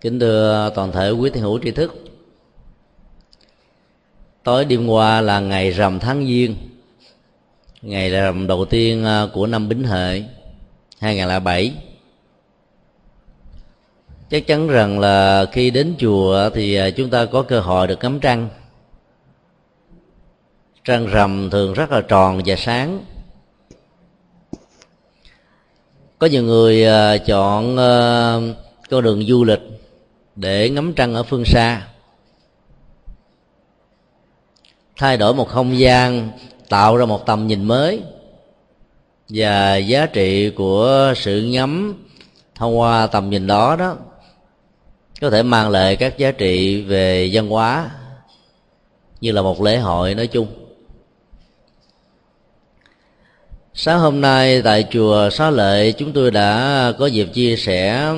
kính 0.00 0.20
thưa 0.20 0.72
toàn 0.74 0.92
thể 0.92 1.10
quý 1.10 1.30
thiên 1.30 1.42
hữu 1.42 1.58
tri 1.58 1.70
thức, 1.70 2.04
tối 4.42 4.64
đêm 4.64 4.86
qua 4.86 5.20
là 5.20 5.40
ngày 5.40 5.70
rằm 5.70 5.98
tháng 5.98 6.26
giêng, 6.26 6.56
ngày 7.82 8.10
rằm 8.10 8.46
đầu 8.46 8.64
tiên 8.64 9.04
à, 9.04 9.26
của 9.32 9.46
năm 9.46 9.68
bính 9.68 9.84
hợi 9.84 10.24
2007 11.00 11.74
chắc 14.30 14.46
chắn 14.46 14.68
rằng 14.68 14.98
là 14.98 15.46
khi 15.52 15.70
đến 15.70 15.94
chùa 15.98 16.50
thì 16.54 16.74
à, 16.74 16.90
chúng 16.90 17.10
ta 17.10 17.24
có 17.24 17.42
cơ 17.42 17.60
hội 17.60 17.86
được 17.86 17.98
ngắm 18.02 18.20
trăng. 18.20 18.48
Trăng 20.84 21.06
rằm 21.06 21.50
thường 21.50 21.72
rất 21.72 21.90
là 21.90 22.00
tròn 22.00 22.42
và 22.46 22.56
sáng. 22.56 23.04
Có 26.18 26.26
nhiều 26.26 26.42
người 26.42 26.86
à, 26.86 27.16
chọn 27.16 27.76
con 28.90 29.02
đường 29.02 29.26
du 29.26 29.44
lịch 29.44 29.79
để 30.36 30.70
ngắm 30.70 30.92
trăng 30.92 31.14
ở 31.14 31.22
phương 31.22 31.44
xa. 31.44 31.86
Thay 34.96 35.16
đổi 35.16 35.34
một 35.34 35.48
không 35.48 35.78
gian, 35.78 36.30
tạo 36.68 36.96
ra 36.96 37.06
một 37.06 37.26
tầm 37.26 37.46
nhìn 37.46 37.64
mới 37.64 38.02
và 39.28 39.76
giá 39.76 40.06
trị 40.06 40.50
của 40.50 41.12
sự 41.16 41.42
ngắm 41.42 42.04
thông 42.54 42.78
qua 42.78 43.06
tầm 43.06 43.30
nhìn 43.30 43.46
đó 43.46 43.76
đó 43.76 43.96
có 45.20 45.30
thể 45.30 45.42
mang 45.42 45.70
lại 45.70 45.96
các 45.96 46.18
giá 46.18 46.30
trị 46.30 46.82
về 46.82 47.30
văn 47.32 47.48
hóa 47.48 47.90
như 49.20 49.32
là 49.32 49.42
một 49.42 49.62
lễ 49.62 49.78
hội 49.78 50.14
nói 50.14 50.26
chung. 50.26 50.46
Sáng 53.74 54.00
hôm 54.00 54.20
nay 54.20 54.62
tại 54.62 54.86
chùa 54.90 55.30
xá 55.30 55.50
lệ, 55.50 55.92
chúng 55.92 56.12
tôi 56.12 56.30
đã 56.30 56.92
có 56.98 57.06
dịp 57.06 57.26
chia 57.34 57.56
sẻ 57.56 58.12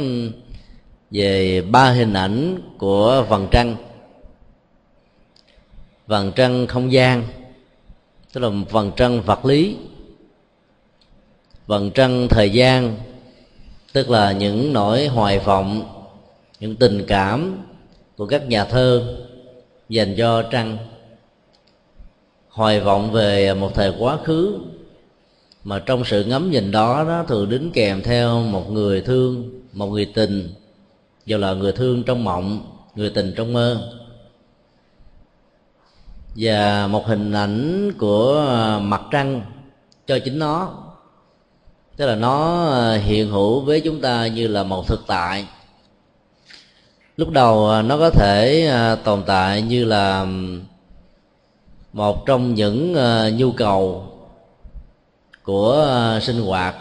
về 1.12 1.60
ba 1.60 1.90
hình 1.90 2.12
ảnh 2.12 2.58
của 2.78 3.26
vầng 3.28 3.48
trăng. 3.50 3.76
Vầng 6.06 6.32
trăng 6.36 6.66
không 6.66 6.92
gian, 6.92 7.24
tức 8.32 8.40
là 8.40 8.48
vầng 8.70 8.92
trăng 8.96 9.22
vật 9.22 9.44
lý. 9.44 9.76
Vầng 11.66 11.90
trăng 11.90 12.26
thời 12.30 12.50
gian, 12.50 12.96
tức 13.92 14.10
là 14.10 14.32
những 14.32 14.72
nỗi 14.72 15.06
hoài 15.06 15.38
vọng, 15.38 15.82
những 16.60 16.76
tình 16.76 17.04
cảm 17.06 17.58
của 18.16 18.26
các 18.26 18.48
nhà 18.48 18.64
thơ 18.64 19.16
dành 19.88 20.14
cho 20.18 20.42
trăng. 20.42 20.76
Hoài 22.48 22.80
vọng 22.80 23.12
về 23.12 23.54
một 23.54 23.74
thời 23.74 23.92
quá 23.98 24.18
khứ, 24.24 24.58
mà 25.64 25.78
trong 25.86 26.04
sự 26.04 26.24
ngắm 26.24 26.50
nhìn 26.50 26.70
đó, 26.70 27.04
nó 27.06 27.24
thường 27.24 27.50
đính 27.50 27.70
kèm 27.74 28.02
theo 28.02 28.40
một 28.40 28.70
người 28.70 29.00
thương, 29.00 29.60
một 29.72 29.86
người 29.86 30.04
tình 30.14 30.54
dù 31.26 31.38
là 31.38 31.54
người 31.54 31.72
thương 31.72 32.02
trong 32.02 32.24
mộng, 32.24 32.76
người 32.94 33.10
tình 33.10 33.34
trong 33.36 33.52
mơ. 33.52 33.92
Và 36.36 36.86
một 36.86 37.06
hình 37.06 37.32
ảnh 37.32 37.92
của 37.98 38.46
à, 38.48 38.78
mặt 38.78 39.02
trăng 39.10 39.42
cho 40.06 40.18
chính 40.24 40.38
nó. 40.38 40.72
Tức 41.96 42.06
là 42.06 42.14
nó 42.14 42.66
à, 42.72 42.94
hiện 42.96 43.30
hữu 43.30 43.60
với 43.60 43.80
chúng 43.80 44.00
ta 44.00 44.26
như 44.26 44.48
là 44.48 44.62
một 44.62 44.88
thực 44.88 45.00
tại. 45.06 45.46
Lúc 47.16 47.30
đầu 47.30 47.70
à, 47.70 47.82
nó 47.82 47.98
có 47.98 48.10
thể 48.10 48.70
tồn 49.04 49.22
tại 49.26 49.62
như 49.62 49.84
là 49.84 50.26
một 51.92 52.26
trong 52.26 52.54
những 52.54 52.96
nhu 53.36 53.52
cầu 53.52 54.06
của 55.42 56.18
sinh 56.22 56.40
hoạt. 56.40 56.76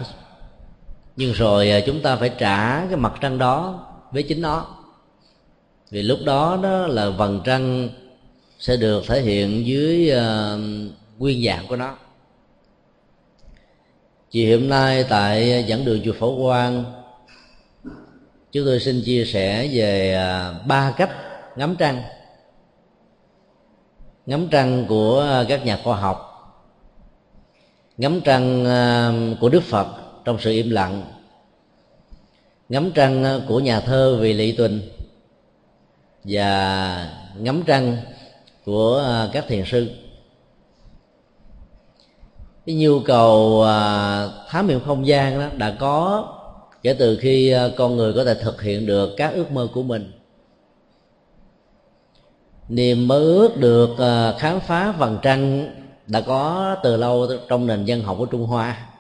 Nhưng 1.15 1.33
rồi 1.33 1.83
chúng 1.85 2.01
ta 2.01 2.15
phải 2.15 2.29
trả 2.29 2.85
cái 2.85 2.97
mặt 2.97 3.13
trăng 3.21 3.37
đó 3.37 3.87
với 4.11 4.23
chính 4.23 4.41
nó. 4.41 4.67
Vì 5.89 6.01
lúc 6.01 6.19
đó 6.25 6.59
đó 6.63 6.87
là 6.87 7.09
vầng 7.09 7.41
trăng 7.45 7.89
sẽ 8.59 8.77
được 8.77 9.03
thể 9.07 9.21
hiện 9.21 9.65
dưới 9.65 10.11
uh, 10.11 10.59
nguyên 11.17 11.45
dạng 11.45 11.67
của 11.67 11.75
nó. 11.75 11.97
Chiều 14.31 14.59
hôm 14.59 14.69
nay 14.69 15.05
tại 15.09 15.65
giảng 15.69 15.85
đường 15.85 16.01
chùa 16.05 16.13
phổ 16.19 16.43
quang 16.43 17.01
chúng 18.51 18.65
tôi 18.65 18.79
xin 18.79 19.01
chia 19.05 19.25
sẻ 19.25 19.69
về 19.73 20.17
uh, 20.17 20.67
ba 20.67 20.93
cách 20.97 21.11
ngắm 21.55 21.75
trăng. 21.75 22.03
Ngắm 24.25 24.47
trăng 24.51 24.85
của 24.89 25.19
ờ, 25.19 25.45
các 25.49 25.65
nhà 25.65 25.79
khoa 25.83 25.97
học. 25.97 26.27
Ngắm 27.97 28.21
trăng 28.21 28.63
uh, 28.63 29.39
của 29.39 29.49
đức 29.49 29.63
phật 29.63 29.87
trong 30.25 30.37
sự 30.39 30.51
im 30.51 30.69
lặng 30.69 31.20
ngắm 32.71 32.91
trăng 32.91 33.23
ờ, 33.23 33.41
của 33.47 33.59
nhà 33.59 33.79
thơ 33.79 34.17
vì 34.21 34.33
lị 34.33 34.51
tuần. 34.51 34.81
Và 36.23 37.09
ngắm 37.37 37.63
trăng 37.65 37.97
của 38.65 38.95
ờ, 38.95 39.29
các 39.33 39.45
thiền 39.47 39.65
sư. 39.65 39.89
Cái 42.65 42.75
nhu 42.75 42.99
cầu 42.99 43.61
ờ, 43.61 44.45
thám 44.49 44.67
hiểm 44.67 44.79
không 44.85 45.07
gian 45.07 45.39
đó 45.39 45.47
đã 45.57 45.75
có 45.79 46.27
kể 46.83 46.93
từ 46.93 47.17
khi 47.21 47.55
con 47.77 47.97
người 47.97 48.13
có 48.13 48.23
thể 48.23 48.33
thực 48.33 48.61
hiện 48.61 48.85
được 48.85 49.09
các 49.17 49.33
ước 49.33 49.51
mơ 49.51 49.67
của 49.73 49.83
mình. 49.83 50.11
Niềm 52.69 53.07
mơ 53.07 53.17
ước 53.19 53.57
được 53.57 53.89
khám 54.39 54.59
phá 54.59 54.91
vầng 54.91 55.17
trăng 55.21 55.69
đã 56.07 56.21
có 56.21 56.75
từ 56.83 56.97
lâu 56.97 57.27
trong 57.49 57.67
nền 57.67 57.85
dân 57.85 58.01
học 58.01 58.15
của 58.19 58.25
trung 58.25 58.45
hoa 58.45 58.90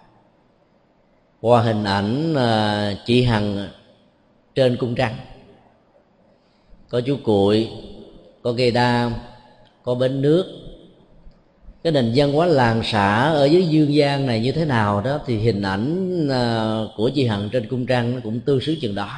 qua 1.41 1.61
hình 1.61 1.83
ảnh 1.83 2.35
à, 2.35 2.93
chị 3.05 3.23
hằng 3.23 3.69
trên 4.55 4.77
cung 4.77 4.95
trăng. 4.95 5.15
Có 6.89 7.01
chú 7.01 7.17
cuội 7.23 7.69
có 8.41 8.53
cây 8.57 8.71
đa 8.71 9.11
có 9.83 9.95
bến 9.95 10.21
nước. 10.21 10.45
Cái 11.83 11.93
nền 11.93 12.11
văn 12.15 12.33
hóa 12.33 12.45
làng 12.45 12.81
xã 12.83 13.29
ở 13.29 13.45
dưới 13.45 13.67
dương 13.67 13.93
gian 13.93 14.25
này 14.25 14.39
như 14.39 14.51
thế 14.51 14.65
nào 14.65 15.01
đó, 15.01 15.19
thì 15.25 15.37
hình 15.37 15.61
ảnh 15.61 16.27
à, 16.29 16.75
của 16.97 17.09
chị 17.15 17.27
hằng 17.27 17.49
trên 17.51 17.67
cung 17.67 17.85
trăng 17.85 18.15
nó 18.15 18.21
cũng 18.23 18.39
tương 18.39 18.61
xứng 18.61 18.75
chừng 18.81 18.95
đó. 18.95 19.09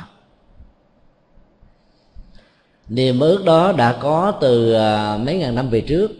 Niềm 2.87 3.19
ước 3.19 3.45
đó 3.45 3.71
đã 3.71 3.97
có 4.01 4.33
từ 4.41 4.73
à, 4.73 5.17
mấy 5.17 5.37
ngàn 5.37 5.55
năm 5.55 5.69
về 5.69 5.81
trước. 5.81 6.11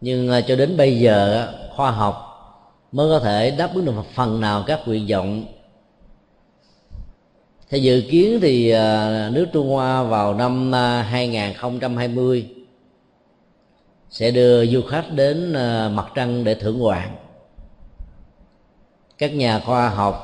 Nhưng 0.00 0.30
cho 0.46 0.56
đến 0.56 0.76
bây 0.76 0.98
giờ 0.98 1.48
khoa 1.76 1.90
học 1.90 2.23
mới 2.94 3.10
có 3.10 3.20
thể 3.20 3.50
đáp 3.50 3.70
ứng 3.74 3.84
được 3.84 3.92
một 3.92 4.06
phần 4.14 4.40
nào 4.40 4.64
các 4.66 4.80
nguyện 4.86 5.06
vọng. 5.10 5.44
Theo 7.70 7.80
dự 7.80 8.02
kiến 8.10 8.38
thì 8.42 8.70
à, 8.70 9.30
nước 9.32 9.46
Trung 9.52 9.68
Hoa 9.68 10.02
vào 10.02 10.34
năm 10.34 10.74
à, 10.74 11.02
2020 11.02 12.48
sẽ 14.10 14.30
đưa 14.30 14.66
du 14.66 14.82
khách 14.82 15.04
đến 15.14 15.52
à, 15.52 15.88
mặt 15.88 16.06
trăng 16.14 16.44
để 16.44 16.54
thưởng 16.54 16.78
ngoạn. 16.78 17.16
Các 19.18 19.34
nhà 19.34 19.60
khoa 19.60 19.88
học 19.88 20.14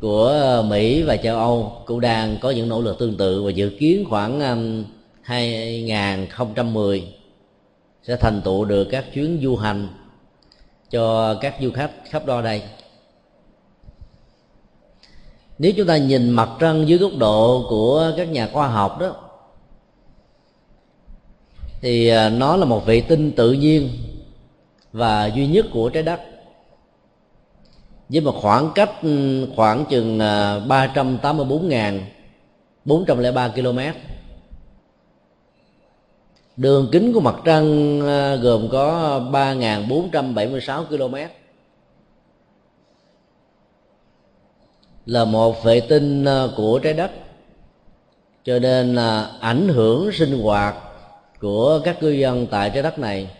của 0.00 0.62
Mỹ 0.68 1.02
và 1.02 1.16
châu 1.16 1.38
Âu 1.38 1.82
cũng 1.86 2.00
đang 2.00 2.36
có 2.40 2.50
những 2.50 2.68
nỗ 2.68 2.80
lực 2.80 2.98
tương 2.98 3.16
tự 3.16 3.42
và 3.42 3.50
dự 3.50 3.70
kiến 3.78 4.04
khoảng 4.08 4.84
2010 5.22 7.14
sẽ 8.02 8.16
thành 8.16 8.42
tựu 8.44 8.64
được 8.64 8.84
các 8.84 9.04
chuyến 9.14 9.40
du 9.42 9.56
hành 9.56 9.88
cho 10.92 11.34
các 11.40 11.54
du 11.60 11.70
khách 11.70 11.90
khắp 12.04 12.26
đo 12.26 12.42
đây. 12.42 12.62
Nếu 15.58 15.72
chúng 15.76 15.86
ta 15.86 15.96
nhìn 15.96 16.30
mặt 16.30 16.48
trăng 16.58 16.88
dưới 16.88 16.98
góc 16.98 17.10
độ 17.18 17.66
của 17.68 18.12
các 18.16 18.28
nhà 18.28 18.48
khoa 18.52 18.68
học 18.68 18.98
đó, 19.00 19.14
thì 21.80 22.08
à, 22.08 22.28
nó 22.28 22.56
là 22.56 22.64
một 22.64 22.86
vệ 22.86 23.00
tinh 23.00 23.32
tự 23.32 23.52
nhiên 23.52 23.88
và 24.92 25.26
duy 25.26 25.46
nhất 25.46 25.66
của 25.72 25.88
trái 25.88 26.02
đất. 26.02 26.20
Với 28.08 28.20
một 28.20 28.34
khoảng 28.42 28.70
cách 28.74 28.90
ừ, 29.02 29.46
khoảng 29.56 29.84
chừng 29.90 30.18
à, 30.18 30.58
384.403 30.58 33.50
km 33.50 33.78
đường 36.56 36.88
kính 36.92 37.12
của 37.12 37.20
mặt 37.20 37.34
trăng 37.44 38.00
à, 38.06 38.36
gồm 38.36 38.68
có 38.72 39.20
3.476 39.32 40.84
km 40.84 41.14
là 45.06 45.24
một 45.24 45.64
vệ 45.64 45.80
tinh 45.80 46.24
à, 46.24 46.46
của 46.56 46.78
trái 46.78 46.94
đất. 46.94 47.10
Cho 48.44 48.58
nên 48.58 48.94
là 48.94 49.30
ảnh 49.40 49.68
hưởng 49.68 50.12
sinh 50.12 50.42
hoạt 50.42 50.74
của 51.40 51.80
các 51.84 52.00
cư 52.00 52.10
dân 52.10 52.46
tại 52.50 52.70
trái 52.70 52.82
đất 52.82 52.98
này 52.98 53.30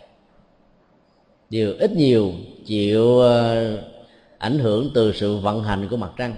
đều 1.51 1.75
ít 1.79 1.93
nhiều 1.93 2.33
chịu 2.67 3.23
à, 3.23 3.65
ảnh 4.39 4.59
hưởng 4.59 4.91
từ 4.95 5.13
sự 5.13 5.37
vận 5.37 5.65
hành 5.65 5.89
của 5.89 5.97
mặt 5.97 6.11
trăng 6.17 6.35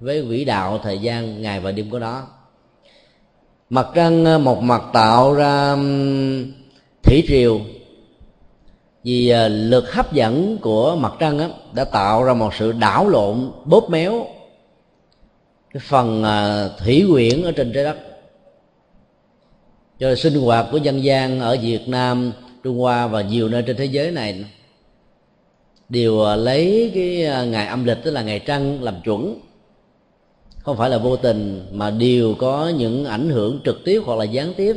với 0.00 0.24
quỹ 0.28 0.44
đạo 0.44 0.78
thời 0.82 0.98
gian 0.98 1.42
ngày 1.42 1.60
và 1.60 1.72
đêm 1.72 1.90
của 1.90 1.98
nó 1.98 2.26
mặt 3.70 3.86
trăng 3.94 4.24
ờ, 4.24 4.38
một 4.38 4.62
mặt 4.62 4.82
tạo 4.92 5.34
ra 5.34 5.76
thủy 7.02 7.24
triều. 7.28 7.60
Vì 9.04 9.28
ờ, 9.28 9.48
lực 9.48 9.92
hấp 9.92 10.12
dẫn 10.12 10.58
của 10.60 10.96
mặt 10.96 11.12
trăng 11.18 11.52
đã 11.72 11.84
tạo 11.84 12.24
ra 12.24 12.34
một 12.34 12.54
sự 12.54 12.72
đảo 12.72 13.08
lộn 13.08 13.50
bóp 13.64 13.90
méo 13.90 14.26
cái 15.74 15.82
phần 15.86 16.22
ờ, 16.22 16.70
thủy 16.78 17.04
quyển 17.10 17.42
ở 17.42 17.52
trên 17.52 17.72
trái 17.72 17.84
đất. 17.84 17.96
Cho 19.98 20.14
sinh 20.14 20.34
hoạt 20.34 20.66
của 20.72 20.78
dân 20.78 21.04
gian 21.04 21.40
ở 21.40 21.56
Việt 21.62 21.88
Nam, 21.88 22.32
Trung 22.62 22.78
Hoa 22.78 23.06
và 23.06 23.22
nhiều 23.22 23.48
nơi 23.48 23.62
trên 23.66 23.76
thế 23.76 23.84
giới 23.84 24.10
này 24.10 24.44
đều 25.88 26.36
lấy 26.36 26.90
cái 26.94 27.46
ngày 27.46 27.66
âm 27.66 27.84
lịch 27.84 27.98
tức 28.04 28.10
là 28.10 28.22
ngày 28.22 28.38
trăng 28.38 28.82
làm 28.82 28.94
chuẩn 29.04 29.38
không 30.68 30.76
phải 30.76 30.90
là 30.90 30.98
vô 30.98 31.16
tình, 31.16 31.66
mà 31.72 31.90
đều 31.90 32.34
có 32.38 32.72
những 32.76 33.04
ảnh 33.04 33.30
hưởng 33.30 33.60
trực 33.64 33.76
tiếp 33.84 34.02
hoặc 34.06 34.18
là 34.18 34.24
gián 34.24 34.54
tiếp 34.56 34.76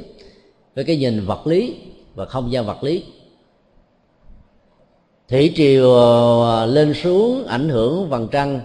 với 0.76 0.84
cái 0.84 0.98
nhìn 0.98 1.26
vật 1.26 1.48
lý 1.48 1.76
và 2.16 2.26
không 2.26 2.52
gian 2.52 2.66
vật 2.66 2.84
lý. 2.84 3.04
Thủy 5.30 5.54
triều 5.56 5.94
ờ, 5.94 6.66
lên 6.66 6.94
xuống 6.94 7.46
ảnh 7.48 7.70
hưởng 7.70 8.10
vầng 8.10 8.28
trăng 8.32 8.60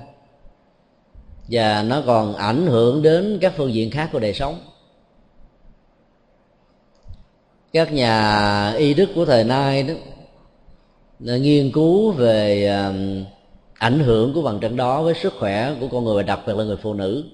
và 1.48 1.82
nó 1.82 2.02
còn 2.06 2.34
ảnh 2.34 2.66
hưởng 2.66 3.02
đến 3.02 3.38
các 3.40 3.52
phương 3.56 3.74
diện 3.74 3.90
khác 3.90 4.08
của 4.12 4.18
đời 4.18 4.34
sống. 4.34 4.58
Các 7.72 7.92
nhà 7.92 8.70
y 8.72 8.94
đức 8.94 9.08
của 9.14 9.24
thời 9.24 9.44
nay 9.44 9.82
đó 11.18 11.34
nghiên 11.34 11.72
cứu 11.72 12.12
về 12.12 12.66
ờ, 12.66 12.94
ảnh 13.78 13.98
hưởng 13.98 14.34
của 14.34 14.42
vầng 14.42 14.58
trăng 14.60 14.76
đó 14.76 15.02
với 15.02 15.14
sức 15.14 15.34
khỏe 15.38 15.74
của 15.80 15.88
con 15.92 16.04
người 16.04 16.16
và 16.16 16.22
đặc 16.22 16.40
biệt 16.46 16.56
là 16.56 16.64
người 16.64 16.76
phụ 16.76 16.94
nữ. 16.94 17.24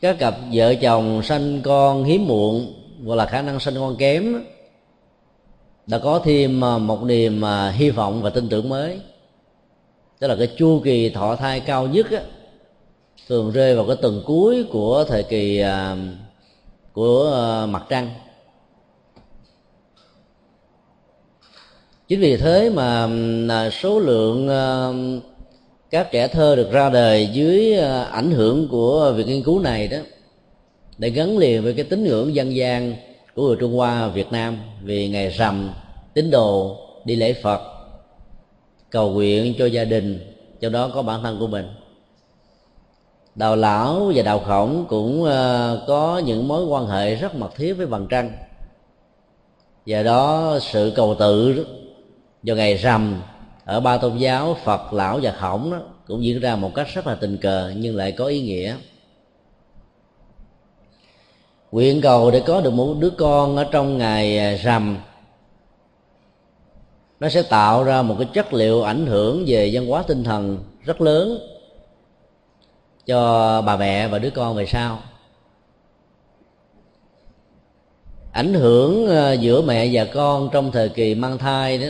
Các 0.00 0.18
cặp 0.18 0.34
vợ 0.52 0.74
chồng 0.74 1.22
sanh 1.22 1.60
con 1.62 2.04
hiếm 2.04 2.26
muộn 2.26 2.74
hoặc 3.06 3.14
là 3.14 3.26
khả 3.26 3.42
năng 3.42 3.60
sanh 3.60 3.74
con 3.74 3.96
kém 3.96 4.44
đã 5.86 5.98
có 5.98 6.20
thêm 6.24 6.64
à, 6.64 6.78
một 6.78 7.02
niềm 7.02 7.44
à, 7.44 7.70
hy 7.70 7.90
vọng 7.90 8.22
và 8.22 8.30
tin 8.30 8.48
tưởng 8.48 8.68
mới. 8.68 9.00
Tức 10.18 10.28
là 10.28 10.36
cái 10.36 10.46
chu 10.56 10.80
kỳ 10.84 11.10
thọ 11.10 11.36
thai 11.36 11.60
cao 11.60 11.86
nhất 11.86 12.10
á, 12.10 12.20
thường 13.28 13.50
rơi 13.50 13.76
vào 13.76 13.86
cái 13.86 13.96
tuần 14.02 14.22
cuối 14.26 14.66
của 14.70 15.04
thời 15.08 15.22
kỳ 15.22 15.58
à, 15.58 15.96
của 16.92 17.30
mặt 17.70 17.82
trăng. 17.88 18.10
Chính 22.08 22.20
vì 22.20 22.36
thế 22.36 22.70
mà 22.70 23.08
à, 23.48 23.70
số 23.70 23.98
lượng 23.98 24.48
à, 24.48 24.92
các 25.90 26.08
trẻ 26.12 26.28
thơ 26.28 26.56
được 26.56 26.70
ra 26.72 26.90
đời 26.90 27.28
dưới 27.32 27.78
à, 27.78 28.02
ảnh 28.02 28.30
hưởng 28.30 28.68
của 28.68 29.12
việc 29.16 29.26
nghiên 29.26 29.42
cứu 29.42 29.60
này 29.60 29.88
đó 29.88 29.98
để 30.98 31.10
gắn 31.10 31.38
liền 31.38 31.62
với 31.62 31.74
cái 31.74 31.84
tín 31.84 32.04
ngưỡng 32.04 32.34
dân 32.34 32.56
gian 32.56 32.94
của 33.34 33.46
người 33.46 33.56
Trung 33.60 33.76
Hoa, 33.76 34.08
Việt 34.08 34.32
Nam 34.32 34.58
vì 34.82 35.08
ngày 35.08 35.28
rằm, 35.28 35.70
tín 36.14 36.30
đồ 36.30 36.76
đi 37.04 37.16
lễ 37.16 37.32
Phật, 37.32 37.60
cầu 38.90 39.10
nguyện 39.10 39.54
cho 39.58 39.66
gia 39.66 39.84
đình, 39.84 40.34
trong 40.60 40.72
đó 40.72 40.90
có 40.94 41.02
bản 41.02 41.22
thân 41.22 41.36
của 41.40 41.46
mình. 41.46 41.66
Đào 43.34 43.56
lão 43.56 44.12
và 44.14 44.22
đào 44.22 44.38
khổng 44.38 44.84
cũng 44.88 45.24
có 45.86 46.22
những 46.26 46.48
mối 46.48 46.64
quan 46.64 46.86
hệ 46.86 47.14
rất 47.14 47.34
mật 47.34 47.54
thiết 47.56 47.72
với 47.72 47.86
vầng 47.86 48.06
trăng. 48.10 48.32
Và 49.86 50.02
đó, 50.02 50.58
sự 50.60 50.92
cầu 50.96 51.14
tự 51.18 51.66
vào 52.46 52.56
ngày 52.56 52.74
rằm, 52.74 53.22
ở 53.64 53.80
ba 53.80 53.98
tôn 53.98 54.16
giáo, 54.16 54.56
phật, 54.64 54.92
lão 54.92 55.18
và 55.22 55.32
khổng 55.32 55.70
đó, 55.70 55.78
cũng 56.06 56.24
diễn 56.24 56.40
ra 56.40 56.56
một 56.56 56.74
cách 56.74 56.86
rất 56.94 57.06
là 57.06 57.14
tình 57.14 57.38
cờ 57.38 57.72
nhưng 57.76 57.96
lại 57.96 58.12
có 58.12 58.26
ý 58.26 58.40
nghĩa. 58.40 58.76
Nguyện 61.72 62.00
cầu 62.00 62.30
để 62.30 62.42
có 62.46 62.60
được 62.60 62.70
một 62.70 62.94
đứa 62.98 63.10
con 63.10 63.56
ở 63.56 63.66
trong 63.70 63.98
ngày 63.98 64.38
à, 64.38 64.56
rằm. 64.56 64.98
Nó 67.20 67.28
sẽ 67.28 67.42
tạo 67.42 67.84
ra 67.84 68.02
một 68.02 68.16
cái 68.18 68.28
chất 68.32 68.52
liệu 68.52 68.82
ảnh 68.82 69.06
hưởng 69.06 69.44
về 69.46 69.70
văn 69.72 69.86
hóa 69.86 70.02
tinh 70.02 70.24
thần 70.24 70.64
rất 70.84 71.00
lớn 71.00 71.38
cho 73.06 73.62
bà 73.62 73.76
mẹ 73.76 74.08
và 74.08 74.18
đứa 74.18 74.30
con 74.30 74.56
về 74.56 74.66
sau. 74.66 74.98
Ảnh 78.32 78.54
hưởng 78.54 79.08
à, 79.10 79.32
giữa 79.32 79.62
mẹ 79.62 79.88
và 79.92 80.04
con 80.14 80.48
trong 80.52 80.72
thời 80.72 80.88
kỳ 80.88 81.14
mang 81.14 81.38
thai 81.38 81.78
đó 81.78 81.86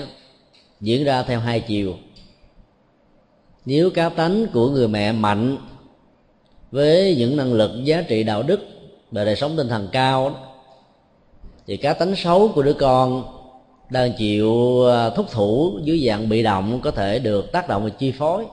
diễn 0.80 1.04
ra 1.04 1.22
theo 1.22 1.40
hai 1.40 1.60
chiều. 1.60 1.94
Nếu 3.64 3.90
cá 3.90 4.08
tánh 4.08 4.46
của 4.52 4.70
người 4.70 4.88
mẹ 4.88 5.12
mạnh 5.12 5.58
với 6.70 7.14
những 7.18 7.36
năng 7.36 7.52
lực 7.52 7.70
giá 7.84 8.02
trị 8.02 8.22
đạo 8.22 8.42
đức 8.42 8.60
và 9.10 9.24
đời 9.24 9.36
sống 9.36 9.56
tinh 9.56 9.68
thần 9.68 9.88
cao, 9.92 10.34
thì 11.66 11.76
cá 11.76 11.92
tánh 11.94 12.16
xấu 12.16 12.48
của 12.48 12.62
đứa 12.62 12.72
con 12.72 13.24
đang 13.90 14.12
chịu 14.18 14.82
à, 14.86 15.10
thúc 15.10 15.26
thủ 15.30 15.78
dưới 15.82 16.04
dạng 16.06 16.28
bị 16.28 16.42
động 16.42 16.80
có 16.80 16.90
thể 16.90 17.18
được 17.18 17.52
tác 17.52 17.68
động 17.68 17.84
và 17.84 17.90
chi 17.90 18.12
phối. 18.12 18.46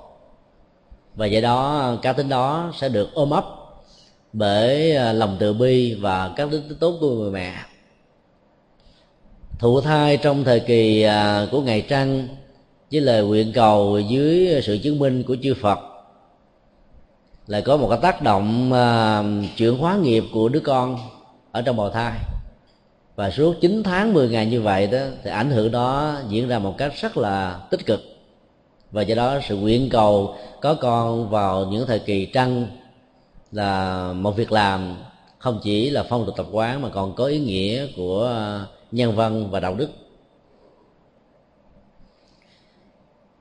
Và 1.15 1.25
do 1.25 1.41
đó, 1.41 1.91
cá 2.01 2.13
tính 2.13 2.29
đó 2.29 2.71
sẽ 2.79 2.89
được 2.89 3.09
ôm 3.13 3.29
ấp 3.29 3.45
bởi 4.33 4.95
à, 4.95 5.13
lòng 5.13 5.37
từ 5.39 5.53
bi 5.53 5.93
và 5.93 6.33
các 6.35 6.51
đức 6.51 6.63
tốt 6.79 6.97
của 6.99 7.09
người 7.09 7.31
mẹ 7.31 7.53
thụ 9.63 9.81
thai 9.81 10.17
trong 10.17 10.43
thời 10.43 10.59
kỳ 10.59 11.01
à, 11.01 11.47
của 11.51 11.61
ngày 11.61 11.81
trăng, 11.81 12.27
với 12.91 13.01
lời 13.01 13.23
nguyện 13.23 13.51
cầu 13.53 13.99
dưới 13.99 14.61
sự 14.63 14.77
chứng 14.83 14.99
minh 14.99 15.23
của 15.23 15.35
chư 15.43 15.53
Phật, 15.61 15.79
lại 17.47 17.61
có 17.61 17.77
một 17.77 17.87
cái 17.89 17.99
tác 18.01 18.21
động 18.21 18.73
à, 18.73 19.23
chuyển 19.57 19.77
hóa 19.77 19.95
nghiệp 19.95 20.23
của 20.33 20.49
đứa 20.49 20.59
con 20.59 20.97
ở 21.51 21.61
trong 21.61 21.77
bào 21.77 21.89
thai. 21.89 22.19
Và 23.15 23.29
suốt 23.31 23.55
9 23.61 23.83
tháng 23.83 24.13
10 24.13 24.29
ngày 24.29 24.45
như 24.45 24.61
vậy 24.61 24.87
đó, 24.87 24.99
thì 25.23 25.29
ảnh 25.29 25.51
hưởng 25.51 25.71
đó 25.71 26.15
diễn 26.29 26.47
ra 26.47 26.59
một 26.59 26.77
cách 26.77 26.93
rất 27.01 27.17
là 27.17 27.59
tích 27.69 27.85
cực. 27.85 28.01
Và 28.91 29.01
do 29.01 29.15
đó 29.15 29.39
sự 29.47 29.57
nguyện 29.57 29.89
cầu 29.89 30.35
có 30.61 30.73
con 30.73 31.29
vào 31.29 31.65
những 31.65 31.87
thời 31.87 31.99
kỳ 31.99 32.25
trăng 32.25 32.67
là 33.51 34.13
một 34.13 34.35
việc 34.35 34.51
làm, 34.51 34.95
không 35.39 35.59
chỉ 35.63 35.89
là 35.89 36.03
phong 36.03 36.25
tục 36.25 36.35
tập 36.37 36.45
quán 36.51 36.81
mà 36.81 36.89
còn 36.89 37.15
có 37.15 37.25
ý 37.25 37.39
nghĩa 37.39 37.87
của 37.95 38.29
nhân 38.93 39.15
văn 39.15 39.51
và 39.51 39.59
đạo 39.59 39.75
đức. 39.75 39.89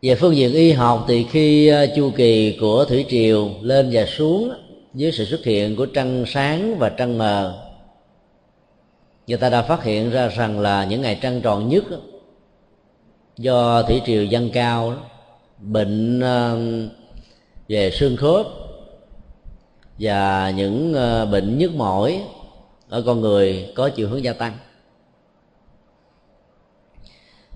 Về 0.03 0.15
phương 0.15 0.37
diện 0.37 0.53
y 0.53 0.73
học 0.73 1.05
thì 1.09 1.27
khi 1.31 1.69
ờ, 1.69 1.87
chu 1.97 2.11
kỳ 2.17 2.57
của 2.61 2.85
thủy 2.85 3.05
triều 3.09 3.51
lên 3.61 3.89
và 3.93 4.07
xuống 4.07 4.53
dưới 4.95 5.13
sự 5.13 5.25
xuất 5.25 5.45
hiện 5.45 5.77
của 5.77 5.87
trăng 5.87 6.25
sáng 6.27 6.79
và 6.79 6.89
trăng 6.89 7.19
mờ, 7.19 7.69
người 9.27 9.39
ta 9.39 9.51
đã 9.51 9.63
phát 9.63 9.85
hiện 9.85 10.11
ra 10.11 10.29
rằng 10.29 10.61
là 10.61 10.85
những 10.85 11.03
ngày 11.03 11.19
trăng 11.23 11.41
tròn 11.41 11.69
nhất 11.69 11.85
do 13.37 13.83
thủy 13.83 14.01
triều 14.07 14.25
dâng 14.25 14.51
cao 14.53 14.95
bệnh 15.59 16.21
ờ, 16.21 16.59
về 17.69 17.91
xương 17.91 18.17
khớp 18.17 18.47
và 19.99 20.51
những 20.57 20.95
ờ, 20.95 21.27
bệnh 21.27 21.59
nhức 21.59 21.75
mỏi 21.75 22.23
ở 22.89 23.03
con 23.07 23.21
người 23.21 23.73
có 23.75 23.89
chiều 23.89 24.09
hướng 24.09 24.25
gia 24.25 24.33
tăng 24.33 24.53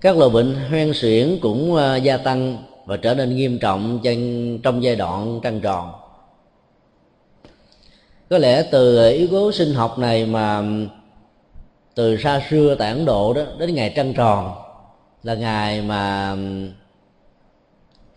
các 0.01 0.17
loại 0.17 0.29
bệnh 0.29 0.55
hoen 0.69 0.91
suyễn 0.93 1.39
cũng 1.41 1.75
ờ, 1.75 1.95
gia 1.95 2.17
tăng 2.17 2.63
và 2.85 2.97
trở 2.97 3.15
nên 3.15 3.35
nghiêm 3.35 3.59
trọng 3.59 3.99
trong, 4.03 4.59
trong 4.63 4.83
giai 4.83 4.95
đoạn 4.95 5.39
trăng 5.43 5.59
tròn. 5.59 5.91
Có 8.29 8.37
lẽ 8.37 8.63
từ 8.71 9.09
yếu 9.11 9.27
tố 9.27 9.51
sinh 9.51 9.73
học 9.73 9.99
này 9.99 10.25
mà 10.25 10.63
từ 11.95 12.17
xa 12.17 12.41
xưa 12.49 12.75
tại 12.75 12.91
ấn 12.91 13.05
độ 13.05 13.33
đó 13.33 13.41
đến 13.59 13.75
ngày 13.75 13.93
trăng 13.95 14.13
tròn 14.13 14.55
là 15.23 15.35
ngày 15.35 15.81
mà 15.81 16.35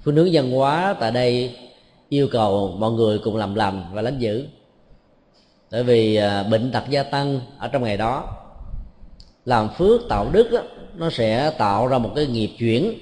phương 0.03 0.17
hướng 0.17 0.29
văn 0.33 0.51
hóa 0.51 0.95
tại 1.01 1.11
đây 1.11 1.57
yêu 2.09 2.29
cầu 2.33 2.77
mọi 2.79 2.93
người 2.93 3.19
cùng 3.19 3.37
làm 3.37 3.55
lành 3.55 3.85
và 3.93 4.03
lánh 4.03 4.19
giữ. 4.19 4.47
Bởi 5.71 5.85
vì 5.85 6.17
ờ, 6.17 6.45
bệnh 6.51 6.73
tật 6.73 6.85
gia 6.89 7.03
tăng 7.03 7.41
ở 7.59 7.69
trong 7.69 7.85
ngày 7.85 7.97
đó 7.97 8.25
làm 9.45 9.69
phước 9.79 10.01
tạo 10.09 10.31
đức 10.33 10.51
đó, 10.53 10.61
nó 11.01 11.11
sẽ 11.11 11.51
tạo 11.59 11.87
ra 11.87 11.99
một 11.99 12.11
cái 12.17 12.27
nghiệp 12.27 12.51
chuyển 12.59 12.95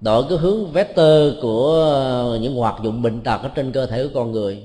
đổi 0.00 0.24
cái 0.28 0.38
hướng 0.38 0.72
vector 0.72 1.32
của 1.42 2.38
những 2.40 2.54
hoạt 2.54 2.74
dụng 2.82 3.02
bệnh 3.02 3.20
tật 3.20 3.42
ở 3.42 3.48
trên 3.54 3.72
cơ 3.72 3.86
thể 3.86 4.02
của 4.02 4.10
con 4.14 4.32
người. 4.32 4.62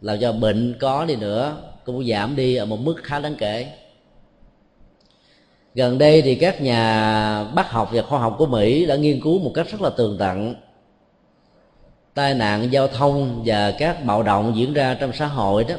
Làm 0.00 0.20
cho 0.20 0.32
bệnh 0.32 0.76
có 0.80 1.04
đi 1.04 1.16
nữa, 1.16 1.56
cũng 1.84 2.06
giảm 2.06 2.36
đi 2.36 2.56
ở 2.56 2.64
một 2.66 2.80
mức 2.80 2.94
khá 3.02 3.18
đáng 3.18 3.34
kể. 3.38 3.72
Gần 5.74 5.98
đây 5.98 6.22
thì 6.22 6.34
các 6.34 6.60
nhà 6.62 7.44
bác 7.54 7.70
học 7.70 7.90
và 7.92 8.02
khoa 8.02 8.18
học 8.18 8.34
của 8.38 8.46
mỹ 8.46 8.86
đã 8.86 8.96
nghiên 8.96 9.20
cứu 9.20 9.38
một 9.38 9.52
cách 9.54 9.66
rất 9.70 9.80
là 9.80 9.90
tường 9.90 10.16
tận 10.18 10.54
tai 12.14 12.34
nạn 12.34 12.72
giao 12.72 12.88
thông 12.88 13.42
và 13.44 13.70
các 13.78 14.04
bạo 14.04 14.22
động 14.22 14.52
diễn 14.56 14.72
ra 14.72 14.94
trong 15.00 15.12
xã 15.12 15.26
hội 15.26 15.64
đó. 15.64 15.74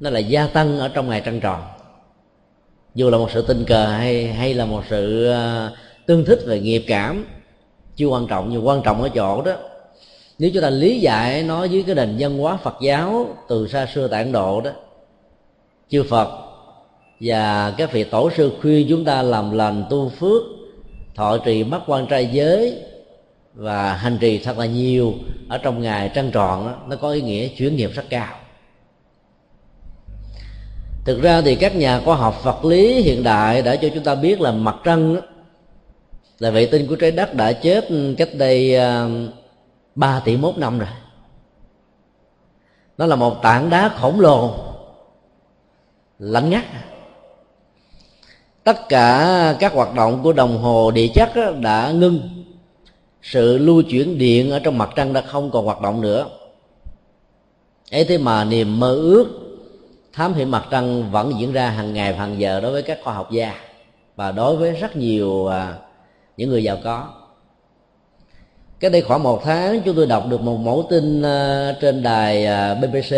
Nó 0.00 0.10
là 0.10 0.18
gia 0.18 0.46
tăng 0.46 0.78
ở 0.78 0.88
trong 0.88 1.08
ngày 1.08 1.22
trăng 1.24 1.40
tròn 1.40 1.62
dù 2.98 3.10
là 3.10 3.18
một 3.18 3.30
sự 3.34 3.42
tình 3.42 3.64
cờ 3.64 3.86
hay 3.86 4.26
hay 4.26 4.54
là 4.54 4.64
một 4.64 4.82
sự 4.90 5.26
ờ, 5.26 5.72
tương 6.06 6.24
thích 6.24 6.38
về 6.46 6.60
nghiệp 6.60 6.84
cảm 6.86 7.24
chưa 7.96 8.06
quan 8.06 8.26
trọng 8.26 8.48
nhưng 8.50 8.66
quan 8.66 8.82
trọng 8.82 9.02
ở 9.02 9.08
chỗ 9.08 9.42
đó. 9.42 9.52
Nếu 10.38 10.50
chúng 10.54 10.62
ta 10.62 10.70
lý 10.70 11.00
giải 11.00 11.42
nó 11.42 11.64
dưới 11.64 11.82
cái 11.82 11.94
nền 11.94 12.16
văn 12.18 12.38
hóa 12.38 12.56
Phật 12.56 12.74
giáo 12.82 13.36
từ 13.48 13.68
xa 13.68 13.86
xưa 13.94 14.08
tại 14.08 14.22
Ấn 14.22 14.32
Độ 14.32 14.60
đó 14.60 14.70
chư 15.88 16.02
Phật 16.02 16.28
và 17.20 17.74
các 17.76 17.92
vị 17.92 18.04
tổ 18.04 18.30
sư 18.36 18.52
khuyên 18.62 18.86
chúng 18.90 19.04
ta 19.04 19.22
làm 19.22 19.50
lành 19.50 19.84
tu 19.90 20.08
phước 20.08 20.42
thọ 21.14 21.38
trì 21.38 21.64
mắt 21.64 21.82
quan 21.86 22.06
trai 22.06 22.28
giới 22.32 22.82
và 23.54 23.94
hành 23.94 24.18
trì 24.20 24.38
thật 24.38 24.58
là 24.58 24.66
nhiều 24.66 25.14
ở 25.48 25.58
trong 25.58 25.82
ngày 25.82 26.10
trăng 26.14 26.30
tròn 26.30 26.66
đó, 26.66 26.74
nó 26.88 26.96
có 26.96 27.10
ý 27.10 27.20
nghĩa 27.20 27.48
chuyển 27.48 27.76
nghiệp 27.76 27.90
rất 27.94 28.04
cao 28.08 28.34
thực 31.04 31.22
ra 31.22 31.40
thì 31.40 31.54
các 31.54 31.76
nhà 31.76 32.00
khoa 32.04 32.16
học 32.16 32.44
vật 32.44 32.64
lý 32.64 33.02
hiện 33.02 33.22
đại 33.22 33.62
đã 33.62 33.76
cho 33.76 33.88
chúng 33.94 34.04
ta 34.04 34.14
biết 34.14 34.40
là 34.40 34.52
mặt 34.52 34.76
trăng 34.84 35.14
đó, 35.14 35.20
là 36.38 36.50
vệ 36.50 36.66
tinh 36.66 36.86
của 36.86 36.96
trái 36.96 37.10
đất 37.10 37.34
đã 37.34 37.52
chết 37.52 37.88
cách 38.18 38.28
đây 38.34 38.76
à, 38.76 39.08
3 39.94 40.20
tỷ 40.24 40.36
mốt 40.36 40.58
năm 40.58 40.78
rồi. 40.78 40.88
Nó 42.98 43.06
là 43.06 43.16
một 43.16 43.42
tảng 43.42 43.70
đá 43.70 43.88
khổng 43.88 44.20
lồ 44.20 44.54
lạnh 46.18 46.50
ngắt. 46.50 46.64
Tất 48.64 48.88
cả 48.88 49.56
các 49.60 49.72
hoạt 49.72 49.94
động 49.94 50.20
của 50.22 50.32
đồng 50.32 50.58
hồ 50.58 50.90
địa 50.90 51.08
chất 51.14 51.30
đã 51.60 51.90
ngưng. 51.90 52.44
Sự 53.22 53.58
lưu 53.58 53.82
chuyển 53.82 54.18
điện 54.18 54.50
ở 54.50 54.58
trong 54.58 54.78
mặt 54.78 54.90
trăng 54.96 55.12
đã 55.12 55.20
không 55.20 55.50
còn 55.50 55.64
hoạt 55.64 55.80
động 55.80 56.00
nữa. 56.00 56.26
Ấy 57.90 58.04
thế 58.04 58.18
mà 58.18 58.44
niềm 58.44 58.80
mơ 58.80 58.94
ước 58.94 59.47
thám 60.18 60.34
hiểm 60.34 60.50
mặt 60.50 60.64
trăng 60.70 61.10
vẫn 61.10 61.32
diễn 61.38 61.52
ra 61.52 61.70
hàng 61.70 61.94
ngày 61.94 62.12
và 62.12 62.18
hàng 62.18 62.40
giờ 62.40 62.60
đối 62.60 62.72
với 62.72 62.82
các 62.82 62.98
khoa 63.04 63.14
học 63.14 63.30
gia 63.30 63.54
và 64.16 64.32
đối 64.32 64.56
với 64.56 64.72
rất 64.72 64.96
nhiều 64.96 65.46
à, 65.46 65.74
những 66.36 66.50
người 66.50 66.64
giàu 66.64 66.78
có. 66.84 67.08
Cái 68.80 68.90
đây 68.90 69.02
khoảng 69.02 69.22
một 69.22 69.40
tháng, 69.44 69.80
chúng 69.84 69.96
tôi 69.96 70.06
đọc 70.06 70.24
được 70.28 70.40
một 70.40 70.56
mẫu 70.56 70.86
tin 70.90 71.22
à, 71.22 71.72
trên 71.80 72.02
đài 72.02 72.46
à, 72.46 72.74
BBC 72.74 73.16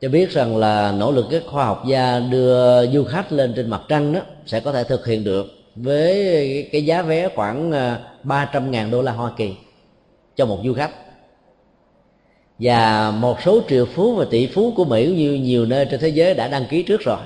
cho 0.00 0.08
biết 0.08 0.30
rằng 0.30 0.56
là 0.56 0.92
nỗ 0.92 1.12
lực 1.12 1.26
các 1.30 1.42
khoa 1.46 1.64
học 1.64 1.82
gia 1.86 2.20
đưa 2.20 2.86
du 2.86 3.04
khách 3.04 3.32
lên 3.32 3.52
trên 3.56 3.70
mặt 3.70 3.80
trăng 3.88 4.12
đó 4.12 4.20
sẽ 4.46 4.60
có 4.60 4.72
thể 4.72 4.84
thực 4.84 5.06
hiện 5.06 5.24
được 5.24 5.46
với 5.76 6.68
cái 6.72 6.84
giá 6.84 7.02
vé 7.02 7.28
khoảng 7.34 7.72
300 8.22 8.70
ngàn 8.70 8.90
đô 8.90 9.02
la 9.02 9.12
Hoa 9.12 9.30
Kỳ 9.36 9.54
cho 10.36 10.46
một 10.46 10.58
du 10.64 10.74
khách 10.74 11.05
và 12.58 13.10
một 13.10 13.42
số 13.42 13.60
triệu 13.68 13.86
phú 13.86 14.14
và 14.14 14.24
tỷ 14.30 14.46
phú 14.46 14.72
của 14.76 14.84
Mỹ 14.84 15.06
như 15.16 15.32
nhiều 15.32 15.66
nơi 15.66 15.86
trên 15.90 16.00
thế 16.00 16.08
giới 16.08 16.34
đã 16.34 16.48
đăng 16.48 16.66
ký 16.70 16.82
trước 16.82 17.00
rồi. 17.00 17.18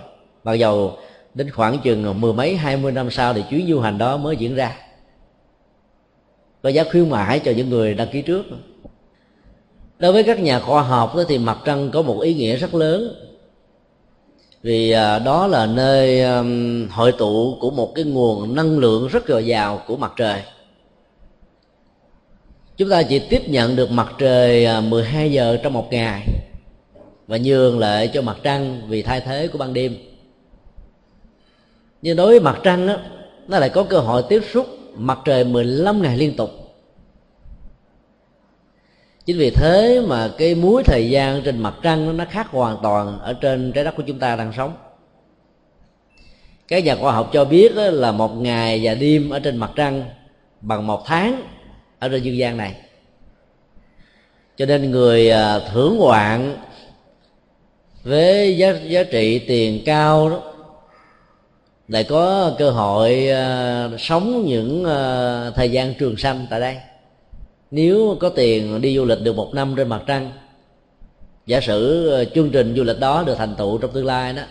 Mặc 0.45 0.55
dầu 0.55 0.97
đến 1.35 1.51
khoảng 1.51 1.79
chừng 1.79 2.21
mười 2.21 2.33
mấy, 2.33 2.57
hai 2.57 2.77
mươi 2.77 2.93
năm 2.93 3.11
sau 3.11 3.35
thì 3.35 3.45
chuyến 3.51 3.67
du 3.69 3.81
hành 3.81 3.99
đó 3.99 4.17
mới 4.17 4.37
diễn 4.37 4.55
ra. 4.55 4.77
Có 6.63 6.69
giá 6.69 6.85
khuyến 6.85 7.11
mãi 7.11 7.39
cho 7.39 7.53
những 7.57 7.71
người 7.71 7.95
đăng 7.95 8.09
ký 8.09 8.23
trước. 8.23 8.47
Đối 9.99 10.13
với 10.13 10.23
các 10.23 10.41
nhà 10.41 10.61
khoa 10.61 10.83
học 10.83 11.15
thì 11.29 11.39
mặt 11.39 11.59
trăng 11.65 11.91
có 11.91 12.03
một 12.03 12.21
ý 12.21 12.35
nghĩa 12.35 12.57
rất 12.57 12.75
lớn. 12.75 13.15
Vì 14.63 14.91
à, 14.91 15.19
đó 15.19 15.47
là 15.47 15.67
nơi 15.67 16.23
hội 16.91 17.13
tụ 17.13 17.57
của 17.61 17.71
một 17.71 17.93
cái 17.95 18.05
nguồn 18.05 18.55
năng 18.55 18.79
lượng 18.79 19.09
rất 19.09 19.29
dồi 19.29 19.47
dào 19.47 19.83
của 19.87 19.97
mặt 19.97 20.13
trời 20.17 20.43
chúng 22.81 22.91
ta 22.91 23.03
chỉ 23.03 23.19
tiếp 23.19 23.43
nhận 23.49 23.77
được 23.77 23.91
mặt 23.91 24.13
trời 24.19 24.65
à, 24.65 24.81
12 24.81 25.33
giờ 25.33 25.59
trong 25.63 25.73
một 25.73 25.89
ngày 25.91 26.27
và 27.27 27.37
nhường 27.37 27.79
lại 27.79 28.11
cho 28.15 28.23
mặt 28.23 28.37
trăng 28.43 28.83
vì 28.89 29.03
thay 29.03 29.21
thế 29.21 29.49
của 29.49 29.59
ban 29.59 29.75
đêm. 29.75 29.97
Nhưng 32.03 32.17
đối 32.17 32.27
với 32.27 32.41
mặt 32.41 32.61
trăng 32.63 32.87
đó, 32.87 32.97
nó 33.49 33.59
lại 33.59 33.69
có 33.69 33.83
cơ 33.83 33.99
hội 33.99 34.23
tiếp 34.29 34.43
xúc 34.53 34.67
mặt 34.97 35.19
trời 35.25 35.45
15 35.45 36.03
ngày 36.03 36.17
liên 36.17 36.37
tục. 36.37 36.51
Chính 39.25 39.39
vì 39.39 39.51
thế 39.51 40.03
mà 40.07 40.31
cái 40.39 40.55
muối 40.55 40.83
thời 40.83 41.11
gian 41.11 41.43
trên 41.43 41.63
mặt 41.63 41.75
trăng 41.83 42.17
nó 42.17 42.25
khác 42.31 42.47
hoàn 42.51 42.77
toàn 42.83 43.19
ở 43.19 43.33
trên 43.33 43.73
trái 43.73 43.85
đất 43.85 43.97
của 43.97 44.03
chúng 44.07 44.19
ta 44.19 44.37
đang 44.37 44.53
sống. 44.57 44.73
Các 46.69 46.85
nhà 46.85 46.97
khoa 46.97 47.13
học 47.13 47.31
cho 47.33 47.45
biết 47.45 47.73
là 47.75 48.13
một 48.13 48.37
ngày 48.37 48.81
và 48.83 48.95
đêm 48.95 49.31
ở 49.31 49.39
trên 49.39 49.57
mặt 49.57 49.71
trăng 49.77 50.05
bằng 50.61 50.87
một 50.87 51.03
tháng 51.07 51.43
ở 52.01 52.09
trên 52.09 52.23
dương 52.23 52.37
gian 52.37 52.57
này. 52.57 52.75
Cho 54.57 54.67
nên 54.67 54.91
người 54.91 55.31
à, 55.31 55.59
thưởng 55.73 55.97
ngoạn 55.97 56.57
với 58.03 58.57
giá 58.57 58.73
giá 58.89 59.03
trị 59.03 59.39
tiền 59.39 59.83
cao 59.87 60.31
đó 60.31 60.43
lại 61.89 62.05
có 62.05 62.53
cơ 62.59 62.71
hội 62.71 63.29
uh, 63.31 64.01
sống 64.01 64.45
những 64.47 64.83
uh, 64.83 65.55
thời 65.55 65.71
gian 65.71 65.95
trường 65.95 66.17
sanh 66.17 66.47
tại 66.51 66.61
đây. 66.61 66.77
Nếu 67.71 68.17
có 68.21 68.29
tiền 68.29 68.81
đi 68.81 68.97
du 68.97 69.05
lịch 69.05 69.19
được 69.23 69.37
một 69.37 69.55
năm 69.55 69.75
trên 69.77 69.89
mặt 69.89 70.03
trăng 70.07 70.33
giả 71.47 71.61
sử 71.61 72.11
uh, 72.23 72.35
chương 72.35 72.51
trình 72.51 72.75
du 72.77 72.83
lịch 72.83 73.01
đó 73.01 73.25
được 73.27 73.35
thành 73.35 73.55
tựu 73.59 73.79
trong 73.79 73.93
tương 73.93 74.07
lai 74.07 74.33
đó 74.33 74.43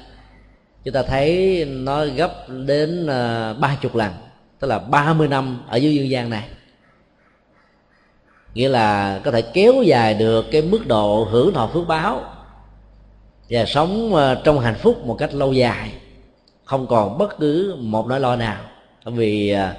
chúng 0.84 0.94
ta 0.94 1.04
thấy 1.04 1.66
nó 1.70 2.06
gấp 2.06 2.32
đến 2.66 3.08
ba 3.60 3.74
uh, 3.74 3.82
chục 3.82 3.96
lần 3.96 4.12
tức 4.60 4.68
là 4.68 4.80
30 4.80 5.28
năm 5.28 5.64
ở 5.68 5.78
dưới 5.78 5.96
dương 5.96 6.10
gian 6.10 6.30
này 6.30 6.44
nghĩa 8.60 8.70
là 8.70 9.22
có 9.24 9.32
thể 9.32 9.42
kéo 9.42 9.84
dài 9.84 10.14
được 10.14 10.46
cái 10.52 10.62
mức 10.62 10.88
độ 10.88 11.28
hưởng 11.32 11.54
thọ 11.54 11.68
phước 11.74 11.88
báo 11.88 12.24
và 13.50 13.66
sống 13.66 14.16
ờ, 14.16 14.42
trong 14.44 14.60
hạnh 14.60 14.76
phúc 14.76 15.06
một 15.06 15.16
cách 15.20 15.34
lâu 15.34 15.54
dài 15.54 15.92
không 16.66 16.88
còn 16.88 17.18
bất 17.18 17.40
cứ 17.40 17.76
một 17.80 18.08
nỗi 18.08 18.20
lo 18.20 18.36
nào. 18.36 18.62
Vì 19.06 19.50
ờ, 19.50 19.74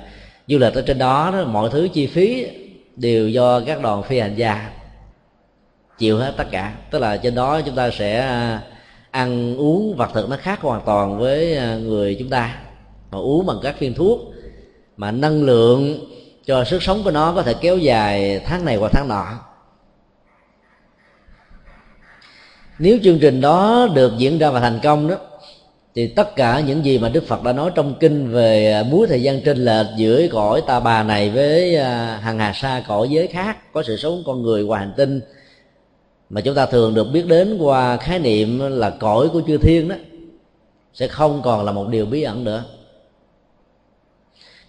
du 0.47 0.59
lịch 0.59 0.75
ở 0.75 0.83
trên 0.83 0.99
đó, 0.99 1.45
mọi 1.47 1.71
thứ 1.71 1.89
chi 1.93 2.07
phí 2.07 2.47
đều 2.97 3.29
do 3.29 3.61
các 3.61 3.83
đoàn 3.83 4.03
phi 4.03 4.19
hành 4.19 4.35
gia 4.35 4.71
chịu 5.99 6.19
hết 6.19 6.35
tất 6.37 6.47
cả. 6.51 6.75
Tức 6.91 6.99
là 6.99 7.17
trên 7.17 7.35
đó 7.35 7.61
chúng 7.61 7.75
ta 7.75 7.91
sẽ 7.91 8.19
ờ, 8.27 8.59
ăn 9.11 9.57
uống 9.57 9.97
vật 9.97 10.11
thực 10.15 10.31
nó 10.31 10.37
khác 10.37 10.61
hoàn 10.61 10.83
toàn 10.87 11.19
với 11.19 11.59
người 11.83 12.17
chúng 12.19 12.29
ta. 12.29 12.61
Mà 13.11 13.19
uống 13.19 13.47
bằng 13.47 13.57
các 13.63 13.81
viên 13.81 13.95
thuốc 13.95 14.21
mà 14.97 15.11
năng 15.11 15.43
lượng 15.43 16.01
cho 16.50 16.64
sức 16.64 16.83
sống 16.83 17.04
của 17.04 17.11
nó 17.11 17.33
có 17.33 17.42
thể 17.42 17.54
kéo 17.54 17.78
dài 17.78 18.40
tháng 18.45 18.64
này 18.64 18.76
qua 18.76 18.88
tháng 18.92 19.09
nọ. 19.09 19.26
Nếu 22.78 22.99
chương 23.04 23.19
trình 23.19 23.40
đó 23.40 23.88
được 23.95 24.12
diễn 24.19 24.38
ra 24.38 24.50
và 24.50 24.61
thành 24.61 24.80
công 24.83 25.09
đó, 25.09 25.16
thì 25.95 26.07
tất 26.07 26.37
cả 26.37 26.61
những 26.61 26.85
gì 26.85 26.99
mà 26.99 27.09
đức 27.09 27.26
phật 27.26 27.42
đã 27.42 27.52
nói 27.52 27.71
trong 27.75 27.95
kinh 28.00 28.30
về 28.30 28.73
à, 28.73 28.83
múi 28.83 29.07
thời 29.07 29.23
gian 29.23 29.40
trên 29.45 29.64
lệch 29.64 29.87
giữa 29.97 30.26
cõi 30.33 30.62
ta 30.66 30.80
bà 30.80 31.02
này 31.02 31.30
với 31.30 31.76
à, 31.76 32.21
hàng 32.23 32.38
hà 32.38 32.52
sa 32.52 32.83
cõi 32.88 33.09
giới 33.11 33.26
khác, 33.26 33.73
có 33.73 33.83
sự 33.83 33.97
sống 33.97 34.23
con 34.26 34.42
người 34.42 34.64
ngoài 34.64 34.80
hành 34.80 34.95
tinh, 34.97 35.21
mà 36.30 36.40
chúng 36.40 36.54
ta 36.54 36.66
thường 36.66 36.95
được 36.95 37.07
biết 37.12 37.26
đến 37.26 37.59
qua 37.59 37.97
khái 37.97 38.19
niệm 38.19 38.59
là 38.59 38.90
cõi 38.90 39.28
của 39.33 39.42
chư 39.47 39.59
thiên 39.59 39.88
đó, 39.88 39.97
sẽ 40.95 41.09
không 41.09 41.42
còn 41.42 41.64
là 41.64 41.73
một 41.73 41.88
điều 41.88 42.07
bí 42.07 42.23
ẩn 42.23 42.45
nữa 42.45 42.64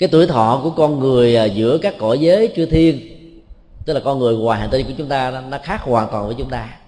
cái 0.01 0.10
tuổi 0.12 0.27
thọ 0.27 0.60
của 0.63 0.70
con 0.70 1.00
người 1.00 1.36
à, 1.36 1.46
giữa 1.46 1.77
các 1.77 1.96
cõi 1.98 2.20
giới 2.20 2.51
chư 2.55 2.65
thiên, 2.65 3.00
tức 3.86 3.93
là 3.93 4.00
con 4.00 4.20
người 4.20 4.36
ngoài 4.36 4.60
hành 4.60 4.70
tinh 4.72 4.88
của 4.88 4.93
chúng 4.98 5.08
ta, 5.08 5.43
nó 5.50 5.58
khác 5.63 5.81
hoàn 5.81 6.08
toàn 6.12 6.25
với 6.25 6.36
chúng 6.38 6.50
ta. 6.50 6.79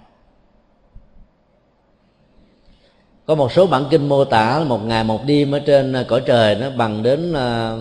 Có 3.26 3.34
một 3.34 3.52
số 3.52 3.66
bản 3.66 3.84
kinh 3.90 4.08
mô 4.08 4.24
tả 4.24 4.64
một 4.66 4.84
ngày, 4.84 5.04
một 5.04 5.20
đêm 5.26 5.52
ở 5.52 5.58
trên 5.58 5.92
à, 5.92 6.04
cõi 6.08 6.22
trời 6.26 6.54
nó 6.54 6.70
bằng 6.70 7.02
đến 7.02 7.32
à, 7.32 7.76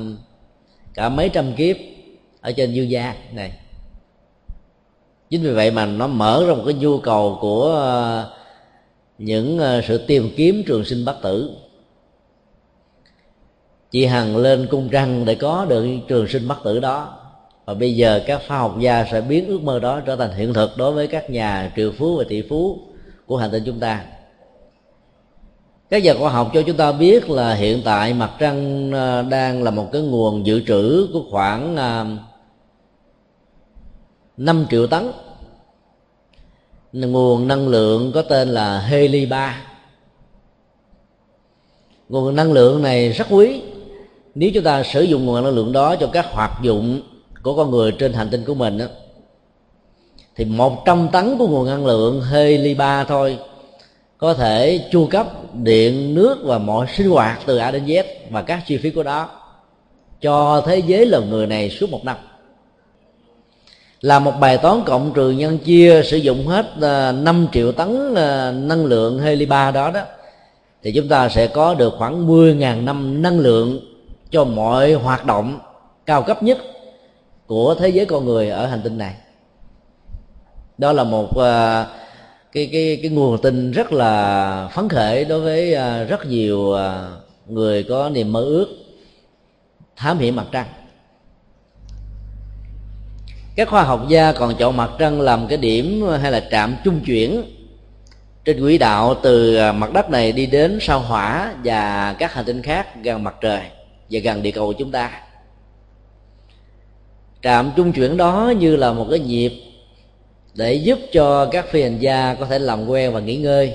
cả 0.93 1.09
mấy 1.09 1.29
trăm 1.29 1.53
kiếp 1.53 1.77
ở 2.41 2.51
trên 2.51 2.73
dương 2.73 2.89
gian 2.89 3.15
này. 3.31 3.53
Chính 5.29 5.41
vì 5.41 5.51
vậy 5.51 5.71
mà 5.71 5.85
nó 5.85 6.07
mở 6.07 6.45
ra 6.47 6.53
một 6.53 6.63
cái 6.65 6.73
nhu 6.73 6.99
cầu 6.99 7.37
của 7.41 8.25
những 9.17 9.59
sự 9.87 9.97
tìm 9.97 10.29
kiếm 10.37 10.63
trường 10.67 10.85
sinh 10.85 11.05
bất 11.05 11.21
tử 11.21 11.55
chị 13.93 14.05
hằng 14.05 14.37
lên 14.37 14.67
cung 14.71 14.89
trăng 14.89 15.25
để 15.25 15.35
có 15.35 15.65
được 15.65 15.87
trường 16.07 16.27
sinh 16.27 16.47
bất 16.47 16.63
tử 16.63 16.79
đó. 16.79 17.19
Và 17.65 17.73
bây 17.73 17.95
giờ 17.95 18.21
các 18.27 18.41
khoa 18.47 18.57
học 18.57 18.75
gia 18.79 19.05
sẽ 19.11 19.21
biến 19.21 19.47
ước 19.47 19.61
mơ 19.61 19.79
đó 19.79 19.99
trở 19.99 20.15
thành 20.15 20.31
hiện 20.31 20.53
thực 20.53 20.77
đối 20.77 20.91
với 20.91 21.07
các 21.07 21.29
nhà 21.29 21.71
triệu 21.75 21.91
phú 21.97 22.17
và 22.17 22.23
tỷ 22.29 22.41
phú 22.49 22.79
của 23.25 23.37
hành 23.37 23.51
tinh 23.51 23.63
chúng 23.65 23.79
ta. 23.79 24.05
Các 25.89 26.03
nhà 26.03 26.13
khoa 26.19 26.31
học 26.31 26.51
cho 26.53 26.61
chúng 26.61 26.77
ta 26.77 26.91
biết 26.91 27.29
là 27.29 27.53
hiện 27.53 27.81
tại 27.85 28.13
mặt 28.13 28.31
trăng 28.39 28.91
ờ, 28.91 29.21
đang 29.21 29.63
là 29.63 29.71
một 29.71 29.89
cái 29.91 30.01
nguồn 30.01 30.45
dự 30.45 30.61
trữ 30.67 31.07
của 31.13 31.23
khoảng 31.31 31.75
ờ, 31.75 32.05
5 34.37 34.65
triệu 34.69 34.87
tấn. 34.87 35.11
Nguồn 36.93 37.47
năng 37.47 37.67
lượng 37.67 38.11
có 38.13 38.21
tên 38.21 38.49
là 38.49 38.79
heli 38.79 39.25
3 39.25 39.61
nguồn 42.09 42.35
năng 42.35 42.53
lượng 42.53 42.81
này 42.81 43.09
rất 43.09 43.27
quý 43.29 43.61
nếu 44.35 44.51
chúng 44.53 44.63
ta 44.63 44.83
sử 44.83 45.01
dụng 45.01 45.25
nguồn 45.25 45.43
năng 45.43 45.53
lượng 45.53 45.71
đó 45.71 45.95
cho 45.95 46.07
các 46.07 46.25
hoạt 46.31 46.51
dụng 46.61 47.01
của 47.43 47.55
con 47.55 47.71
người 47.71 47.91
trên 47.91 48.13
hành 48.13 48.29
tinh 48.29 48.43
của 48.45 48.53
mình 48.53 48.77
đó, 48.77 48.85
thì 50.35 50.45
100 50.45 51.07
tấn 51.11 51.37
của 51.37 51.47
nguồn 51.47 51.67
năng 51.67 51.85
lượng 51.85 52.21
heli 52.21 52.73
ba 52.73 53.03
thôi 53.03 53.37
có 54.17 54.33
thể 54.33 54.89
chu 54.91 55.07
cấp 55.07 55.27
điện 55.53 56.15
nước 56.15 56.37
và 56.43 56.57
mọi 56.57 56.87
sinh 56.97 57.09
hoạt 57.09 57.39
từ 57.45 57.57
A 57.57 57.71
đến 57.71 57.85
Z 57.85 58.03
và 58.29 58.41
các 58.41 58.63
chi 58.67 58.77
phí 58.77 58.89
của 58.89 59.03
đó 59.03 59.29
cho 60.21 60.63
thế 60.65 60.79
giới 60.79 61.05
loài 61.05 61.23
người 61.29 61.47
này 61.47 61.69
suốt 61.69 61.89
một 61.89 62.05
năm. 62.05 62.17
Là 64.01 64.19
một 64.19 64.33
bài 64.39 64.57
toán 64.57 64.81
cộng 64.85 65.13
trừ 65.13 65.31
nhân 65.31 65.57
chia 65.57 66.01
sử 66.03 66.17
dụng 66.17 66.47
hết 66.47 66.65
à, 66.81 67.11
5 67.11 67.47
triệu 67.53 67.71
tấn 67.71 68.15
à, 68.15 68.51
năng 68.51 68.85
lượng 68.85 69.19
heli 69.19 69.45
ba 69.45 69.71
đó 69.71 69.91
đó 69.91 70.01
thì 70.83 70.91
chúng 70.91 71.07
ta 71.07 71.29
sẽ 71.29 71.47
có 71.47 71.73
được 71.73 71.93
khoảng 71.97 72.27
10.000 72.27 72.83
năm 72.83 73.21
năng 73.21 73.39
lượng 73.39 73.92
cho 74.33 74.43
mọi 74.43 74.93
hoạt 74.93 75.25
động 75.25 75.59
cao 76.05 76.23
cấp 76.23 76.43
nhất 76.43 76.57
của 77.47 77.75
thế 77.79 77.89
giới 77.89 78.05
con 78.05 78.25
người 78.25 78.49
ở 78.49 78.67
hành 78.67 78.81
tinh 78.83 78.97
này. 78.97 79.15
Đó 80.77 80.91
là 80.91 81.03
một 81.03 81.29
uh, 81.29 81.87
cái 82.51 82.69
cái 82.71 82.99
cái 83.01 83.11
nguồn 83.11 83.41
tin 83.41 83.71
rất 83.71 83.93
là 83.93 84.69
phấn 84.73 84.89
khởi 84.89 85.25
đối 85.25 85.41
với 85.41 85.73
uh, 85.73 86.09
rất 86.09 86.25
nhiều 86.25 86.59
uh, 86.59 86.79
người 87.47 87.83
có 87.83 88.09
niềm 88.09 88.31
mơ 88.31 88.41
ước 88.41 88.67
thám 89.95 90.19
hiểm 90.19 90.35
mặt 90.35 90.45
trăng. 90.51 90.65
Các 93.55 93.69
khoa 93.69 93.83
học 93.83 94.05
gia 94.07 94.31
còn 94.31 94.55
chọn 94.55 94.77
mặt 94.77 94.89
trăng 94.99 95.21
làm 95.21 95.47
cái 95.47 95.57
điểm 95.57 96.03
hay 96.21 96.31
là 96.31 96.43
trạm 96.51 96.75
trung 96.83 96.99
chuyển 97.05 97.43
trên 98.45 98.61
quỹ 98.61 98.77
đạo 98.77 99.15
từ 99.23 99.57
mặt 99.71 99.93
đất 99.93 100.09
này 100.09 100.31
đi 100.31 100.45
đến 100.45 100.77
sao 100.81 100.99
hỏa 100.99 101.53
và 101.63 102.15
các 102.19 102.33
hành 102.33 102.45
tinh 102.45 102.61
khác 102.61 103.03
gần 103.03 103.23
mặt 103.23 103.35
trời 103.41 103.61
và 104.11 104.19
gần 104.19 104.43
địa 104.43 104.51
cầu 104.51 104.67
của 104.67 104.73
chúng 104.73 104.91
ta. 104.91 105.21
Trạm 107.41 107.71
trung 107.75 107.91
chuyển 107.91 108.17
đó 108.17 108.53
như 108.59 108.75
là 108.75 108.93
một 108.93 109.07
cái 109.09 109.19
nhịp 109.19 109.53
để 110.53 110.73
giúp 110.73 110.99
cho 111.11 111.45
các 111.45 111.65
phi 111.71 111.81
hành 111.83 111.99
gia 111.99 112.33
có 112.33 112.45
thể 112.45 112.59
làm 112.59 112.87
quen 112.87 113.13
và 113.13 113.19
nghỉ 113.19 113.37
ngơi 113.37 113.73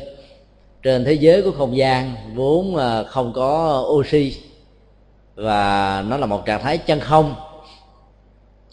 trên 0.83 1.05
thế 1.05 1.13
giới 1.13 1.43
của 1.43 1.53
không 1.53 1.77
gian 1.77 2.15
vốn 2.35 2.77
không 3.07 3.33
có 3.33 3.81
oxy 3.89 4.37
và 5.35 6.05
nó 6.09 6.17
là 6.17 6.27
một 6.27 6.47
trạng 6.47 6.63
thái 6.63 6.79
chân 6.79 7.01
không, 7.01 7.35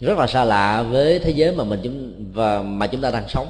rất 0.00 0.18
là 0.18 0.26
xa 0.26 0.44
lạ 0.44 0.82
với 0.82 1.18
thế 1.18 1.30
giới 1.30 1.52
mà 1.52 1.64
mình 1.64 1.80
chúng 1.82 2.14
và 2.32 2.62
mà 2.62 2.86
chúng 2.86 3.00
ta 3.00 3.10
đang 3.10 3.28
sống 3.28 3.46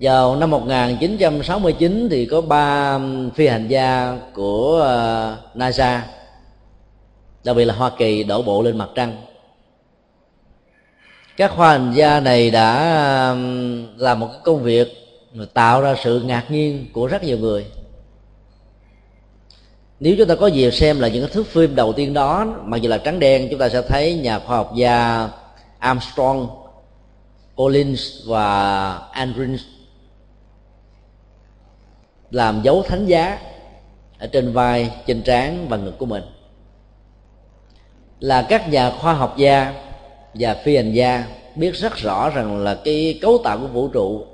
vào 0.00 0.36
năm 0.36 0.50
1969 0.50 2.08
thì 2.10 2.26
có 2.26 2.40
ba 2.40 2.98
phi 3.34 3.46
hành 3.46 3.68
gia 3.68 4.18
của 4.34 4.80
ờ, 4.82 5.36
NASA 5.54 6.06
đặc 7.44 7.56
biệt 7.56 7.64
là 7.64 7.74
Hoa 7.74 7.90
Kỳ 7.98 8.24
đổ 8.24 8.42
bộ 8.42 8.62
lên 8.62 8.78
mặt 8.78 8.88
trăng. 8.94 9.16
Các 11.36 11.52
khoa 11.56 11.72
hành 11.72 11.92
gia 11.94 12.20
này 12.20 12.50
đã 12.50 12.74
làm 13.96 14.20
một 14.20 14.28
cái 14.32 14.40
công 14.44 14.62
việc 14.62 14.88
tạo 15.54 15.80
ra 15.80 15.94
sự 16.04 16.20
ngạc 16.20 16.50
nhiên 16.50 16.86
của 16.92 17.06
rất 17.06 17.24
nhiều 17.24 17.38
người. 17.38 17.66
Nếu 20.00 20.14
chúng 20.18 20.28
ta 20.28 20.34
có 20.34 20.46
dịp 20.46 20.70
xem 20.70 21.00
là 21.00 21.08
những 21.08 21.22
cái 21.22 21.30
thước 21.34 21.46
phim 21.46 21.74
đầu 21.74 21.92
tiên 21.92 22.14
đó 22.14 22.46
mặc 22.64 22.76
dù 22.76 22.90
là 22.90 22.98
trắng 22.98 23.18
đen 23.18 23.48
chúng 23.50 23.58
ta 23.58 23.68
sẽ 23.68 23.82
thấy 23.82 24.14
nhà 24.14 24.38
khoa 24.38 24.56
học 24.56 24.72
gia 24.76 25.28
Armstrong, 25.78 26.48
Collins 27.56 28.26
và 28.26 28.98
Andrews 29.12 29.58
làm 32.36 32.62
dấu 32.62 32.82
thánh 32.82 33.06
giá 33.06 33.38
ở 34.18 34.26
trên 34.26 34.52
vai, 34.52 34.90
trên 35.06 35.22
trán 35.22 35.66
và 35.68 35.76
ngực 35.76 35.98
của 35.98 36.06
mình. 36.06 36.22
Là 38.20 38.42
các 38.42 38.68
nhà 38.68 38.90
khoa 38.90 39.12
học 39.12 39.34
gia 39.36 39.74
và 40.34 40.54
phi 40.54 40.76
hành 40.76 40.92
gia 40.92 41.26
biết 41.54 41.74
rất 41.74 41.96
rõ 41.96 42.30
rằng 42.30 42.58
là 42.58 42.78
cái 42.84 43.18
cấu 43.22 43.38
tạo 43.44 43.58
của 43.58 43.66
vũ 43.66 43.88
trụ 43.88 44.26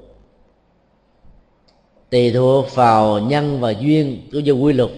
tùy 2.11 2.31
thuộc 2.33 2.75
vào 2.75 3.19
nhân 3.19 3.61
và 3.61 3.71
duyên 3.71 4.29
cũng 4.33 4.45
như 4.45 4.53
quy 4.53 4.73
luật 4.73 4.91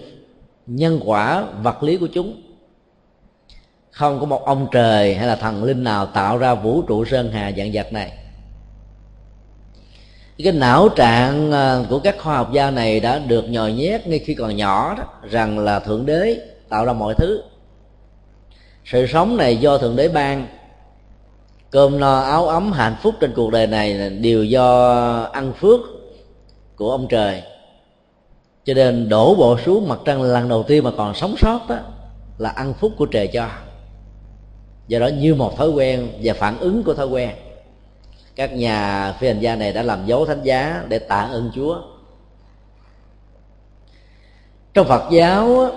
nhân 0.67 0.99
quả 1.05 1.45
vật 1.63 1.83
lý 1.83 1.97
của 1.97 2.07
chúng. 2.13 2.41
Không 3.91 4.19
có 4.19 4.25
một 4.25 4.45
ông 4.45 4.67
trời 4.71 5.15
hay 5.15 5.27
là 5.27 5.35
thần 5.35 5.63
linh 5.63 5.83
nào 5.83 6.05
tạo 6.05 6.37
ra 6.37 6.55
vũ 6.55 6.81
trụ 6.81 7.05
sơn 7.05 7.31
hà 7.31 7.51
dạng 7.57 7.71
vật 7.73 7.93
này 7.93 8.24
cái 10.43 10.53
não 10.53 10.89
trạng 10.89 11.51
à, 11.51 11.79
của 11.89 11.99
các 11.99 12.15
khoa 12.19 12.37
học 12.37 12.53
gia 12.53 12.71
này 12.71 12.99
đã 12.99 13.19
được 13.19 13.49
nhồi 13.49 13.73
nhét 13.73 14.07
ngay 14.07 14.19
khi 14.19 14.33
còn 14.33 14.55
nhỏ 14.55 14.95
đó, 14.97 15.03
rằng 15.29 15.59
là 15.59 15.79
thượng 15.79 16.05
đế 16.05 16.39
tạo 16.69 16.85
ra 16.85 16.93
mọi 16.93 17.13
thứ. 17.13 17.41
Sự 18.85 19.07
sống 19.07 19.37
này 19.37 19.57
do 19.57 19.77
thượng 19.77 19.95
đế 19.95 20.07
ban. 20.07 20.47
Cơm 21.71 21.99
no 21.99 22.19
áo 22.19 22.47
ấm 22.47 22.71
hạnh 22.71 22.95
phúc 23.01 23.15
trên 23.19 23.33
cuộc 23.35 23.51
đời 23.51 23.67
này 23.67 24.09
đều 24.09 24.43
do 24.43 24.93
ăn 25.33 25.53
phước 25.53 25.79
của 26.75 26.91
ông 26.91 27.07
trời. 27.09 27.43
Cho 28.65 28.73
nên 28.73 29.09
đổ 29.09 29.35
bộ 29.35 29.57
xuống 29.65 29.87
mặt 29.87 29.99
trăng 30.05 30.21
lần 30.21 30.49
đầu 30.49 30.63
tiên 30.63 30.83
mà 30.83 30.91
còn 30.97 31.13
sống 31.13 31.35
sót 31.37 31.59
đó 31.69 31.75
là 32.37 32.49
ăn 32.49 32.73
phúc 32.73 32.91
của 32.97 33.05
trời 33.05 33.27
cho. 33.27 33.49
Do 34.87 34.99
đó 34.99 35.07
như 35.07 35.35
một 35.35 35.57
thói 35.57 35.69
quen 35.69 36.09
và 36.23 36.33
phản 36.33 36.59
ứng 36.59 36.83
của 36.83 36.93
thói 36.93 37.07
quen 37.07 37.29
các 38.35 38.53
nhà 38.53 39.13
phi 39.19 39.27
hành 39.27 39.39
gia 39.39 39.55
này 39.55 39.73
đã 39.73 39.83
làm 39.83 40.05
dấu 40.05 40.25
thánh 40.25 40.43
giá 40.43 40.85
để 40.87 40.99
tạ 40.99 41.21
ơn 41.21 41.51
chúa. 41.55 41.81
Trong 44.73 44.87
phật 44.87 45.11
giáo, 45.11 45.71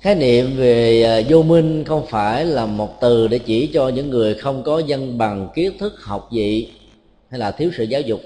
khái 0.00 0.14
niệm 0.14 0.56
về 0.56 1.02
à, 1.02 1.20
vô 1.28 1.42
minh 1.42 1.84
không 1.84 2.06
phải 2.06 2.44
là 2.44 2.66
một 2.66 3.00
từ 3.00 3.28
để 3.28 3.38
chỉ 3.38 3.70
cho 3.74 3.88
những 3.88 4.10
người 4.10 4.34
không 4.34 4.62
có 4.62 4.78
dân 4.78 5.18
bằng 5.18 5.48
kiến 5.54 5.78
thức, 5.78 5.92
học 6.02 6.28
vị 6.32 6.70
hay 7.30 7.40
là 7.40 7.50
thiếu 7.50 7.70
sự 7.76 7.84
giáo 7.84 8.00
dục, 8.00 8.20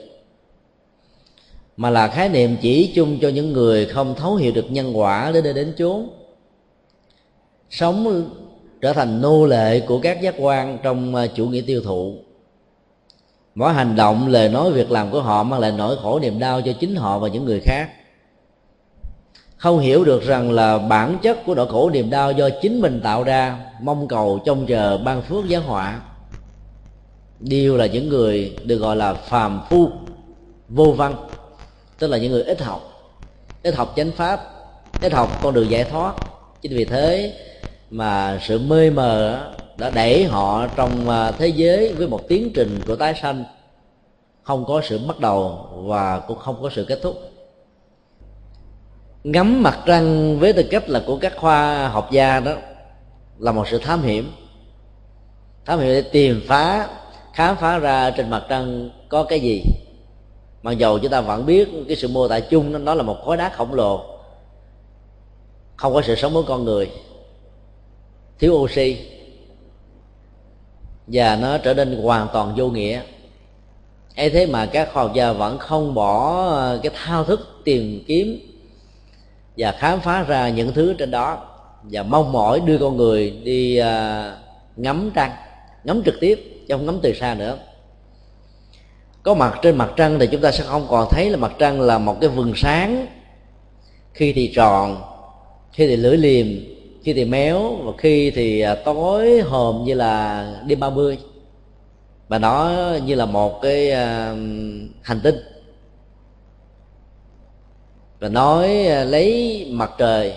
mà 1.77 1.91
là 1.91 2.09
khái 2.09 2.29
niệm 2.29 2.57
chỉ 2.61 2.93
chung 2.95 3.19
cho 3.21 3.29
những 3.29 3.53
người 3.53 3.87
không 3.87 4.15
thấu 4.15 4.37
hiểu 4.37 4.53
được 4.53 4.71
nhân 4.71 4.99
quả 4.99 5.31
để 5.35 5.41
đi 5.41 5.53
đến 5.53 5.73
chốn. 5.79 6.09
Sống 7.71 8.31
trở 8.81 8.93
thành 8.93 9.21
nô 9.21 9.47
lệ 9.47 9.81
của 9.81 10.01
các 10.03 10.23
giác 10.23 10.35
quan 10.39 10.79
trong 10.83 11.15
à, 11.15 11.27
chủ 11.27 11.47
nghĩa 11.47 11.63
tiêu 11.67 11.83
thụ 11.83 12.15
mỗi 13.61 13.73
hành 13.73 13.97
động 13.97 14.29
lời 14.29 14.49
nói 14.49 14.73
việc 14.73 14.91
làm 14.91 15.11
của 15.11 15.23
họ 15.23 15.43
mang 15.43 15.61
lại 15.61 15.73
nỗi 15.73 15.97
khổ 16.03 16.19
niềm 16.19 16.39
đau 16.39 16.63
cho 16.63 16.73
chính 16.81 16.97
họ 16.97 17.19
và 17.19 17.29
những 17.29 17.45
người 17.45 17.61
khác. 17.61 17.91
Không 19.57 19.79
hiểu 19.79 20.05
được 20.05 20.23
rằng 20.23 20.53
là 20.53 20.79
bản 20.79 21.19
chất 21.23 21.39
của 21.47 21.55
nỗi 21.55 21.67
khổ 21.69 21.91
niềm 21.91 22.11
đau 22.11 22.33
do 22.33 22.49
chính 22.63 22.81
mình 22.81 23.01
tạo 23.05 23.25
ra, 23.25 23.59
mong 23.83 24.09
cầu 24.09 24.41
trông 24.45 24.67
chờ 24.67 24.99
ban 24.99 25.23
phước 25.23 25.45
giáng 25.51 25.63
họa. 25.63 26.01
Đều 27.41 27.77
là 27.77 27.87
những 27.87 28.09
người 28.09 28.57
được 28.65 28.77
gọi 28.77 28.97
là 28.97 29.15
phàm 29.15 29.61
phu, 29.71 29.91
vô 30.69 30.93
văn, 30.93 31.15
tức 31.99 32.07
là 32.07 32.19
những 32.19 32.33
người 32.33 32.43
ít 32.43 32.61
học 32.61 32.81
ít 33.63 33.75
học 33.75 33.93
chánh 33.97 34.11
pháp, 34.11 34.41
ít 35.03 35.13
học 35.13 35.39
con 35.43 35.55
đường 35.55 35.71
giải 35.71 35.85
thoát. 35.85 36.15
Chính 36.63 36.73
vì 36.77 36.85
thế 36.85 37.35
mà 37.91 38.41
sự 38.43 38.59
mê 38.59 38.91
mờ 38.91 39.41
đã 39.81 39.91
đẩy 39.91 40.25
họ 40.25 40.67
trong 40.77 41.11
à, 41.11 41.33
thế 41.33 41.49
giới 41.49 41.93
với 41.93 42.09
một 42.09 42.29
tiến 42.29 42.51
trình 42.55 42.81
của 42.87 42.97
tái 42.97 43.15
sanh. 43.23 43.45
Không 44.43 44.65
có 44.65 44.81
sự 44.85 45.01
bắt 45.09 45.21
đầu 45.21 45.69
và 45.73 46.19
cũng 46.19 46.39
không 46.39 46.63
có 46.63 46.71
sự 46.73 46.85
kết 46.85 46.99
thúc. 47.03 47.17
Ngắm 49.25 49.63
mặt 49.63 49.79
trăng 49.87 50.39
với 50.39 50.53
tư 50.53 50.63
cách 50.71 50.89
là 50.89 51.03
của 51.07 51.19
các 51.21 51.33
khoa 51.37 51.89
học 51.89 52.09
gia 52.11 52.41
đó 52.41 52.53
là 53.39 53.53
một 53.53 53.69
sự 53.69 53.79
thám 53.79 54.03
hiểm. 54.03 54.33
Thám 55.65 55.79
hiểm 55.79 55.89
để 55.89 56.03
tìm 56.03 56.43
phá, 56.47 56.89
khám 57.33 57.57
phá 57.57 57.79
ra 57.79 58.11
trên 58.11 58.31
mặt 58.31 58.45
trăng 58.49 58.91
có 59.09 59.23
cái 59.23 59.41
gì. 59.41 59.65
Mặc 60.63 60.73
dầu 60.73 60.99
chúng 60.99 61.11
ta 61.11 61.21
vẫn 61.21 61.47
biết 61.47 61.69
cái 61.89 61.97
sự 61.97 62.09
mô 62.09 62.29
tả 62.29 62.41
chung 62.41 62.85
nó 62.85 62.95
là 62.95 63.03
một 63.03 63.17
khối 63.25 63.37
đá 63.37 63.49
khổng 63.49 63.75
lồ. 63.75 64.05
Không 65.77 65.95
có 65.95 66.03
sự 66.03 66.15
sống 66.15 66.35
của 66.35 66.43
con 66.43 66.65
người. 66.65 66.91
Thiếu 68.39 68.53
oxy 68.53 69.20
và 71.13 71.37
nó 71.37 71.59
trở 71.59 71.75
nên 71.75 72.03
hoàn 72.03 72.29
toàn 72.33 72.55
vô 72.57 72.69
nghĩa. 72.69 73.01
Ấy 74.17 74.31
thế 74.31 74.47
mà 74.47 74.67
các 74.67 74.89
khoa 74.93 75.03
học 75.03 75.13
gia 75.15 75.33
vẫn 75.33 75.59
không 75.59 75.95
bỏ 75.95 76.45
ờ, 76.49 76.81
cái 76.83 76.93
thao 77.05 77.25
thức 77.25 77.61
tìm 77.65 78.05
kiếm 78.07 78.39
và 79.57 79.73
khám 79.73 80.01
phá 80.01 80.23
ra 80.23 80.49
những 80.49 80.73
thứ 80.73 80.95
trên 80.99 81.11
đó. 81.11 81.47
Và 81.83 82.03
mong 82.03 82.33
mỏi 82.33 82.61
đưa 82.61 82.79
con 82.79 82.97
người 82.97 83.31
đi 83.31 83.77
ờ, 83.77 84.37
ngắm 84.77 85.11
trăng, 85.15 85.33
ngắm 85.85 86.03
trực 86.05 86.15
tiếp, 86.21 86.65
chứ 86.69 86.75
không 86.77 86.87
ngắm 86.87 86.99
từ 87.03 87.13
xa 87.15 87.35
nữa. 87.35 87.59
Có 89.23 89.35
mặt 89.35 89.59
trên 89.63 89.77
mặt 89.77 89.93
trăng 89.97 90.19
thì 90.19 90.27
chúng 90.27 90.41
ta 90.41 90.53
sẽ 90.53 90.65
không 90.65 90.87
còn 90.91 91.09
thấy 91.11 91.31
là 91.31 91.37
mặt 91.37 91.53
trăng 91.59 91.81
là 91.81 91.99
một 91.99 92.17
cái 92.21 92.31
vườn 92.31 92.53
sáng 92.57 93.07
khi 94.15 94.33
thì 94.33 94.53
tròn, 94.55 95.03
khi 95.73 95.87
thì 95.87 95.97
lưỡi 95.97 96.17
liềm 96.17 96.47
khi 97.03 97.13
thì 97.13 97.25
méo 97.25 97.75
và 97.75 97.93
khi 97.99 98.31
thì 98.31 98.61
à, 98.61 98.75
tối 98.75 99.41
hòm 99.41 99.85
như 99.85 99.95
là 99.95 100.45
đêm 100.67 100.81
ba 100.81 100.91
mươi. 100.91 101.19
Và 102.29 102.39
nó 102.39 102.73
như 103.05 103.15
là 103.15 103.27
một 103.27 103.63
cái 103.63 103.91
à, 103.91 104.35
hành 105.03 105.21
tinh. 105.23 105.35
Và 108.21 108.29
nói 108.29 108.87
à, 108.87 109.05
lấy 109.05 109.67
mặt 109.71 109.91
trời 109.99 110.35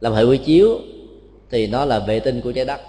làm 0.00 0.12
hệ 0.12 0.22
quy 0.22 0.38
chiếu 0.38 0.78
thì 1.50 1.66
nó 1.66 1.84
là 1.84 1.98
vệ 1.98 2.20
tinh 2.20 2.40
của 2.40 2.52
trái 2.52 2.64
đất. 2.64 2.80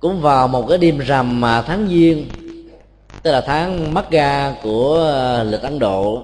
Cũng 0.00 0.20
vào 0.20 0.48
một 0.48 0.66
cái 0.68 0.78
đêm 0.78 0.98
rằm 0.98 1.40
mà 1.40 1.62
tháng 1.62 1.88
giêng, 1.88 2.28
tức 3.22 3.32
là 3.32 3.40
tháng 3.40 3.94
mắt 3.94 4.10
ga 4.10 4.52
của 4.62 5.14
lịch 5.46 5.62
ấn 5.62 5.78
độ, 5.78 6.22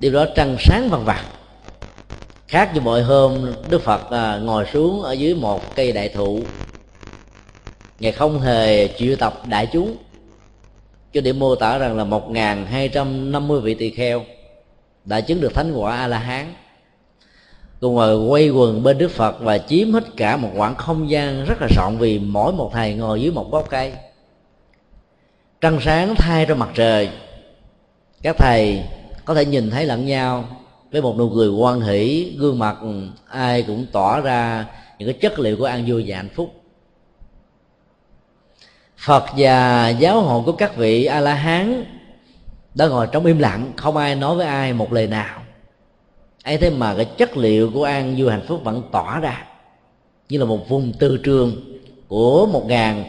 đêm 0.00 0.12
đó 0.12 0.26
trăng 0.34 0.56
sáng 0.58 0.88
vằng 0.90 1.04
vặc 1.04 1.24
khác 2.50 2.70
như 2.74 2.80
mọi 2.80 3.02
hôm 3.02 3.52
đức 3.68 3.82
phật 3.82 4.10
à, 4.10 4.38
ngồi 4.38 4.66
xuống 4.72 5.02
ở 5.02 5.12
dưới 5.12 5.34
một 5.34 5.74
cây 5.76 5.92
đại 5.92 6.08
thụ. 6.08 6.40
Ngài 8.00 8.12
không 8.12 8.40
hề 8.40 8.88
triệu 8.98 9.16
tập 9.16 9.42
đại 9.46 9.68
chúng. 9.72 9.96
Cho 11.12 11.20
điểm 11.20 11.38
mô 11.38 11.54
tả 11.54 11.78
rằng 11.78 11.96
là 11.96 12.04
một 12.04 12.22
hai 12.70 12.88
trăm 12.88 13.32
năm 13.32 13.48
mươi 13.48 13.60
vị 13.60 13.74
tỳ 13.74 13.90
kheo 13.90 14.24
đã 15.04 15.20
chứng 15.20 15.40
được 15.40 15.54
thánh 15.54 15.72
quả 15.72 15.96
a 15.96 16.06
la 16.06 16.18
hán 16.18 16.54
cùng 17.80 17.94
ngồi 17.94 18.16
quay 18.16 18.50
quần 18.50 18.82
bên 18.82 18.98
đức 18.98 19.10
phật 19.10 19.40
và 19.40 19.58
chiếm 19.58 19.92
hết 19.92 20.04
cả 20.16 20.36
một 20.36 20.50
khoảng 20.56 20.74
không 20.74 21.10
gian 21.10 21.44
rất 21.44 21.60
là 21.60 21.68
rộng 21.76 21.96
vì 21.98 22.18
mỗi 22.18 22.52
một 22.52 22.70
thầy 22.72 22.94
ngồi 22.94 23.22
dưới 23.22 23.32
một 23.32 23.50
gốc 23.50 23.66
cây. 23.70 23.92
Trăng 25.60 25.78
sáng 25.80 26.14
thay 26.14 26.46
ra 26.46 26.54
mặt 26.54 26.68
trời. 26.74 27.10
Các 28.22 28.36
thầy 28.38 28.84
có 29.24 29.34
thể 29.34 29.44
nhìn 29.44 29.70
thấy 29.70 29.86
lẫn 29.86 30.06
nhau 30.06 30.59
với 30.92 31.02
một 31.02 31.18
nụ 31.18 31.30
cười 31.34 31.48
quan 31.48 31.80
hỷ, 31.80 32.32
gương 32.38 32.58
mặt 32.58 32.76
ai 33.28 33.62
cũng 33.62 33.86
tỏ 33.92 34.20
ra 34.20 34.66
những 34.98 35.08
cái 35.08 35.18
chất 35.20 35.38
liệu 35.38 35.56
của 35.56 35.64
an 35.64 35.84
vui 35.86 36.04
và 36.06 36.16
hạnh 36.16 36.28
phúc. 36.34 36.54
Phật 38.96 39.24
và 39.36 39.88
giáo 39.88 40.20
hội 40.20 40.42
của 40.46 40.52
các 40.52 40.76
vị 40.76 41.04
a 41.04 41.20
la 41.20 41.34
hán 41.34 41.84
đã 42.74 42.88
ngồi 42.88 43.06
trong 43.12 43.24
im 43.24 43.38
lặng, 43.38 43.72
không 43.76 43.96
ai 43.96 44.14
nói 44.14 44.36
với 44.36 44.46
ai 44.46 44.72
một 44.72 44.92
lời 44.92 45.06
nào. 45.06 45.42
Ấy 46.44 46.58
thế 46.58 46.70
mà 46.70 46.94
cái 46.94 47.04
chất 47.04 47.36
liệu 47.36 47.70
của 47.70 47.84
an 47.84 48.14
vui 48.18 48.30
hạnh 48.30 48.44
phúc 48.46 48.60
vẫn 48.64 48.82
tỏa 48.92 49.20
ra, 49.20 49.46
như 50.28 50.38
là 50.38 50.44
một 50.44 50.68
vùng 50.68 50.92
tư 50.92 51.20
trường 51.22 51.56
của 52.08 52.46
một 52.46 52.66
ngàn 52.66 53.04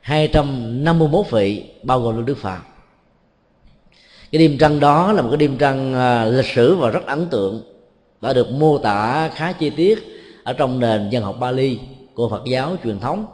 hai 0.00 0.28
trăm 0.28 0.84
năm 0.84 0.98
mươi 0.98 1.08
mốt 1.08 1.30
vị 1.30 1.64
bao 1.82 2.00
gồm 2.00 2.16
luôn 2.16 2.24
Đức 2.24 2.38
Phật 2.38 2.58
cái 4.32 4.38
đêm 4.38 4.58
trăng 4.58 4.80
đó 4.80 5.12
là 5.12 5.22
một 5.22 5.28
cái 5.30 5.36
đêm 5.36 5.56
trăng 5.58 5.94
à, 5.94 6.24
lịch 6.24 6.46
sử 6.46 6.74
và 6.74 6.90
rất 6.90 7.06
ấn 7.06 7.26
tượng, 7.26 7.62
đã 8.20 8.32
được 8.32 8.50
mô 8.50 8.78
tả 8.78 9.30
khá 9.34 9.52
chi 9.52 9.70
tiết 9.70 9.98
ở 10.44 10.52
trong 10.52 10.80
nền 10.80 11.10
dân 11.10 11.24
học 11.24 11.36
Bali 11.40 11.78
của 12.14 12.28
Phật 12.28 12.44
giáo 12.44 12.76
truyền 12.84 13.00
thống. 13.00 13.26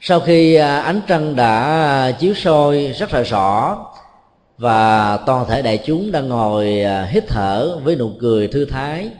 Sau 0.00 0.20
khi 0.20 0.54
à, 0.54 0.78
ánh 0.78 1.00
trăng 1.06 1.36
đã 1.36 2.12
chiếu 2.18 2.34
soi 2.34 2.94
rất 2.98 3.12
là 3.12 3.22
rõ 3.22 3.78
và 4.58 5.16
toàn 5.16 5.46
thể 5.48 5.62
đại 5.62 5.82
chúng 5.86 6.12
đang 6.12 6.28
ngồi 6.28 6.82
à, 6.82 7.04
hít 7.04 7.24
thở 7.28 7.78
với 7.84 7.96
nụ 7.96 8.10
cười 8.20 8.48
thư 8.48 8.64
thái, 8.64 9.10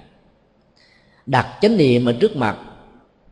đặt 1.26 1.46
chánh 1.60 1.76
niệm 1.76 2.06
ở 2.06 2.12
trước 2.12 2.36
mặt 2.36 2.56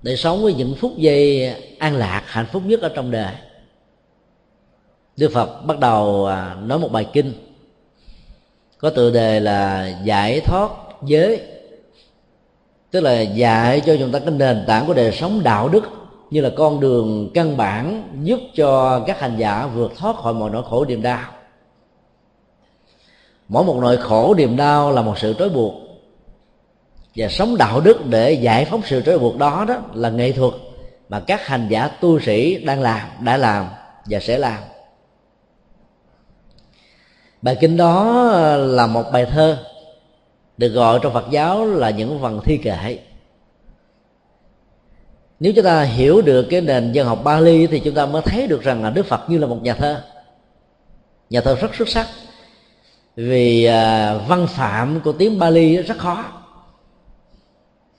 để 0.02 0.16
sống 0.16 0.42
với 0.42 0.55
những 0.55 0.74
phút 0.74 0.92
giây 0.96 1.55
an 1.78 1.96
lạc 1.96 2.22
hạnh 2.26 2.46
phúc 2.52 2.62
nhất 2.66 2.81
ở 2.81 2.88
trong 2.88 3.11
đời 3.11 3.35
đức 5.16 5.33
phật 5.33 5.66
bắt 5.66 5.79
đầu 5.79 6.27
à, 6.27 6.57
nói 6.62 6.79
một 6.79 6.92
bài 6.92 7.07
kinh. 7.12 7.33
Có 8.79 8.90
tựa 8.90 9.11
đề 9.11 9.40
là 9.40 9.88
giải 10.05 10.40
thoát 10.40 10.70
giới. 11.03 11.40
Tức 12.90 13.01
là 13.01 13.20
dạy 13.20 13.81
cho 13.81 13.96
chúng 13.98 14.12
ta 14.12 14.18
cái 14.18 14.31
nền 14.31 14.64
tảng 14.66 14.87
của 14.87 14.94
đời 14.94 15.12
sống 15.12 15.42
đạo 15.42 15.68
đức 15.68 15.83
như 16.31 16.40
là 16.40 16.51
con 16.57 16.81
đường 16.81 17.31
căn 17.35 17.57
bản 17.57 18.09
giúp 18.22 18.40
cho 18.55 19.01
các 19.07 19.20
hành 19.20 19.37
giả 19.38 19.66
vượt 19.66 19.92
thoát 19.96 20.16
khỏi 20.16 20.35
mọi 20.35 20.51
nỗi 20.51 20.62
khổ 20.70 20.85
niềm 20.85 21.03
đau. 21.03 21.31
Mỗi 23.48 23.64
một 23.64 23.77
nỗi 23.81 23.96
khổ 23.96 24.35
niềm 24.35 24.57
đau 24.57 24.92
là 24.92 25.03
một 25.03 25.18
sự 25.18 25.35
trói 25.38 25.48
buộc. 25.48 25.75
Và 27.16 27.29
sống 27.29 27.57
đạo 27.57 27.81
đức 27.81 28.07
để 28.07 28.33
giải 28.33 28.64
phóng 28.64 28.81
sự 28.85 29.03
trói 29.03 29.18
buộc 29.18 29.38
đó 29.38 29.64
đó 29.68 29.77
là 29.94 30.11
nghệ 30.11 30.33
thuật 30.33 30.53
mà 31.09 31.20
các 31.20 31.46
hành 31.46 31.68
giả 31.70 31.88
tu 31.88 32.20
sĩ 32.20 32.64
đang 32.64 32.81
làm, 32.81 33.09
đã 33.20 33.37
làm 33.37 33.66
và 34.05 34.20
sẽ 34.20 34.38
làm 34.38 34.59
bài 37.42 37.57
kinh 37.61 37.76
đó 37.76 38.22
là 38.57 38.87
một 38.87 39.05
bài 39.12 39.26
thơ 39.26 39.59
được 40.57 40.68
gọi 40.68 40.98
trong 41.02 41.12
phật 41.12 41.24
giáo 41.31 41.66
là 41.66 41.90
những 41.90 42.18
phần 42.22 42.40
thi 42.44 42.57
kệ. 42.57 42.98
Nếu 45.40 45.52
chúng 45.52 45.64
ta 45.64 45.83
hiểu 45.83 46.22
được 46.22 46.42
cái 46.50 46.61
nền 46.61 46.92
dân 46.92 47.07
học 47.07 47.20
Bali 47.24 47.66
thì 47.66 47.81
chúng 47.81 47.94
ta 47.94 48.07
mới 48.07 48.22
thấy 48.22 48.46
được 48.46 48.62
rằng 48.62 48.85
là 48.85 48.90
Đức 48.90 49.07
Phật 49.07 49.31
như 49.31 49.38
là 49.38 49.46
một 49.46 49.62
nhà 49.62 49.74
thơ. 49.74 50.02
Nhà 51.31 51.40
thơ 51.40 51.55
rất 51.55 51.74
xuất 51.74 51.88
sắc. 51.88 52.07
Vì 53.16 53.64
à, 53.64 54.14
văn 54.14 54.46
phạm 54.46 55.00
của 55.05 55.12
tiếng 55.12 55.38
Bali 55.38 55.76
rất 55.76 55.98
khó. 55.98 56.24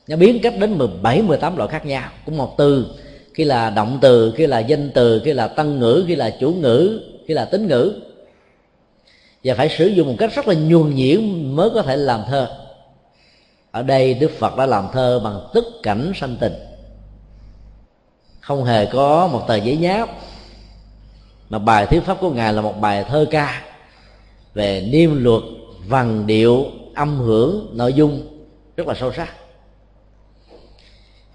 Nó 0.07 0.17
biến 0.17 0.39
cách 0.43 0.53
đến 0.59 0.77
17 0.77 1.21
18 1.21 1.57
loại 1.57 1.69
khác 1.69 1.85
nhau. 1.85 2.09
Cũng 2.25 2.37
một 2.37 2.57
từ 2.57 2.85
khi 3.33 3.43
là 3.43 3.69
động 3.69 3.97
từ 4.01 4.33
khi 4.35 4.47
là 4.47 4.59
danh 4.59 4.91
từ 4.93 5.21
khi 5.25 5.33
là 5.33 5.47
tân 5.47 5.79
ngữ 5.79 6.03
khi 6.07 6.15
là 6.15 6.29
chủ 6.39 6.53
ngữ 6.53 7.01
khi 7.27 7.33
là 7.33 7.45
tính 7.45 7.67
ngữ 7.67 8.01
và 9.43 9.55
phải 9.55 9.69
sử 9.69 9.87
dụng 9.87 10.07
một 10.07 10.15
cách 10.19 10.35
rất 10.35 10.47
là 10.47 10.53
nhuần 10.53 10.95
nhuyễn 10.95 11.51
mới 11.55 11.69
có 11.69 11.81
thể 11.81 11.95
làm 11.95 12.23
thơ. 12.27 12.57
Ở 13.71 13.83
đây 13.83 14.13
đức 14.13 14.31
phật 14.39 14.57
đã 14.57 14.65
làm 14.65 14.87
thơ 14.93 15.21
bằng 15.23 15.39
tất 15.53 15.63
cảnh 15.83 16.11
sanh 16.15 16.37
tình. 16.39 16.53
Không 18.39 18.63
hề 18.63 18.85
có 18.85 19.27
một 19.27 19.41
tờ 19.47 19.55
giấy 19.55 19.77
nháp 19.77 20.09
mà 21.49 21.59
bài 21.59 21.85
thuyết 21.85 22.03
pháp 22.03 22.17
của 22.21 22.29
ngài 22.29 22.53
là 22.53 22.61
một 22.61 22.81
bài 22.81 23.05
thơ 23.09 23.25
ca 23.31 23.61
về 24.53 24.87
niêm 24.91 25.23
luật 25.23 25.43
vần 25.87 26.27
điệu 26.27 26.65
âm 26.95 27.19
hưởng 27.19 27.69
nội 27.73 27.93
dung 27.93 28.27
rất 28.77 28.87
là 28.87 28.93
sâu 28.93 29.13
sắc. 29.13 29.33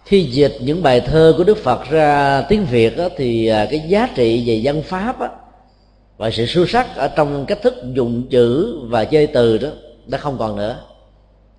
Khi 0.04 0.22
dịch 0.22 0.56
những 0.60 0.82
bài 0.82 1.00
thơ 1.00 1.34
của 1.36 1.44
đức 1.44 1.58
phật 1.58 1.90
ra 1.90 2.42
tiếng 2.48 2.64
việt 2.64 2.96
đó, 2.96 3.08
thì 3.16 3.46
à, 3.46 3.66
cái 3.70 3.80
giá 3.88 4.08
trị 4.14 4.44
về 4.46 4.60
văn 4.64 4.82
pháp 4.82 5.20
đó, 5.20 5.28
và 6.18 6.30
sự 6.30 6.46
sâu 6.46 6.66
sắc 6.66 6.96
ở 6.96 7.08
trong 7.08 7.46
cách 7.46 7.58
thức 7.62 7.74
dùng 7.92 8.28
chữ 8.30 8.78
và 8.82 9.04
chơi 9.04 9.26
từ 9.26 9.58
đó, 9.58 9.68
đã 10.06 10.18
không 10.18 10.38
còn 10.38 10.56
nữa. 10.56 10.80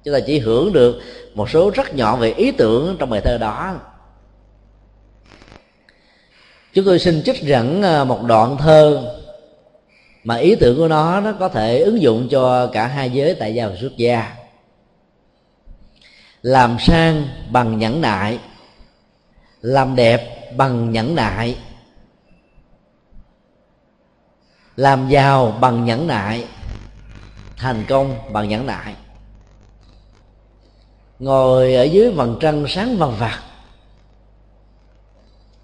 Chúng 0.04 0.13
ta 0.13 0.19
chỉ 0.19 0.39
hưởng 0.39 0.74
được 0.74 1.02
một 1.34 1.50
số 1.50 1.69
rất 1.69 1.95
nhỏ 1.95 2.15
về 2.15 2.34
ý 2.34 2.52
tưởng 2.52 2.95
trong 3.00 3.10
bài 3.10 3.22
thơ 3.22 3.38
đó. 3.38 3.76
Chúng 6.74 6.86
tôi 6.86 7.00
xin 7.00 7.24
trích 7.24 7.41
dẫn 7.41 7.82
à, 7.84 8.04
một 8.04 8.24
đoạn 8.24 8.58
thơ 8.58 9.12
mà 10.24 10.36
ý 10.36 10.56
tưởng 10.56 10.78
của 10.78 10.88
nó 10.88 11.22
nó 11.22 11.34
có 11.39 11.50
thể 11.50 11.80
ứng 11.80 12.02
dụng 12.02 12.28
cho 12.32 12.67
cả 12.67 12.88
hai 12.88 13.10
giới 13.10 13.36
tại 13.36 13.56
gia 13.56 13.67
và 13.67 13.76
xuất 13.82 13.98
gia. 13.98 14.36
Làm 16.41 16.78
sang 16.80 17.28
bằng 17.52 17.80
nhẫn 17.80 18.02
nại, 18.02 18.39
làm 19.62 19.95
đẹp 19.95 20.52
bằng 20.58 20.91
nhẫn 20.91 21.15
nại. 21.15 21.56
Làm 24.79 25.09
giàu 25.09 25.57
bằng 25.61 25.85
nhẫn 25.85 26.07
nại. 26.07 26.45
Thành 27.57 27.83
công 27.89 28.15
bằng 28.31 28.49
nhẫn 28.49 28.65
nại. 28.65 28.95
Ngồi 31.19 31.73
ở 31.73 31.83
dưới 31.83 32.11
vầng 32.11 32.37
trăng 32.39 32.65
sáng 32.67 32.97
vằn 32.97 33.11
vặt 33.19 33.39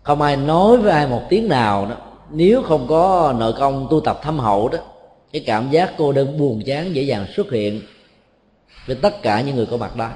không 0.04 0.22
ai 0.22 0.38
nói 0.38 0.78
với 0.78 0.92
ai 0.92 1.08
một 1.08 1.22
tiếng 1.30 1.48
nào 1.48 1.86
đó. 1.86 1.96
Nếu 2.32 2.62
không 2.62 2.88
có 2.88 3.34
nội 3.40 3.54
công 3.60 3.88
tu 3.90 4.00
tập 4.00 4.20
thâm 4.24 4.40
hậu 4.40 4.70
đó, 4.70 4.78
cái 5.32 5.44
cảm 5.46 5.72
giác 5.72 5.94
cô 5.98 6.12
đơn 6.12 6.38
buồn 6.38 6.64
chán 6.66 6.96
dễ 6.96 7.02
dàng 7.02 7.26
xuất 7.36 7.52
hiện 7.52 7.82
với 8.86 8.96
tất 8.96 9.22
cả 9.22 9.42
những 9.42 9.56
người 9.56 9.66
có 9.66 9.78
mặt 9.78 9.96
đó. 9.96 10.10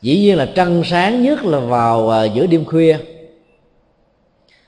Dĩ 0.00 0.18
nhiên 0.18 0.36
là 0.36 0.48
trăng 0.54 0.82
sáng 0.84 1.22
nhất 1.22 1.44
là 1.44 1.58
vào 1.58 2.10
à, 2.10 2.24
giữa 2.24 2.46
đêm 2.46 2.64
khuya 2.64 2.98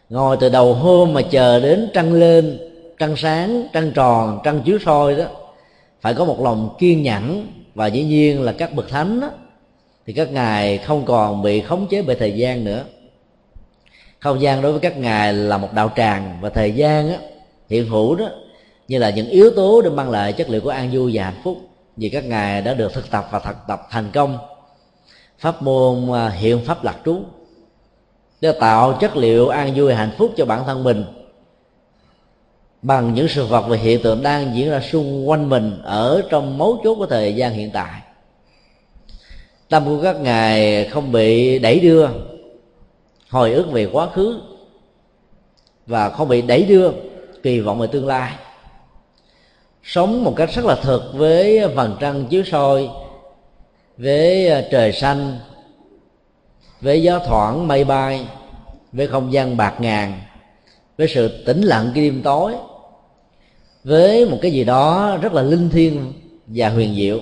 ngồi 0.09 0.37
từ 0.41 0.49
đầu 0.49 0.75
hôm 0.75 1.13
mà 1.13 1.23
chờ 1.23 1.61
đến 1.61 1.91
trăng 1.95 2.13
lên 2.13 2.59
trăng 2.99 3.17
sáng 3.17 3.67
trăng 3.73 3.93
tròn 3.93 4.41
trăng 4.45 4.63
chiếu 4.65 4.79
soi 4.85 5.17
đó 5.17 5.25
phải 6.01 6.15
có 6.15 6.25
một 6.25 6.41
lòng 6.41 6.75
kiên 6.79 7.03
nhẫn 7.03 7.47
và 7.75 7.87
dĩ 7.87 8.05
nhiên 8.05 8.43
là 8.43 8.53
các 8.53 8.75
bậc 8.75 8.89
thánh 8.89 9.21
đó, 9.21 9.31
thì 10.07 10.13
các 10.13 10.33
ngài 10.33 10.79
không 10.79 11.05
còn 11.05 11.43
bị 11.43 11.61
khống 11.61 11.87
chế 11.87 12.03
bởi 12.03 12.17
thời 12.17 12.33
gian 12.33 12.65
nữa. 12.65 12.85
Không 14.19 14.41
gian 14.41 14.63
đối 14.63 14.73
với 14.73 14.81
các 14.81 14.99
ngài 14.99 15.33
là 15.33 15.59
một 15.59 15.73
đạo 15.73 15.91
tràng 15.97 16.39
và 16.41 16.49
thời 16.49 16.73
gian 16.73 17.09
á, 17.09 17.19
hiện 17.69 17.89
hữu 17.89 18.15
đó 18.15 18.29
như 18.89 18.99
là 18.99 19.11
những 19.11 19.29
yếu 19.29 19.51
tố 19.51 19.83
để 19.83 19.91
mang 19.91 20.11
lại 20.11 20.33
chất 20.33 20.51
liệu 20.51 20.61
của 20.61 20.71
an 20.71 20.91
vui 20.93 21.11
và 21.15 21.25
hạnh 21.25 21.41
phúc 21.45 21.59
vì 21.97 22.09
các 22.09 22.25
ngài 22.25 22.63
đã 22.63 22.75
được 22.75 22.93
thực 22.93 23.11
tập 23.11 23.29
và 23.31 23.39
thực 23.39 23.57
tập 23.69 23.87
thành 23.91 24.11
công. 24.15 24.39
Pháp 25.39 25.63
môn 25.63 26.13
à, 26.13 26.29
hiện 26.29 26.65
pháp 26.65 26.85
lạc 26.85 26.97
trú 27.05 27.21
để 28.45 28.53
tạo 28.53 28.93
chất 29.01 29.17
liệu 29.17 29.49
an 29.49 29.73
vui, 29.77 29.95
hạnh 29.95 30.11
phúc 30.19 30.33
cho 30.37 30.45
bản 30.45 30.65
thân 30.67 30.85
mình. 30.85 31.05
Bằng 32.83 33.15
những 33.15 33.29
sự 33.29 33.47
vật 33.47 33.65
và 33.69 33.77
hiện 33.77 34.03
tượng 34.03 34.23
đang 34.23 34.57
diễn 34.57 34.71
ra 34.71 34.81
xung 34.81 35.29
quanh 35.29 35.49
mình 35.49 35.81
ở 35.85 36.23
trong 36.31 36.59
mấu 36.59 36.81
chốt 36.85 36.95
của 36.95 37.07
thời 37.07 37.35
gian 37.35 37.53
hiện 37.53 37.71
tại. 37.73 38.01
Tâm 39.69 39.85
của 39.85 40.03
các 40.03 40.21
ngài 40.21 40.85
không 40.85 41.13
bị 41.13 41.59
đẩy 41.59 41.81
đưa, 41.81 42.09
hồi 43.31 43.53
ức 43.53 43.71
về 43.73 43.89
quá 43.93 44.07
khứ, 44.07 44.41
và 45.87 46.11
không 46.11 46.29
bị 46.29 46.43
đẩy 46.43 46.63
đưa 46.63 46.91
kỳ 47.43 47.61
vọng 47.61 47.79
về 47.79 47.87
tương 47.87 48.07
lai. 48.07 48.33
Sống 49.85 50.25
một 50.25 50.35
cách 50.37 50.51
rất 50.55 50.65
là 50.65 50.75
thực 50.75 51.03
với 51.15 51.69
vầng 51.69 51.97
trăng 52.01 52.27
chiếu 52.27 52.43
soi, 52.45 52.89
với 53.97 54.51
trời 54.71 54.93
xanh 54.93 55.39
với 56.85 57.03
gió 57.03 57.19
thoảng 57.19 57.69
mây 57.69 57.85
bay, 57.85 58.27
với 58.93 59.07
không 59.07 59.33
gian 59.33 59.57
bạc 59.57 59.75
ngàn, 59.79 60.21
với 60.99 61.09
sự 61.09 61.45
tĩnh 61.45 61.63
lặng 61.63 61.91
cái 61.95 62.05
đêm 62.05 62.23
tối, 62.23 62.55
với 63.85 64.27
một 64.27 64.39
cái 64.43 64.51
gì 64.51 64.65
đó 64.65 65.17
rất 65.23 65.33
là 65.33 65.43
linh 65.43 65.71
thiêng 65.71 66.13
và 66.47 66.69
huyền 66.69 66.95
diệu. 66.95 67.21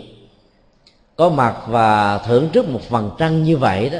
Có 1.16 1.31
mặt 1.31 1.57
và 1.66 2.18
thưởng 2.18 2.48
trước 2.53 2.68
một 2.68 2.81
phần 2.83 3.11
trăng 3.18 3.42
như 3.42 3.57
vậy 3.57 3.90
đó, 3.90 3.98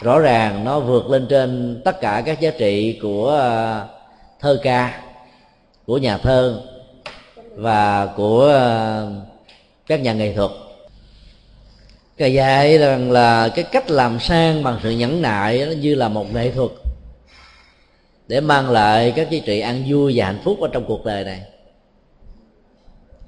rõ 0.00 0.18
ràng 0.18 0.64
nó 0.64 0.80
vượt 0.80 1.06
lên 1.06 1.26
trên 1.30 1.80
tất 1.84 2.00
cả 2.00 2.22
các 2.26 2.40
giá 2.40 2.50
trị 2.50 2.98
của 3.02 3.36
à, 3.40 3.84
thơ 4.40 4.60
ca, 4.62 5.02
của 5.86 5.98
nhà 5.98 6.18
thơ 6.18 6.60
và 7.54 8.06
của 8.06 8.48
à, 8.48 9.02
các 9.86 10.00
nhà 10.00 10.12
nghệ 10.12 10.34
thuật. 10.34 10.50
Ngài 12.18 12.32
dạy 12.32 12.78
rằng 12.78 13.10
là 13.10 13.48
cái 13.48 13.64
cách 13.64 13.90
làm 13.90 14.20
sang 14.20 14.62
bằng 14.62 14.80
sự 14.82 14.90
nhẫn 14.90 15.22
nại 15.22 15.66
nó 15.66 15.72
như 15.72 15.94
là 15.94 16.08
một 16.08 16.34
nghệ 16.34 16.50
thuật 16.50 16.70
để 18.28 18.40
mang 18.40 18.70
lại 18.70 19.12
các 19.16 19.30
giá 19.30 19.38
trị 19.46 19.60
an 19.60 19.84
vui 19.88 20.12
và 20.16 20.26
hạnh 20.26 20.40
phúc 20.44 20.60
ở 20.60 20.68
trong 20.72 20.84
cuộc 20.86 21.04
đời 21.04 21.24
này. 21.24 21.42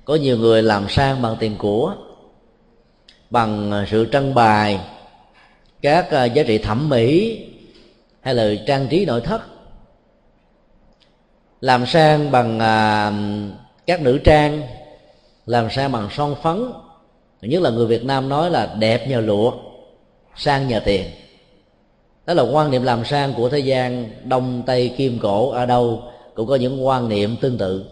Có 0.05 0.15
nhiều 0.15 0.39
người 0.39 0.63
làm 0.63 0.89
sang 0.89 1.23
bằng 1.23 1.37
tiền 1.41 1.57
của, 1.59 1.95
bằng 3.31 3.85
sự 3.91 4.09
trân 4.13 4.35
bài, 4.35 4.81
các 5.83 6.11
à, 6.11 6.25
giá 6.25 6.43
trị 6.43 6.59
thẩm 6.59 6.89
mỹ 6.89 7.41
hay 8.21 8.35
là 8.35 8.51
trang 8.67 8.87
trí 8.89 9.05
nội 9.05 9.21
thất. 9.21 9.43
Làm 11.61 11.87
sang 11.87 12.31
bằng 12.31 12.59
à, 12.59 13.13
các 13.87 14.01
nữ 14.01 14.19
trang, 14.25 14.63
làm 15.47 15.71
sang 15.71 15.93
bằng 15.93 16.09
son 16.13 16.35
phấn 16.43 16.73
nhất 17.47 17.63
là 17.63 17.71
người 17.71 17.87
việt 17.87 18.05
nam 18.05 18.29
nói 18.29 18.51
là 18.51 18.75
đẹp 18.79 19.09
nhờ 19.09 19.21
lụa, 19.21 19.53
sang 20.37 20.69
nhờ 20.69 20.81
tiền. 20.85 21.07
Đó 22.27 22.35
là 22.35 22.43
quan 22.43 22.71
niệm 22.71 22.83
làm 22.83 23.05
sang 23.05 23.35
của 23.35 23.49
thế 23.49 23.59
gian 23.59 24.11
đông, 24.25 24.63
tây, 24.67 24.95
kim, 24.97 25.19
cổ, 25.19 25.51
ở 25.51 25.67
đâu 25.67 26.03
cũng 26.35 26.47
có 26.47 26.57
những 26.57 26.87
quan 26.87 27.09
niệm 27.09 27.37
tương 27.41 27.59
tự. 27.59 27.85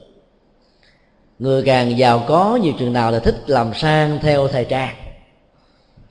Người 1.38 1.62
càng 1.62 1.98
giàu 1.98 2.24
có, 2.28 2.58
nhiều 2.62 2.72
chừng 2.78 2.92
nào 2.92 3.10
là 3.10 3.18
thích 3.18 3.36
làm 3.46 3.74
sang 3.74 4.18
theo 4.22 4.48
thời 4.48 4.64
trang. 4.64 4.94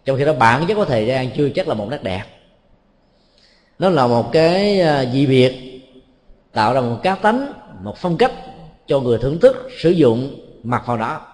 Trong 0.06 0.18
khi 0.18 0.26
đó 0.26 0.34
bản 0.34 0.66
chất 0.68 0.76
của 0.76 0.86
thời 0.86 1.06
gian 1.08 1.32
chưa 1.32 1.50
chắc 1.50 1.68
là 1.68 1.74
một 1.74 1.88
nét 1.90 2.04
đẹp. 2.04 2.24
Nó 3.80 3.90
là 3.90 4.08
một 4.08 4.32
cái 4.32 4.82
à, 4.82 5.06
dị 5.06 5.26
biệt, 5.26 5.82
tạo 6.52 6.74
ra 6.74 6.82
một 6.82 7.00
cá 7.04 7.16
tánh, 7.16 7.54
một 7.84 7.98
phong 7.98 8.18
cách 8.18 8.34
cho 8.88 9.00
người 9.00 9.18
thưởng 9.18 9.40
thức 9.40 9.70
sử 9.80 9.90
dụng 9.90 10.40
mặc 10.64 10.84
vào 10.86 10.98
đó 10.98 11.33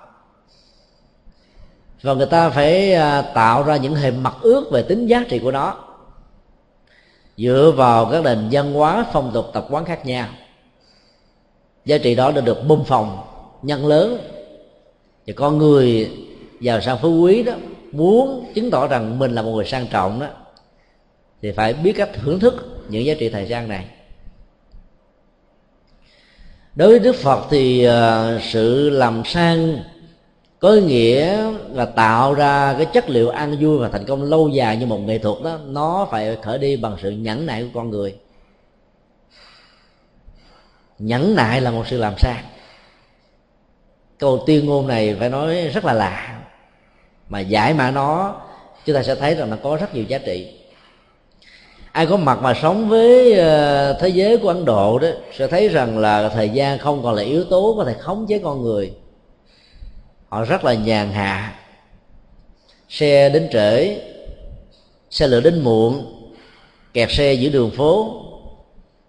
và 2.01 2.13
người 2.13 2.25
ta 2.25 2.49
phải 2.49 2.93
à, 2.93 3.21
tạo 3.21 3.63
ra 3.63 3.77
những 3.77 3.95
hình 3.95 4.23
mặt 4.23 4.35
ước 4.41 4.71
về 4.71 4.81
tính 4.81 5.07
giá 5.07 5.25
trị 5.29 5.39
của 5.39 5.51
nó. 5.51 5.77
Dựa 7.37 7.73
vào 7.75 8.05
các 8.05 8.23
nền 8.23 8.47
văn 8.51 8.73
hóa 8.73 9.05
phong 9.13 9.31
tục 9.33 9.45
tập 9.53 9.67
quán 9.69 9.85
khác 9.85 10.05
nhau, 10.05 10.27
giá 11.85 11.97
trị 11.97 12.15
đó 12.15 12.31
đã 12.31 12.41
được 12.41 12.67
bung 12.67 12.83
phòng 12.83 13.17
nhân 13.61 13.85
lớn. 13.85 14.17
Và 15.27 15.33
con 15.37 15.57
người 15.57 16.11
giàu 16.61 16.81
sang 16.81 16.97
phú 16.97 17.21
quý 17.21 17.43
đó, 17.43 17.53
muốn 17.91 18.51
chứng 18.55 18.71
tỏ 18.71 18.87
rằng 18.87 19.19
mình 19.19 19.31
là 19.31 19.41
một 19.41 19.51
người 19.51 19.65
sang 19.65 19.87
trọng 19.87 20.19
đó, 20.19 20.27
thì 21.41 21.51
phải 21.51 21.73
biết 21.73 21.93
cách 21.97 22.09
thưởng 22.13 22.39
thức 22.39 22.85
những 22.89 23.05
giá 23.05 23.13
trị 23.19 23.29
thời 23.29 23.47
gian 23.47 23.67
này. 23.67 23.85
Đối 26.75 26.89
với 26.89 26.99
đức 26.99 27.15
phật 27.15 27.47
thì 27.49 27.83
à, 27.83 28.39
sự 28.41 28.89
làm 28.89 29.21
sang 29.25 29.79
có 30.59 30.73
nghĩa 30.73 31.51
là 31.73 31.85
tạo 31.85 32.33
ra 32.33 32.73
cái 32.77 32.85
chất 32.85 33.09
liệu 33.09 33.29
an 33.29 33.57
vui 33.59 33.77
và 33.77 33.89
thành 33.89 34.05
công 34.05 34.23
lâu 34.23 34.49
dài 34.49 34.77
như 34.77 34.85
một 34.85 34.97
nghệ 34.97 35.17
thuật 35.17 35.37
đó, 35.43 35.59
nó 35.65 36.07
phải 36.11 36.37
khởi 36.41 36.57
đi 36.57 36.77
bằng 36.77 36.97
sự 37.01 37.11
nhẫn 37.11 37.45
nại 37.45 37.63
của 37.63 37.69
con 37.73 37.89
người. 37.89 38.15
Nhẫn 40.99 41.35
nại 41.35 41.61
là 41.61 41.71
một 41.71 41.83
sự 41.87 41.97
làm 41.97 42.13
sao 42.17 42.35
câu 44.19 44.43
tuyên 44.47 44.65
ngôn 44.65 44.87
này 44.87 45.15
phải 45.19 45.29
nói 45.29 45.67
rất 45.67 45.85
là 45.85 45.93
lạ. 45.93 46.41
Mà 47.29 47.39
giải 47.39 47.73
mã 47.73 47.91
nó, 47.91 48.41
chúng 48.85 48.95
ta 48.95 49.03
sẽ 49.03 49.15
thấy 49.15 49.35
rằng 49.35 49.49
nó 49.49 49.57
có 49.63 49.77
rất 49.81 49.95
nhiều 49.95 50.03
giá 50.03 50.17
trị. 50.17 50.53
Ai 51.91 52.05
có 52.05 52.17
mặt 52.17 52.39
mà 52.41 52.53
sống 52.61 52.89
với 52.89 53.33
ờ, 53.33 53.93
thế 54.01 54.09
giới 54.09 54.37
của 54.37 54.47
ấn 54.47 54.65
độ 54.65 54.99
đó, 54.99 55.07
sẽ 55.37 55.47
thấy 55.47 55.69
rằng 55.69 55.97
là 55.97 56.29
thời 56.29 56.49
gian 56.49 56.79
không 56.79 57.03
còn 57.03 57.15
là 57.15 57.21
yếu 57.21 57.43
tố 57.43 57.75
có 57.77 57.85
thể 57.85 57.93
khống 57.99 58.25
chế 58.27 58.39
con 58.43 58.61
người 58.61 58.93
họ 60.29 60.45
rất 60.45 60.63
là 60.63 60.73
nhàn 60.73 61.11
hạ. 61.11 61.55
Xe 62.89 63.29
đến 63.29 63.49
trễ, 63.51 64.01
xe 65.09 65.27
lửa 65.27 65.41
đến 65.41 65.59
muộn, 65.59 66.15
kẹt 66.93 67.11
xe 67.11 67.33
giữa 67.33 67.49
đường 67.49 67.71
phố. 67.71 68.15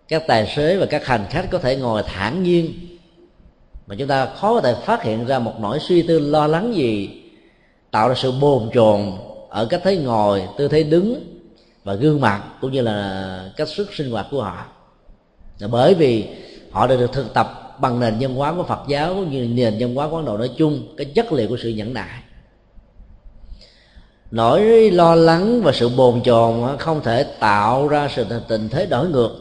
Các 0.08 0.22
tài 0.26 0.46
xế 0.46 0.76
và 0.76 0.86
các 0.86 1.06
hành 1.06 1.26
khách 1.30 1.46
có 1.50 1.58
thể 1.58 1.76
ngồi 1.76 2.02
thản 2.02 2.42
nhiên. 2.42 2.74
Mà 3.86 3.94
chúng 3.98 4.08
ta 4.08 4.26
khó 4.26 4.54
có 4.54 4.60
thể 4.60 4.74
phát 4.84 5.02
hiện 5.02 5.26
ra 5.26 5.38
một 5.38 5.52
nỗi 5.60 5.78
suy 5.80 6.02
tư 6.02 6.18
lo 6.18 6.46
lắng 6.46 6.74
gì, 6.74 7.22
tạo 7.90 8.08
ra 8.08 8.14
sự 8.14 8.32
bồn 8.40 8.70
chồn 8.74 9.12
ở 9.48 9.66
cách 9.66 9.80
thế 9.84 9.96
ngồi, 9.96 10.42
tư 10.58 10.68
thế 10.68 10.82
đứng 10.82 11.36
và 11.84 11.94
gương 11.94 12.20
mặt, 12.20 12.44
cũng 12.60 12.72
như 12.72 12.82
là 12.82 13.50
cách 13.56 13.68
sức 13.68 13.94
sinh 13.94 14.10
hoạt 14.10 14.26
của 14.30 14.42
họ. 14.42 14.66
Là 15.58 15.68
bởi 15.68 15.94
vì 15.94 16.26
họ 16.70 16.86
đã 16.86 16.96
được 16.96 17.12
thực 17.12 17.34
tập 17.34 17.59
bằng 17.80 18.00
nền 18.00 18.16
văn 18.20 18.34
hóa 18.34 18.54
của 18.54 18.62
Phật 18.62 18.80
giáo 18.88 19.14
cũng 19.14 19.30
như 19.30 19.48
nền 19.48 19.76
văn 19.80 19.94
hóa 19.94 20.08
của 20.08 20.16
Ấn 20.16 20.24
Độ 20.24 20.36
nói 20.36 20.50
chung, 20.56 20.94
cái 20.96 21.04
chất 21.04 21.32
liệu 21.32 21.48
của 21.48 21.56
sự 21.62 21.68
nhẫn 21.68 21.94
nại. 21.94 22.22
Nỗi 24.30 24.90
lo 24.90 25.14
lắng 25.14 25.62
và 25.62 25.72
sự 25.72 25.88
bồn 25.88 26.22
chồn 26.22 26.78
không 26.78 27.02
thể 27.02 27.26
tạo 27.38 27.88
ra 27.88 28.08
sự 28.14 28.26
tình 28.48 28.68
thế 28.68 28.86
đổi 28.86 29.08
ngược. 29.08 29.36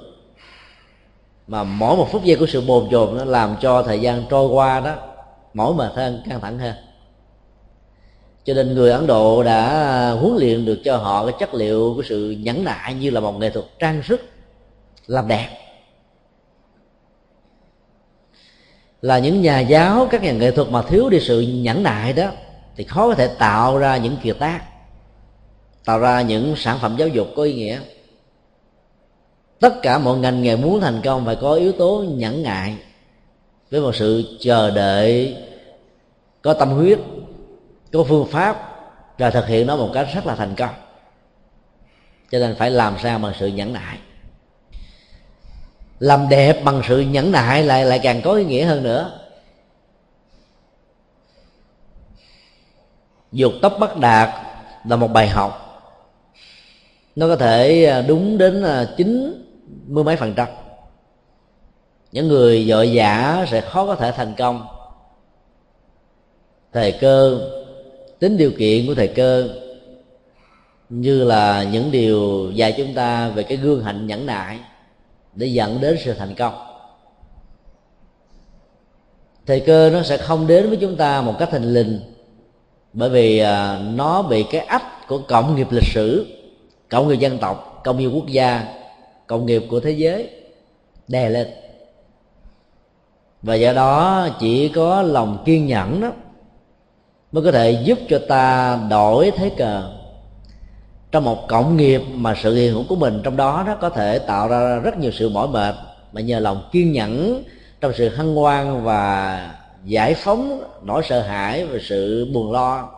Mà 1.47 1.63
mỗi 1.63 1.97
một 1.97 2.07
phút 2.11 2.23
giây 2.23 2.37
của 2.37 2.45
sự 2.45 2.61
bồn 2.61 2.87
chồn 2.91 3.17
nó 3.17 3.25
làm 3.25 3.55
cho 3.61 3.83
thời 3.83 3.99
gian 3.99 4.23
trôi 4.29 4.47
qua 4.47 4.79
đó, 4.79 4.95
mỗi 5.53 5.73
mà 5.73 5.91
thân 5.95 6.21
căng 6.29 6.41
thẳng 6.41 6.59
hơn. 6.59 6.75
Cho 8.43 8.53
nên 8.53 8.73
người 8.73 8.91
ấn 8.91 9.07
độ 9.07 9.43
đã 9.43 10.11
huấn 10.11 10.37
luyện 10.39 10.65
được 10.65 10.79
cho 10.85 10.97
họ 10.97 11.25
cái 11.25 11.35
chất 11.39 11.53
liệu 11.53 11.93
của 11.95 12.03
sự 12.09 12.31
nhẫn 12.31 12.63
nại 12.63 12.93
như 12.93 13.09
là 13.09 13.19
một 13.19 13.39
nghệ 13.39 13.49
thuật 13.49 13.65
trang 13.79 14.03
sức, 14.03 14.21
làm 15.07 15.27
đẹp. 15.27 15.49
Là 19.01 19.19
những 19.19 19.41
nhà 19.41 19.59
giáo, 19.59 20.07
các 20.11 20.23
nhà 20.23 20.31
nghệ 20.31 20.51
thuật 20.51 20.69
mà 20.69 20.81
thiếu 20.81 21.09
đi 21.09 21.19
sự 21.19 21.41
nhẫn 21.41 21.83
nại 21.83 22.13
đó, 22.13 22.31
thì 22.75 22.83
khó 22.83 23.07
có 23.07 23.15
thể 23.15 23.27
tạo 23.27 23.77
ra 23.77 23.97
những 23.97 24.17
kiệt 24.23 24.39
tác, 24.39 24.61
tạo 25.85 25.99
ra 25.99 26.21
những 26.21 26.55
sản 26.57 26.77
phẩm 26.81 26.95
giáo 26.97 27.07
dục 27.07 27.27
có 27.35 27.43
ý 27.43 27.53
nghĩa. 27.53 27.79
Tất 29.59 29.81
cả 29.81 29.97
mọi 29.97 30.17
ngành 30.17 30.41
nghề 30.41 30.55
muốn 30.55 30.81
thành 30.81 31.01
công 31.03 31.25
phải 31.25 31.35
có 31.35 31.53
yếu 31.53 31.71
tố 31.71 32.05
nhẫn 32.07 32.43
ngại 32.43 32.77
với 33.71 33.81
một 33.81 33.95
sự 33.95 34.37
chờ 34.39 34.71
đợi, 34.71 35.37
có 36.41 36.53
tâm 36.53 36.69
huyết, 36.69 36.99
có 37.93 38.03
phương 38.03 38.27
pháp 38.27 38.79
và 39.17 39.29
thực 39.29 39.47
hiện 39.47 39.67
nó 39.67 39.75
một 39.75 39.89
cách 39.93 40.07
rất 40.15 40.25
là 40.25 40.35
thành 40.35 40.55
công. 40.55 40.75
Cho 42.31 42.39
nên 42.39 42.55
phải 42.55 42.71
làm 42.71 42.95
sao 43.03 43.19
bằng 43.19 43.33
sự 43.39 43.47
nhẫn 43.47 43.73
nại 43.73 43.97
làm 45.99 46.29
đẹp 46.29 46.63
bằng 46.63 46.81
sự 46.87 46.99
nhẫn 46.99 47.31
nại 47.31 47.63
lại 47.63 47.85
lại 47.85 47.99
càng 48.03 48.21
có 48.21 48.33
ý 48.33 48.45
nghĩa 48.45 48.65
hơn 48.65 48.83
nữa. 48.83 49.19
Dục 53.31 53.53
tóc 53.61 53.75
bắt 53.79 53.97
đạt 53.97 54.29
là 54.85 54.95
một 54.95 55.07
bài 55.07 55.27
học. 55.27 55.65
Nó 57.15 57.27
có 57.27 57.35
thể 57.35 57.85
à, 57.85 58.01
đúng 58.01 58.37
đến 58.37 58.63
à, 58.63 58.85
chín 58.97 59.41
mươi 59.87 60.03
mấy 60.03 60.15
phần 60.15 60.33
trăm. 60.33 60.47
Những 62.11 62.27
người 62.27 62.65
vội 62.67 62.91
vã 62.93 63.45
sẽ 63.51 63.61
khó 63.61 63.85
có 63.85 63.95
thể 63.95 64.11
thành 64.11 64.33
công. 64.37 64.67
Thời 66.73 66.91
cơ, 66.91 67.39
tính 68.19 68.37
điều 68.37 68.51
kiện 68.51 68.87
của 68.87 68.95
thời 68.95 69.07
cơ, 69.07 69.49
như 70.89 71.23
là 71.23 71.63
những 71.63 71.91
điều 71.91 72.51
dạy 72.51 72.73
chúng 72.77 72.93
ta 72.93 73.29
về 73.29 73.43
cái 73.43 73.57
gương 73.57 73.83
hạnh 73.83 74.07
nhẫn 74.07 74.25
nại 74.25 74.59
để 75.33 75.47
dẫn 75.47 75.81
đến 75.81 75.97
sự 76.05 76.13
thành 76.13 76.35
công. 76.35 76.53
Thời 79.45 79.59
cơ 79.59 79.89
nó 79.89 80.03
sẽ 80.03 80.17
không 80.17 80.47
đến 80.47 80.69
với 80.69 80.77
chúng 80.81 80.95
ta 80.95 81.21
một 81.21 81.35
cách 81.39 81.49
thình 81.51 81.73
lình, 81.73 81.99
bởi 82.93 83.09
vì 83.09 83.39
à, 83.39 83.79
nó 83.93 84.21
bị 84.21 84.45
cái 84.51 84.61
ách 84.61 85.07
của 85.07 85.19
cộng 85.27 85.55
nghiệp 85.55 85.67
lịch 85.71 85.87
sử, 85.93 86.25
cộng 86.89 87.07
nghiệp 87.07 87.15
dân 87.15 87.37
tộc, 87.37 87.81
cộng 87.83 87.97
nghiệp 87.97 88.09
quốc 88.13 88.27
gia, 88.27 88.75
cộng 89.27 89.45
nghiệp 89.45 89.63
của 89.69 89.79
thế 89.79 89.91
giới 89.91 90.29
đè 91.07 91.29
lên. 91.29 91.47
Và 93.41 93.55
do 93.55 93.73
đó 93.73 94.27
chỉ 94.39 94.69
có 94.69 95.01
lòng 95.01 95.43
kiên 95.45 95.67
nhẫn 95.67 96.01
đó 96.01 96.11
mới 97.31 97.43
có 97.43 97.51
thể 97.51 97.71
giúp 97.71 97.99
cho 98.09 98.19
ta 98.27 98.75
đổi 98.89 99.31
thế 99.31 99.49
cờ 99.57 99.98
trong 101.11 101.23
một 101.23 101.47
cộng 101.47 101.77
nghiệp 101.77 102.01
mà 102.13 102.35
sự 102.43 102.55
hiện 102.55 102.73
hữu 102.73 102.83
của 102.89 102.95
mình 102.95 103.21
trong 103.23 103.37
đó 103.37 103.63
đó 103.67 103.75
có 103.81 103.89
thể 103.89 104.19
tạo 104.19 104.47
ra 104.47 104.79
rất 104.79 104.97
nhiều 104.97 105.11
sự 105.11 105.29
mỏi 105.29 105.47
mệt. 105.47 105.75
Mà 106.13 106.21
nhờ 106.21 106.39
lòng 106.39 106.69
kiên 106.71 106.91
nhẫn 106.91 107.43
trong 107.81 107.93
sự 107.97 108.09
hăng 108.09 108.35
hoan 108.35 108.83
và 108.83 109.55
giải 109.85 110.13
phóng 110.13 110.63
nỗi 110.83 111.01
sợ 111.09 111.21
hãi 111.21 111.65
và 111.65 111.79
sự 111.81 112.31
buồn 112.33 112.51
lo 112.51 112.89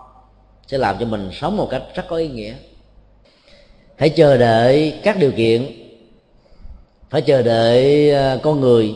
sẽ 0.67 0.78
làm 0.78 0.95
cho 1.00 1.06
mình 1.06 1.30
sống 1.34 1.58
một 1.58 1.67
cách 1.71 1.84
rất 1.95 2.04
có 2.08 2.15
ý 2.15 2.28
nghĩa. 2.28 2.54
Hãy 3.97 4.10
chờ 4.10 4.38
đợi 4.38 5.00
các 5.04 5.17
điều 5.19 5.32
kiện. 5.32 5.65
Phải 7.10 7.21
chờ 7.21 7.41
đợi 7.41 8.12
ờ, 8.12 8.39
con 8.43 8.62
người. 8.62 8.95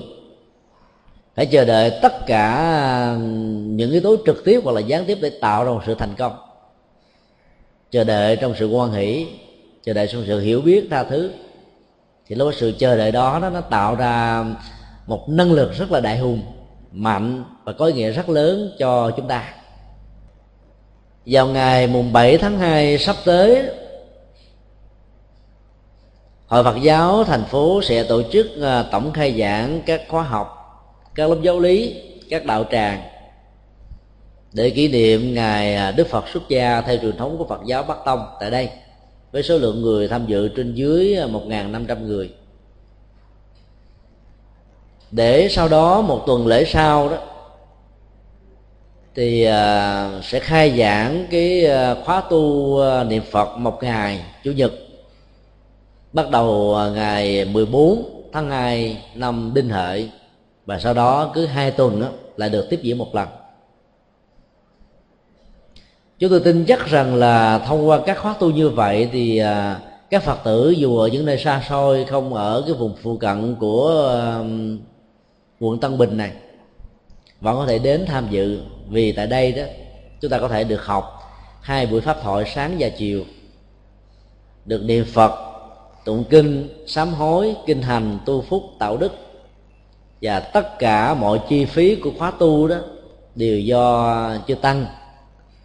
Phải 1.35 1.45
chờ 1.45 1.65
đợi 1.65 1.91
tất 2.01 2.25
cả 2.27 3.15
những 3.55 3.91
yếu 3.91 4.01
tố 4.01 4.15
trực 4.25 4.45
tiếp 4.45 4.61
hoặc 4.63 4.71
là 4.71 4.81
gián 4.81 5.05
tiếp 5.05 5.17
để 5.21 5.31
tạo 5.41 5.65
ra 5.65 5.71
một 5.71 5.81
sự 5.85 5.95
thành 5.95 6.13
công 6.17 6.44
chờ 7.91 8.03
đợi 8.03 8.35
trong 8.35 8.53
sự 8.59 8.67
quan 8.67 8.91
hỷ 8.91 9.27
chờ 9.83 9.93
đợi 9.93 10.07
trong 10.07 10.23
sự 10.27 10.39
hiểu 10.39 10.61
biết 10.61 10.87
tha 10.89 11.03
thứ. 11.03 11.31
Thì 12.27 12.35
lúc 12.35 12.53
sự 12.53 12.73
chờ 12.79 12.97
đợi 12.97 13.11
đó 13.11 13.39
nó, 13.41 13.49
nó 13.49 13.61
tạo 13.61 13.95
ra 13.95 14.45
một 15.07 15.29
năng 15.29 15.51
lực 15.51 15.73
rất 15.73 15.91
là 15.91 15.99
đại 15.99 16.17
hùng 16.17 16.41
mạnh 16.91 17.43
và 17.63 17.73
có 17.73 17.85
ý 17.85 17.93
nghĩa 17.93 18.11
rất 18.11 18.29
lớn 18.29 18.71
cho 18.79 19.11
chúng 19.11 19.27
ta. 19.27 19.53
Vào 21.25 21.47
ngày 21.47 21.87
mùng 21.87 22.13
7 22.13 22.37
tháng 22.37 22.59
2 22.59 22.97
sắp 22.97 23.15
tới 23.25 23.63
Hội 26.47 26.63
Phật 26.63 26.75
giáo 26.81 27.23
thành 27.23 27.43
phố 27.43 27.81
sẽ 27.83 28.03
tổ 28.03 28.23
chức 28.31 28.47
à, 28.61 28.83
tổng 28.91 29.11
khai 29.11 29.39
giảng 29.39 29.81
các 29.85 30.01
khóa 30.07 30.23
học, 30.23 30.47
các 31.15 31.29
lớp 31.29 31.37
giáo 31.41 31.59
lý, 31.59 32.01
các 32.29 32.45
đạo 32.45 32.63
tràng 32.71 33.01
để 34.55 34.69
kỷ 34.69 34.87
niệm 34.87 35.33
ngày 35.33 35.75
à, 35.75 35.91
Đức 35.91 36.07
Phật 36.07 36.27
xuất 36.33 36.49
gia 36.49 36.81
theo 36.81 36.97
truyền 36.97 37.17
thống 37.17 37.37
của 37.37 37.45
Phật 37.45 37.61
giáo 37.65 37.83
Bắc 37.83 37.97
Tông 38.05 38.25
tại 38.39 38.51
đây 38.51 38.69
với 39.31 39.43
số 39.43 39.57
lượng 39.57 39.81
người 39.81 40.07
tham 40.07 40.25
dự 40.27 40.47
trên 40.47 40.73
dưới 40.75 41.15
à, 41.17 41.27
1.500 41.27 42.05
người. 42.05 42.33
Để 45.11 45.47
sau 45.51 45.67
đó 45.67 46.01
một 46.01 46.23
tuần 46.27 46.47
lễ 46.47 46.65
sau 46.65 47.09
đó 47.09 47.17
thì 49.15 49.43
à, 49.43 50.09
sẽ 50.23 50.39
khai 50.39 50.77
giảng 50.79 51.25
cái 51.31 51.67
khóa 52.05 52.23
tu 52.29 52.79
niệm 53.03 53.23
Phật 53.31 53.57
một 53.57 53.83
ngày 53.83 54.25
chủ 54.43 54.51
nhật. 54.51 54.71
Bắt 56.13 56.29
đầu 56.29 56.77
ngày 56.93 57.45
14 57.45 58.23
tháng 58.33 58.49
2 58.49 59.03
năm 59.15 59.51
Đinh 59.55 59.69
Hợi 59.69 60.09
và 60.65 60.79
sau 60.79 60.93
đó 60.93 61.31
cứ 61.33 61.45
hai 61.45 61.71
tuần 61.71 62.01
đó, 62.01 62.07
là 62.37 62.49
được 62.49 62.67
tiếp 62.69 62.79
diễn 62.81 62.97
một 62.97 63.15
lần 63.15 63.27
chúng 66.19 66.29
tôi 66.29 66.39
tin 66.39 66.65
chắc 66.65 66.85
rằng 66.85 67.15
là 67.15 67.59
thông 67.59 67.87
qua 67.87 67.99
các 68.05 68.17
khóa 68.19 68.35
tu 68.39 68.51
như 68.51 68.69
vậy 68.69 69.09
thì 69.11 69.37
à, 69.37 69.79
các 70.09 70.23
phật 70.23 70.43
tử 70.43 70.69
dù 70.69 70.97
ở 70.97 71.07
những 71.07 71.25
nơi 71.25 71.37
xa 71.37 71.63
xôi, 71.69 72.05
không 72.05 72.33
ở 72.33 72.63
cái 72.67 72.75
vùng 72.75 72.95
phụ 73.03 73.17
cận 73.17 73.55
của 73.55 74.19
quận 75.59 75.79
Tân 75.79 75.97
Bình 75.97 76.17
này, 76.17 76.31
vẫn 77.41 77.55
có 77.55 77.65
thể 77.65 77.79
đến 77.79 78.05
tham 78.07 78.27
dự. 78.29 78.59
Vì 78.89 79.11
tại 79.11 79.27
đây 79.27 79.51
đó, 79.51 79.63
chúng 80.21 80.31
ta 80.31 80.39
có 80.39 80.47
thể 80.47 80.63
được 80.63 80.85
học 80.85 81.21
hai 81.61 81.85
buổi 81.85 82.01
pháp 82.01 82.17
thoại 82.23 82.51
sáng 82.55 82.75
và 82.79 82.89
chiều, 82.89 83.23
được 84.65 84.83
niệm 84.83 85.05
Phật, 85.13 85.31
tụng 86.05 86.23
kinh, 86.29 86.69
sám 86.87 87.13
hối, 87.13 87.55
kinh 87.65 87.81
hành, 87.81 88.19
tu 88.25 88.41
phúc, 88.41 88.63
tạo 88.79 88.97
đức. 88.97 89.11
Và 90.21 90.39
tất 90.39 90.79
cả 90.79 91.13
mọi 91.13 91.39
chi 91.49 91.65
phí 91.65 91.95
của 91.95 92.11
khóa 92.17 92.31
tu 92.31 92.67
đó 92.67 92.75
đều 93.35 93.59
do 93.59 94.37
chư 94.47 94.55
tăng 94.55 94.85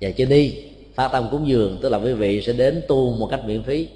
và 0.00 0.10
chưa 0.10 0.24
đi 0.24 0.64
phát 0.94 1.08
tâm 1.08 1.28
cúng 1.30 1.48
dường 1.48 1.78
tức 1.82 1.88
là 1.88 1.98
quý 1.98 2.12
vị 2.12 2.42
sẽ 2.42 2.52
đến 2.52 2.82
tu 2.88 3.16
một 3.16 3.28
cách 3.30 3.40
miễn 3.44 3.62
phí. 3.62 3.88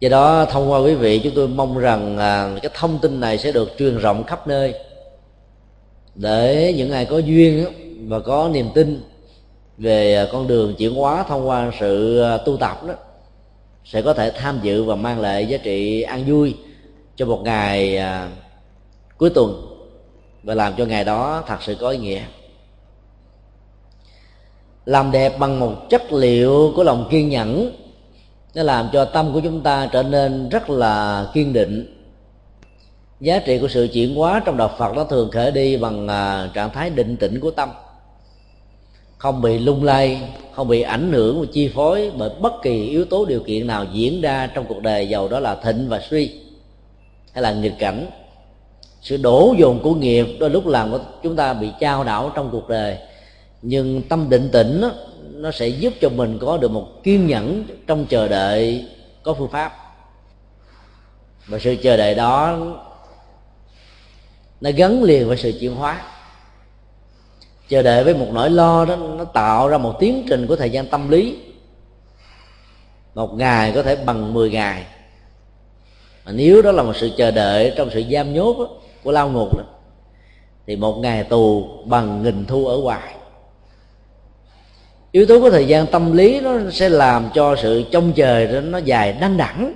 Do 0.00 0.08
đó 0.08 0.44
thông 0.44 0.70
qua 0.70 0.78
quý 0.78 0.94
vị 0.94 1.20
chúng 1.24 1.34
tôi 1.34 1.48
mong 1.48 1.78
rằng 1.78 2.18
à, 2.18 2.58
cái 2.62 2.70
thông 2.74 2.98
tin 2.98 3.20
này 3.20 3.38
sẽ 3.38 3.52
được 3.52 3.72
truyền 3.78 3.98
rộng 3.98 4.24
khắp 4.24 4.46
nơi. 4.46 4.74
Để 6.14 6.74
những 6.76 6.92
ai 6.92 7.04
có 7.04 7.18
duyên 7.18 7.64
và 8.08 8.20
có 8.20 8.50
niềm 8.52 8.68
tin 8.74 9.02
về 9.78 10.14
à, 10.14 10.26
con 10.32 10.46
đường 10.46 10.74
chuyển 10.78 10.94
hóa 10.94 11.24
thông 11.28 11.48
qua 11.48 11.70
sự 11.80 12.20
à, 12.20 12.36
tu 12.36 12.56
tập 12.56 12.84
đó 12.86 12.94
sẽ 13.84 14.02
có 14.02 14.14
thể 14.14 14.30
tham 14.30 14.60
dự 14.62 14.84
và 14.84 14.94
mang 14.94 15.20
lại 15.20 15.46
giá 15.46 15.56
trị 15.56 16.02
an 16.02 16.24
vui 16.26 16.54
cho 17.16 17.26
một 17.26 17.40
ngày 17.44 17.96
à, 17.96 18.30
cuối 19.18 19.30
tuần 19.30 19.76
và 20.42 20.54
làm 20.54 20.72
cho 20.78 20.84
ngày 20.84 21.04
đó 21.04 21.44
thật 21.46 21.62
sự 21.62 21.76
có 21.80 21.90
ý 21.90 21.98
nghĩa 21.98 22.22
làm 24.88 25.10
đẹp 25.10 25.38
bằng 25.38 25.60
một 25.60 25.90
chất 25.90 26.12
liệu 26.12 26.72
của 26.76 26.82
lòng 26.82 27.08
kiên 27.10 27.28
nhẫn. 27.28 27.72
Nó 28.54 28.62
làm 28.62 28.88
cho 28.92 29.04
tâm 29.04 29.32
của 29.32 29.40
chúng 29.40 29.60
ta 29.60 29.88
trở 29.92 30.02
nên 30.02 30.48
rất 30.48 30.70
là 30.70 31.26
kiên 31.34 31.52
định. 31.52 31.94
Giá 33.20 33.38
trị 33.38 33.58
của 33.58 33.68
sự 33.68 33.88
chuyển 33.92 34.14
hóa 34.14 34.42
trong 34.44 34.56
đạo 34.56 34.70
phật 34.78 34.96
nó 34.96 35.04
thường 35.04 35.30
khởi 35.30 35.50
đi 35.50 35.76
bằng 35.76 36.08
à, 36.08 36.50
trạng 36.54 36.70
thái 36.70 36.90
định 36.90 37.16
tĩnh 37.16 37.40
của 37.40 37.50
tâm. 37.50 37.68
Không 39.18 39.42
bị 39.42 39.58
lung 39.58 39.84
lay, 39.84 40.20
không 40.52 40.68
bị 40.68 40.82
ảnh 40.82 41.12
hưởng 41.12 41.40
và 41.40 41.46
chi 41.52 41.70
phối 41.74 42.10
bởi 42.18 42.30
bất 42.40 42.52
kỳ 42.62 42.86
yếu 42.86 43.04
tố 43.04 43.24
điều 43.24 43.40
kiện 43.40 43.66
nào 43.66 43.84
diễn 43.92 44.20
ra 44.20 44.46
trong 44.54 44.64
cuộc 44.68 44.82
đời, 44.82 45.08
giàu 45.08 45.28
đó 45.28 45.40
là 45.40 45.54
thịnh 45.54 45.88
và 45.88 46.00
suy, 46.10 46.32
hay 47.32 47.42
là 47.42 47.52
nghịch 47.52 47.78
cảnh. 47.78 48.06
Sự 49.02 49.16
đổ 49.16 49.54
dồn 49.58 49.80
của 49.82 49.94
nghiệp 49.94 50.26
đôi 50.40 50.50
lúc 50.50 50.66
làm 50.66 50.92
chúng 51.22 51.36
ta 51.36 51.52
bị 51.52 51.68
trao 51.80 52.04
đảo 52.04 52.32
trong 52.34 52.48
cuộc 52.52 52.68
đời 52.68 52.98
nhưng 53.62 54.02
tâm 54.02 54.30
định 54.30 54.48
tĩnh 54.52 54.80
đó, 54.80 54.90
nó 55.32 55.50
sẽ 55.50 55.68
giúp 55.68 55.94
cho 56.00 56.08
mình 56.08 56.38
có 56.40 56.56
được 56.56 56.70
một 56.70 56.86
kiên 57.02 57.26
nhẫn 57.26 57.64
trong 57.86 58.06
chờ 58.06 58.28
đợi 58.28 58.88
có 59.22 59.34
phương 59.34 59.50
pháp. 59.50 59.72
Và 61.46 61.58
sự 61.58 61.76
chờ 61.82 61.96
đợi 61.96 62.14
đó 62.14 62.58
nó 64.60 64.70
gắn 64.76 65.02
liền 65.02 65.28
với 65.28 65.36
sự 65.36 65.52
chuyển 65.60 65.74
hóa. 65.74 66.02
Chờ 67.68 67.82
đợi 67.82 68.04
với 68.04 68.14
một 68.14 68.28
nỗi 68.32 68.50
lo 68.50 68.84
đó 68.84 68.96
nó 68.96 69.24
tạo 69.24 69.68
ra 69.68 69.78
một 69.78 69.96
tiến 70.00 70.26
trình 70.28 70.46
của 70.46 70.56
thời 70.56 70.70
gian 70.70 70.86
tâm 70.86 71.08
lý. 71.08 71.38
Một 73.14 73.34
ngày 73.34 73.72
có 73.74 73.82
thể 73.82 73.96
bằng 73.96 74.34
10 74.34 74.50
ngày. 74.50 74.86
Mà 76.24 76.32
nếu 76.32 76.62
đó 76.62 76.72
là 76.72 76.82
một 76.82 76.96
sự 76.96 77.10
chờ 77.16 77.30
đợi 77.30 77.72
trong 77.76 77.90
sự 77.90 78.02
giam 78.12 78.34
nhốt 78.34 78.58
đó, 78.58 78.68
của 79.04 79.12
lao 79.12 79.30
ngục 79.30 79.56
đó, 79.56 79.64
thì 80.66 80.76
một 80.76 80.98
ngày 80.98 81.24
tù 81.24 81.68
bằng 81.84 82.22
nghìn 82.22 82.46
thu 82.46 82.66
ở 82.66 82.76
ngoài 82.76 83.14
yếu 85.12 85.26
tố 85.26 85.40
của 85.40 85.50
thời 85.50 85.66
gian 85.66 85.86
tâm 85.86 86.16
lý 86.16 86.40
nó 86.40 86.52
sẽ 86.72 86.88
làm 86.88 87.28
cho 87.34 87.56
sự 87.56 87.84
trông 87.90 88.12
chờ 88.12 88.60
nó 88.64 88.78
dài 88.78 89.12
đăng 89.12 89.36
đẳng. 89.36 89.74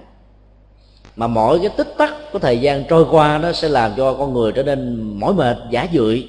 Mà 1.16 1.26
mỗi 1.26 1.58
cái 1.58 1.70
tích 1.76 1.94
tắc 1.98 2.32
của 2.32 2.38
thời 2.38 2.60
gian 2.60 2.84
trôi 2.88 3.06
qua 3.10 3.38
nó 3.38 3.52
sẽ 3.52 3.68
làm 3.68 3.92
cho 3.96 4.14
con 4.14 4.32
người 4.32 4.52
trở 4.52 4.62
nên 4.62 5.02
mỏi 5.20 5.34
mệt, 5.34 5.56
giả 5.70 5.86
dưỡi 5.92 6.28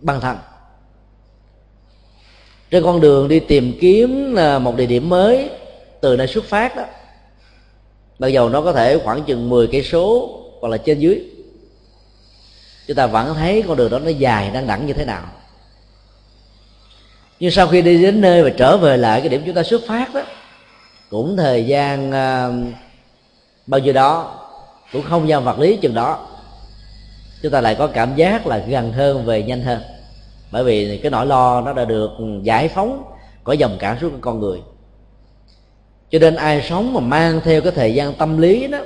băng 0.00 0.20
thần 0.20 0.36
trên 2.70 2.84
con 2.84 3.00
đường 3.00 3.28
đi 3.28 3.40
tìm 3.40 3.78
kiếm 3.80 4.34
à, 4.38 4.58
một 4.58 4.76
địa 4.76 4.86
điểm 4.86 5.08
mới, 5.08 5.50
từ 6.00 6.16
nơi 6.16 6.26
xuất 6.26 6.44
phát 6.44 6.76
đó, 6.76 6.84
bây 8.18 8.32
giờ 8.32 8.48
nó 8.52 8.62
có 8.62 8.72
thể 8.72 8.98
khoảng 8.98 9.22
chừng 9.22 9.48
10 9.48 9.66
cây 9.66 9.82
số 9.82 10.30
hoặc 10.60 10.68
là 10.68 10.76
trên 10.76 10.98
dưới. 10.98 11.22
Chúng 12.86 12.96
ta 12.96 13.06
vẫn 13.06 13.34
thấy 13.34 13.62
con 13.62 13.76
đường 13.76 13.90
đó 13.90 13.98
nó 13.98 14.08
dài 14.08 14.50
đang 14.54 14.66
đẳng 14.66 14.86
như 14.86 14.92
thế 14.92 15.04
nào 15.04 15.22
nhưng 17.40 17.50
sau 17.50 17.66
khi 17.68 17.82
đi 17.82 18.02
đến 18.02 18.20
nơi 18.20 18.42
và 18.42 18.50
trở 18.56 18.76
về 18.76 18.96
lại 18.96 19.20
cái 19.20 19.28
điểm 19.28 19.42
chúng 19.46 19.54
ta 19.54 19.62
xuất 19.62 19.82
phát 19.86 20.14
đó 20.14 20.22
cũng 21.10 21.36
thời 21.36 21.66
gian 21.66 22.08
uh, 22.08 22.74
bao 23.66 23.80
nhiêu 23.80 23.92
đó 23.92 24.36
cũng 24.92 25.02
không 25.02 25.28
gian 25.28 25.44
vật 25.44 25.58
lý 25.58 25.76
chừng 25.76 25.94
đó 25.94 26.26
chúng 27.42 27.52
ta 27.52 27.60
lại 27.60 27.74
có 27.74 27.86
cảm 27.86 28.16
giác 28.16 28.46
là 28.46 28.58
gần 28.58 28.92
hơn 28.92 29.24
về 29.24 29.42
nhanh 29.42 29.62
hơn. 29.62 29.82
Bởi 30.50 30.64
vì 30.64 30.98
cái 31.02 31.10
nỗi 31.10 31.26
lo 31.26 31.60
nó 31.60 31.72
đã 31.72 31.84
được 31.84 32.10
giải 32.42 32.68
phóng 32.68 33.04
có 33.44 33.52
dòng 33.52 33.76
cảm 33.78 33.98
xúc 34.00 34.12
của 34.12 34.18
con 34.20 34.40
người. 34.40 34.60
Cho 36.10 36.18
nên 36.18 36.36
ai 36.36 36.62
sống 36.68 36.94
mà 36.94 37.00
mang 37.00 37.40
theo 37.44 37.60
cái 37.60 37.72
thời 37.72 37.94
gian 37.94 38.14
tâm 38.14 38.38
lý 38.38 38.66
đó 38.66 38.78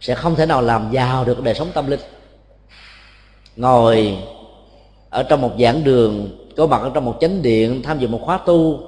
sẽ 0.00 0.14
không 0.14 0.34
thể 0.34 0.46
nào 0.46 0.62
làm 0.62 0.90
giàu 0.92 1.24
được 1.24 1.42
đời 1.42 1.54
sống 1.54 1.68
tâm 1.74 1.90
linh. 1.90 2.00
Ngồi 3.56 4.18
ở 5.10 5.22
trong 5.22 5.40
một 5.40 5.52
giảng 5.60 5.84
đường 5.84 6.38
có 6.56 6.66
mặt 6.66 6.82
ở 6.82 6.90
trong 6.94 7.04
một 7.04 7.18
chánh 7.20 7.42
điện, 7.42 7.82
tham 7.82 7.98
dự 7.98 8.08
một 8.08 8.20
khóa 8.22 8.38
tu, 8.46 8.80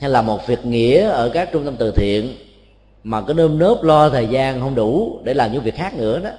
hay 0.00 0.10
là 0.10 0.22
một 0.22 0.46
việc 0.46 0.66
nghĩa 0.66 1.08
ở 1.08 1.28
các 1.28 1.48
trung 1.52 1.64
tâm 1.64 1.76
từ 1.78 1.90
thiện, 1.90 2.36
mà 3.04 3.22
cứ 3.22 3.34
nơm 3.34 3.58
nớp 3.58 3.82
lo 3.82 4.10
thời 4.10 4.26
gian 4.26 4.60
không 4.60 4.74
đủ 4.74 5.20
để 5.24 5.34
làm 5.34 5.52
những 5.52 5.62
việc 5.62 5.74
khác 5.76 5.94
nữa 5.94 6.20
đó, 6.24 6.30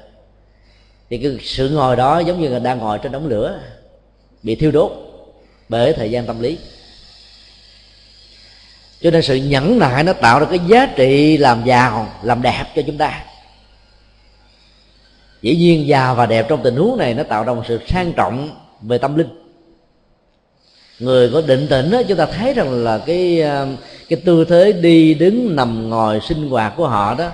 thì 1.10 1.18
cái 1.18 1.38
sự 1.42 1.70
ngồi 1.70 1.96
đó 1.96 2.20
giống 2.20 2.42
như 2.42 2.48
là 2.48 2.60
đang 2.60 2.80
ngồi 2.80 3.00
trên 3.00 3.12
đống 3.12 3.28
lửa, 3.28 3.60
bị 4.44 4.56
thiêu 4.56 4.72
đốt 4.72 4.92
bởi 5.70 5.94
thời 5.94 6.12
gian 6.12 6.26
tâm 6.26 6.42
lý. 6.42 6.58
Cho 9.02 9.12
nên 9.12 9.22
sự 9.22 9.36
nhẫn 9.36 9.80
nại 9.80 10.04
nó 10.04 10.14
tạo 10.14 10.40
ra 10.40 10.46
cái 10.46 10.60
giá 10.68 10.86
trị 10.96 11.38
làm 11.38 11.64
giàu 11.66 12.08
làm 12.24 12.42
đẹp 12.42 12.66
cho 12.76 12.82
chúng 12.88 12.98
ta. 12.98 13.24
Dĩ 15.42 15.56
nhiên 15.56 15.88
giàu 15.88 16.16
và 16.16 16.26
đẹp 16.26 16.46
trong 16.50 16.64
tình 16.64 16.76
huống 16.76 16.98
này 16.98 17.14
nó 17.14 17.24
tạo 17.24 17.44
ra 17.44 17.54
một 17.54 17.64
sự 17.68 17.80
sang 17.88 18.14
trọng 18.14 18.50
về 18.82 18.98
tâm 18.98 19.16
linh 19.16 19.45
người 21.00 21.30
có 21.34 21.42
định 21.42 21.68
tĩnh 21.70 21.92
đó, 21.92 22.02
chúng 22.08 22.18
ta 22.18 22.26
thấy 22.26 22.54
rằng 22.54 22.84
là 22.84 22.98
cái 22.98 23.42
à, 23.42 23.66
cái 24.10 24.22
tư 24.26 24.46
thế 24.46 24.72
đi 24.72 25.14
đứng 25.14 25.56
nằm 25.56 25.90
ngồi 25.90 26.20
sinh 26.20 26.50
hoạt 26.50 26.74
của 26.78 26.88
họ 26.88 27.16
đó 27.16 27.30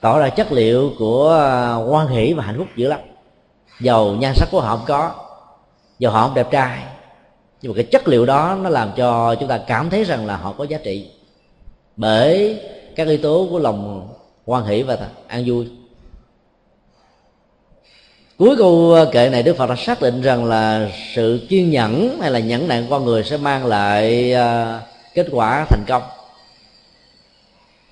tỏ 0.00 0.18
ra 0.18 0.28
chất 0.28 0.52
liệu 0.52 0.92
của 0.98 1.30
à, 1.30 1.76
quan 1.76 2.08
hỷ 2.08 2.32
và 2.32 2.42
hạnh 2.42 2.58
phúc 2.58 2.66
dữ 2.76 2.88
lắm. 2.88 3.00
Giàu 3.80 4.08
nhan 4.14 4.34
sắc 4.34 4.48
của 4.50 4.60
họ 4.60 4.76
không 4.76 4.86
có 4.86 5.14
dầu 5.98 6.12
họ 6.12 6.26
không 6.26 6.34
đẹp 6.34 6.50
trai 6.50 6.78
nhưng 7.62 7.72
mà 7.72 7.76
cái 7.76 7.84
chất 7.84 8.08
liệu 8.08 8.26
đó 8.26 8.58
nó 8.62 8.70
làm 8.70 8.90
cho 8.96 9.34
chúng 9.34 9.48
ta 9.48 9.58
cảm 9.58 9.90
thấy 9.90 10.04
rằng 10.04 10.26
là 10.26 10.36
họ 10.36 10.52
có 10.52 10.64
giá 10.64 10.78
trị. 10.84 11.10
Bởi 11.96 12.60
các 12.96 13.08
yếu 13.08 13.18
tố 13.18 13.46
của 13.50 13.58
lòng 13.58 14.08
quan 14.44 14.64
hỷ 14.64 14.82
và 14.82 14.98
an 15.26 15.44
vui 15.46 15.68
cuối 18.40 18.56
câu 18.56 18.92
ờ, 18.92 19.10
kệ 19.12 19.28
này 19.28 19.42
đức 19.42 19.56
phật 19.56 19.66
đã 19.66 19.76
xác 19.76 20.02
định 20.02 20.22
rằng 20.22 20.44
là 20.44 20.90
sự 21.14 21.40
kiên 21.48 21.70
nhẫn 21.70 22.18
hay 22.20 22.30
là 22.30 22.38
nhẫn 22.38 22.68
nại 22.68 22.86
con 22.90 23.04
người 23.04 23.24
sẽ 23.24 23.36
mang 23.36 23.66
lại 23.66 24.34
uh, 24.34 24.82
kết 25.14 25.26
quả 25.30 25.66
thành 25.68 25.84
công. 25.88 26.02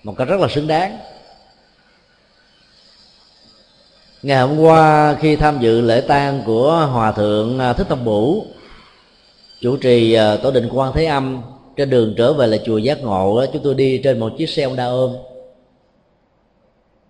Một 0.02 0.14
cách 0.18 0.28
rất 0.28 0.40
là 0.40 0.48
xứng 0.48 0.66
đáng. 0.66 0.98
Ngày 4.22 4.40
hôm 4.40 4.58
qua 4.58 5.14
khi 5.20 5.36
tham 5.36 5.58
dự 5.60 5.80
lễ 5.80 6.00
tang 6.00 6.42
của 6.46 6.88
hòa 6.92 7.12
thượng 7.12 7.58
ờ, 7.58 7.72
thích 7.72 7.86
tâm 7.88 8.04
bủ 8.04 8.46
chủ 9.60 9.76
trì 9.76 10.16
tổ 10.42 10.50
định 10.50 10.68
quan 10.72 10.92
thế 10.94 11.04
âm 11.04 11.42
trên 11.76 11.90
đường 11.90 12.14
trở 12.18 12.32
về 12.32 12.46
là 12.46 12.56
chùa 12.64 12.78
giác 12.78 13.02
ngộ 13.02 13.44
chúng 13.52 13.62
tôi 13.62 13.74
đi 13.74 14.00
trên 14.04 14.18
một 14.18 14.32
chiếc 14.38 14.48
xe 14.48 14.62
ông 14.62 14.76
đa 14.76 14.84
ôm. 14.84 15.16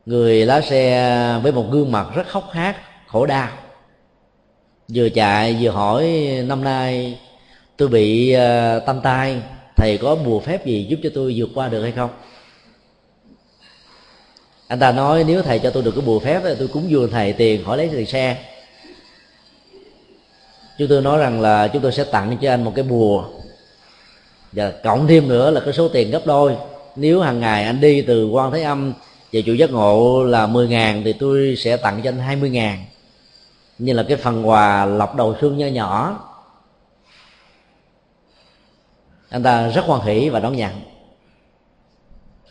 Người 0.06 0.46
lái 0.46 0.62
xe 0.62 1.40
với 1.42 1.52
một 1.52 1.64
gương 1.70 1.92
mặt 1.92 2.06
rất 2.14 2.28
khóc 2.28 2.48
hát 2.50 2.76
khổ 3.08 3.26
đau. 3.26 3.48
Vừa 4.88 5.08
chạy 5.08 5.56
vừa 5.60 5.70
hỏi 5.70 6.06
năm 6.46 6.64
nay 6.64 7.18
tôi 7.76 7.88
bị 7.88 8.32
ờ, 8.32 8.76
uh, 8.76 8.86
tâm 8.86 9.00
tai 9.02 9.42
thầy 9.76 9.98
có 9.98 10.14
bùa 10.14 10.40
phép 10.40 10.66
gì 10.66 10.86
giúp 10.88 11.00
cho 11.02 11.10
tôi 11.14 11.34
vượt 11.36 11.48
qua 11.54 11.68
được 11.68 11.82
hay 11.82 11.92
không? 11.92 12.10
Anh 14.68 14.78
ta 14.78 14.92
nói 14.92 15.24
nếu 15.26 15.42
thầy 15.42 15.58
cho 15.58 15.70
tôi 15.70 15.82
được 15.82 15.90
cái 15.90 16.04
bùa 16.06 16.18
phép 16.18 16.40
thì 16.44 16.54
tôi 16.58 16.68
cúng 16.68 16.90
dường 16.90 17.10
thầy 17.10 17.32
tiền 17.32 17.64
hỏi 17.64 17.76
lấy 17.78 17.88
tiền 17.88 18.06
xe. 18.06 18.36
Chúng 20.78 20.88
tôi 20.88 21.02
nói 21.02 21.18
rằng 21.18 21.40
là 21.40 21.68
chúng 21.68 21.82
tôi 21.82 21.92
sẽ 21.92 22.04
tặng 22.04 22.36
cho 22.42 22.50
anh 22.50 22.64
một 22.64 22.72
cái 22.74 22.84
bùa. 22.84 23.24
Và 24.52 24.70
cộng 24.70 25.06
thêm 25.06 25.28
nữa 25.28 25.50
là 25.50 25.60
cái 25.60 25.72
số 25.72 25.88
tiền 25.88 26.10
gấp 26.10 26.26
đôi. 26.26 26.56
Nếu 26.96 27.20
hàng 27.20 27.40
ngày 27.40 27.64
anh 27.64 27.80
đi 27.80 28.02
từ 28.02 28.28
quan 28.28 28.52
thế 28.52 28.62
âm 28.62 28.92
về 29.32 29.42
chủ 29.42 29.54
giác 29.54 29.70
ngộ 29.70 30.24
là 30.24 30.46
10 30.46 30.68
ngàn 30.68 31.02
thì 31.04 31.12
tôi 31.12 31.54
sẽ 31.58 31.76
tặng 31.76 32.00
cho 32.04 32.10
anh 32.10 32.18
20 32.18 32.50
ngàn 32.50 32.84
như 33.78 33.92
là 33.92 34.02
cái 34.02 34.16
phần 34.16 34.48
quà 34.48 34.84
lọc 34.84 35.16
đầu 35.16 35.36
xương 35.40 35.58
nho 35.58 35.66
nhỏ. 35.66 36.24
Anh 39.28 39.42
ta 39.42 39.68
rất 39.68 39.84
hoan 39.84 40.00
hỷ 40.00 40.28
và 40.28 40.40
đón 40.40 40.56
nhận. 40.56 40.72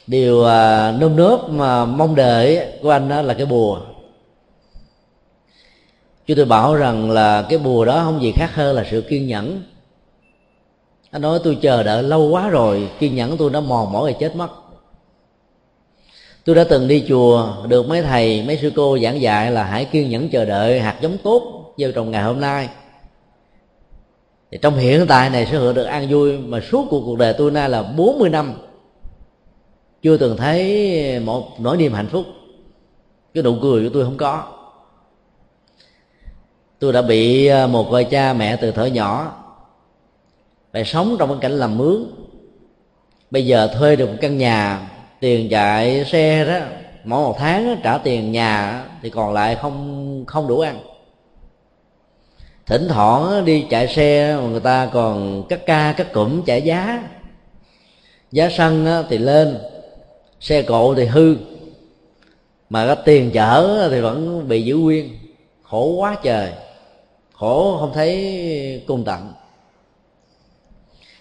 Điều 0.07 0.45
à, 0.45 0.91
nơm 0.91 1.15
nớp 1.15 1.49
mà 1.49 1.85
mong 1.85 2.15
đợi 2.15 2.79
của 2.81 2.89
anh 2.89 3.09
đó 3.09 3.21
là 3.21 3.33
cái 3.33 3.45
bùa. 3.45 3.79
Chứ 6.27 6.35
tôi 6.35 6.45
bảo 6.45 6.75
rằng 6.75 7.11
là 7.11 7.45
cái 7.49 7.59
bùa 7.59 7.85
đó 7.85 8.01
không 8.03 8.21
gì 8.21 8.31
khác 8.35 8.55
hơn 8.55 8.75
là 8.75 8.85
sự 8.91 9.01
kiên 9.01 9.27
nhẫn. 9.27 9.63
Anh 11.11 11.21
nói 11.21 11.39
tôi 11.43 11.57
chờ 11.61 11.83
đợi 11.83 12.03
lâu 12.03 12.29
quá 12.29 12.49
rồi 12.49 12.89
kiên 12.99 13.15
nhẫn 13.15 13.37
tôi 13.37 13.49
đã 13.49 13.59
mòn 13.59 13.93
mỏi 13.93 14.13
và 14.13 14.19
chết 14.19 14.35
mất 14.35 14.49
tôi 16.47 16.55
đã 16.55 16.63
từng 16.63 16.87
đi 16.87 17.05
chùa, 17.07 17.53
được 17.67 17.87
mấy 17.89 18.01
thầy, 18.01 18.43
mấy 18.47 18.57
sư 18.57 18.71
cô 18.75 18.99
giảng 18.99 19.21
dạy 19.21 19.51
là 19.51 19.63
hãy 19.63 19.85
kiên 19.85 20.09
nhẫn 20.09 20.29
chờ 20.29 20.45
đợi 20.45 20.79
hạt 20.79 20.97
giống 21.01 21.17
tốt 21.23 21.73
gieo 21.77 21.91
trồng 21.91 22.11
ngày 22.11 22.23
hôm 22.23 22.39
nay. 22.39 22.69
Thì 24.51 24.57
trong 24.61 24.75
hiện 24.75 25.05
tại 25.07 25.29
này 25.29 25.45
sẽ 25.45 25.57
hưởng 25.57 25.75
được 25.75 25.83
an 25.83 26.07
vui, 26.09 26.37
mà 26.37 26.59
suốt 26.59 26.87
cuộc 26.89 27.01
cuộc 27.05 27.17
đời 27.17 27.35
tôi 27.37 27.51
nay 27.51 27.69
là 27.69 27.83
40 27.83 28.29
năm. 28.29 28.53
Chưa 30.01 30.17
từng 30.17 30.37
thấy 30.37 31.19
một 31.19 31.59
nỗi 31.59 31.77
niềm 31.77 31.93
hạnh 31.93 32.07
phúc. 32.07 32.25
Cái 33.33 33.43
nụ 33.43 33.55
cười 33.61 33.83
của 33.83 33.89
tôi 33.93 34.03
không 34.03 34.17
có. 34.17 34.43
Tôi 36.79 36.93
đã 36.93 37.01
bị 37.01 37.47
ờ, 37.47 37.67
một 37.67 37.89
vợ 37.89 38.03
cha 38.03 38.33
mẹ 38.33 38.55
từ 38.55 38.71
thở 38.71 38.85
nhỏ 38.85 39.35
phải 40.73 40.85
sống 40.85 41.15
trong 41.19 41.29
cái 41.29 41.37
cảnh 41.41 41.51
làm 41.51 41.77
mướn. 41.77 42.03
Bây 43.31 43.45
giờ 43.45 43.69
thuê 43.77 43.95
được 43.95 44.09
một 44.09 44.17
căn 44.21 44.37
nhà 44.37 44.89
tiền 45.19 45.49
chạy 45.49 46.05
xe 46.05 46.45
đó, 46.45 46.65
mỗi 47.03 47.23
một 47.23 47.35
tháng 47.39 47.79
trả 47.83 47.97
tiền 47.97 48.31
nhà 48.31 48.83
thì 49.01 49.09
còn 49.09 49.33
lại 49.33 49.55
không 49.55 50.23
không 50.27 50.47
đủ 50.47 50.59
ăn. 50.59 50.79
Thỉnh 52.65 52.87
thoảng 52.89 53.45
đi 53.45 53.65
chạy 53.69 53.87
xe 53.87 54.35
mà 54.35 54.47
người 54.47 54.59
ta 54.59 54.89
còn 54.93 55.43
cắt 55.49 55.65
ca, 55.65 55.93
cắt 55.97 56.13
cụm 56.13 56.41
chạy 56.43 56.61
giá. 56.61 57.03
Giá 58.31 58.49
xăng 58.49 59.03
thì 59.09 59.17
lên, 59.17 59.57
xe 60.39 60.61
cộ 60.61 60.95
thì 60.95 61.05
hư. 61.05 61.35
Mà 62.69 62.87
cái 62.87 62.95
tiền 63.05 63.31
chở 63.31 63.87
thì 63.91 64.01
vẫn 64.01 64.47
bị 64.47 64.61
giữ 64.61 64.75
nguyên. 64.75 65.17
Khổ 65.63 65.85
quá 65.85 66.15
trời. 66.23 66.51
Khổ 67.33 67.77
không 67.79 67.91
thấy 67.93 68.83
cung 68.87 69.03
tận 69.03 69.33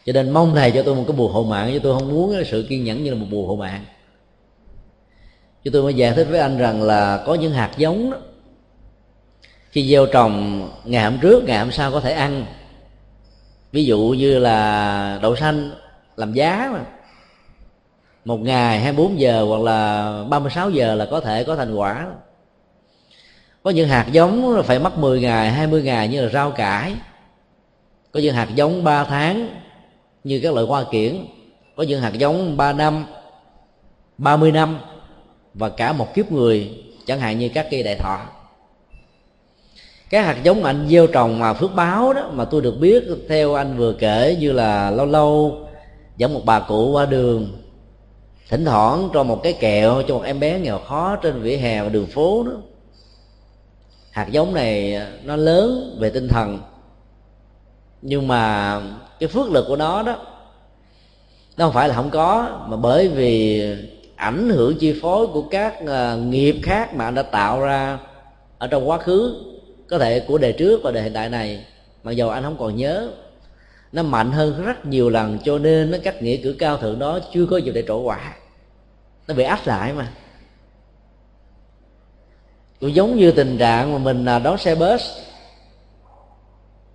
cho 0.06 0.12
nên 0.12 0.30
mong 0.30 0.54
thầy 0.54 0.70
cho 0.70 0.82
tôi 0.82 0.94
một 0.94 1.04
cái 1.08 1.16
bùa 1.16 1.28
hộ 1.28 1.44
mạng, 1.44 1.70
chứ 1.72 1.78
tôi 1.78 1.98
không 1.98 2.08
muốn 2.08 2.42
sự 2.46 2.66
kiên 2.68 2.84
nhẫn 2.84 3.04
như 3.04 3.10
là 3.10 3.16
một 3.16 3.26
bùa 3.30 3.46
hộ 3.46 3.56
mạng. 3.56 3.84
Chứ 5.64 5.70
tôi 5.70 5.82
mới 5.82 5.94
giải 5.94 6.12
thích 6.12 6.26
với 6.30 6.40
anh 6.40 6.58
rằng 6.58 6.82
là 6.82 7.22
có 7.26 7.34
những 7.34 7.52
hạt 7.52 7.70
giống 7.76 8.10
đó, 8.10 8.18
khi 9.70 9.90
gieo 9.90 10.06
trồng 10.06 10.68
ngày 10.84 11.04
hôm 11.04 11.18
trước, 11.18 11.44
ngày 11.44 11.58
hôm 11.58 11.72
sau 11.72 11.92
có 11.92 12.00
thể 12.00 12.12
ăn. 12.12 12.46
Ví 13.72 13.84
dụ 13.84 14.14
như 14.18 14.38
là 14.38 15.18
đậu 15.22 15.36
xanh 15.36 15.70
làm 16.16 16.32
giá 16.32 16.70
mà. 16.72 16.80
Một 18.24 18.40
ngày 18.40 18.80
24 18.80 19.20
giờ 19.20 19.44
hoặc 19.48 19.60
là 19.60 20.24
36 20.28 20.70
giờ 20.70 20.94
là 20.94 21.06
có 21.10 21.20
thể 21.20 21.44
có 21.44 21.56
thành 21.56 21.74
quả. 21.74 22.06
Có 23.62 23.70
những 23.70 23.88
hạt 23.88 24.06
giống 24.12 24.62
phải 24.64 24.78
mất 24.78 24.98
10 24.98 25.20
ngày 25.20 25.50
20 25.50 25.82
ngày 25.82 26.08
như 26.08 26.22
là 26.22 26.28
rau 26.28 26.50
cải. 26.50 26.94
Có 28.12 28.20
những 28.20 28.34
hạt 28.34 28.48
giống 28.54 28.84
3 28.84 29.04
tháng 29.04 29.48
như 30.26 30.40
các 30.42 30.54
loại 30.54 30.66
hoa 30.66 30.84
kiển, 30.90 31.26
có 31.76 31.82
những 31.82 32.00
hạt 32.00 32.12
giống 32.18 32.56
3 32.56 32.72
năm 32.72 33.06
30 34.18 34.52
năm, 34.52 34.78
và 35.54 35.68
cả 35.68 35.92
một 35.92 36.14
kiếp 36.14 36.32
người, 36.32 36.70
chẳng 37.06 37.20
hạn 37.20 37.38
như 37.38 37.48
các 37.48 37.66
cây 37.70 37.82
đại 37.82 37.96
thọ. 37.96 38.18
Các 40.10 40.24
hạt 40.24 40.36
giống 40.42 40.62
mà 40.62 40.70
anh 40.70 40.86
gieo 40.88 41.06
trồng 41.06 41.38
mà 41.38 41.52
phước 41.52 41.74
báo 41.74 42.12
đó 42.12 42.30
mà 42.32 42.44
tôi 42.44 42.62
được 42.62 42.74
biết, 42.80 43.04
theo 43.28 43.54
anh 43.54 43.76
vừa 43.76 43.92
kể 43.92 44.36
như 44.40 44.52
là 44.52 44.90
lâu 44.90 45.06
lâu 45.06 45.58
dẫn 46.16 46.34
một 46.34 46.42
bà 46.44 46.60
cụ 46.60 46.90
qua 46.92 47.06
đường, 47.06 47.52
thỉnh 48.48 48.64
thoảng 48.64 49.08
cho 49.14 49.22
một 49.22 49.40
cái 49.42 49.52
kẹo 49.52 50.02
cho 50.08 50.14
một 50.14 50.22
em 50.24 50.40
bé 50.40 50.58
nghèo 50.58 50.78
khó 50.78 51.16
trên 51.16 51.42
vỉa 51.42 51.56
hè 51.56 51.82
và 51.82 51.88
đường 51.88 52.06
phố 52.06 52.42
đó. 52.42 52.52
Hạt 54.10 54.26
giống 54.30 54.54
này 54.54 55.00
nó 55.24 55.36
lớn 55.36 55.96
về 56.00 56.10
tinh 56.10 56.28
thần 56.28 56.58
nhưng 58.08 58.28
mà 58.28 58.80
cái 59.20 59.28
phước 59.28 59.50
lực 59.50 59.64
của 59.68 59.76
nó 59.76 60.02
đó 60.02 60.16
nó 61.56 61.64
không 61.64 61.74
phải 61.74 61.88
là 61.88 61.94
không 61.94 62.10
có 62.10 62.60
mà 62.68 62.76
bởi 62.76 63.08
vì 63.08 63.62
ảnh 64.16 64.50
hưởng 64.50 64.78
chi 64.78 64.98
phối 65.02 65.26
của 65.26 65.42
các 65.42 65.74
uh, 65.82 66.18
nghiệp 66.18 66.56
khác 66.62 66.94
mà 66.94 67.04
anh 67.04 67.14
đã 67.14 67.22
tạo 67.22 67.60
ra 67.60 67.98
ở 68.58 68.66
trong 68.66 68.88
quá 68.88 68.98
khứ 68.98 69.44
có 69.88 69.98
thể 69.98 70.20
của 70.20 70.38
đời 70.38 70.52
trước 70.52 70.80
và 70.82 70.90
đời 70.90 71.02
hiện 71.02 71.12
tại 71.12 71.28
này. 71.28 71.64
Mặc 72.02 72.12
dầu 72.12 72.30
anh 72.30 72.42
không 72.42 72.56
còn 72.58 72.76
nhớ 72.76 73.10
nó 73.92 74.02
mạnh 74.02 74.32
hơn 74.32 74.64
rất 74.64 74.86
nhiều 74.86 75.10
lần 75.10 75.38
cho 75.44 75.58
nên 75.58 75.90
nó 75.90 75.98
các 76.02 76.22
nghĩa 76.22 76.36
cử 76.36 76.56
cao 76.58 76.76
thượng 76.76 76.98
đó 76.98 77.18
chưa 77.32 77.46
có 77.46 77.56
dịp 77.56 77.72
để 77.72 77.84
trổ 77.88 78.00
quả. 78.00 78.34
Nó 79.28 79.34
bị 79.34 79.44
áp 79.44 79.66
lại 79.66 79.92
mà. 79.92 80.08
Cũng 82.80 82.94
giống 82.94 83.16
như 83.16 83.30
tình 83.30 83.58
trạng 83.58 83.92
mà 83.92 83.98
mình 83.98 84.24
à, 84.24 84.38
đón 84.38 84.58
xe 84.58 84.74
bus 84.74 85.02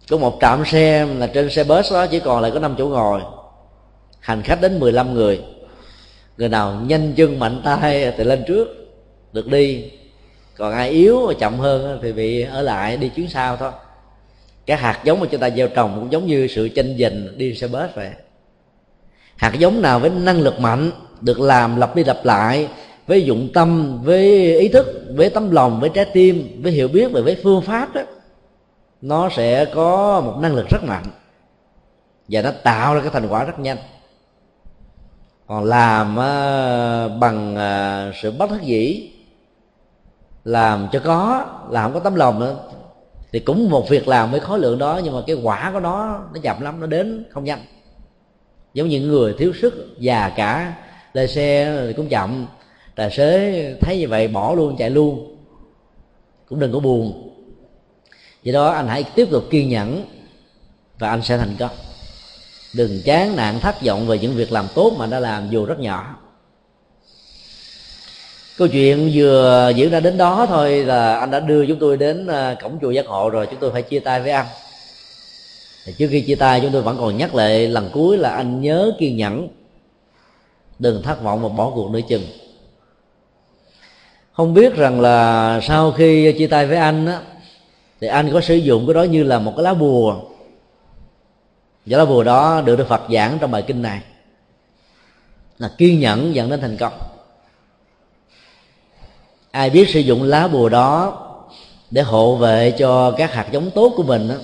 có 0.10 0.18
một 0.18 0.38
trạm 0.42 0.66
xe 0.66 1.06
là 1.06 1.28
trên 1.28 1.50
xe 1.50 1.64
bus 1.64 1.94
đó, 1.94 2.08
chỉ 2.08 2.20
còn 2.20 2.42
lại 2.42 2.52
có 2.52 2.60
năm 2.60 2.76
chỗ 2.78 2.88
ngồi. 2.88 3.22
Hành 4.20 4.42
khách 4.42 4.62
đến 4.62 4.80
15 4.80 5.14
người. 5.14 5.42
Người 6.38 6.50
nào 6.50 6.82
nhanh 6.88 7.14
chân, 7.16 7.40
mạnh 7.40 7.62
tay 7.66 8.14
thì 8.18 8.24
lên 8.24 8.44
trước, 8.48 8.68
được 9.34 9.48
đi. 9.48 9.92
Còn 10.58 10.74
ai 10.74 10.90
yếu 10.90 11.28
và 11.28 11.34
chậm 11.40 11.60
hơn 11.60 12.00
thì 12.04 12.12
bị 12.12 12.42
ở 12.42 12.62
lại, 12.62 12.98
đi 12.98 13.10
chuyến 13.10 13.30
sau 13.30 13.58
thôi. 13.58 13.72
Cái 14.66 14.78
hạt 14.78 15.00
giống 15.04 15.20
mà 15.20 15.28
chúng 15.32 15.42
ta 15.42 15.50
gieo 15.50 15.68
trồng 15.68 15.96
cũng 15.96 16.12
giống 16.12 16.28
như 16.28 16.48
sự 16.48 16.70
tranh 16.70 16.98
giành 17.00 17.38
đi 17.38 17.56
xe 17.56 17.68
bus 17.68 17.96
vậy. 17.96 18.10
Hạt 19.36 19.54
giống 19.60 19.82
nào 19.82 20.00
với 20.00 20.10
năng 20.10 20.42
lực 20.42 20.60
mạnh, 20.60 20.92
được 21.22 21.40
làm 21.40 21.76
lặp 21.76 21.96
đi 21.96 22.04
lặp 22.04 22.26
lại 22.26 22.68
với 23.08 23.24
dụng 23.24 23.50
tâm, 23.54 24.02
với 24.04 24.58
ý 24.60 24.68
thức, 24.68 25.06
với 25.16 25.30
tấm 25.30 25.52
lòng, 25.52 25.80
với 25.80 25.90
trái 25.90 26.06
tim, 26.14 26.62
với 26.64 26.72
hiểu 26.72 26.88
biết 26.88 27.12
về 27.12 27.22
với 27.22 27.38
phương 27.44 27.62
pháp 27.62 27.96
đó 27.96 28.02
nó 29.02 29.30
sẽ 29.30 29.66
có 29.66 30.22
một 30.22 30.38
năng 30.42 30.56
lực 30.56 30.70
rất 30.70 30.84
mạnh. 30.84 31.06
Và 32.28 32.42
nó 32.42 32.52
tạo 32.64 32.96
ra 32.96 33.02
cái 33.02 33.10
thành 33.10 33.28
quả 33.28 33.44
rất 33.44 33.60
nhanh. 33.60 33.78
Còn 35.48 35.64
làm 35.64 36.16
ờ, 36.16 37.10
bằng 37.20 37.56
ờ, 37.56 38.12
sự 38.22 38.32
bất 38.32 38.52
đắc 38.52 38.62
dĩ, 38.62 39.12
làm 40.44 40.88
cho 40.92 41.00
có, 41.00 41.46
làm 41.70 41.84
không 41.84 41.94
có 41.94 42.00
tấm 42.00 42.16
lòng 42.16 42.40
nữa, 42.40 42.58
thì 43.32 43.40
cũng 43.40 43.70
một 43.70 43.90
việc 43.90 44.08
làm 44.08 44.32
với 44.32 44.40
khối 44.40 44.60
lượng 44.60 44.78
đó, 44.78 45.00
nhưng 45.04 45.14
mà 45.14 45.22
cái 45.28 45.36
quả 45.44 45.70
của 45.74 45.80
nó 45.80 46.20
nó 46.34 46.40
chậm 46.44 46.62
lắm, 46.62 46.80
nó 46.80 46.88
đến 46.88 47.26
không 47.32 47.44
nhanh. 47.44 47.60
Giống 48.74 48.88
như 48.88 49.02
người 49.02 49.36
thiếu 49.38 49.54
sức, 49.62 49.96
già 50.00 50.30
cả 50.36 50.74
lên 51.14 51.28
xe 51.28 51.78
thì 51.88 51.94
cũng 51.94 52.08
chậm. 52.08 52.48
Tài 52.96 53.12
xế 53.12 53.76
thấy 53.82 54.00
như 54.00 54.08
vậy, 54.08 54.28
bỏ 54.28 54.54
luôn, 54.54 54.76
chạy 54.78 54.90
luôn. 54.90 55.38
Cũng 56.50 56.60
đừng 56.60 56.74
có 56.74 56.80
buồn 56.80 57.31
do 58.44 58.54
đó, 58.54 58.68
anh 58.70 58.88
hãy 58.88 59.04
tiếp 59.04 59.28
tục 59.32 59.44
kiên 59.50 59.70
nhẫn 59.70 60.06
và 61.00 61.10
anh 61.10 61.22
sẽ 61.22 61.38
thành 61.38 61.56
công. 61.60 61.72
Đừng 62.74 63.02
chán 63.06 63.36
nản 63.36 63.60
thất 63.60 63.82
vọng 63.82 64.08
về 64.08 64.20
những 64.20 64.36
việc 64.36 64.52
làm 64.52 64.68
tốt 64.76 64.94
mà 64.98 65.06
đã 65.06 65.20
làm 65.20 65.50
dù 65.50 65.66
rất 65.66 65.80
nhỏ. 65.80 66.18
Câu 68.58 68.68
chuyện 68.68 69.12
vừa 69.14 69.72
diễn 69.76 69.92
ra 69.92 70.00
đến 70.00 70.18
đó 70.18 70.46
thôi 70.50 70.84
là 70.84 71.20
anh 71.20 71.32
đã 71.32 71.40
đưa 71.40 71.66
chúng 71.66 71.80
tôi 71.80 71.98
đến 71.98 72.28
ờ, 72.28 72.56
cổng 72.62 72.80
chùa 72.82 72.92
giác 72.92 73.06
ngộ 73.06 73.30
rồi, 73.30 73.48
chúng 73.52 73.60
tôi 73.60 73.72
phải 73.72 73.82
chia 73.82 74.00
tay 74.00 74.22
với 74.22 74.32
anh. 74.32 74.46
Thì 75.86 75.94
trước 75.98 76.08
khi 76.12 76.22
chia 76.22 76.36
tay, 76.36 76.62
chúng 76.62 76.72
tôi 76.72 76.82
vẫn 76.82 76.98
còn 77.00 77.18
nhắc 77.18 77.36
lại 77.36 77.68
lần 77.68 77.90
cuối 77.94 78.18
là 78.18 78.30
anh 78.30 78.62
nhớ 78.62 78.92
kiên 79.00 79.18
nhẫn, 79.18 79.48
đừng 80.80 81.02
thất 81.04 81.24
vọng 81.24 81.42
và 81.42 81.50
bỏ 81.50 81.72
cuộc 81.76 81.92
nữa 81.92 82.00
chừng. 82.10 82.24
Không 84.34 84.54
biết 84.54 84.76
rằng 84.76 85.02
là 85.02 85.60
sau 85.64 85.92
khi 85.92 86.34
chia 86.38 86.48
tay 86.48 86.68
với 86.68 86.78
anh 86.78 87.06
á 87.08 87.22
thì 88.02 88.08
anh 88.08 88.34
có 88.34 88.42
sử 88.42 88.56
dụng 88.56 88.88
cái 88.88 88.94
đó 88.94 89.04
như 89.04 89.24
là 89.24 89.40
một 89.40 89.54
cái 89.58 89.64
lá 89.64 89.74
bùa. 89.74 90.16
Và 91.86 91.98
lá 91.98 92.06
bùa 92.06 92.24
đó 92.24 92.62
được 92.66 92.76
Đức 92.76 92.88
Phật 92.88 93.02
giảng 93.14 93.38
trong 93.42 93.52
bài 93.52 93.64
kinh 93.68 93.82
này. 93.82 94.02
Là 95.58 95.72
kiên 95.78 96.00
nhẫn 96.00 96.36
dẫn 96.36 96.50
đến 96.50 96.62
thành 96.62 96.78
công. 96.78 96.94
Ai 99.52 99.70
biết 99.70 99.90
sử 99.90 100.00
dụng 100.00 100.24
lá 100.24 100.48
bùa 100.48 100.70
đó 100.70 101.18
để 101.92 102.02
hộ 102.02 102.36
vệ 102.36 102.72
cho 102.78 103.12
các 103.12 103.34
hạt 103.34 103.48
giống 103.52 103.72
tốt 103.72 103.94
của 103.96 104.04
mình 104.04 104.28
đó, 104.28 104.36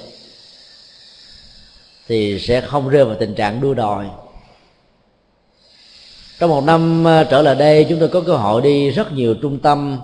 thì 2.08 2.40
sẽ 2.40 2.62
không 2.62 2.90
rơi 2.90 3.06
vào 3.06 3.16
tình 3.20 3.36
trạng 3.36 3.62
đua 3.62 3.74
đòi. 3.74 4.10
Trong 6.40 6.50
một 6.50 6.64
năm 6.64 7.04
ờ, 7.04 7.24
trở 7.24 7.42
lại 7.42 7.56
đây 7.56 7.86
chúng 7.90 8.00
tôi 8.00 8.10
có 8.10 8.22
cơ 8.22 8.36
hội 8.38 8.62
đi 8.62 8.90
rất 8.90 9.12
nhiều 9.12 9.36
trung 9.42 9.60
tâm 9.60 10.00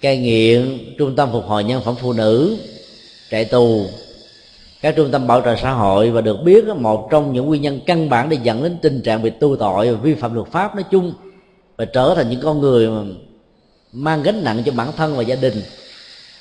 cai 0.00 0.18
nghiện, 0.18 0.78
trung 0.98 1.16
tâm 1.16 1.28
phục 1.32 1.44
hồi 1.46 1.64
nhân 1.64 1.82
phẩm 1.84 1.94
phụ 2.00 2.12
nữ, 2.12 2.56
trại 3.30 3.44
tù. 3.44 3.86
Các 4.80 4.96
trung 4.96 5.10
tâm 5.10 5.26
bảo 5.26 5.42
trợ 5.44 5.56
xã 5.62 5.72
hội 5.72 6.10
và 6.10 6.20
được 6.20 6.36
biết 6.44 6.64
một 6.66 7.08
trong 7.10 7.32
những 7.32 7.46
nguyên 7.46 7.62
nhân 7.62 7.80
căn 7.86 8.08
bản 8.08 8.28
để 8.28 8.38
dẫn 8.42 8.62
đến 8.62 8.76
tình 8.82 9.00
trạng 9.02 9.22
bị 9.22 9.30
tu 9.30 9.56
tội 9.56 9.92
và 9.92 10.00
vi 10.00 10.14
phạm 10.14 10.34
luật 10.34 10.48
pháp 10.48 10.74
nói 10.74 10.84
chung 10.90 11.12
và 11.76 11.84
trở 11.84 12.14
thành 12.16 12.30
những 12.30 12.40
con 12.40 12.60
người 12.60 12.88
mà 12.88 13.02
mang 13.92 14.22
gánh 14.22 14.44
nặng 14.44 14.62
cho 14.66 14.72
bản 14.72 14.88
thân 14.96 15.16
và 15.16 15.22
gia 15.22 15.36
đình 15.36 15.62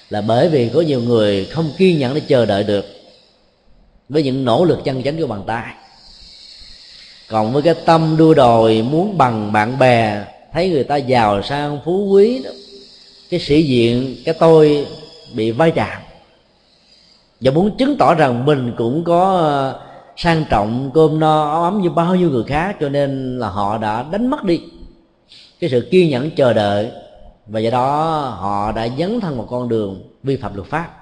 là 0.09 0.21
bởi 0.21 0.49
vì 0.49 0.69
có 0.69 0.81
nhiều 0.81 1.01
người 1.01 1.45
không 1.45 1.71
kiên 1.77 1.99
nhẫn 1.99 2.13
để 2.15 2.21
chờ 2.27 2.45
đợi 2.45 2.63
được 2.63 2.85
với 4.09 4.23
những 4.23 4.45
nỗ 4.45 4.65
lực 4.65 4.79
chân 4.83 5.03
chánh 5.03 5.19
của 5.19 5.27
bàn 5.27 5.43
tay. 5.47 5.73
Còn 7.27 7.53
với 7.53 7.61
cái 7.61 7.75
tâm 7.85 8.15
đua 8.17 8.33
đòi 8.33 8.81
muốn 8.81 9.17
bằng 9.17 9.51
bạn 9.51 9.79
bè, 9.79 10.25
thấy 10.53 10.69
người 10.69 10.83
ta 10.83 10.95
giàu 10.95 11.41
sang 11.43 11.79
phú 11.85 12.05
quý 12.05 12.43
đó 12.43 12.49
cái 13.29 13.39
sĩ 13.39 13.63
diện, 13.63 14.15
cái 14.25 14.35
tôi 14.39 14.87
bị 15.35 15.51
vai 15.51 15.71
trạm 15.75 16.01
và 17.39 17.51
muốn 17.51 17.77
chứng 17.77 17.95
tỏ 17.97 18.13
rằng 18.13 18.45
mình 18.45 18.73
cũng 18.77 19.03
có 19.03 19.37
ờ, 19.37 19.81
sang 20.15 20.45
trọng, 20.49 20.91
cơm 20.93 21.19
no, 21.19 21.49
áo 21.51 21.63
ấm 21.63 21.81
như 21.81 21.89
bao 21.89 22.15
nhiêu 22.15 22.29
người 22.29 22.43
khác, 22.43 22.77
cho 22.79 22.89
nên 22.89 23.39
là 23.39 23.49
họ 23.49 23.77
đã 23.77 24.03
đánh 24.03 24.27
mất 24.27 24.43
đi 24.43 24.61
cái 25.59 25.69
sự 25.69 25.87
kiên 25.91 26.09
nhẫn 26.09 26.31
chờ 26.31 26.53
đợi. 26.53 26.91
Và 27.47 27.59
do 27.59 27.69
đó 27.69 28.19
họ 28.39 28.71
đã 28.71 28.87
dấn 28.99 29.19
thân 29.19 29.37
một 29.37 29.47
con 29.49 29.69
đường 29.69 30.01
vi 30.23 30.37
phạm 30.37 30.55
luật 30.55 30.67
pháp. 30.67 30.95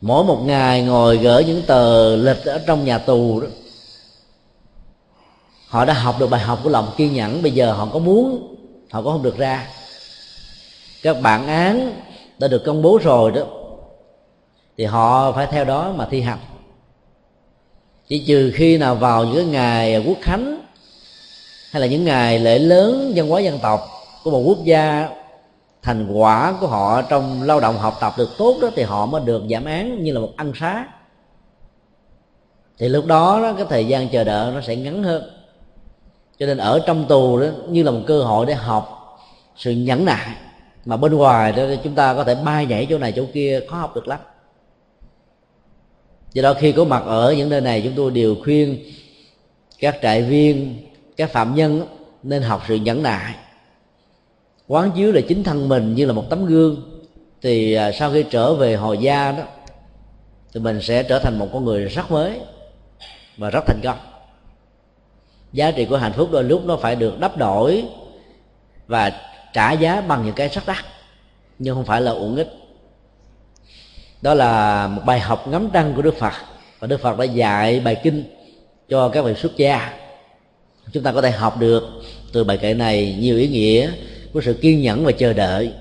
Mỗi 0.00 0.24
một 0.24 0.42
ngày 0.44 0.82
ngồi 0.82 1.16
gỡ 1.16 1.42
những 1.46 1.62
tờ 1.66 2.16
lịch 2.16 2.44
ở 2.44 2.60
trong 2.66 2.84
nhà 2.84 2.98
tù 2.98 3.40
đó, 3.40 3.46
họ 5.68 5.84
đã 5.84 5.92
học 5.92 6.16
được 6.18 6.30
bài 6.30 6.40
học 6.40 6.60
của 6.62 6.70
lòng 6.70 6.88
kiên 6.96 7.14
nhẫn. 7.14 7.42
Bây 7.42 7.52
giờ 7.52 7.72
họ 7.72 7.88
có 7.92 7.98
muốn 7.98 8.54
họ 8.94 9.02
cũng 9.02 9.12
không 9.12 9.22
được 9.22 9.36
ra. 9.36 9.68
Các 11.02 11.16
bản 11.22 11.46
án 11.46 12.02
đã 12.38 12.48
được 12.48 12.62
công 12.66 12.82
bố 12.82 12.98
rồi 13.02 13.32
đó 13.32 13.42
thì 14.76 14.84
họ 14.84 15.32
phải 15.32 15.46
theo 15.46 15.64
đó 15.64 15.92
mà 15.96 16.08
thi 16.10 16.20
hành. 16.20 16.38
Chỉ 18.08 18.24
trừ 18.26 18.52
khi 18.54 18.78
nào 18.78 18.94
vào 18.94 19.24
những 19.24 19.52
ngày 19.52 20.04
quốc 20.06 20.16
khánh 20.22 20.60
hay 21.70 21.80
là 21.80 21.86
những 21.86 22.04
ngày 22.04 22.38
lễ 22.38 22.58
lớn 22.58 23.12
văn 23.16 23.28
hóa 23.28 23.40
dân 23.40 23.58
tộc 23.58 23.88
của 24.24 24.30
một 24.30 24.42
quốc 24.46 24.58
gia 24.64 25.08
thành 25.82 26.12
quả 26.12 26.54
của 26.60 26.66
họ 26.66 27.02
trong 27.02 27.42
lao 27.42 27.60
động 27.60 27.78
học 27.78 27.96
tập 28.00 28.14
được 28.18 28.30
tốt 28.38 28.56
đó 28.62 28.70
thì 28.76 28.82
họ 28.82 29.06
mới 29.06 29.20
được 29.24 29.42
giảm 29.50 29.64
án 29.64 30.02
như 30.02 30.12
là 30.12 30.20
một 30.20 30.30
ăn 30.36 30.52
xá. 30.54 30.86
Thì 32.78 32.88
lúc 32.88 33.06
đó, 33.06 33.40
đó 33.42 33.52
cái 33.52 33.66
thời 33.68 33.86
gian 33.86 34.08
chờ 34.08 34.24
đợi 34.24 34.52
nó 34.52 34.60
sẽ 34.60 34.76
ngắn 34.76 35.02
hơn 35.02 35.33
cho 36.38 36.46
nên 36.46 36.58
ở 36.58 36.80
trong 36.86 37.06
tù 37.08 37.40
đó, 37.40 37.46
như 37.68 37.82
là 37.82 37.90
một 37.90 38.00
cơ 38.06 38.22
hội 38.22 38.46
để 38.46 38.54
học 38.54 39.18
sự 39.56 39.70
nhẫn 39.70 40.04
nại, 40.04 40.36
mà 40.84 40.96
bên 40.96 41.14
ngoài 41.14 41.52
đó 41.52 41.62
chúng 41.84 41.94
ta 41.94 42.14
có 42.14 42.24
thể 42.24 42.34
bay 42.34 42.66
nhảy 42.66 42.86
chỗ 42.90 42.98
này 42.98 43.12
chỗ 43.12 43.24
kia, 43.32 43.60
khó 43.68 43.76
học 43.76 43.94
được 43.94 44.08
lắm. 44.08 44.18
Do 46.32 46.42
đó 46.42 46.54
khi 46.54 46.72
có 46.72 46.84
mặt 46.84 47.02
ở 47.06 47.34
những 47.34 47.48
nơi 47.48 47.60
này, 47.60 47.82
chúng 47.84 47.92
tôi 47.96 48.10
đều 48.10 48.36
khuyên 48.44 48.78
các 49.78 49.98
trại 50.02 50.22
viên, 50.22 50.76
các 51.16 51.30
phạm 51.30 51.54
nhân 51.54 51.86
nên 52.22 52.42
học 52.42 52.62
sự 52.68 52.74
nhẫn 52.74 53.02
nại. 53.02 53.34
Quán 54.68 54.90
chiếu 54.96 55.12
là 55.12 55.20
chính 55.28 55.42
thân 55.42 55.68
mình 55.68 55.94
như 55.94 56.06
là 56.06 56.12
một 56.12 56.24
tấm 56.30 56.46
gương, 56.46 57.00
thì 57.42 57.74
à, 57.74 57.92
sau 57.92 58.12
khi 58.12 58.24
trở 58.30 58.54
về 58.54 58.74
hồi 58.74 58.98
gia 58.98 59.32
đó, 59.32 59.42
thì 60.52 60.60
mình 60.60 60.82
sẽ 60.82 61.02
trở 61.02 61.18
thành 61.18 61.38
một 61.38 61.48
con 61.52 61.64
người 61.64 61.84
rất 61.84 62.10
mới 62.10 62.40
và 63.36 63.50
rất 63.50 63.64
thành 63.66 63.80
công 63.82 64.13
giá 65.54 65.70
trị 65.70 65.84
của 65.84 65.96
hạnh 65.96 66.12
phúc 66.12 66.28
đôi 66.32 66.44
lúc 66.44 66.64
nó 66.64 66.76
phải 66.76 66.96
được 66.96 67.20
đắp 67.20 67.36
đổi 67.36 67.84
và 68.86 69.12
trả 69.52 69.72
giá 69.72 70.00
bằng 70.00 70.24
những 70.24 70.34
cái 70.34 70.48
rất 70.48 70.62
đắt 70.66 70.84
nhưng 71.58 71.74
không 71.74 71.84
phải 71.84 72.00
là 72.00 72.10
uổng 72.10 72.36
ích. 72.36 72.48
Đó 74.22 74.34
là 74.34 74.86
một 74.86 75.02
bài 75.06 75.20
học 75.20 75.48
ngắm 75.48 75.70
trăng 75.72 75.92
của 75.96 76.02
đức 76.02 76.14
phật, 76.18 76.32
và 76.78 76.86
đức 76.86 77.00
phật 77.00 77.18
đã 77.18 77.24
dạy 77.24 77.80
bài 77.80 77.96
kinh 78.02 78.24
cho 78.88 79.08
các 79.08 79.24
vị 79.24 79.34
xuất 79.34 79.56
gia. 79.56 79.92
Chúng 80.92 81.02
ta 81.02 81.12
có 81.12 81.22
thể 81.22 81.30
học 81.30 81.58
được 81.58 81.84
từ 82.32 82.44
bài 82.44 82.56
kệ 82.56 82.74
này 82.74 83.16
nhiều 83.18 83.38
ý 83.38 83.48
nghĩa 83.48 83.90
của 84.32 84.40
sự 84.40 84.54
kiên 84.54 84.80
nhẫn 84.82 85.04
và 85.04 85.12
chờ 85.12 85.32
đợi 85.32 85.72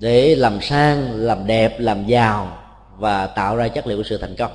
để 0.00 0.34
làm 0.34 0.60
sang, 0.60 1.10
làm 1.14 1.46
đẹp, 1.46 1.80
làm 1.80 2.06
giàu 2.06 2.58
và 2.96 3.26
tạo 3.26 3.56
ra 3.56 3.68
chất 3.68 3.86
liệu 3.86 3.96
của 3.96 4.02
sự 4.02 4.18
thành 4.18 4.36
công 4.36 4.52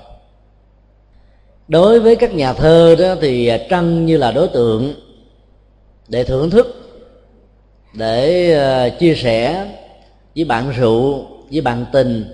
đối 1.74 2.00
với 2.00 2.16
các 2.16 2.34
nhà 2.34 2.54
thơ 2.54 2.96
đó 3.00 3.16
thì 3.22 3.48
à, 3.48 3.58
trăng 3.70 4.06
như 4.06 4.18
là 4.18 4.32
đối 4.32 4.48
tượng 4.48 4.94
để 6.08 6.24
thưởng 6.24 6.50
thức, 6.50 6.68
để 7.94 8.54
à, 8.60 8.90
chia 8.90 9.16
sẻ 9.16 9.68
với 10.36 10.46
bạn 10.46 10.72
rượu, 10.78 11.26
với 11.52 11.62
bạn 11.62 11.86
tình, 11.94 12.26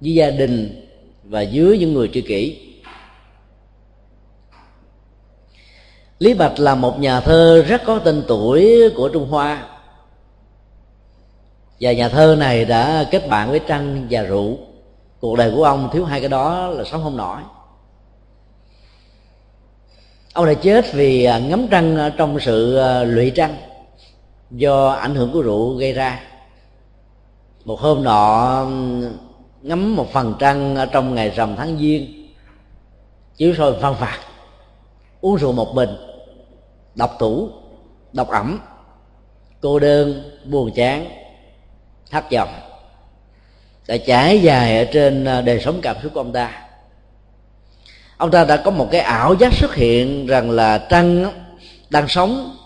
với 0.00 0.14
gia 0.14 0.30
đình 0.30 0.86
và 1.24 1.40
dưới 1.40 1.78
những 1.78 1.94
người 1.94 2.10
tri 2.12 2.20
kỷ. 2.20 2.58
Lý 6.18 6.34
bạch 6.34 6.58
là 6.58 6.74
một 6.74 7.00
nhà 7.00 7.20
thơ 7.20 7.64
rất 7.68 7.82
có 7.86 7.98
tên 7.98 8.22
tuổi 8.28 8.90
của 8.96 9.08
trung 9.08 9.28
hoa 9.28 9.68
và 11.80 11.92
nhà 11.92 12.08
thơ 12.08 12.36
này 12.38 12.64
đã 12.64 13.04
kết 13.10 13.28
bạn 13.28 13.50
với 13.50 13.60
trăng 13.66 14.06
và 14.10 14.22
rượu. 14.22 14.58
Cuộc 15.20 15.36
đời 15.36 15.52
của 15.56 15.64
ông 15.64 15.88
thiếu 15.92 16.04
hai 16.04 16.20
cái 16.20 16.28
đó 16.28 16.66
là 16.66 16.84
sống 16.84 17.02
không 17.02 17.16
nổi 17.16 17.38
ông 20.38 20.46
đã 20.46 20.54
chết 20.54 20.92
vì 20.92 21.24
à, 21.24 21.38
ngấm 21.38 21.48
ngắm 21.48 21.68
trăng 21.70 21.96
à, 21.96 22.14
trong 22.16 22.40
sự 22.40 22.76
à, 22.76 23.02
lụy 23.02 23.30
trăng 23.30 23.56
do 24.50 24.88
ảnh 24.88 25.14
hưởng 25.14 25.32
của 25.32 25.42
rượu 25.42 25.74
gây 25.74 25.92
ra. 25.92 26.20
Một 27.64 27.80
hôm 27.80 28.04
nọ 28.04 28.66
ngắm 29.62 29.96
một 29.96 30.12
phần 30.12 30.34
trăng 30.38 30.76
trong 30.92 31.14
ngày 31.14 31.30
rằm 31.30 31.56
tháng 31.56 31.78
giêng, 31.78 32.28
chiếu 33.36 33.54
soi 33.54 33.72
văn 33.72 33.94
phạt 34.00 34.18
uống 35.20 35.36
rượu 35.36 35.52
một 35.52 35.74
mình 35.74 35.90
độc 36.94 37.16
thủ 37.18 37.48
độc 38.12 38.28
ẩm, 38.28 38.60
cô 39.60 39.78
đơn, 39.78 40.30
buồn 40.44 40.70
chán, 40.74 41.06
thất 42.10 42.24
vọng. 42.32 42.50
Đã 43.88 43.96
trải 44.06 44.40
dài 44.40 44.78
ở 44.78 44.84
trên 44.92 45.24
đời 45.24 45.60
sống 45.60 45.78
cảm 45.82 45.96
xúc 46.02 46.12
của 46.14 46.20
ông 46.20 46.32
ta 46.32 46.67
ông 48.18 48.30
ta 48.30 48.44
đã 48.44 48.56
có 48.56 48.70
một 48.70 48.88
cái 48.90 49.00
ảo 49.00 49.34
giác 49.34 49.52
xuất 49.52 49.74
hiện 49.74 50.26
rằng 50.26 50.50
là 50.50 50.78
trăng 50.78 51.32
đang 51.90 52.08
sống, 52.08 52.56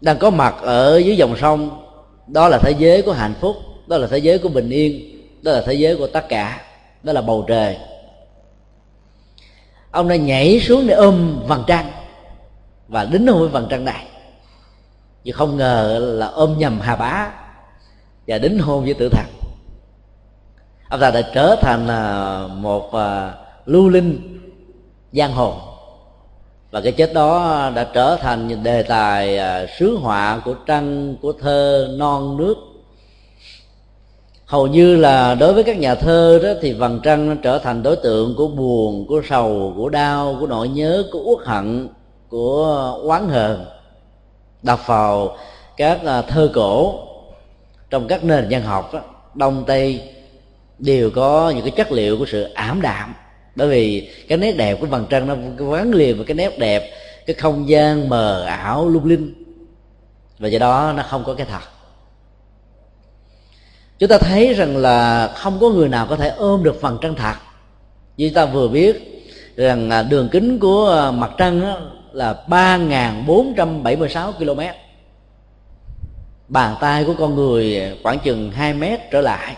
đang 0.00 0.18
có 0.18 0.30
mặt 0.30 0.54
ở 0.62 0.98
dưới 0.98 1.16
dòng 1.16 1.36
sông. 1.36 1.80
Đó 2.26 2.48
là 2.48 2.58
thế 2.58 2.74
giới 2.78 3.02
của 3.02 3.12
hạnh 3.12 3.34
phúc, 3.40 3.56
đó 3.86 3.98
là 3.98 4.06
thế 4.06 4.18
giới 4.18 4.38
của 4.38 4.48
bình 4.48 4.70
yên, 4.70 5.20
đó 5.42 5.52
là 5.52 5.62
thế 5.66 5.74
giới 5.74 5.96
của 5.96 6.06
tất 6.06 6.28
cả, 6.28 6.60
đó 7.02 7.12
là 7.12 7.22
bầu 7.22 7.44
trời. 7.48 7.76
Ông 9.90 10.08
đã 10.08 10.16
nhảy 10.16 10.60
xuống 10.60 10.86
để 10.86 10.94
ôm 10.94 11.42
vầng 11.46 11.64
trăng 11.66 11.90
và 12.88 13.04
đính 13.04 13.26
hôn 13.26 13.40
với 13.40 13.48
vầng 13.48 13.66
trăng 13.70 13.84
này. 13.84 14.06
Chứ 15.24 15.32
không 15.32 15.56
ngờ 15.56 16.00
là 16.18 16.26
ôm 16.26 16.54
nhầm 16.58 16.80
hà 16.80 16.96
bá 16.96 17.30
và 18.26 18.38
đính 18.38 18.58
hôn 18.58 18.84
với 18.84 18.94
tử 18.94 19.08
thần. 19.08 19.26
Ông 20.88 21.00
ta 21.00 21.10
đã 21.10 21.22
trở 21.34 21.56
thành 21.62 21.88
à, 21.88 22.40
một 22.48 22.94
à, 22.94 23.32
lưu 23.66 23.88
linh 23.88 24.40
giang 25.12 25.32
hồ. 25.32 25.54
Và 26.70 26.80
cái 26.80 26.92
chết 26.92 27.12
đó 27.14 27.70
đã 27.74 27.84
trở 27.94 28.16
thành 28.16 28.62
đề 28.62 28.82
tài 28.82 29.38
à, 29.38 29.66
sứ 29.78 29.96
họa 29.96 30.42
của 30.44 30.54
tranh 30.54 31.16
của 31.22 31.32
thơ 31.32 31.88
non 31.98 32.36
nước. 32.36 32.54
Hầu 34.46 34.66
như 34.66 34.96
là 34.96 35.34
đối 35.34 35.52
với 35.52 35.64
các 35.64 35.78
nhà 35.78 35.94
thơ 35.94 36.40
đó 36.42 36.48
thì 36.60 36.72
vầng 36.72 37.00
trăng 37.02 37.28
nó 37.28 37.34
trở 37.42 37.58
thành 37.58 37.82
đối 37.82 37.96
tượng 37.96 38.34
của 38.36 38.48
buồn 38.48 39.06
của 39.08 39.22
sầu 39.28 39.72
của 39.76 39.88
đau 39.88 40.36
của 40.40 40.46
nỗi 40.46 40.68
nhớ 40.68 41.04
của 41.12 41.20
uất 41.24 41.46
hận 41.46 41.88
của 42.28 42.98
oán 43.02 43.28
hờn. 43.28 43.64
Đọc 44.62 44.80
vào 44.86 45.36
các 45.76 46.04
à, 46.04 46.22
thơ 46.22 46.50
cổ 46.54 46.94
trong 47.90 48.06
các 48.08 48.24
nền 48.24 48.46
văn 48.50 48.62
học 48.62 48.94
đó, 48.94 49.00
đông 49.34 49.64
tây 49.66 50.02
đều 50.78 51.10
có 51.10 51.50
những 51.50 51.64
cái 51.64 51.70
chất 51.70 51.92
liệu 51.92 52.18
của 52.18 52.26
sự 52.26 52.42
ảm 52.42 52.80
đạm 52.82 53.14
bởi 53.56 53.68
vì 53.68 54.10
cái 54.28 54.38
nét 54.38 54.52
đẹp 54.52 54.80
của 54.80 54.86
vầng 54.86 55.06
trăng 55.10 55.26
nó 55.26 55.36
gắn 55.70 55.94
liền 55.94 56.16
với 56.16 56.26
cái 56.26 56.34
nét 56.34 56.58
đẹp, 56.58 56.90
cái 57.26 57.34
không 57.34 57.68
gian 57.68 58.08
mờ 58.08 58.44
ảo 58.44 58.88
lung 58.88 59.06
linh. 59.06 59.34
Và 60.38 60.48
do 60.48 60.58
đó 60.58 60.92
nó 60.96 61.02
không 61.02 61.24
có 61.24 61.34
cái 61.34 61.46
thật. 61.50 61.62
Chúng 63.98 64.08
ta 64.08 64.18
thấy 64.18 64.54
rằng 64.54 64.76
là 64.76 65.28
không 65.36 65.58
có 65.60 65.68
người 65.68 65.88
nào 65.88 66.06
có 66.10 66.16
thể 66.16 66.28
ôm 66.28 66.62
được 66.64 66.80
phần 66.80 66.98
trăng 67.00 67.14
thật. 67.14 67.34
Như 68.16 68.30
ta 68.34 68.46
vừa 68.46 68.68
biết 68.68 69.22
rằng 69.56 69.90
à, 69.90 70.02
đường 70.02 70.28
kính 70.32 70.58
của 70.58 71.00
à, 71.02 71.10
mặt 71.10 71.30
trăng 71.38 71.62
là 72.12 72.44
3.476 72.48 74.32
km 74.32 74.60
bàn 76.48 76.76
tay 76.80 77.04
của 77.04 77.14
con 77.18 77.34
người 77.34 77.80
khoảng 78.02 78.18
chừng 78.18 78.50
2 78.50 78.74
mét 78.74 79.00
trở 79.10 79.20
lại 79.20 79.56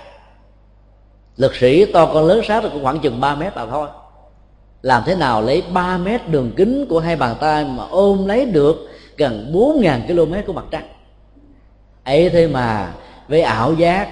lực 1.37 1.55
sĩ 1.55 1.93
to 1.93 2.07
con 2.07 2.27
lớn 2.27 2.41
sát 2.49 2.63
cũng 2.73 2.83
khoảng 2.83 3.01
chừng 3.01 3.21
3 3.21 3.35
mét 3.35 3.57
là 3.57 3.67
thôi. 3.67 3.89
Làm 4.83 5.03
thế 5.07 5.15
nào 5.15 5.43
lấy 5.43 5.63
3 5.73 5.99
mét 5.99 6.29
đường 6.29 6.53
kính 6.57 6.87
của 6.89 7.01
hai 7.01 7.17
bàn 7.17 7.37
tay 7.41 7.65
mà 7.65 7.85
ôm 7.91 8.27
lấy 8.27 8.47
được 8.47 8.89
gần 9.17 9.51
4.000 9.53 10.07
km 10.07 10.47
của 10.47 10.53
mặt 10.53 10.65
trăng? 10.71 10.89
Ấy 12.05 12.31
thế 12.31 12.49
mà, 12.49 12.93
với 13.29 13.43
ảo 13.43 13.75
giác, 13.75 14.09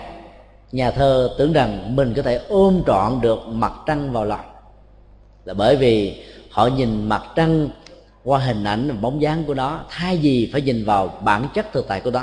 nhà 0.73 0.91
thơ 0.91 1.35
tưởng 1.39 1.53
rằng 1.53 1.97
mình 1.97 2.15
có 2.17 2.23
thể 2.23 2.41
ôm 2.49 2.83
trọn 2.87 3.21
được 3.21 3.39
mặt 3.47 3.73
trăng 3.87 4.13
vào 4.13 4.25
lòng. 4.25 4.45
Là 5.45 5.55
bởi 5.55 5.77
vì 5.77 6.23
họ 6.51 6.67
nhìn 6.67 7.09
mặt 7.09 7.23
trăng 7.37 7.69
qua 8.25 8.39
hình 8.39 8.65
ảnh 8.65 8.89
và 8.89 8.95
bóng 9.01 9.23
dáng 9.23 9.45
của 9.45 9.55
nó, 9.55 9.81
thay 9.89 10.17
vì 10.17 10.51
phải 10.53 10.61
nhìn 10.61 10.85
vào 10.85 11.19
bản 11.25 11.49
chất 11.55 11.73
thực 11.73 11.89
tại 11.89 12.01
của 12.01 12.11
nó. 12.11 12.23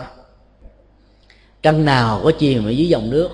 Trăng 1.63 1.85
nào 1.85 2.21
có 2.23 2.31
chìm 2.39 2.65
ở 2.65 2.69
dưới 2.69 2.87
dòng 2.87 3.09
nước 3.09 3.29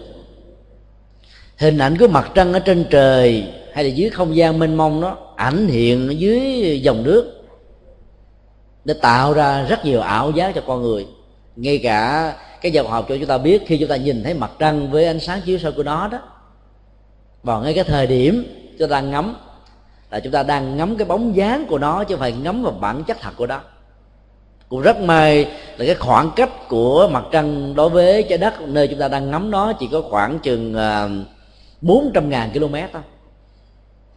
hình 1.57 1.77
ảnh 1.77 1.97
của 1.97 2.07
mặt 2.07 2.31
trăng 2.33 2.53
ở 2.53 2.59
trên 2.59 2.85
trời 2.89 3.47
hay 3.73 3.83
là 3.83 3.89
dưới 3.89 4.09
không 4.09 4.35
gian 4.35 4.59
mênh 4.59 4.75
mông 4.75 5.01
đó 5.01 5.17
ảnh 5.35 5.67
hiện 5.67 6.19
dưới 6.19 6.79
dòng 6.81 7.03
nước 7.03 7.33
để 8.85 8.93
tạo 9.01 9.33
ra 9.33 9.65
rất 9.69 9.85
nhiều 9.85 10.01
ảo 10.01 10.31
giác 10.31 10.55
cho 10.55 10.61
con 10.67 10.81
người. 10.81 11.07
Ngay 11.55 11.77
cả 11.77 12.33
cái 12.61 12.71
dòng 12.71 12.87
học 12.87 13.05
cho 13.09 13.15
chúng 13.17 13.27
ta 13.27 13.37
biết 13.37 13.63
khi 13.67 13.77
chúng 13.77 13.89
ta 13.89 13.95
nhìn 13.95 14.23
thấy 14.23 14.33
mặt 14.33 14.51
trăng 14.59 14.91
với 14.91 15.05
ánh 15.05 15.19
sáng 15.19 15.41
chiếu 15.45 15.57
soi 15.57 15.71
của 15.71 15.83
nó 15.83 16.07
đó. 16.07 16.19
Vào 17.43 17.61
ngay 17.61 17.73
cái 17.73 17.83
thời 17.83 18.07
điểm 18.07 18.45
chúng 18.79 18.89
ta 18.89 19.01
ngắm 19.01 19.35
là 20.11 20.19
chúng 20.19 20.33
ta 20.33 20.43
đang 20.43 20.77
ngắm 20.77 20.97
cái 20.97 21.05
bóng 21.05 21.35
dáng 21.35 21.65
của 21.65 21.77
nó 21.77 22.03
chứ 22.03 22.15
không 22.15 22.19
phải 22.19 22.31
ngắm 22.31 22.63
vào 22.63 22.71
bản 22.71 23.03
chất 23.03 23.17
thật 23.21 23.31
của 23.37 23.47
nó. 23.47 23.61
Cũng 24.69 24.81
rất 24.81 25.01
may 25.01 25.45
là 25.77 25.85
cái 25.85 25.95
khoảng 25.95 26.31
cách 26.35 26.67
của 26.69 27.09
mặt 27.11 27.23
trăng 27.31 27.75
đối 27.75 27.89
với 27.89 28.23
trái 28.23 28.37
đất 28.37 28.61
nơi 28.61 28.87
chúng 28.87 28.99
ta 28.99 29.07
đang 29.07 29.31
ngắm 29.31 29.51
nó 29.51 29.73
chỉ 29.73 29.89
có 29.91 30.01
khoảng 30.01 30.39
chừng 30.39 30.75
uh, 30.75 31.27
400.000 31.81 32.49
km 32.53 32.93
đó. 32.93 32.99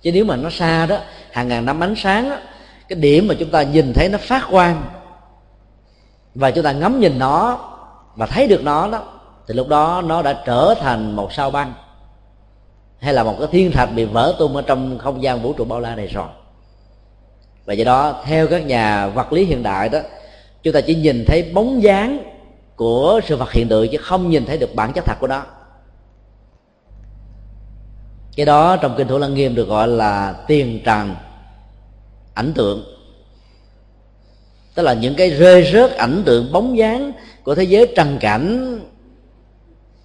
chứ 0.03 0.11
nếu 0.13 0.25
mà 0.25 0.37
nó 0.37 0.51
xa 0.51 0.87
đó 0.87 0.99
hàng 1.31 1.49
ngàn 1.49 1.65
năm 1.65 1.83
ánh 1.83 1.95
sáng 1.97 2.31
đó, 2.31 2.37
cái 2.89 2.99
điểm 2.99 3.29
mà 3.29 3.35
chúng 3.39 3.51
ta 3.51 3.63
nhìn 3.63 3.93
thấy 3.93 4.09
nó 4.09 4.19
phát 4.19 4.47
quang 4.51 4.83
và 6.35 6.51
chúng 6.51 6.65
ta 6.65 6.73
ngắm 6.73 7.01
nhìn 7.01 7.19
nó 7.19 7.59
và 8.17 8.27
thấy 8.27 8.47
được 8.47 8.63
nó 8.65 8.89
đó 8.91 9.03
thì 9.49 9.55
lúc 9.55 9.69
đó 9.69 10.03
nó 10.07 10.23
đã 10.23 10.43
trở 10.47 10.75
thành 10.81 11.17
một 11.17 11.33
sao 11.33 11.51
băng 11.51 11.75
hay 12.99 13.15
là 13.15 13.23
một 13.23 13.37
cái 13.39 13.49
thiên 13.53 13.73
thạch 13.73 13.89
bị 13.95 14.05
vỡ 14.05 14.35
tung 14.39 14.57
ở 14.57 14.63
trong 14.63 14.99
không 14.99 15.23
gian 15.23 15.43
vũ 15.43 15.53
trụ 15.53 15.65
bao 15.65 15.81
la 15.81 15.95
này 15.95 16.07
rồi 16.07 16.29
và 17.65 17.75
do 17.75 17.85
đó 17.85 18.23
theo 18.25 18.47
các 18.49 18.67
nhà 18.67 19.07
vật 19.07 19.33
lý 19.33 19.45
hiện 19.45 19.63
đại 19.63 19.89
đó 19.89 19.99
chúng 20.63 20.75
ta 20.75 20.81
chỉ 20.81 20.95
nhìn 20.95 21.25
thấy 21.27 21.51
bóng 21.55 21.83
dáng 21.83 22.19
của 22.77 23.21
sự 23.25 23.37
vật 23.37 23.53
hiện 23.53 23.69
tượng 23.69 23.89
chứ 23.93 23.99
không 23.99 24.31
nhìn 24.31 24.47
thấy 24.47 24.59
được 24.59 24.75
bản 24.75 24.93
chất 24.93 25.05
thật 25.05 25.17
của 25.21 25.27
nó 25.27 25.43
cái 28.41 28.47
đó 28.47 28.77
trong 28.77 28.95
kinh 28.97 29.09
thủ 29.09 29.19
lăng 29.19 29.35
nghiêm 29.35 29.55
được 29.55 29.69
gọi 29.69 29.89
là 29.89 30.35
tiền 30.47 30.81
trần 30.85 31.15
ảnh 32.35 32.53
tượng. 32.55 32.85
Tức 34.75 34.83
là 34.83 34.93
những 34.93 35.15
cái 35.15 35.31
rơi 35.31 35.71
rớt 35.73 35.97
ảnh 35.97 36.23
tượng 36.27 36.53
bóng 36.53 36.79
dáng 36.79 37.13
của 37.45 37.55
thế 37.55 37.65
giới 37.65 37.93
trần 37.97 38.19
cảnh 38.21 38.79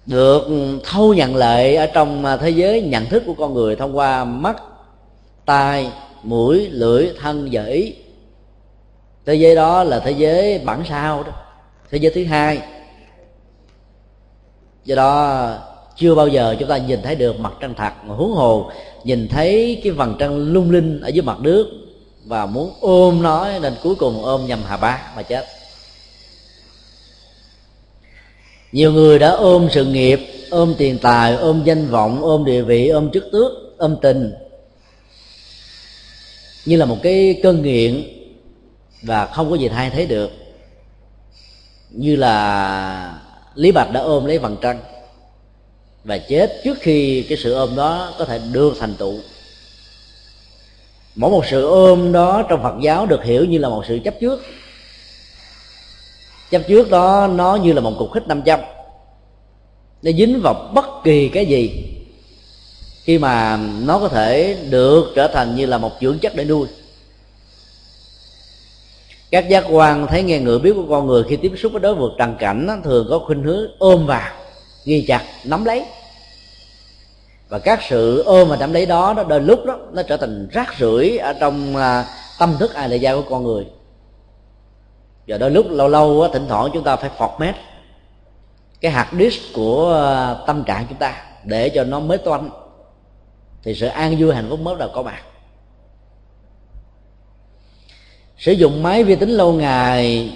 được 0.06 0.42
thâu 0.84 1.14
nhận 1.14 1.36
lại 1.36 1.76
ở 1.76 1.86
trong 1.86 2.24
à, 2.24 2.36
thế 2.36 2.50
giới 2.50 2.82
nhận 2.82 3.06
thức 3.06 3.22
của 3.26 3.34
con 3.34 3.54
người 3.54 3.76
thông 3.76 3.96
qua 3.96 4.24
mắt, 4.24 4.56
tai, 5.44 5.92
mũi, 6.22 6.68
lưỡi, 6.68 7.10
thân 7.20 7.48
và 7.52 7.64
ý. 7.64 7.94
Thế 9.26 9.34
giới 9.34 9.54
đó 9.54 9.84
là 9.84 10.00
thế 10.00 10.10
giới 10.10 10.58
bản 10.58 10.82
sao 10.88 11.22
đó, 11.22 11.32
thế 11.90 11.98
giới 11.98 12.12
thứ 12.14 12.24
hai. 12.24 12.62
Do 14.84 14.96
đó 14.96 15.48
chưa 15.96 16.14
bao 16.14 16.28
giờ 16.28 16.56
chúng 16.58 16.68
ta 16.68 16.78
nhìn 16.78 17.02
thấy 17.02 17.14
được 17.14 17.40
mặt 17.40 17.52
trăng 17.60 17.74
thật 17.74 17.92
mà 18.04 18.14
huống 18.14 18.32
hồ, 18.32 18.70
nhìn 19.04 19.28
thấy 19.28 19.80
cái 19.84 19.92
vầng 19.92 20.16
trăng 20.18 20.52
lung 20.52 20.70
linh 20.70 21.00
ở 21.00 21.08
dưới 21.08 21.22
mặt 21.22 21.40
nước 21.40 21.70
và 22.26 22.46
muốn 22.46 22.72
ôm 22.80 23.22
nó 23.22 23.58
nên 23.62 23.74
cuối 23.82 23.94
cùng 23.94 24.22
ôm 24.24 24.46
nhầm 24.46 24.62
hà 24.66 24.76
bá 24.76 25.12
mà 25.16 25.22
chết. 25.22 25.44
Nhiều 28.72 28.92
người 28.92 29.18
đã 29.18 29.30
ôm 29.30 29.68
sự 29.70 29.84
nghiệp, 29.84 30.20
ôm 30.50 30.74
tiền 30.78 30.98
tài, 30.98 31.34
ôm 31.34 31.62
danh 31.64 31.88
vọng, 31.88 32.22
ôm 32.22 32.44
địa 32.44 32.62
vị, 32.62 32.88
ôm 32.88 33.10
chức 33.12 33.24
tước, 33.32 33.52
ôm 33.78 33.96
tình. 34.02 34.34
Như 36.64 36.76
là 36.76 36.84
một 36.84 36.96
cái 37.02 37.40
cơn 37.42 37.62
nghiện 37.62 38.02
và 39.02 39.26
không 39.26 39.50
có 39.50 39.56
gì 39.56 39.68
thay 39.68 39.90
thế 39.90 40.06
được. 40.06 40.30
Như 41.90 42.16
là 42.16 43.20
lý 43.54 43.72
bạch 43.72 43.92
đã 43.92 44.00
ôm 44.00 44.24
lấy 44.24 44.38
vầng 44.38 44.56
trăng 44.60 44.80
và 46.06 46.18
chết 46.18 46.60
trước 46.64 46.78
khi 46.80 47.26
cái 47.28 47.38
sự 47.38 47.54
ôm 47.54 47.76
đó 47.76 48.14
có 48.18 48.24
thể 48.24 48.40
được 48.52 48.74
thành 48.80 48.94
tựu. 48.94 49.14
Mỗi 51.14 51.30
một 51.30 51.44
sự 51.50 51.66
ôm 51.66 52.12
đó 52.12 52.42
trong 52.48 52.62
phật 52.62 52.74
giáo 52.82 53.06
được 53.06 53.24
hiểu 53.24 53.44
như 53.44 53.58
là 53.58 53.68
một 53.68 53.84
sự 53.88 53.98
chấp 54.04 54.14
trước. 54.20 54.42
Chấp 56.50 56.62
trước 56.68 56.90
đó 56.90 57.28
nó 57.34 57.56
như 57.56 57.72
là 57.72 57.80
một 57.80 57.92
cục 57.98 58.12
khích 58.12 58.28
500 58.28 58.60
nó 60.02 60.10
dính 60.12 60.40
vào 60.42 60.70
bất 60.74 60.86
kỳ 61.04 61.28
cái 61.28 61.46
gì 61.46 61.70
khi 63.04 63.18
mà 63.18 63.58
nó 63.80 63.98
có 63.98 64.08
thể 64.08 64.56
được 64.70 65.12
trở 65.16 65.28
thành 65.28 65.56
như 65.56 65.66
là 65.66 65.78
một 65.78 65.92
dưỡng 66.00 66.18
chất 66.18 66.36
để 66.36 66.44
nuôi. 66.44 66.68
Các 69.30 69.48
giác 69.48 69.64
quan 69.70 70.06
thấy 70.06 70.22
nghe 70.22 70.38
ngựa 70.38 70.58
biết 70.58 70.72
của 70.76 70.86
con 70.88 71.06
người 71.06 71.24
khi 71.28 71.36
tiếp 71.36 71.52
xúc 71.56 71.72
với 71.72 71.80
đối 71.80 71.94
vật 71.94 72.10
trần 72.18 72.36
cảnh 72.38 72.80
thường 72.84 73.06
có 73.10 73.18
khuynh 73.18 73.42
hướng 73.42 73.66
ôm 73.78 74.06
vào, 74.06 74.32
ghi 74.84 75.04
chặt, 75.08 75.24
nắm 75.44 75.64
lấy 75.64 75.84
và 77.48 77.58
các 77.58 77.80
sự 77.88 78.22
ôm 78.22 78.48
và 78.48 78.56
đắm 78.56 78.72
lấy 78.72 78.86
đó 78.86 79.14
nó 79.16 79.24
đôi 79.24 79.40
lúc 79.40 79.64
đó 79.66 79.78
nó 79.92 80.02
trở 80.02 80.16
thành 80.16 80.48
rác 80.52 80.74
rưởi 80.78 81.18
ở 81.18 81.32
trong 81.32 81.76
à, 81.76 82.04
tâm 82.38 82.56
thức 82.58 82.74
ai 82.74 82.88
lệ 82.88 82.96
gia 82.96 83.14
của 83.14 83.24
con 83.30 83.44
người. 83.44 83.66
Và 85.26 85.38
đôi 85.38 85.50
lúc 85.50 85.66
lâu 85.70 85.88
lâu 85.88 86.28
thỉnh 86.32 86.46
thoảng 86.48 86.70
chúng 86.74 86.84
ta 86.84 86.96
phải 86.96 87.10
format 87.18 87.52
cái 88.80 88.92
hạt 88.92 89.10
disk 89.18 89.40
của 89.54 89.94
à, 89.94 90.34
tâm 90.46 90.64
trạng 90.64 90.86
chúng 90.88 90.98
ta 90.98 91.22
để 91.44 91.68
cho 91.68 91.84
nó 91.84 92.00
mới 92.00 92.18
toanh. 92.18 92.50
Thì 93.62 93.74
sự 93.74 93.86
an 93.86 94.16
vui 94.18 94.34
hạnh 94.34 94.46
phúc 94.50 94.60
mới 94.60 94.76
đầu 94.78 94.90
có 94.94 95.02
mặt. 95.02 95.22
Sử 98.38 98.52
dụng 98.52 98.82
máy 98.82 99.04
vi 99.04 99.16
tính 99.16 99.30
lâu 99.30 99.52
ngày 99.52 100.32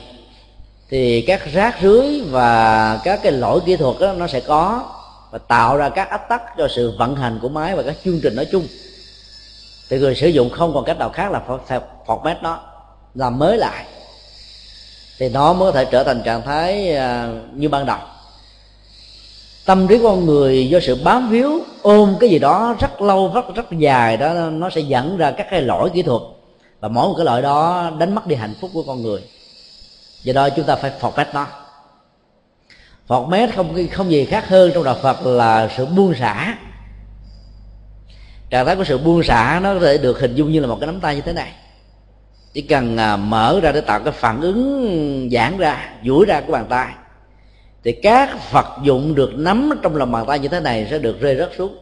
thì 0.88 1.22
các 1.22 1.52
rác 1.52 1.76
rưới 1.82 2.20
và 2.20 3.00
các 3.04 3.20
cái 3.22 3.32
lỗi 3.32 3.60
kỹ 3.66 3.76
thuật 3.76 3.96
đó, 4.00 4.12
nó 4.12 4.26
sẽ 4.26 4.40
có 4.40 4.88
và 5.30 5.38
tạo 5.38 5.76
ra 5.76 5.88
các 5.88 6.10
ách 6.10 6.28
tắc 6.28 6.42
cho 6.58 6.68
sự 6.68 6.94
vận 6.98 7.16
hành 7.16 7.38
của 7.42 7.48
máy 7.48 7.76
và 7.76 7.82
các 7.82 7.96
chương 8.04 8.20
trình 8.22 8.36
nói 8.36 8.46
chung. 8.52 8.66
Thì 9.90 9.98
người 9.98 10.14
sử 10.14 10.28
dụng 10.28 10.50
không 10.50 10.74
còn 10.74 10.84
cách 10.84 10.98
nào 10.98 11.10
khác 11.10 11.32
là 11.32 11.42
phải 11.66 11.80
format 12.06 12.34
nó 12.42 12.60
làm 13.14 13.38
mới 13.38 13.58
lại. 13.58 13.84
Thì 15.18 15.28
nó 15.28 15.52
mới 15.52 15.72
có 15.72 15.78
thể 15.78 15.90
trở 15.90 16.04
thành 16.04 16.22
trạng 16.22 16.42
thái 16.42 16.96
à, 16.96 17.28
như 17.52 17.68
ban 17.68 17.86
đầu. 17.86 17.98
Tâm 19.64 19.88
trí 19.88 19.98
con 20.02 20.26
người 20.26 20.68
do 20.68 20.80
sự 20.80 21.02
bám 21.04 21.30
víu, 21.30 21.60
ôm 21.82 22.16
cái 22.20 22.30
gì 22.30 22.38
đó 22.38 22.76
rất 22.80 23.02
lâu, 23.02 23.32
rất 23.34 23.54
rất 23.54 23.70
dài 23.70 24.16
đó, 24.16 24.32
nó 24.34 24.70
sẽ 24.70 24.80
dẫn 24.80 25.16
ra 25.16 25.30
các 25.30 25.46
cái 25.50 25.62
lỗi 25.62 25.90
kỹ 25.94 26.02
thuật. 26.02 26.22
Và 26.80 26.88
mỗi 26.88 27.08
một 27.08 27.14
cái 27.16 27.24
loại 27.24 27.42
đó 27.42 27.90
đánh 27.98 28.14
mất 28.14 28.26
đi 28.26 28.36
hạnh 28.36 28.54
phúc 28.60 28.70
của 28.74 28.82
con 28.82 29.02
người. 29.02 29.22
Do 30.22 30.32
đó 30.32 30.48
chúng 30.50 30.64
ta 30.64 30.76
phải 30.76 30.92
format 31.00 31.24
nó 31.32 31.46
format 33.10 33.48
không 33.56 33.88
không 33.92 34.10
gì 34.10 34.24
khác 34.24 34.48
hơn 34.48 34.70
trong 34.74 34.84
đạo 34.84 34.96
phật 35.02 35.26
là 35.26 35.68
sự 35.76 35.86
buông 35.86 36.14
xả. 36.14 36.58
Trạng 38.50 38.66
thái 38.66 38.76
của 38.76 38.84
sự 38.84 38.98
buông 38.98 39.22
xả 39.22 39.60
nó 39.62 39.74
có 39.74 39.80
thể 39.80 39.98
được 39.98 40.20
hình 40.20 40.34
dung 40.34 40.52
như 40.52 40.60
là 40.60 40.66
một 40.66 40.76
cái 40.80 40.86
nắm 40.86 41.00
tay 41.00 41.14
như 41.14 41.20
thế 41.20 41.32
này. 41.32 41.52
Chỉ 42.52 42.62
cần 42.62 42.96
à, 42.96 43.16
mở 43.16 43.60
ra 43.62 43.72
để 43.72 43.80
tạo 43.80 44.00
cái 44.00 44.12
phản 44.12 44.40
ứng, 44.40 45.28
giãn 45.32 45.58
ra, 45.58 45.90
duỗi 46.04 46.26
ra 46.26 46.40
của 46.40 46.52
bàn 46.52 46.66
tay, 46.68 46.94
thì 47.84 47.92
các 47.92 48.52
vật 48.52 48.66
dụng 48.82 49.14
được 49.14 49.30
nắm 49.34 49.70
trong 49.82 49.96
lòng 49.96 50.12
bàn 50.12 50.26
tay 50.26 50.38
như 50.38 50.48
thế 50.48 50.60
này 50.60 50.86
sẽ 50.90 50.98
được 50.98 51.20
rơi 51.20 51.36
rớt 51.36 51.50
xuống. 51.58 51.78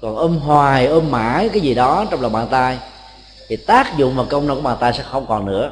Còn 0.00 0.16
ôm 0.16 0.38
hoài, 0.38 0.86
ôm 0.86 1.10
mãi 1.10 1.48
cái 1.48 1.60
gì 1.60 1.74
đó 1.74 2.04
trong 2.10 2.20
lòng 2.20 2.32
bàn 2.32 2.48
tay, 2.50 2.78
thì 3.48 3.56
tác 3.56 3.96
dụng 3.96 4.16
và 4.16 4.24
công 4.30 4.46
năng 4.46 4.56
của 4.56 4.62
bàn 4.62 4.76
tay 4.80 4.92
sẽ 4.92 5.02
không 5.02 5.26
còn 5.26 5.46
nữa. 5.46 5.70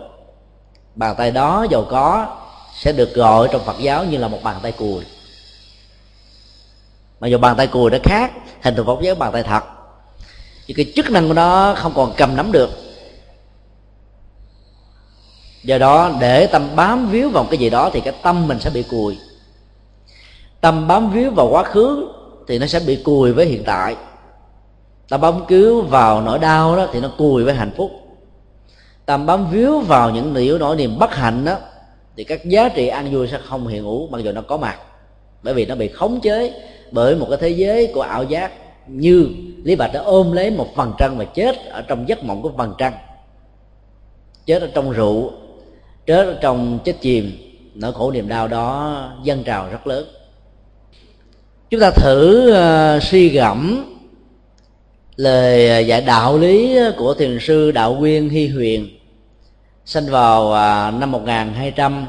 Bàn 0.94 1.14
tay 1.18 1.30
đó 1.30 1.66
giàu 1.70 1.86
có 1.90 2.36
sẽ 2.74 2.92
được 2.92 3.14
gọi 3.14 3.48
trong 3.52 3.64
phật 3.64 3.76
giáo 3.78 4.04
như 4.04 4.18
là 4.18 4.28
một 4.28 4.38
bàn 4.42 4.56
tay 4.62 4.72
cùi. 4.72 5.04
Mà 7.20 7.28
dù 7.28 7.38
bàn 7.38 7.56
tay 7.56 7.66
cùi 7.66 7.90
nó 7.90 7.98
khác, 8.02 8.32
hình 8.62 8.74
thù 8.76 8.84
phật 8.84 8.98
giáo 9.02 9.14
bàn 9.14 9.32
tay 9.32 9.42
thật. 9.42 9.62
Nhưng 10.66 10.76
cái 10.76 10.92
chức 10.96 11.10
năng 11.10 11.28
của 11.28 11.34
nó 11.34 11.74
không 11.76 11.92
còn 11.94 12.12
cầm 12.16 12.36
nắm 12.36 12.52
được. 12.52 12.70
Do 15.62 15.78
đó, 15.78 16.16
để 16.20 16.46
tâm 16.46 16.76
bám 16.76 17.10
víu 17.10 17.30
vào 17.30 17.44
cái 17.50 17.58
gì 17.58 17.70
đó 17.70 17.90
thì 17.92 18.00
cái 18.00 18.14
tâm 18.22 18.48
mình 18.48 18.60
sẽ 18.60 18.70
bị 18.70 18.82
cùi. 18.82 19.18
Tâm 20.60 20.88
bám 20.88 21.10
víu 21.10 21.30
vào 21.30 21.48
quá 21.48 21.64
khứ 21.64 22.08
thì 22.48 22.58
nó 22.58 22.66
sẽ 22.66 22.80
bị 22.80 23.02
cùi 23.04 23.32
với 23.32 23.46
hiện 23.46 23.62
tại. 23.66 23.96
Tâm 25.08 25.20
bám 25.20 25.46
víu 25.46 25.82
vào 25.82 26.20
nỗi 26.20 26.38
đau 26.38 26.76
đó 26.76 26.86
thì 26.92 27.00
nó 27.00 27.10
cùi 27.18 27.44
với 27.44 27.54
hạnh 27.54 27.72
phúc. 27.76 27.90
Tâm 29.06 29.26
bám 29.26 29.50
víu 29.50 29.80
vào 29.80 30.10
những 30.10 30.34
điều 30.34 30.58
nỗi 30.58 30.76
niềm 30.76 30.98
bất 30.98 31.14
hạnh 31.14 31.44
đó 31.44 31.56
thì 32.20 32.24
các 32.24 32.44
giá 32.44 32.68
trị 32.68 32.88
an 32.88 33.12
vui 33.12 33.28
sẽ 33.28 33.38
không 33.44 33.66
hiện 33.66 33.82
hữu 33.82 34.08
mặc 34.08 34.18
dù 34.24 34.32
nó 34.32 34.40
có 34.40 34.56
mặt. 34.56 34.78
Bởi 35.42 35.54
vì 35.54 35.66
nó 35.66 35.74
bị 35.74 35.88
khống 35.88 36.20
chế 36.20 36.52
bởi 36.90 37.16
một 37.16 37.26
cái 37.30 37.38
thế 37.40 37.48
giới 37.48 37.90
của 37.94 38.00
ảo 38.00 38.24
giác 38.24 38.52
như 38.86 39.28
lý 39.64 39.76
bạch 39.76 39.92
đã 39.92 40.00
ôm 40.00 40.32
lấy 40.32 40.50
một 40.50 40.66
phần 40.76 40.92
trăng 40.98 41.18
và 41.18 41.24
chết 41.24 41.56
ở 41.70 41.82
trong 41.82 42.08
giấc 42.08 42.24
mộng 42.24 42.42
của 42.42 42.52
phần 42.56 42.74
trăng. 42.78 42.92
Chết 44.46 44.62
ở 44.62 44.68
trong 44.74 44.90
rượu 44.90 45.32
chết 46.06 46.26
ở 46.26 46.38
trong 46.40 46.78
chết 46.84 46.94
chìm 47.00 47.32
nỗi 47.74 47.92
khổ 47.92 48.10
niềm 48.10 48.28
đau 48.28 48.48
đó 48.48 49.04
dâng 49.24 49.44
trào 49.44 49.68
rất 49.70 49.86
lớn. 49.86 50.06
Chúng 51.70 51.80
ta 51.80 51.90
thử 51.90 52.50
uh, 52.50 53.02
suy 53.02 53.28
gẫm 53.28 53.84
lời 55.16 55.68
ờ, 55.68 55.78
dạy 55.78 56.00
đạo 56.00 56.38
lý 56.38 56.78
của 56.96 57.14
thiền 57.14 57.38
sư 57.40 57.70
đạo 57.70 57.96
quyên 58.00 58.28
hy 58.28 58.48
huyền 58.48 58.99
sinh 59.90 60.10
vào 60.10 60.52
à, 60.52 60.90
năm 60.90 61.12
1200 61.12 62.06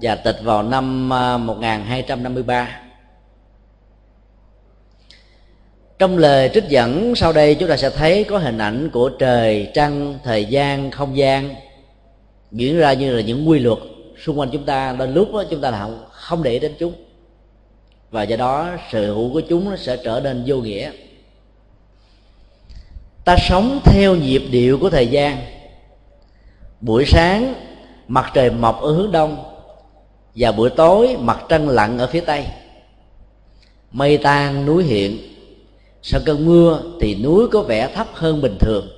và 0.00 0.14
tịch 0.14 0.36
vào 0.42 0.62
năm 0.62 1.12
à, 1.12 1.36
1253 1.36 2.80
trong 5.98 6.18
lời 6.18 6.50
trích 6.54 6.68
dẫn 6.68 7.14
sau 7.16 7.32
đây, 7.32 7.54
chúng 7.54 7.68
ta 7.68 7.76
sẽ 7.76 7.90
thấy 7.90 8.24
có 8.24 8.38
hình 8.38 8.58
ảnh 8.58 8.90
của 8.92 9.08
trời, 9.08 9.70
trăng, 9.74 10.18
thời 10.24 10.44
gian, 10.44 10.90
không 10.90 11.16
gian 11.16 11.54
diễn 12.52 12.78
ra 12.78 12.92
như 12.92 13.16
là 13.16 13.22
những 13.22 13.48
quy 13.48 13.58
luật 13.58 13.78
xung 14.24 14.38
quanh 14.38 14.48
chúng 14.52 14.64
ta. 14.64 14.96
Đến 14.98 15.14
lúc 15.14 15.32
đó, 15.32 15.44
chúng 15.50 15.60
ta 15.60 15.70
là 15.70 15.88
không 16.10 16.42
để 16.42 16.58
đến 16.58 16.74
chúng. 16.78 16.92
Và 18.10 18.22
do 18.22 18.36
đó, 18.36 18.70
sự 18.92 19.14
hữu 19.14 19.32
của 19.32 19.40
chúng 19.40 19.70
nó 19.70 19.76
sẽ 19.76 19.96
trở 20.04 20.20
nên 20.24 20.42
vô 20.46 20.56
nghĩa. 20.56 20.90
Ta 23.24 23.36
sống 23.48 23.80
theo 23.84 24.16
nhịp 24.16 24.42
điệu 24.50 24.78
của 24.78 24.90
thời 24.90 25.06
gian 25.06 25.59
buổi 26.80 27.04
sáng, 27.06 27.54
mặt 28.08 28.30
trời 28.34 28.50
mọc 28.50 28.80
ở 28.80 28.92
hướng 28.92 29.12
đông 29.12 29.44
và 30.34 30.52
buổi 30.52 30.70
tối, 30.70 31.16
mặt 31.20 31.40
trăng 31.48 31.68
lặn 31.68 31.98
ở 31.98 32.06
phía 32.06 32.20
tây. 32.20 32.46
Mây 33.92 34.18
tan, 34.18 34.66
núi 34.66 34.84
hiện. 34.84 35.18
Sau 36.02 36.20
cơn 36.26 36.46
mưa 36.46 36.82
thì 37.00 37.22
núi 37.22 37.48
có 37.48 37.62
vẻ 37.62 37.92
thấp 37.94 38.06
hơn 38.12 38.40
bình 38.42 38.56
thường. 38.60 38.88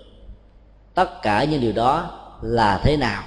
Tất 0.94 1.22
cả 1.22 1.44
những 1.44 1.60
điều 1.60 1.72
đó 1.72 2.10
là 2.42 2.80
thế 2.84 2.96
nào? 2.96 3.22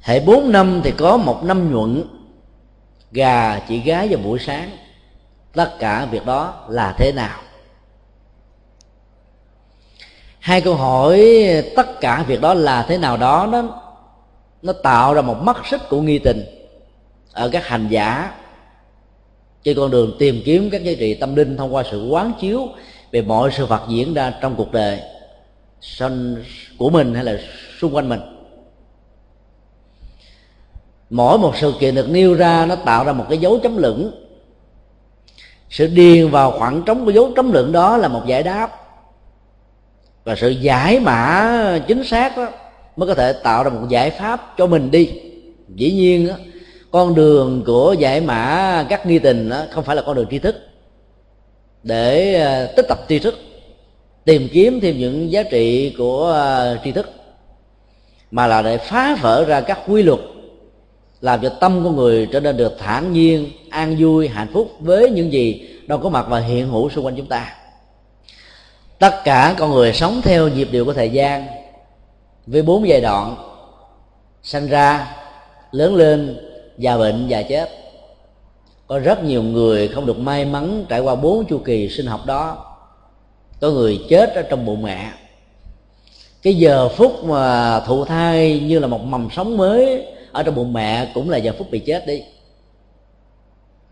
Hệ 0.00 0.20
bốn 0.20 0.52
năm 0.52 0.80
thì 0.84 0.90
có 0.90 1.16
một 1.16 1.44
năm 1.44 1.72
nhuận. 1.72 2.04
Gà 3.10 3.58
chỉ 3.68 3.78
gái 3.78 4.08
vào 4.08 4.18
buổi 4.18 4.38
sáng. 4.38 4.70
Tất 5.52 5.70
cả 5.78 6.06
việc 6.10 6.26
đó 6.26 6.66
là 6.68 6.94
thế 6.98 7.12
nào? 7.12 7.40
Hai 10.42 10.60
câu 10.60 10.74
hỏi, 10.74 11.24
tất 11.76 12.00
cả 12.00 12.24
việc 12.28 12.40
đó 12.40 12.54
là 12.54 12.82
thế 12.88 12.98
nào 12.98 13.16
đó, 13.16 13.48
nó 13.52 13.62
nó 14.62 14.72
tạo 14.72 15.14
ra 15.14 15.22
một 15.22 15.42
mắt 15.42 15.56
xích 15.70 15.80
của 15.88 16.00
nghi 16.00 16.18
tình 16.18 16.44
ở 17.32 17.48
các 17.48 17.66
hành 17.66 17.88
giả 17.90 18.34
trên 19.62 19.76
con 19.76 19.90
đường 19.90 20.16
tìm 20.18 20.42
kiếm 20.44 20.68
các 20.72 20.84
giá 20.84 20.92
trị 20.98 21.14
tâm 21.14 21.34
linh 21.34 21.56
thông 21.56 21.74
qua 21.74 21.82
sự 21.90 22.08
quán 22.08 22.32
chiếu 22.40 22.68
về 23.12 23.22
mọi 23.22 23.50
sự 23.52 23.66
vật 23.66 23.82
diễn 23.88 24.14
ra 24.14 24.34
trong 24.40 24.54
cuộc 24.56 24.72
đời 24.72 25.00
của 26.78 26.90
mình 26.90 27.14
hay 27.14 27.24
là 27.24 27.38
xung 27.80 27.94
quanh 27.94 28.08
mình. 28.08 28.20
Mỗi 31.10 31.38
một 31.38 31.56
sự 31.56 31.74
kiện 31.80 31.94
được 31.94 32.10
nêu 32.10 32.34
ra, 32.34 32.66
nó 32.66 32.76
tạo 32.76 33.04
ra 33.04 33.12
một 33.12 33.26
cái 33.28 33.38
dấu 33.38 33.58
chấm 33.62 33.76
lửng. 33.76 34.10
Sự 35.70 35.86
điền 35.86 36.30
vào 36.30 36.50
khoảng 36.50 36.82
trống 36.86 37.04
của 37.04 37.10
dấu 37.10 37.32
chấm 37.36 37.52
lửng 37.52 37.72
đó 37.72 37.96
là 37.96 38.08
một 38.08 38.22
giải 38.26 38.42
đáp 38.42 38.81
và 40.24 40.34
sự 40.36 40.48
giải 40.50 41.00
mã 41.00 41.78
chính 41.88 42.04
xác 42.04 42.36
đó 42.36 42.48
mới 42.96 43.08
có 43.08 43.14
thể 43.14 43.32
tạo 43.32 43.64
ra 43.64 43.70
một 43.70 43.86
giải 43.88 44.10
pháp 44.10 44.54
cho 44.58 44.66
mình 44.66 44.90
đi. 44.90 45.10
Dĩ 45.68 45.92
nhiên 45.92 46.28
đó, 46.28 46.34
con 46.90 47.14
đường 47.14 47.62
của 47.66 47.94
giải 47.98 48.20
mã 48.20 48.86
các 48.88 49.06
nghi 49.06 49.18
tình 49.18 49.48
đó, 49.48 49.62
không 49.70 49.84
phải 49.84 49.96
là 49.96 50.02
con 50.02 50.16
đường 50.16 50.26
tri 50.30 50.38
thức. 50.38 50.56
Để 51.82 52.34
ờ, 52.34 52.66
tích 52.76 52.86
tập 52.88 52.98
tri 53.08 53.18
thức 53.18 53.34
tìm 54.24 54.48
kiếm 54.52 54.80
thêm 54.80 54.98
những 54.98 55.32
giá 55.32 55.42
trị 55.42 55.94
của 55.98 56.26
ờ, 56.26 56.78
tri 56.84 56.92
thức 56.92 57.10
mà 58.30 58.46
là 58.46 58.62
để 58.62 58.78
phá 58.78 59.16
vỡ 59.20 59.44
ra 59.44 59.60
các 59.60 59.78
quy 59.88 60.02
luật 60.02 60.20
làm 61.20 61.40
cho 61.42 61.48
tâm 61.48 61.84
của 61.84 61.90
người 61.90 62.28
trở 62.32 62.40
nên 62.40 62.56
được 62.56 62.78
thản 62.78 63.12
nhiên 63.12 63.50
an 63.70 63.96
vui 63.98 64.28
hạnh 64.28 64.48
phúc 64.52 64.70
với 64.80 65.10
những 65.10 65.32
gì 65.32 65.68
đang 65.86 66.00
có 66.02 66.08
mặt 66.08 66.26
và 66.28 66.40
hiện 66.40 66.68
hữu 66.68 66.90
xung 66.90 67.04
quanh 67.04 67.16
chúng 67.16 67.26
ta 67.26 67.54
tất 69.02 69.24
cả 69.24 69.54
con 69.58 69.70
người 69.70 69.92
sống 69.92 70.20
theo 70.24 70.48
nhịp 70.48 70.68
điệu 70.70 70.84
của 70.84 70.92
thời 70.92 71.10
gian. 71.10 71.46
Với 72.46 72.62
bốn 72.62 72.88
giai 72.88 73.00
đoạn, 73.00 73.36
sanh 74.42 74.68
ra, 74.68 75.16
lớn 75.70 75.94
lên, 75.94 76.40
già 76.78 76.96
bệnh, 76.96 77.28
già 77.28 77.42
chết. 77.42 77.68
Có 78.86 78.98
rất 78.98 79.24
nhiều 79.24 79.42
người 79.42 79.88
không 79.88 80.06
được 80.06 80.18
may 80.18 80.44
mắn 80.44 80.84
trải 80.88 81.00
qua 81.00 81.14
bốn 81.14 81.44
chu 81.44 81.58
kỳ 81.58 81.88
sinh 81.88 82.06
học 82.06 82.26
đó. 82.26 82.74
Có 83.60 83.70
người 83.70 84.04
chết 84.08 84.34
ở 84.34 84.42
trong 84.42 84.66
bụng 84.66 84.82
mẹ. 84.82 85.12
Cái 86.42 86.54
giờ 86.54 86.88
phút 86.88 87.24
mà 87.24 87.80
thụ 87.80 88.04
thai 88.04 88.60
như 88.60 88.78
là 88.78 88.86
một 88.86 89.00
mầm 89.04 89.28
sống 89.30 89.56
mới 89.56 90.06
ở 90.32 90.42
trong 90.42 90.54
bụng 90.54 90.72
mẹ 90.72 91.10
cũng 91.14 91.30
là 91.30 91.36
giờ 91.36 91.52
phút 91.58 91.70
bị 91.70 91.78
chết 91.78 92.06
đi. 92.06 92.22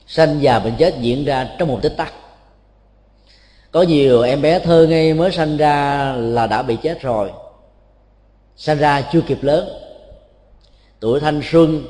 Sanh 0.07 0.43
già 0.43 0.59
bệnh 0.59 0.75
chết 0.79 0.95
diễn 1.01 1.25
ra 1.25 1.49
trong 1.59 1.69
một 1.69 1.79
tích 1.83 1.97
tắc 1.97 2.13
có 3.73 3.83
nhiều 3.83 4.23
em 4.23 4.43
bé 4.43 4.59
thơ 4.59 4.87
ngay 4.87 5.15
mới 5.15 5.33
sanh 5.33 5.57
ra 5.57 6.13
là 6.13 6.47
đã 6.47 6.63
bị 6.63 6.77
chết 6.83 7.03
rồi. 7.03 7.31
Sanh 8.57 8.79
ra 8.79 9.03
chưa 9.13 9.21
kịp 9.21 9.39
lớn. 9.43 9.69
Tuổi 11.01 11.21
thanh 11.21 11.41
xuân, 11.51 11.85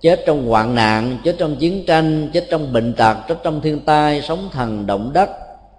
chết 0.00 0.22
trong 0.26 0.46
hoạn 0.48 0.74
nạn, 0.74 1.18
chết 1.24 1.36
trong 1.38 1.56
chiến 1.56 1.84
tranh, 1.86 2.30
chết 2.32 2.46
trong 2.50 2.72
bệnh 2.72 2.94
tật, 2.94 3.16
chết 3.28 3.36
trong 3.42 3.60
thiên 3.60 3.80
tai 3.80 4.22
sóng 4.22 4.48
thần 4.52 4.86
động 4.86 5.10
đất, 5.12 5.30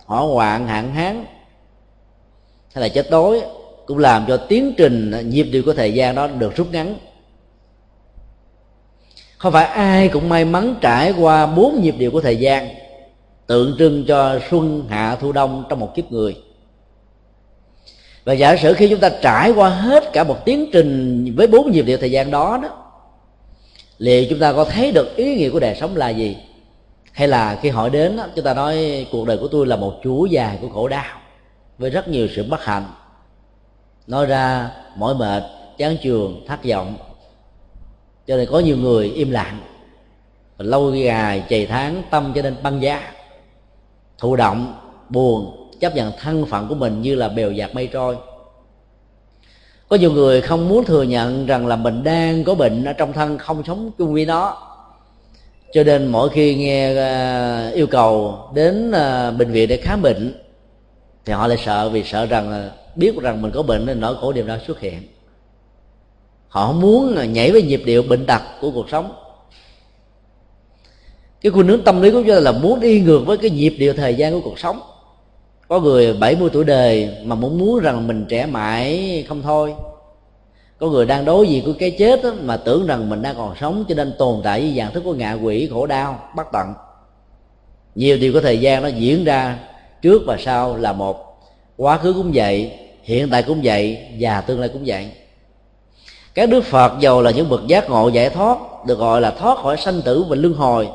hỏa 0.06 0.20
hoạn, 0.20 0.68
hạn 0.68 0.94
hán. 0.94 1.26
Hay 2.74 2.82
là 2.82 2.90
chết 2.90 3.10
đói, 3.10 3.42
cũng 3.86 3.98
làm 3.98 4.26
cho 4.28 4.38
tiến 4.38 4.74
trình 4.78 5.30
nhịp 5.30 5.44
điệu 5.44 5.64
của 5.66 5.74
thời 5.74 5.94
gian 5.94 6.16
đó 6.16 6.28
được 6.28 6.56
rút 6.56 6.68
ngắn. 6.72 6.96
Không 9.38 9.54
phải 9.54 9.66
ai 9.66 10.08
cũng 10.08 10.30
may 10.30 10.46
mắn 10.46 10.76
trải 10.82 11.14
qua 11.20 11.46
bốn 11.46 11.82
nhịp 11.82 11.96
điệu 11.98 12.12
của 12.12 12.22
thời 12.22 12.38
gian 12.38 12.70
tượng 13.50 13.76
trưng 13.80 14.06
cho 14.06 14.40
xuân 14.50 14.86
hạ 14.90 15.16
thu 15.16 15.32
đông 15.32 15.64
trong 15.70 15.80
một 15.80 15.96
kiếp 15.96 16.12
người. 16.12 16.38
Và 18.24 18.34
giả 18.34 18.56
sử 18.58 18.74
khi 18.74 18.90
chúng 18.90 19.00
ta 19.00 19.10
trải 19.22 19.52
qua 19.52 19.70
hết 19.70 20.14
cả 20.14 20.24
một 20.24 20.46
tiến 20.46 20.70
trình 20.74 21.26
với 21.38 21.48
bốn 21.48 21.72
nhịp 21.72 21.82
điệu 21.82 21.98
thời 21.98 22.12
gian 22.12 22.32
đó 22.32 22.60
đó 22.64 22.70
liệu 23.98 24.26
chúng 24.30 24.40
ta 24.40 24.54
có 24.54 24.66
thấy 24.66 24.92
được 24.92 25.16
ý 25.16 25.36
nghĩa 25.36 25.50
của 25.50 25.60
đời 25.60 25.76
sống 25.76 25.96
là 25.96 26.10
gì? 26.10 26.38
Hay 27.12 27.28
là 27.28 27.60
khi 27.62 27.70
hỏi 27.70 27.90
đến 27.90 28.18
đó, 28.18 28.26
chúng 28.36 28.46
ta 28.46 28.54
nói 28.54 29.08
cuộc 29.12 29.28
đời 29.28 29.38
của 29.38 29.48
tôi 29.48 29.68
là 29.68 29.76
một 29.76 30.00
chuỗi 30.04 30.30
dài 30.30 30.58
của 30.62 30.70
khổ 30.70 30.88
đau 30.88 31.20
với 31.78 31.90
rất 31.90 32.08
nhiều 32.08 32.28
sự 32.36 32.44
bất 32.50 32.64
hạnh. 32.64 32.86
Nói 34.08 34.26
ra 34.26 34.72
mỏi 34.96 35.16
mệt 35.16 35.44
chán 35.78 35.98
trường 36.04 36.46
thất 36.48 36.60
vọng. 36.66 36.96
Cho 38.28 38.38
nên 38.38 38.50
có 38.52 38.60
nhiều 38.60 38.78
người 38.78 39.10
im 39.10 39.32
lặng 39.32 39.60
lâu 40.58 40.96
dài 40.96 41.44
chày 41.50 41.66
tháng 41.66 42.04
tâm 42.10 42.32
cho 42.36 42.42
nên 42.42 42.56
băng 42.64 42.82
giá 42.82 43.12
thụ 44.20 44.36
động, 44.36 44.76
buồn, 45.10 45.70
chấp 45.80 45.96
nhận 45.96 46.12
thân 46.20 46.46
phận 46.46 46.68
của 46.68 46.76
mình 46.76 47.02
như 47.02 47.16
là 47.16 47.28
bèo 47.30 47.52
dạt 47.52 47.76
mây 47.76 47.88
trôi. 47.88 48.18
Có 49.88 49.96
nhiều 49.96 50.12
người 50.12 50.42
không 50.42 50.70
muốn 50.70 50.86
thừa 50.86 51.04
nhận 51.04 51.46
rằng 51.46 51.68
là 51.68 51.76
mình 51.76 52.04
đang 52.04 52.44
có 52.44 52.56
bệnh 52.56 52.86
ở 52.86 52.94
trong 52.94 53.14
thân 53.14 53.38
không 53.38 53.64
sống 53.64 53.92
chung 53.98 54.14
với 54.14 54.26
nó. 54.26 54.58
Cho 55.74 55.84
nên 55.84 56.08
mỗi 56.08 56.30
khi 56.30 56.56
nghe 56.56 56.96
à, 56.96 57.70
yêu 57.74 57.88
cầu 57.88 58.40
đến 58.54 58.92
à, 58.92 59.32
bệnh 59.32 59.52
viện 59.52 59.70
để 59.70 59.78
khám 59.78 60.02
bệnh, 60.02 60.34
thì 61.26 61.34
họ 61.34 61.48
lại 61.48 61.58
sợ 61.66 61.90
vì 61.90 62.04
sợ 62.04 62.26
rằng 62.26 62.70
biết 62.96 63.16
rằng 63.22 63.42
mình 63.42 63.52
có 63.52 63.64
bệnh 63.64 63.86
nên 63.86 64.00
nỗi 64.00 64.16
khổ 64.22 64.34
niềm 64.34 64.48
đau 64.48 64.58
xuất 64.68 64.80
hiện. 64.80 65.02
Họ 66.48 66.72
muốn 66.72 67.34
nhảy 67.34 67.52
với 67.52 67.62
nhịp 67.62 67.82
điệu 67.86 68.04
bệnh 68.04 68.26
tật 68.26 68.42
của 68.62 68.72
cuộc 68.72 68.90
sống 68.90 69.12
cái 71.42 71.52
khuynh 71.52 71.68
hướng 71.68 71.84
tâm 71.84 72.02
lý 72.02 72.12
của 72.12 72.22
chúng 72.22 72.36
ta 72.36 72.40
là 72.40 72.52
muốn 72.52 72.80
đi 72.80 73.02
ngược 73.02 73.20
với 73.26 73.38
cái 73.38 73.50
nhịp 73.50 73.76
điệu 73.80 73.94
thời 73.94 74.16
gian 74.16 74.34
của 74.34 74.42
cuộc 74.50 74.60
sống. 74.60 74.82
Có 75.68 75.80
người 75.80 76.14
70 76.14 76.50
tuổi 76.54 76.64
đời 76.64 77.10
mà 77.24 77.36
muốn 77.36 77.58
muốn 77.58 77.80
rằng 77.80 78.08
mình 78.08 78.26
trẻ 78.30 78.46
mãi 78.46 79.26
không 79.28 79.42
thôi. 79.42 79.74
Có 80.78 80.88
người 80.88 81.06
đang 81.06 81.26
đối 81.26 81.48
diện 81.48 81.66
của 81.66 81.74
cái 81.80 81.92
chết 81.92 82.24
đó, 82.24 82.32
mà 82.44 82.58
tưởng 82.58 82.88
rằng 82.88 83.10
mình 83.10 83.22
đang 83.22 83.36
còn 83.36 83.56
sống 83.60 83.86
cho 83.90 83.96
nên 83.96 84.14
tồn 84.18 84.42
tại 84.44 84.62
với 84.62 84.74
dạng 84.78 84.94
thức 84.94 85.04
của 85.06 85.14
ngạ 85.14 85.34
quỷ 85.34 85.70
khổ 85.72 85.86
đau 85.86 86.20
bất 86.36 86.48
tận. 86.54 86.74
Nhiều 87.96 88.18
điều 88.18 88.34
có 88.34 88.42
thời 88.42 88.60
gian 88.60 88.84
nó 88.84 88.88
diễn 88.88 89.24
ra 89.24 89.60
trước 90.02 90.22
và 90.26 90.38
sau 90.40 90.78
là 90.78 90.94
một. 90.94 91.42
Quá 91.78 91.98
khứ 91.98 92.14
cũng 92.14 92.32
vậy 92.34 92.72
hiện 93.04 93.30
tại 93.30 93.44
cũng 93.44 93.62
vậy 93.64 93.98
và 94.20 94.42
tương 94.42 94.60
lai 94.60 94.70
cũng 94.70 94.84
vậy. 94.86 95.12
Các 96.34 96.50
đức 96.50 96.64
phật 96.64 97.00
giàu 97.00 97.22
là 97.22 97.32
những 97.32 97.50
bậc 97.50 97.68
giác 97.68 97.90
ngộ 97.90 98.10
giải 98.10 98.30
thoát 98.30 98.58
được 98.88 99.00
gọi 99.00 99.22
là 99.22 99.32
thoát 99.32 99.58
khỏi 99.58 99.78
sanh 99.78 100.02
tử 100.02 100.26
và 100.30 100.36
luân 100.36 100.54
hồi 100.54 100.88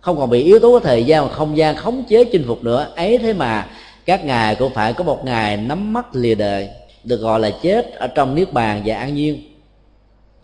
không 0.00 0.16
còn 0.16 0.30
bị 0.30 0.42
yếu 0.42 0.58
tố 0.58 0.70
của 0.70 0.80
thời 0.80 1.04
gian 1.04 1.28
và 1.28 1.34
không 1.34 1.56
gian 1.56 1.76
khống 1.76 2.04
chế 2.08 2.24
chinh 2.24 2.44
phục 2.46 2.64
nữa. 2.64 2.92
Ấy 2.96 3.18
thế 3.18 3.32
mà, 3.32 3.66
các 4.04 4.24
ngài 4.24 4.54
cũng 4.54 4.74
phải 4.74 4.92
có 4.92 5.04
một 5.04 5.24
ngày 5.24 5.56
nắm 5.56 5.92
mắt 5.92 6.06
lìa 6.12 6.34
đời, 6.34 6.68
được 7.04 7.16
gọi 7.16 7.40
là 7.40 7.50
chết 7.62 7.92
ở 7.92 8.06
trong 8.06 8.34
niết 8.34 8.52
bàn 8.52 8.82
và 8.84 8.96
an 8.96 9.14
nhiên. 9.14 9.42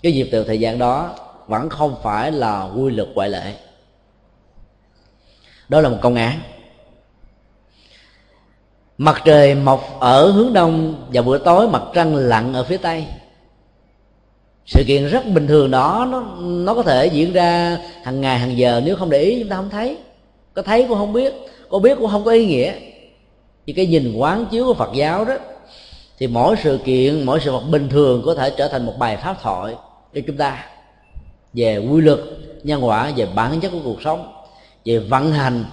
Cái 0.03 0.13
dịp 0.13 0.29
từ 0.33 0.45
thời 0.45 0.61
gian 0.61 0.79
đó 0.79 1.15
vẫn 1.47 1.69
không 1.69 1.97
phải 2.03 2.33
là 2.33 2.63
quy 2.77 2.91
luật 2.91 3.09
ngoại 3.15 3.29
lệ. 3.29 3.55
Đó 5.69 5.81
là 5.81 5.89
một 5.89 5.99
công 6.01 6.15
án. 6.15 6.41
Mặt 8.99 9.23
trời 9.25 9.55
mọc 9.55 9.97
ở 10.01 10.31
hướng 10.31 10.53
đông 10.53 11.05
và 11.13 11.23
buổi 11.23 11.39
tối 11.39 11.69
mặt 11.69 11.83
trăng 11.95 12.17
lặn 12.17 12.53
ở 12.53 12.65
phía 12.65 12.77
tây 12.77 13.07
sự 14.67 14.85
kiện 14.87 15.07
rất 15.07 15.27
bình 15.27 15.47
thường 15.47 15.71
đó, 15.71 16.09
nó 16.11 16.21
nó 16.41 16.75
có 16.75 16.83
thể 16.83 17.07
diễn 17.07 17.33
ra 17.33 17.79
hàng 18.03 18.21
ngày, 18.21 18.39
hàng 18.39 18.59
giờ, 18.59 18.83
nếu 18.85 18.97
không 18.97 19.11
để 19.11 19.23
ý 19.23 19.41
chúng 19.41 19.49
ta 19.49 19.57
không 19.57 19.71
thấy. 19.71 19.97
Có 20.55 20.63
thấy 20.63 20.87
cũng 20.89 20.99
không 20.99 21.13
biết, 21.13 21.35
có 21.71 21.79
biết 21.79 21.99
cũng 21.99 22.11
không 22.11 22.25
có 22.25 22.31
ý 22.31 22.47
nghĩa. 22.47 22.73
Thì 23.67 23.73
cái 23.73 23.87
nhìn 23.87 24.15
quán 24.17 24.47
chiếu 24.51 24.67
của 24.67 24.75
phật 24.75 24.91
giáo 24.95 25.25
đó, 25.25 25.35
thì 26.19 26.27
mỗi 26.27 26.57
sự 26.63 26.79
kiện, 26.85 27.23
mỗi 27.23 27.41
sự 27.41 27.53
vật 27.53 27.63
bình 27.71 27.89
thường 27.89 28.23
có 28.27 28.35
thể 28.35 28.51
trở 28.57 28.69
thành 28.69 28.87
một 28.87 28.95
bài 28.99 29.17
pháp 29.17 29.37
thoại 29.43 29.75
cho 30.15 30.21
chúng 30.27 30.37
ta 30.37 30.65
về 31.53 31.79
quy 31.79 32.01
luật, 32.01 32.19
nhân 32.63 32.85
quả, 32.85 33.13
về 33.17 33.27
bản 33.35 33.61
chất 33.61 33.71
của 33.71 33.81
cuộc 33.85 34.03
sống, 34.03 34.33
về 34.85 34.99
vận 34.99 35.33
hành 35.33 35.65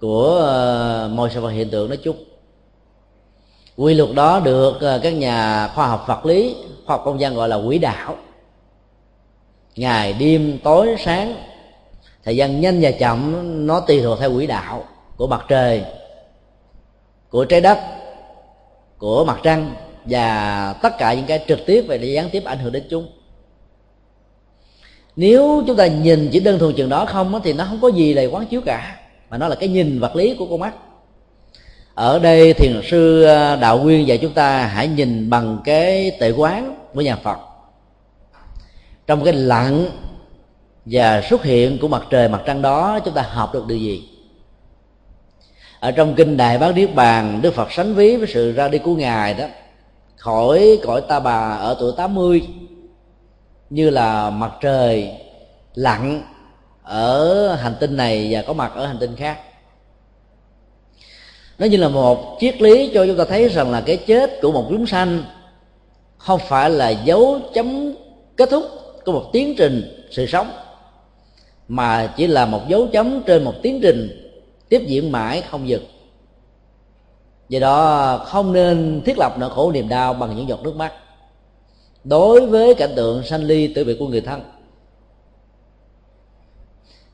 của 0.00 0.36
ờ, 0.36 1.10
mọi 1.14 1.30
sự 1.34 1.40
vật 1.40 1.50
hiện 1.50 1.70
tượng 1.70 1.88
nói 1.88 1.96
chung. 1.96 2.16
Quy 3.76 3.94
luật 3.94 4.14
đó 4.14 4.40
được 4.40 4.80
ờ, 4.80 5.00
các 5.02 5.10
nhà 5.10 5.68
khoa 5.74 5.86
học 5.86 6.04
vật 6.08 6.26
lý, 6.26 6.56
khoa 6.86 6.96
học 6.96 7.02
công 7.04 7.20
dân 7.20 7.34
gọi 7.34 7.48
là 7.48 7.58
quỹ 7.66 7.78
đạo 7.78 8.16
ngày 9.78 10.12
đêm, 10.12 10.58
tối, 10.64 10.96
sáng. 10.98 11.34
Thời 12.24 12.36
gian 12.36 12.60
nhanh 12.60 12.78
và 12.80 12.90
chậm, 12.90 13.66
nó 13.66 13.80
tùy 13.80 14.00
thuộc 14.00 14.18
theo 14.20 14.32
quỹ 14.32 14.46
đạo 14.46 14.84
của 15.16 15.26
mặt 15.26 15.44
trời, 15.48 15.84
của 17.30 17.44
trái 17.44 17.60
đất, 17.60 17.78
của 18.98 19.24
mặt 19.24 19.40
trăng 19.42 19.74
và 20.04 20.72
tất 20.82 20.98
cả 20.98 21.14
những 21.14 21.26
cái 21.26 21.44
trực 21.48 21.58
tiếp 21.66 21.84
và 21.88 21.94
gián 21.94 22.30
tiếp 22.30 22.44
ảnh 22.44 22.58
hưởng 22.58 22.72
đến 22.72 22.82
chúng. 22.90 23.08
Nếu 25.16 25.62
chúng 25.66 25.76
ta 25.76 25.86
nhìn 25.86 26.28
chỉ 26.32 26.40
đơn 26.40 26.58
thuần 26.58 26.74
chừng 26.74 26.88
đó 26.88 27.04
không 27.06 27.40
thì 27.44 27.52
nó 27.52 27.64
không 27.64 27.78
có 27.82 27.88
gì 27.88 28.14
là 28.14 28.22
quán 28.32 28.46
chiếu 28.46 28.60
cả, 28.60 28.96
mà 29.30 29.38
nó 29.38 29.48
là 29.48 29.54
cái 29.54 29.68
nhìn 29.68 30.00
vật 30.00 30.16
lý 30.16 30.34
của 30.34 30.46
con 30.46 30.60
mắt. 30.60 30.74
Ở 31.94 32.18
đây 32.18 32.52
thiền 32.52 32.80
sư 32.84 33.22
à, 33.22 33.56
đạo 33.56 33.78
nguyên 33.78 34.06
dạy 34.06 34.18
chúng 34.18 34.32
ta 34.32 34.66
hãy 34.66 34.88
nhìn 34.88 35.30
bằng 35.30 35.58
cái 35.64 36.10
tệ 36.20 36.30
quán 36.30 36.76
của 36.94 37.00
nhà 37.00 37.16
phật 37.16 37.47
trong 39.08 39.24
cái 39.24 39.32
lặng 39.32 39.86
và 40.84 41.22
xuất 41.30 41.42
hiện 41.42 41.78
của 41.78 41.88
mặt 41.88 42.02
trời 42.10 42.28
mặt 42.28 42.42
trăng 42.46 42.62
đó, 42.62 42.98
chúng 43.04 43.14
ta 43.14 43.22
học 43.22 43.54
được 43.54 43.66
điều 43.66 43.78
gì? 43.78 44.08
Ở 45.80 45.90
trong 45.90 46.14
kinh 46.14 46.36
đại 46.36 46.58
bát 46.58 46.74
niết 46.74 46.94
bàn, 46.94 47.42
đức 47.42 47.54
phật 47.54 47.72
sánh 47.72 47.94
ví 47.94 48.16
với 48.16 48.28
sự 48.28 48.52
ra 48.52 48.68
đi 48.68 48.78
của 48.78 48.94
ngài 48.94 49.34
đó, 49.34 49.44
khỏi 50.16 50.78
cõi 50.82 51.00
ta 51.08 51.20
bà 51.20 51.50
ở 51.50 51.76
tuổi 51.80 51.92
80 51.96 52.48
như 53.70 53.90
là 53.90 54.30
mặt 54.30 54.52
trời 54.60 55.10
lặn 55.74 56.22
ở 56.82 57.54
hành 57.54 57.74
tinh 57.80 57.96
này 57.96 58.28
và 58.30 58.42
có 58.42 58.52
mặt 58.52 58.72
ở 58.74 58.86
hành 58.86 58.98
tinh 59.00 59.16
khác. 59.16 59.38
Nó 61.58 61.66
như 61.66 61.76
là 61.76 61.88
một 61.88 62.36
triết 62.40 62.62
lý 62.62 62.90
cho 62.94 63.06
chúng 63.06 63.18
ta 63.18 63.24
thấy 63.24 63.48
rằng 63.48 63.70
là 63.70 63.80
cái 63.80 63.96
chết 63.96 64.40
của 64.42 64.52
một 64.52 64.66
chúng 64.68 64.86
sanh 64.86 65.22
không 66.18 66.40
phải 66.48 66.70
là 66.70 66.90
dấu 66.90 67.40
chấm 67.54 67.94
kết 68.36 68.50
thúc 68.50 68.64
có 69.08 69.14
một 69.14 69.30
tiến 69.32 69.54
trình 69.58 70.06
sự 70.10 70.26
sống 70.26 70.50
mà 71.68 72.14
chỉ 72.16 72.26
là 72.26 72.46
một 72.46 72.60
dấu 72.68 72.86
chấm 72.92 73.22
trên 73.26 73.44
một 73.44 73.54
tiến 73.62 73.80
trình 73.82 74.30
tiếp 74.68 74.82
diễn 74.86 75.12
mãi 75.12 75.42
không 75.50 75.68
dừng. 75.68 75.84
Do 77.48 77.60
đó 77.60 78.18
không 78.26 78.52
nên 78.52 79.02
thiết 79.04 79.18
lập 79.18 79.34
nỗi 79.38 79.50
khổ 79.50 79.72
niềm 79.72 79.88
đau 79.88 80.14
bằng 80.14 80.36
những 80.36 80.48
giọt 80.48 80.60
nước 80.62 80.76
mắt. 80.76 80.92
Đối 82.04 82.46
với 82.46 82.74
cảnh 82.74 82.92
tượng 82.96 83.22
sanh 83.22 83.42
ly 83.42 83.74
tử 83.74 83.84
biệt 83.84 83.96
của 83.98 84.06
người 84.06 84.20
thân 84.20 84.40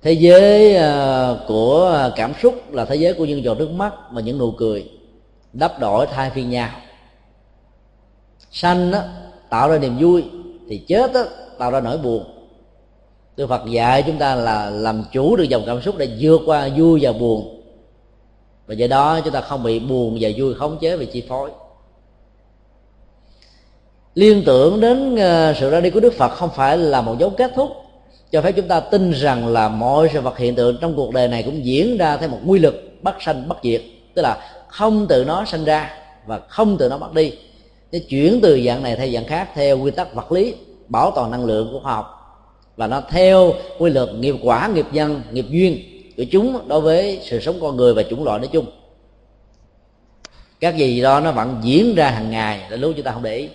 thế 0.03 0.12
giới 0.12 0.74
ờ, 0.76 1.45
của 1.49 2.11
cảm 2.16 2.32
xúc 2.42 2.72
là 2.72 2.84
thế 2.84 2.95
giới 2.95 3.14
của 3.14 3.24
những 3.24 3.45
giọt 3.45 3.59
nước 3.59 3.70
mắt 3.70 3.92
và 4.11 4.20
những 4.20 4.38
nụ 4.38 4.51
cười 4.51 4.90
đắp 5.53 5.80
đổi 5.80 6.07
thay 6.07 6.30
phiên 6.30 6.51
nhau. 6.51 6.70
Sanh 8.51 8.90
đó, 8.90 9.01
tạo 9.51 9.68
ra 9.68 9.78
niềm 9.78 9.97
vui 10.01 10.24
thì 10.68 10.84
chết 10.88 11.12
đó, 11.12 11.24
tạo 11.59 11.70
ra 11.70 11.80
nỗi 11.80 11.98
buồn. 11.98 12.24
Đức 13.36 13.46
Phật 13.46 13.62
dạy 13.70 14.02
chúng 14.07 14.18
ta 14.18 14.34
là 14.34 14.70
làm 14.70 15.05
chủ 15.12 15.36
được 15.36 15.44
dòng 15.44 15.62
cảm 15.66 15.82
xúc 15.82 15.94
để 15.98 16.09
vượt 16.20 16.40
qua 16.46 16.68
vui 16.76 16.98
và 17.02 17.12
buồn. 17.12 17.62
Và 18.66 18.74
do 18.74 18.86
đó 18.86 19.20
chúng 19.24 19.32
ta 19.32 19.40
không 19.40 19.62
bị 19.62 19.78
buồn 19.78 20.18
và 20.20 20.28
vui 20.36 20.55
khống 20.55 20.78
chế 20.80 20.96
về 20.96 21.07
chi 21.07 21.22
phối. 21.28 21.50
Liên 24.14 24.42
tưởng 24.46 24.80
đến 24.80 25.16
ờ, 25.16 25.55
sự 25.61 25.70
ra 25.70 25.80
đi 25.80 25.90
của 25.90 26.00
đức 26.00 26.12
phật 26.12 26.28
không 26.28 26.50
phải 26.57 26.78
là 26.78 27.00
một 27.00 27.18
dấu 27.18 27.30
kết 27.30 27.52
thúc 27.55 27.70
cho 28.32 28.42
phép 28.42 28.52
chúng 28.52 28.68
ta 28.68 28.80
tin 28.80 29.11
rằng 29.11 29.48
là 29.48 29.68
mọi 29.68 30.09
sự 30.12 30.20
vật 30.20 30.38
hiện 30.38 30.55
tượng 30.55 30.76
trong 30.80 30.96
cuộc 30.96 31.12
đời 31.12 31.28
này 31.28 31.42
cũng 31.42 31.64
diễn 31.64 31.96
ra 31.96 32.16
theo 32.16 32.28
một 32.28 32.38
quy 32.46 32.59
luật 32.59 32.74
bất 33.02 33.22
sanh, 33.22 33.48
bất 33.48 33.59
diệt. 33.62 33.82
Tức 34.14 34.22
là 34.22 34.50
không 34.68 35.07
từ 35.09 35.24
nó 35.24 35.44
sanh 35.44 35.64
ra 35.64 35.90
và 36.26 36.40
không 36.48 36.76
từ 36.78 36.88
nó 36.88 36.98
mất 36.98 37.14
đi. 37.14 37.32
Để 37.90 37.98
chuyển 37.98 38.40
từ 38.42 38.61
dạng 38.66 38.82
này 38.82 38.96
theo 38.96 39.09
dạng 39.09 39.24
khác, 39.24 39.48
theo 39.55 39.78
quy 39.78 39.90
tắc 39.90 40.14
vật 40.14 40.32
lý 40.32 40.55
bảo 40.89 41.11
toàn 41.11 41.30
năng 41.30 41.45
lượng 41.45 41.68
của 41.72 41.80
khoa 41.80 41.95
học. 41.95 42.20
Và 42.76 42.87
nó 42.87 43.03
theo 43.11 43.53
quy 43.78 43.91
luật 43.91 44.09
nghiệp 44.14 44.35
quả, 44.43 44.70
nghiệp 44.74 44.87
nhân, 44.93 45.22
nghiệp 45.32 45.47
duyên 45.49 45.78
của 46.16 46.24
chúng 46.30 46.68
đối 46.68 46.80
với 46.80 47.20
sự 47.22 47.41
sống 47.41 47.59
con 47.61 47.76
người 47.76 47.95
và 47.95 48.03
chủng 48.03 48.24
loại 48.24 48.39
nói 48.39 48.49
chung. 48.53 48.66
Các 50.61 50.76
gì 50.76 51.03
đó 51.03 51.20
nó 51.20 51.32
vẫn 51.32 51.61
diễn 51.62 51.95
ra 51.95 52.11
hàng 52.11 52.30
ngày 52.30 52.61
là 52.70 52.76
lúc 52.76 52.93
chúng 52.97 53.05
ta 53.05 53.12
không 53.12 53.22
để 53.22 53.37
ý. 53.37 53.49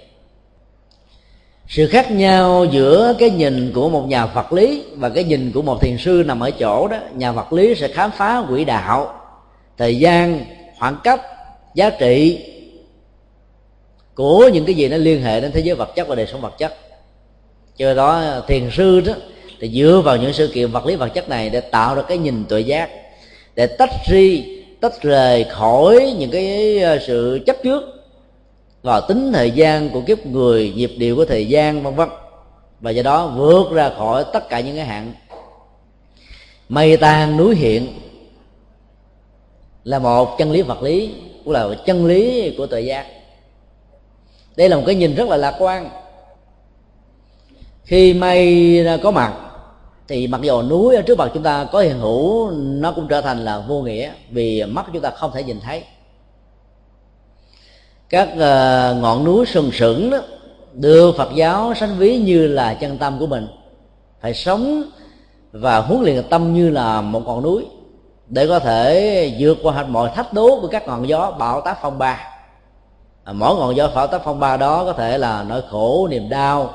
Sự 1.67 1.87
khác 1.87 2.11
nhau 2.11 2.65
giữa 2.71 3.13
cái 3.19 3.29
nhìn 3.29 3.71
của 3.75 3.89
một 3.89 4.07
nhà 4.07 4.25
vật 4.25 4.53
lý 4.53 4.83
và 4.95 5.09
cái 5.09 5.23
nhìn 5.23 5.51
của 5.51 5.61
một 5.61 5.81
thiền 5.81 5.97
sư 5.97 6.23
nằm 6.25 6.39
ở 6.39 6.51
chỗ 6.51 6.87
đó, 6.87 6.97
nhà 7.13 7.31
vật 7.31 7.53
lý 7.53 7.75
sẽ 7.75 7.87
khám 7.87 8.11
phá 8.11 8.43
quỹ 8.49 8.65
đạo, 8.65 9.13
thời 9.77 9.99
gian, 9.99 10.45
khoảng 10.79 10.97
cách, 11.03 11.21
giá 11.75 11.89
trị 11.89 12.45
của 14.15 14.49
những 14.53 14.65
cái 14.65 14.75
gì 14.75 14.87
nó 14.87 14.97
liên 14.97 15.23
hệ 15.23 15.41
đến 15.41 15.51
thế 15.51 15.59
giới 15.59 15.75
vật 15.75 15.89
chất 15.95 16.07
và 16.07 16.15
đời 16.15 16.27
sống 16.27 16.41
vật 16.41 16.53
chất 16.57 16.77
do 17.79 17.93
đó, 17.93 18.41
thiền 18.47 18.69
sư 18.71 19.01
đó, 19.01 19.13
thì 19.59 19.69
dựa 19.69 20.01
vào 20.05 20.17
những 20.17 20.33
sự 20.33 20.51
kiện 20.53 20.71
vật 20.71 20.85
lý 20.85 20.95
vật 20.95 21.07
chất 21.07 21.29
này 21.29 21.49
để 21.49 21.61
tạo 21.61 21.95
ra 21.95 22.01
cái 22.01 22.17
nhìn 22.17 22.45
tuệ 22.49 22.59
giác, 22.59 22.89
để 23.55 23.67
tách 23.67 23.89
ri, 24.09 24.43
tách 24.81 25.01
rời 25.01 25.43
khỏi 25.43 26.15
những 26.19 26.31
cái 26.31 26.79
ờ, 26.79 26.99
sự 27.07 27.43
chấp 27.45 27.55
trước 27.63 27.83
vào 28.83 29.01
tính 29.01 29.31
thời 29.33 29.51
gian 29.51 29.89
của 29.89 30.01
kiếp 30.01 30.25
người, 30.25 30.73
nhịp 30.75 30.91
điệu 30.97 31.15
của 31.15 31.25
thời 31.25 31.47
gian, 31.47 31.83
vân 31.83 31.95
vân. 31.95 32.09
Và 32.79 32.91
do 32.91 33.03
đó 33.03 33.27
vượt 33.27 33.71
ra 33.71 33.89
khỏi 33.97 34.25
tất 34.33 34.49
cả 34.49 34.59
những 34.59 34.75
cái 34.75 34.85
hạn. 34.85 35.13
Mây 36.69 36.97
tan, 36.97 37.37
núi 37.37 37.55
hiện 37.55 37.87
là 39.83 39.99
một 39.99 40.37
chân 40.37 40.51
lý 40.51 40.61
vật 40.61 40.81
lý, 40.81 41.13
cũng 41.43 41.53
là 41.53 41.67
một 41.67 41.75
chân 41.85 42.05
lý 42.05 42.53
của 42.57 42.67
tự 42.67 42.77
giác. 42.77 43.05
Đây 44.55 44.69
là 44.69 44.77
một 44.77 44.83
cái 44.85 44.95
nhìn 44.95 45.15
rất 45.15 45.27
là 45.27 45.37
lạc 45.37 45.55
quan 45.59 45.89
khi 47.89 48.13
mây 48.13 48.85
có 49.03 49.11
mặt, 49.11 49.33
thì 50.07 50.27
mặc 50.27 50.41
dù 50.41 50.61
núi 50.61 50.95
ở 50.95 51.01
trước 51.01 51.17
mặt 51.17 51.31
chúng 51.33 51.43
ta 51.43 51.67
có 51.71 51.79
hiện 51.79 51.99
hữu, 51.99 52.51
nó 52.51 52.91
cũng 52.91 53.07
trở 53.07 53.21
thành 53.21 53.45
là 53.45 53.59
vô 53.67 53.81
nghĩa 53.81 54.11
vì 54.31 54.63
mắt 54.63 54.85
chúng 54.93 55.01
ta 55.01 55.09
không 55.09 55.31
thể 55.33 55.43
nhìn 55.43 55.59
thấy. 55.59 55.83
Các 58.09 58.29
ờ, 58.39 58.95
ngọn 59.01 59.23
núi 59.23 59.45
sừng 59.45 59.71
sững 59.71 60.09
đó 60.09 60.17
đưa 60.73 61.11
phật 61.11 61.29
giáo 61.35 61.73
sánh 61.75 61.97
ví 61.97 62.17
như 62.17 62.47
là 62.47 62.73
chân 62.73 62.97
tâm 62.97 63.19
của 63.19 63.27
mình. 63.27 63.47
Phải 64.21 64.33
sống 64.33 64.83
và 65.51 65.77
huấn 65.77 66.01
luyện 66.01 66.23
tâm 66.29 66.53
như 66.53 66.69
là 66.69 67.01
một 67.01 67.21
ngọn 67.25 67.43
núi 67.43 67.65
để 68.27 68.47
có 68.47 68.59
thể 68.59 69.35
vượt 69.39 69.57
qua 69.63 69.83
mọi 69.83 70.11
thách 70.15 70.33
đố 70.33 70.59
của 70.61 70.67
các 70.67 70.87
ngọn 70.87 71.07
gió 71.07 71.31
bão 71.39 71.61
táp 71.61 71.77
phong 71.81 71.97
ba. 71.97 72.19
Mỗi 73.33 73.55
ngọn 73.55 73.75
gió 73.75 73.89
bão 73.95 74.07
táp 74.07 74.21
phong 74.25 74.39
ba 74.39 74.57
đó 74.57 74.85
có 74.85 74.93
thể 74.93 75.17
là 75.17 75.43
nỗi 75.43 75.61
khổ, 75.69 76.07
niềm 76.07 76.29
đau, 76.29 76.73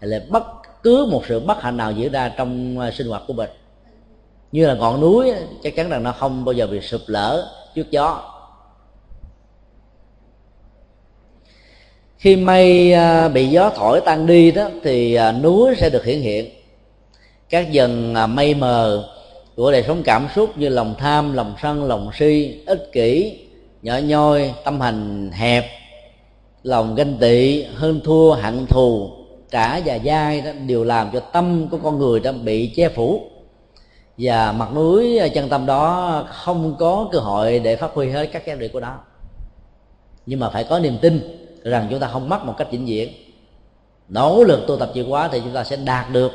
hay 0.00 0.08
là 0.08 0.20
bất 0.28 0.42
cứ 0.84 1.06
một 1.10 1.22
sự 1.28 1.40
bất 1.40 1.62
hạnh 1.62 1.76
nào 1.76 1.92
diễn 1.92 2.12
ra 2.12 2.28
trong 2.28 2.78
à, 2.78 2.90
sinh 2.90 3.08
hoạt 3.08 3.22
của 3.26 3.32
mình. 3.32 3.50
Như 4.52 4.66
là 4.66 4.74
ngọn 4.74 5.00
núi 5.00 5.32
chắc 5.62 5.76
chắn 5.76 5.88
rằng 5.88 6.02
nó 6.02 6.12
không 6.12 6.44
bao 6.44 6.52
giờ 6.52 6.66
bị 6.66 6.80
sụp 6.80 7.00
lở 7.06 7.46
trước 7.74 7.90
gió. 7.90 8.30
Khi 12.18 12.36
mây 12.36 12.92
à, 12.92 13.28
bị 13.28 13.46
gió 13.46 13.70
thổi 13.76 14.00
tan 14.04 14.26
đi 14.26 14.50
đó, 14.50 14.70
thì 14.82 15.14
à, 15.14 15.32
núi 15.32 15.74
sẽ 15.78 15.90
được 15.90 16.04
hiển 16.04 16.20
hiện. 16.20 16.50
Các 17.48 17.72
dần 17.72 18.14
mây 18.34 18.54
mờ 18.54 19.08
của 19.56 19.72
đời 19.72 19.84
sống 19.86 20.02
cảm 20.02 20.28
xúc 20.34 20.58
như 20.58 20.68
lòng 20.68 20.94
tham, 20.98 21.32
lòng 21.32 21.54
sân, 21.62 21.84
lòng 21.84 22.10
si, 22.14 22.62
ích 22.66 22.90
kỷ, 22.92 23.38
nhỏ 23.82 23.98
nhoi, 23.98 24.54
tâm 24.64 24.80
hành 24.80 25.30
hẹp, 25.32 25.64
lòng 26.62 26.94
ganh 26.94 27.18
tị, 27.20 27.62
hơn 27.62 28.00
thua, 28.04 28.34
hận 28.34 28.66
thù 28.66 29.23
trả 29.54 29.80
và 29.84 29.98
dai 30.04 30.40
đó 30.40 30.50
đều 30.66 30.84
làm 30.84 31.10
cho 31.12 31.20
tâm 31.20 31.68
của 31.70 31.78
con 31.82 31.98
người 31.98 32.20
đó 32.20 32.32
bị 32.32 32.72
che 32.76 32.88
phủ. 32.88 33.22
Và 34.18 34.52
mặt 34.52 34.74
núi 34.74 35.18
ờ, 35.18 35.28
chân 35.28 35.48
tâm 35.48 35.66
đó 35.66 36.24
không 36.28 36.76
có 36.78 37.08
cơ 37.12 37.18
hội 37.18 37.58
để 37.58 37.76
phát 37.76 37.90
huy 37.94 38.10
hết 38.10 38.26
các 38.32 38.46
giá 38.46 38.56
trị 38.60 38.68
của 38.68 38.80
nó. 38.80 38.98
Nhưng 40.26 40.40
mà 40.40 40.50
phải 40.50 40.64
có 40.64 40.78
niềm 40.78 40.98
tin 40.98 41.20
rằng 41.62 41.86
chúng 41.90 42.00
ta 42.00 42.08
không 42.08 42.28
mất 42.28 42.44
một 42.44 42.54
cách 42.58 42.68
vĩnh 42.70 42.86
viễn. 42.86 43.12
Nỗ 44.08 44.44
lực 44.44 44.64
tu 44.66 44.76
tập 44.76 44.90
chịu 44.94 45.06
quá 45.08 45.28
thì 45.32 45.40
chúng 45.40 45.54
ta 45.54 45.64
sẽ 45.64 45.76
đạt 45.76 46.10
được 46.12 46.32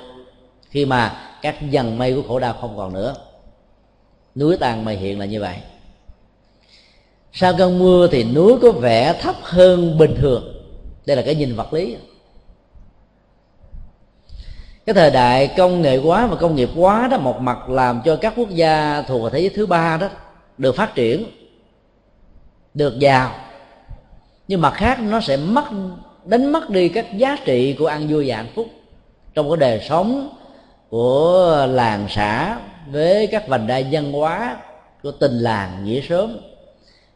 khi 0.69 0.85
mà 0.85 1.21
các 1.41 1.69
dần 1.69 1.97
mây 1.97 2.13
của 2.13 2.21
khổ 2.27 2.39
đau 2.39 2.53
không 2.61 2.77
còn 2.77 2.93
nữa. 2.93 3.15
Núi 4.35 4.57
tàn 4.57 4.85
mây 4.85 4.95
hiện 4.95 5.19
là 5.19 5.25
như 5.25 5.41
vậy. 5.41 5.55
Sau 7.33 7.53
cơn 7.57 7.79
mưa 7.79 8.07
thì 8.11 8.23
núi 8.23 8.59
có 8.61 8.71
vẻ 8.71 9.13
thấp 9.21 9.35
hơn 9.41 9.97
bình 9.97 10.15
thường. 10.17 10.53
Đây 11.05 11.17
là 11.17 11.23
cái 11.23 11.35
nhìn 11.35 11.55
vật 11.55 11.73
lý 11.73 11.97
cái 14.89 14.93
thời 14.93 15.11
đại 15.11 15.47
công 15.57 15.81
nghệ 15.81 15.97
quá 15.97 16.27
và 16.27 16.35
công 16.35 16.55
nghiệp 16.55 16.69
quá 16.75 17.07
đó, 17.11 17.17
một 17.17 17.39
mặt 17.39 17.69
làm 17.69 18.01
cho 18.05 18.15
các 18.15 18.33
quốc 18.37 18.49
gia 18.49 19.01
thuộc 19.01 19.31
thế 19.31 19.39
giới 19.39 19.49
thứ 19.49 19.65
ba 19.65 19.97
đó 19.97 20.09
được 20.57 20.75
phát 20.75 20.95
triển, 20.95 21.25
được 22.73 22.99
giàu. 22.99 23.31
Nhưng 24.47 24.61
mặt 24.61 24.73
khác, 24.73 24.99
nó 25.01 25.19
sẽ 25.21 25.37
mất, 25.37 25.63
đánh 26.25 26.51
mất 26.51 26.69
đi 26.69 26.89
các 26.89 27.17
giá 27.17 27.37
trị 27.45 27.75
của 27.79 27.87
ăn 27.87 28.07
vui 28.09 28.25
và 28.27 28.35
hạnh 28.35 28.51
phúc 28.55 28.67
trong 29.33 29.49
cái 29.49 29.57
đời 29.57 29.81
sống 29.89 30.29
của 30.89 31.67
làng 31.69 32.07
xã 32.09 32.59
với 32.91 33.27
các 33.27 33.47
vành 33.47 33.67
đai 33.67 33.87
văn 33.91 34.11
hóa 34.11 34.57
của 35.03 35.11
tình 35.11 35.39
làng 35.39 35.85
nghĩa 35.85 36.01
sớm 36.09 36.37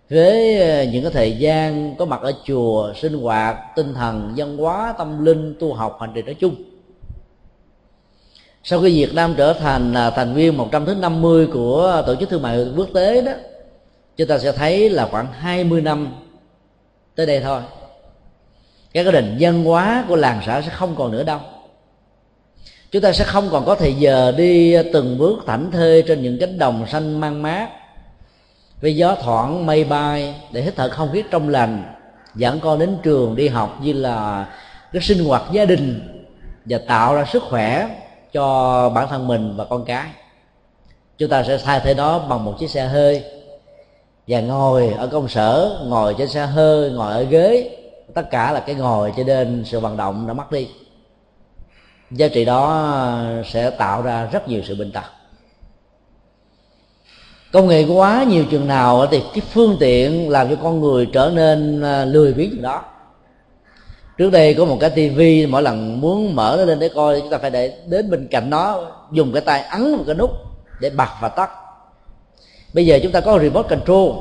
với 0.10 0.62
ờ, 0.62 0.84
những 0.84 1.04
cái 1.04 1.12
thời 1.12 1.38
gian 1.38 1.96
có 1.96 2.06
mặt 2.06 2.22
ở 2.22 2.34
chùa, 2.44 2.94
sinh 2.96 3.14
hoạt, 3.14 3.58
tinh 3.76 3.94
thần, 3.94 4.34
văn 4.38 4.58
hóa, 4.58 4.94
tâm 4.98 5.26
linh, 5.26 5.56
tu 5.60 5.74
học, 5.74 5.98
hành 6.00 6.12
trì 6.16 6.22
nói 6.22 6.36
chung 6.40 6.56
sau 8.64 8.82
khi 8.82 9.06
Việt 9.06 9.14
Nam 9.14 9.34
trở 9.38 9.54
thành 9.54 9.94
à, 9.94 10.10
thành 10.10 10.34
viên 10.34 10.58
100 10.58 10.86
thứ 10.86 10.96
50 10.96 11.48
của 11.54 12.04
tổ 12.06 12.16
chức 12.16 12.30
thương 12.30 12.42
mại 12.42 12.68
quốc 12.78 12.88
tế 12.94 13.22
đó, 13.22 13.32
chúng 14.18 14.28
ta 14.28 14.38
sẽ 14.38 14.52
thấy 14.52 14.90
là 14.90 15.08
khoảng 15.12 15.34
20 15.34 15.82
năm 15.82 16.16
tới 17.16 17.26
đây 17.26 17.42
thôi. 17.42 17.62
Các 18.94 19.04
cái 19.04 19.14
định 19.14 19.36
dân 19.38 19.64
hóa 19.64 20.06
của 20.08 20.16
làng 20.16 20.42
xã 20.46 20.62
sẽ 20.62 20.70
không 20.70 20.96
còn 20.96 21.12
nữa 21.12 21.24
đâu. 21.24 21.40
Chúng 22.92 23.02
ta 23.02 23.12
sẽ 23.12 23.26
không 23.26 23.50
còn 23.52 23.66
có 23.66 23.76
thời 23.76 23.94
giờ 23.94 24.34
đi 24.38 24.76
từng 24.94 25.18
bước 25.18 25.44
thảnh 25.48 25.72
thơi 25.72 26.04
trên 26.08 26.24
những 26.24 26.38
cánh 26.40 26.60
đồng 26.60 26.88
xanh 26.88 27.20
mang 27.20 27.42
mát, 27.42 27.70
với 28.82 28.96
gió 28.96 29.16
thoảng 29.24 29.66
mây 29.66 29.84
bay 29.84 30.36
để 30.52 30.62
hít 30.62 30.76
thở 30.76 30.90
không 30.90 31.10
khí 31.14 31.24
trong 31.32 31.50
lành, 31.50 31.84
dẫn 32.36 32.60
con 32.60 32.80
đến 32.80 32.98
trường 33.04 33.36
đi 33.36 33.48
học 33.48 33.80
như 33.82 33.94
là 33.94 34.48
cái 34.92 35.02
sinh 35.02 35.26
hoạt 35.26 35.44
gia 35.52 35.66
đình 35.66 36.10
và 36.66 36.78
tạo 36.88 37.16
ra 37.16 37.26
sức 37.26 37.44
khỏe 37.44 37.90
cho 38.34 38.90
bản 38.90 39.08
thân 39.10 39.28
mình 39.28 39.54
và 39.56 39.66
con 39.66 39.86
cái. 39.86 40.10
Chúng 41.18 41.30
ta 41.30 41.44
sẽ 41.44 41.58
thay 41.58 41.80
thế 41.80 41.94
nó 41.94 42.20
bằng 42.20 42.46
một 42.46 42.56
chiếc 42.60 42.70
xe 42.70 42.88
hơi 42.88 43.24
và 44.28 44.42
ngồi 44.42 44.94
ở 44.98 45.08
công 45.08 45.28
sở, 45.28 45.80
ngồi 45.88 46.16
trên 46.18 46.28
xe 46.28 46.46
hơi, 46.46 46.92
ngồi 46.92 47.12
ở 47.12 47.24
ghế. 47.24 47.78
Tất 48.14 48.30
cả 48.32 48.52
là 48.52 48.60
cái 48.60 48.76
ngồi 48.76 49.14
cho 49.18 49.24
nên 49.24 49.64
sự 49.66 49.80
vận 49.80 49.98
động 49.98 50.28
đã 50.28 50.34
mất 50.34 50.52
đi. 50.52 50.68
Giá 52.12 52.28
trị 52.28 52.46
đó 52.46 52.94
sẽ 53.46 53.70
tạo 53.70 54.02
ra 54.02 54.30
rất 54.32 54.48
nhiều 54.48 54.62
sự 54.66 54.76
bình 54.76 54.92
tật 54.92 55.04
công 57.54 57.68
nghệ 57.68 57.86
quá 57.88 58.24
nhiều 58.24 58.46
chừng 58.52 58.68
nào 58.68 59.08
thì 59.12 59.24
cái 59.34 59.42
phương 59.52 59.78
tiện 59.80 60.30
làm 60.30 60.50
cho 60.50 60.56
con 60.64 60.82
người 60.82 61.06
trở 61.14 61.32
nên 61.36 61.82
à, 61.82 62.06
lười 62.06 62.34
biếng 62.34 62.50
chừng 62.52 62.62
đó 62.62 62.82
trước 64.24 64.32
đây 64.32 64.54
có 64.54 64.66
một 64.66 64.78
cái 64.80 64.90
tivi 64.90 65.46
mỗi 65.46 65.62
lần 65.62 66.02
muốn 66.02 66.36
mở 66.36 66.56
nó 66.58 66.66
lên 66.66 66.80
để 66.80 66.90
coi, 66.96 67.22
chúng 67.22 67.30
ta 67.30 67.38
phải 67.38 67.50
để 67.50 67.74
đến 67.88 68.10
bên 68.10 68.28
cạnh 68.32 68.50
nó, 68.50 68.80
dùng 69.12 69.32
cái 69.34 69.42
tay 69.42 69.62
ấn 69.62 69.92
một 69.92 70.04
cái 70.08 70.16
nút 70.16 70.32
để 70.82 70.90
bật 70.90 71.10
và 71.22 71.30
tắt. 71.30 71.50
Bây 72.74 72.86
giờ 72.86 73.00
chúng 73.04 73.12
ta 73.12 73.22
có 73.22 73.40
remote 73.40 73.70
control, 73.70 74.16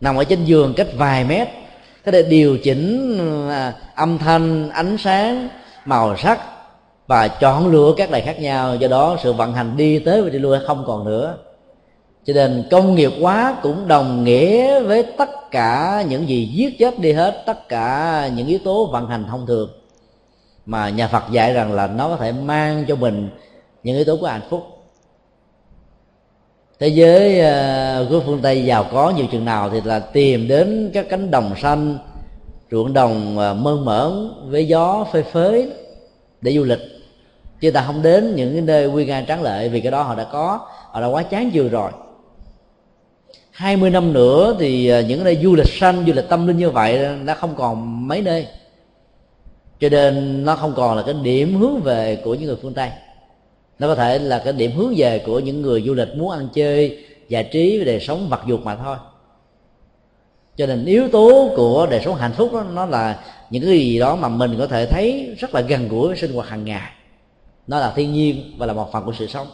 nằm 0.00 0.16
ở 0.16 0.24
trên 0.24 0.44
giường 0.44 0.74
cách 0.76 0.86
vài 0.96 1.24
mét, 1.24 1.48
có 2.04 2.12
thể 2.12 2.22
điều 2.22 2.58
chỉnh 2.58 3.18
à, 3.50 3.72
âm 3.94 4.18
thanh, 4.18 4.70
ánh 4.70 4.96
sáng, 4.98 5.48
màu 5.84 6.16
sắc 6.16 6.40
và 7.06 7.28
chọn 7.28 7.72
lựa 7.72 7.94
các 7.96 8.10
đài 8.10 8.20
khác 8.20 8.40
nhau. 8.40 8.74
Do 8.76 8.88
đó 8.88 9.16
sự 9.22 9.32
vận 9.32 9.52
hành 9.52 9.76
đi 9.76 9.98
tới 9.98 10.22
và 10.22 10.28
đi 10.28 10.38
lui 10.38 10.58
không 10.66 10.84
còn 10.86 11.04
nữa. 11.04 11.36
Cho 12.24 12.32
nên 12.34 12.64
công 12.70 12.94
nghiệp 12.94 13.12
hóa 13.20 13.56
cũng 13.62 13.88
đồng 13.88 14.24
nghĩa 14.24 14.80
với 14.80 15.02
tất 15.02 15.30
cả 15.54 16.04
những 16.08 16.28
gì 16.28 16.46
giết 16.46 16.78
chết 16.78 16.98
đi 16.98 17.12
hết, 17.12 17.42
tất 17.46 17.68
cả 17.68 18.30
những 18.36 18.46
yếu 18.46 18.58
tố 18.64 18.86
vận 18.86 19.06
hành 19.06 19.24
thông 19.30 19.46
thường. 19.46 19.70
Mà 20.66 20.88
nhà 20.88 21.08
Phật 21.08 21.22
dạy 21.30 21.52
rằng 21.52 21.72
là 21.72 21.86
nó 21.86 22.08
có 22.08 22.16
thể 22.16 22.32
mang 22.32 22.84
cho 22.88 22.96
mình 22.96 23.28
những 23.82 23.96
yếu 23.96 24.04
tố 24.04 24.16
của 24.16 24.26
hạnh 24.26 24.48
phúc. 24.50 24.66
Thế 26.78 26.88
giới 26.88 27.40
ờ, 27.40 28.06
của 28.10 28.22
phương 28.26 28.40
tây 28.42 28.64
giàu 28.64 28.84
có 28.92 29.10
nhiều 29.16 29.26
chừng 29.32 29.44
nào 29.44 29.70
thì 29.70 29.80
là 29.84 29.98
tìm 29.98 30.48
đến 30.48 30.90
các 30.94 31.06
cánh 31.10 31.30
đồng 31.30 31.54
xanh, 31.62 31.98
ruộng 32.70 32.92
đồng 32.92 33.38
ờ, 33.38 33.54
mơn 33.54 33.84
mởn 33.84 34.30
với 34.50 34.68
gió 34.68 35.06
phơi 35.12 35.22
phới 35.22 35.72
để 36.40 36.52
du 36.52 36.64
lịch. 36.64 36.80
Chứ 37.60 37.70
ta 37.70 37.84
không 37.86 38.02
đến 38.02 38.34
những 38.34 38.52
cái 38.52 38.60
nơi 38.60 38.86
quy 38.86 39.06
nga 39.06 39.24
tráng 39.28 39.42
lệ 39.42 39.68
vì 39.68 39.80
cái 39.80 39.92
đó 39.92 40.02
họ 40.02 40.14
đã 40.14 40.24
có, 40.24 40.68
họ 40.90 41.00
đã 41.00 41.06
quá 41.06 41.22
chán 41.22 41.50
chường 41.54 41.68
rồi. 41.68 41.90
20 43.54 43.90
năm 43.90 44.12
nữa 44.12 44.56
thì 44.58 44.88
à, 44.88 45.00
những 45.00 45.24
nơi 45.24 45.38
du 45.42 45.54
lịch 45.54 45.68
xanh 45.68 46.04
du 46.06 46.12
lịch 46.12 46.28
tâm 46.28 46.46
linh 46.46 46.56
như 46.56 46.70
vậy 46.70 47.06
đã 47.24 47.34
không 47.34 47.54
còn 47.56 48.08
mấy 48.08 48.22
nơi. 48.22 48.46
Cho 49.80 49.88
nên 49.88 50.44
nó 50.44 50.56
không 50.56 50.74
còn 50.76 50.96
là 50.96 51.02
cái 51.02 51.14
điểm 51.22 51.60
hướng 51.60 51.80
về 51.80 52.16
của 52.24 52.34
những 52.34 52.46
người 52.46 52.56
phương 52.62 52.74
tây. 52.74 52.90
Nó 53.78 53.86
có 53.86 53.94
thể 53.94 54.18
là 54.18 54.42
cái 54.44 54.52
điểm 54.52 54.70
hướng 54.76 54.94
về 54.96 55.18
của 55.26 55.38
những 55.38 55.62
người 55.62 55.82
du 55.82 55.94
lịch 55.94 56.08
muốn 56.16 56.30
ăn 56.30 56.48
chơi 56.54 57.04
giải 57.28 57.48
trí 57.52 57.84
đời 57.84 58.00
sống 58.00 58.28
vật 58.28 58.40
dục 58.46 58.60
mà 58.64 58.76
thôi. 58.76 58.96
Cho 60.56 60.66
nên 60.66 60.84
yếu 60.84 61.08
tố 61.08 61.50
của 61.56 61.86
đời 61.90 62.00
sống 62.04 62.14
hạnh 62.14 62.32
phúc 62.32 62.52
đó, 62.52 62.64
nó 62.74 62.86
là 62.86 63.24
những 63.50 63.62
cái 63.62 63.78
gì 63.78 63.98
đó 63.98 64.16
mà 64.16 64.28
mình 64.28 64.56
có 64.58 64.66
thể 64.66 64.86
thấy 64.86 65.34
rất 65.38 65.54
là 65.54 65.60
gần 65.60 65.88
gũi 65.88 66.08
với 66.08 66.16
sinh 66.16 66.32
hoạt 66.32 66.48
hàng 66.48 66.64
ngày. 66.64 66.90
Nó 67.66 67.78
là 67.78 67.92
thiên 67.96 68.12
nhiên 68.12 68.54
và 68.58 68.66
là 68.66 68.72
một 68.72 68.92
phần 68.92 69.04
của 69.04 69.12
sự 69.18 69.26
sống 69.26 69.46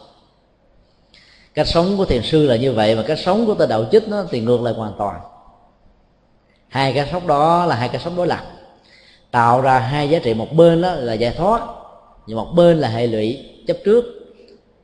cách 1.53 1.67
sống 1.67 1.97
của 1.97 2.05
thiền 2.05 2.23
sư 2.23 2.47
là 2.47 2.55
như 2.55 2.73
vậy 2.73 2.95
mà 2.95 3.03
cách 3.07 3.19
sống 3.19 3.45
của 3.45 3.53
tên 3.53 3.69
đạo 3.69 3.85
chích 3.91 4.07
nó 4.07 4.23
thì 4.31 4.39
ngược 4.39 4.61
lại 4.61 4.73
hoàn 4.73 4.93
toàn. 4.97 5.21
Hai 6.67 6.93
cái 6.93 7.07
sống 7.11 7.27
đó 7.27 7.65
là 7.65 7.75
hai 7.75 7.89
cái 7.89 8.01
sống 8.01 8.15
đối 8.15 8.27
lập. 8.27 8.41
Tạo 9.31 9.61
ra 9.61 9.79
hai 9.79 10.09
giá 10.09 10.19
trị, 10.19 10.33
một 10.33 10.53
bên 10.53 10.81
đó 10.81 10.93
là 10.93 11.13
giải 11.13 11.33
thoát, 11.37 11.61
nhưng 12.27 12.37
một 12.37 12.51
bên 12.55 12.79
là 12.79 12.87
hệ 12.87 13.07
lụy 13.07 13.45
chấp 13.67 13.77
trước. 13.85 14.05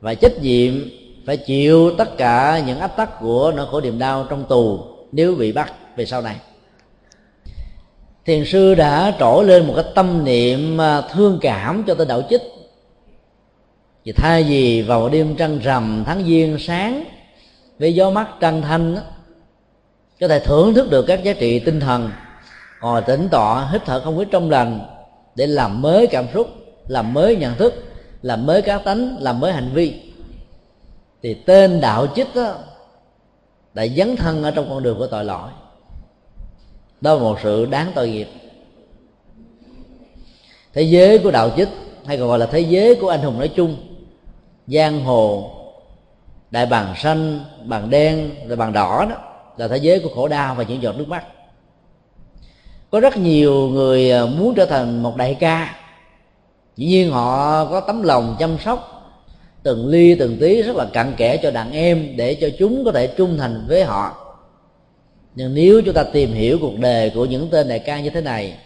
Và 0.00 0.14
trách 0.14 0.42
nhiệm 0.42 0.90
phải 1.26 1.36
chịu 1.36 1.94
tất 1.98 2.16
cả 2.16 2.62
những 2.66 2.80
áp 2.80 2.96
tắc 2.96 3.20
của 3.20 3.52
nỗi 3.56 3.66
khổ 3.70 3.80
niềm 3.80 3.98
đau 3.98 4.26
trong 4.30 4.44
tù 4.44 4.80
nếu 5.12 5.34
bị 5.34 5.52
bắt 5.52 5.72
về 5.96 6.06
sau 6.06 6.22
này. 6.22 6.36
Thiền 8.24 8.44
sư 8.44 8.74
đã 8.74 9.16
trỗi 9.18 9.44
lên 9.44 9.66
một 9.66 9.72
cái 9.76 9.84
tâm 9.94 10.24
niệm 10.24 10.80
à, 10.80 11.00
thương 11.00 11.38
cảm 11.42 11.84
cho 11.86 11.94
tên 11.94 12.08
đạo 12.08 12.22
chích 12.30 12.42
thì 14.08 14.12
thay 14.12 14.42
vì 14.42 14.82
vào 14.82 15.00
một 15.00 15.08
đêm 15.08 15.36
trăng 15.36 15.58
rằm 15.58 16.02
tháng 16.06 16.24
giêng 16.24 16.56
sáng 16.58 17.04
với 17.78 17.94
gió 17.94 18.10
mắt 18.10 18.28
trăng 18.40 18.62
thanh 18.62 18.94
đó, 18.94 19.00
có 20.20 20.28
thể 20.28 20.38
thưởng 20.38 20.74
thức 20.74 20.90
được 20.90 21.04
các 21.08 21.24
giá 21.24 21.32
trị 21.32 21.58
tinh 21.58 21.80
thần. 21.80 22.10
Ngồi 22.80 23.02
tĩnh 23.02 23.28
tọa 23.30 23.68
hít 23.72 23.82
thở 23.84 24.00
không 24.00 24.18
khí 24.18 24.24
trong 24.30 24.50
lành 24.50 24.80
để 25.34 25.46
làm 25.46 25.82
mới 25.82 26.06
cảm 26.06 26.26
xúc 26.34 26.48
làm 26.86 27.14
mới 27.14 27.36
nhận 27.36 27.56
thức 27.56 27.74
làm 28.22 28.46
mới 28.46 28.62
cá 28.62 28.78
tánh 28.78 29.16
làm 29.20 29.40
mới 29.40 29.52
hành 29.52 29.70
vi. 29.74 30.12
Thì 31.22 31.34
tên 31.34 31.80
đạo 31.80 32.06
chích 32.16 32.34
đó 32.34 32.54
đã 33.74 33.86
dấn 33.86 34.16
thân 34.16 34.42
ở 34.42 34.50
trong 34.50 34.68
con 34.68 34.82
đường 34.82 34.98
của 34.98 35.06
tội 35.06 35.24
lỗi. 35.24 35.50
Đó 37.00 37.14
là 37.14 37.20
một 37.20 37.38
sự 37.42 37.66
đáng 37.66 37.92
tội 37.94 38.08
nghiệp. 38.08 38.28
Thế 40.74 40.82
giới 40.82 41.18
của 41.18 41.30
đạo 41.30 41.50
chích 41.56 41.68
hay 42.06 42.18
còn 42.18 42.28
gọi 42.28 42.38
là 42.38 42.46
thế 42.46 42.60
giới 42.60 42.94
của 42.94 43.08
anh 43.08 43.20
hùng 43.20 43.38
nói 43.38 43.48
chung 43.48 43.76
giang 44.68 45.04
hồ, 45.04 45.50
đại 46.50 46.66
bàng 46.66 46.94
xanh, 46.96 47.40
bàng 47.64 47.90
đen, 47.90 48.30
rồi 48.46 48.56
bàng 48.56 48.72
đỏ 48.72 49.06
đó 49.10 49.16
là 49.56 49.68
thế 49.68 49.76
giới 49.76 50.00
của 50.00 50.08
khổ 50.14 50.28
đau 50.28 50.54
và 50.54 50.64
những 50.64 50.82
giọt 50.82 50.94
nước 50.98 51.08
mắt. 51.08 51.24
Có 52.90 53.00
rất 53.00 53.16
nhiều 53.16 53.68
người 53.68 54.10
à, 54.10 54.26
muốn 54.26 54.54
trở 54.54 54.66
thành 54.66 55.02
một 55.02 55.16
đại 55.16 55.36
ca. 55.40 55.76
Dĩ 56.76 56.86
nhiên 56.86 57.10
họ 57.10 57.64
có 57.64 57.80
tấm 57.80 58.02
lòng 58.02 58.36
chăm 58.38 58.58
sóc, 58.58 58.94
từng 59.62 59.86
ly, 59.88 60.14
từng 60.14 60.36
tí 60.40 60.62
rất 60.62 60.76
là 60.76 60.86
cặn 60.92 61.14
kẽ 61.16 61.36
cho 61.36 61.50
đàn 61.50 61.72
em 61.72 62.16
để 62.16 62.34
cho 62.40 62.48
chúng 62.58 62.84
có 62.84 62.92
thể 62.92 63.06
trung 63.06 63.36
thành 63.38 63.64
với 63.68 63.84
họ. 63.84 64.34
Nhưng 65.34 65.54
nếu 65.54 65.82
chúng 65.84 65.94
ta 65.94 66.04
tìm 66.12 66.32
hiểu 66.32 66.58
cuộc 66.60 66.78
đời 66.78 67.10
của 67.14 67.24
những 67.24 67.48
tên 67.50 67.68
đại 67.68 67.78
ca 67.78 68.00
như 68.00 68.10
thế 68.10 68.20
này, 68.20 68.58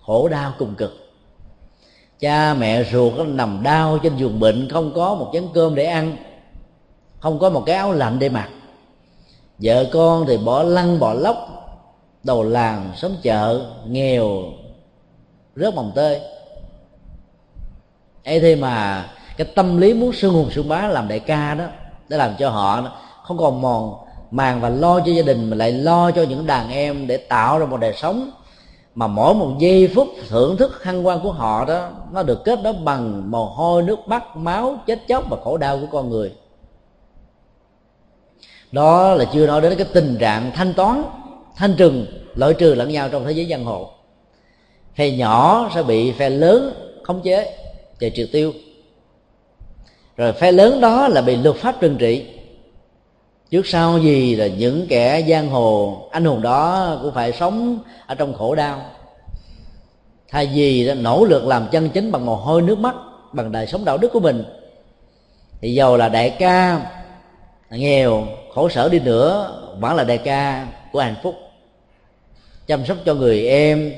khổ 0.00 0.28
đau 0.28 0.52
cùng 0.58 0.74
cực 0.74 1.01
cha 2.22 2.54
mẹ 2.54 2.84
ruột 2.84 3.12
nó 3.18 3.24
nằm 3.24 3.62
đau 3.62 3.98
trên 3.98 4.16
giường 4.16 4.40
bệnh, 4.40 4.68
không 4.68 4.92
có 4.94 5.14
một 5.14 5.30
chén 5.32 5.44
cơm 5.54 5.74
để 5.74 5.84
ăn, 5.84 6.16
không 7.20 7.38
có 7.38 7.50
một 7.50 7.62
cái 7.66 7.76
áo 7.76 7.92
lạnh 7.92 8.18
để 8.18 8.28
mặc. 8.28 8.48
Vợ 9.58 9.84
con 9.92 10.24
thì 10.28 10.36
bỏ 10.36 10.62
lăn, 10.62 10.98
bỏ 10.98 11.14
lóc, 11.14 11.36
đầu 12.24 12.42
làng 12.42 12.90
sống 12.96 13.16
chợ, 13.22 13.66
nghèo, 13.86 14.42
rớt 15.56 15.74
mồng 15.74 15.92
tơi. 15.94 16.20
Ấy 18.24 18.40
thế 18.40 18.56
mà 18.56 19.06
cái 19.36 19.46
tâm 19.54 19.80
lý 19.80 19.94
muốn 19.94 20.12
sương 20.12 20.34
hùng 20.34 20.50
sương 20.50 20.68
bá 20.68 20.88
làm 20.88 21.08
đại 21.08 21.20
ca 21.20 21.54
đó, 21.54 21.64
để 22.08 22.16
làm 22.16 22.34
cho 22.38 22.50
họ 22.50 22.90
không 23.22 23.38
còn 23.38 23.60
mòn 23.62 23.94
màng 24.30 24.60
và 24.60 24.68
lo 24.68 25.00
cho 25.00 25.12
gia 25.12 25.22
đình, 25.22 25.50
mà 25.50 25.56
lại 25.56 25.72
lo 25.72 26.10
cho 26.10 26.22
những 26.22 26.46
đàn 26.46 26.70
em 26.70 27.06
để 27.06 27.16
tạo 27.16 27.58
ra 27.58 27.66
một 27.66 27.80
đời 27.80 27.92
sống 27.96 28.30
mà 28.94 29.06
mỗi 29.06 29.34
một 29.34 29.50
giây 29.58 29.90
phút 29.94 30.08
thưởng 30.28 30.56
thức 30.56 30.82
hăng 30.82 31.06
quan 31.06 31.20
của 31.22 31.32
họ 31.32 31.64
đó, 31.64 31.90
nó 32.12 32.22
được 32.22 32.44
kết 32.44 32.62
đó 32.62 32.72
bằng 32.72 33.30
mồ 33.30 33.44
hôi, 33.44 33.82
nước 33.82 33.98
mắt, 34.06 34.36
máu, 34.36 34.76
chết 34.86 34.98
chóc 35.08 35.30
và 35.30 35.36
khổ 35.44 35.56
đau 35.56 35.78
của 35.78 35.86
con 35.92 36.10
người. 36.10 36.32
Đó 38.72 39.14
là 39.14 39.24
chưa 39.32 39.46
nói 39.46 39.60
đến 39.60 39.74
cái 39.78 39.86
tình 39.92 40.16
trạng 40.20 40.50
thanh 40.54 40.74
toán, 40.74 41.04
thanh 41.56 41.74
trừng, 41.76 42.06
loại 42.34 42.54
trừ 42.54 42.74
lẫn 42.74 42.88
nhau 42.88 43.08
trong 43.08 43.24
thế 43.24 43.32
giới 43.32 43.46
giang 43.46 43.64
hồ. 43.64 43.90
Phe 44.94 45.10
nhỏ 45.10 45.70
sẽ 45.74 45.82
bị 45.82 46.12
phe 46.12 46.30
lớn 46.30 46.74
khống 47.02 47.20
chế 47.22 47.56
và 48.00 48.08
triệt 48.14 48.28
tiêu. 48.32 48.52
Rồi 50.16 50.32
phe 50.32 50.52
lớn 50.52 50.80
đó 50.80 51.08
là 51.08 51.22
bị 51.22 51.36
luật 51.36 51.56
pháp 51.56 51.80
trừng 51.80 51.96
trị 51.98 52.26
trước 53.52 53.66
sau 53.66 53.98
gì 53.98 54.36
là 54.36 54.46
những 54.46 54.86
kẻ 54.88 55.24
giang 55.28 55.48
hồ, 55.48 55.98
anh 56.10 56.24
hùng 56.24 56.42
đó 56.42 56.98
cũng 57.02 57.14
phải 57.14 57.32
sống 57.32 57.78
ở 58.06 58.14
trong 58.14 58.34
khổ 58.34 58.54
đau. 58.54 58.82
Thay 60.28 60.50
vì 60.54 60.86
đã 60.86 60.94
nỗ 60.94 61.24
lực 61.24 61.44
làm 61.44 61.68
chân 61.72 61.90
chính 61.90 62.12
bằng 62.12 62.26
mồ 62.26 62.36
hôi 62.36 62.62
nước 62.62 62.78
mắt, 62.78 62.94
bằng 63.32 63.52
đời 63.52 63.66
sống 63.66 63.84
đạo 63.84 63.98
đức 63.98 64.08
của 64.12 64.20
mình, 64.20 64.44
thì 65.60 65.74
giàu 65.74 65.96
là 65.96 66.08
đại 66.08 66.30
ca 66.30 66.80
nghèo, 67.70 68.26
khổ 68.54 68.68
sở 68.68 68.88
đi 68.88 69.00
nữa, 69.00 69.58
vẫn 69.78 69.94
là 69.94 70.04
đại 70.04 70.18
ca 70.18 70.66
của 70.92 71.00
hạnh 71.00 71.16
phúc. 71.22 71.34
Chăm 72.66 72.86
sóc 72.86 72.96
cho 73.04 73.14
người 73.14 73.46
em, 73.46 73.92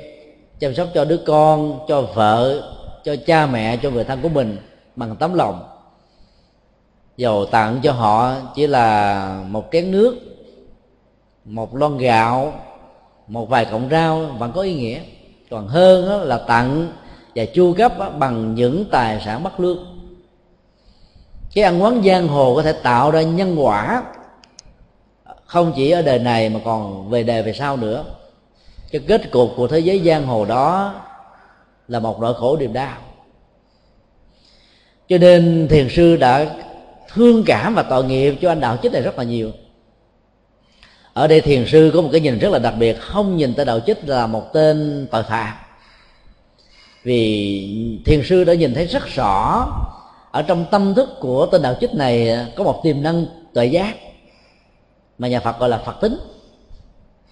chăm 0.61 0.75
sóc 0.75 0.89
cho 0.95 1.05
đứa 1.05 1.19
con, 1.27 1.81
cho 1.89 2.03
vợ, 2.03 2.63
cho 3.05 3.17
cha 3.27 3.47
mẹ, 3.47 3.77
cho 3.77 3.91
người 3.91 4.05
thân 4.05 4.23
của 4.23 4.29
mình 4.29 4.57
bằng 4.97 5.17
tấm 5.17 5.35
lòng 5.35 5.74
dầu 7.17 7.47
tặng 7.47 7.81
cho 7.83 7.93
họ 7.93 8.35
chỉ 8.55 8.67
là 8.67 9.27
một 9.49 9.65
chén 9.73 9.91
nước, 9.91 10.17
một 11.45 11.77
lon 11.77 11.99
gạo, 11.99 12.53
một 13.27 13.49
vài 13.49 13.65
cọng 13.65 13.89
rau 13.91 14.21
vẫn 14.39 14.53
có 14.55 14.63
ý 14.63 14.75
nghĩa. 14.75 15.01
Còn 15.51 15.69
hơn 15.69 16.23
là 16.23 16.39
tặng 16.39 16.93
và 17.35 17.45
chu 17.45 17.75
cấp 17.79 17.93
bằng 18.19 18.55
những 18.55 18.85
tài 18.91 19.23
sản 19.25 19.43
bất 19.43 19.61
lương. 19.61 19.79
Cái 21.55 21.65
ăn 21.65 21.83
quán 21.83 22.03
giang 22.05 22.29
hồ 22.29 22.55
có 22.55 22.63
thể 22.63 22.73
tạo 22.73 23.11
ra 23.11 23.23
nhân 23.23 23.57
quả, 23.59 24.03
không 25.47 25.73
chỉ 25.77 25.91
ở 25.91 26.03
đời 26.03 26.19
này 26.19 26.49
mà 26.49 26.61
còn 26.65 27.11
về 27.11 27.23
đời 27.23 27.43
về 27.43 27.53
sau 27.53 27.77
nữa. 27.77 28.05
Cái 28.91 29.01
kết 29.07 29.31
cục 29.31 29.53
của 29.57 29.67
thế 29.67 29.79
giới 29.79 30.01
giang 30.05 30.27
hồ 30.27 30.45
đó 30.45 30.95
là 31.89 32.01
một 32.01 32.21
nỗi 32.21 32.35
khổ 32.35 32.57
niềm 32.57 32.73
đau. 32.73 32.97
Cho 35.09 35.19
nên 35.19 35.69
thiền 35.71 35.89
sư 35.91 36.17
đã 36.17 36.47
thương 37.15 37.45
cảm 37.47 37.75
và 37.75 37.83
tội 37.83 38.05
nghiệp 38.05 38.35
cho 38.41 38.49
anh 38.49 38.61
đạo 38.61 38.77
chích 38.83 38.93
này 38.93 39.03
rất 39.03 39.19
là 39.19 39.25
nhiều. 39.25 39.51
Ở 41.13 41.27
đây 41.27 41.41
thiền 41.41 41.67
sư 41.67 41.91
có 41.95 42.03
một 42.03 42.09
cái 42.13 42.21
nhìn 42.21 42.39
rất 42.39 42.53
là 42.53 42.59
đặc 42.59 42.75
biệt, 42.79 43.01
không 43.01 43.37
nhìn 43.37 43.55
tới 43.55 43.65
đạo 43.65 43.81
chích 43.81 44.09
là 44.09 44.27
một 44.27 44.53
tên 44.53 45.07
tội 45.11 45.23
phạm. 45.23 45.55
Vì 47.03 48.01
thiền 48.05 48.23
sư 48.25 48.45
đã 48.45 48.55
nhìn 48.55 48.75
thấy 48.75 48.87
rất 48.87 49.07
rõ, 49.07 49.67
ở 50.31 50.43
trong 50.43 50.65
tâm 50.71 50.95
thức 50.95 51.09
của 51.21 51.47
tên 51.47 51.63
đạo 51.63 51.75
chích 51.81 51.95
này 51.95 52.47
có 52.57 52.65
một 52.65 52.81
tiềm 52.83 53.03
năng 53.03 53.27
tuệ 53.55 53.67
giác 53.67 53.95
mà 55.19 55.29
nhà 55.29 55.41
phật 55.41 55.59
gọi 55.59 55.69
là 55.69 55.79
phật 55.79 56.01
tính. 56.01 56.17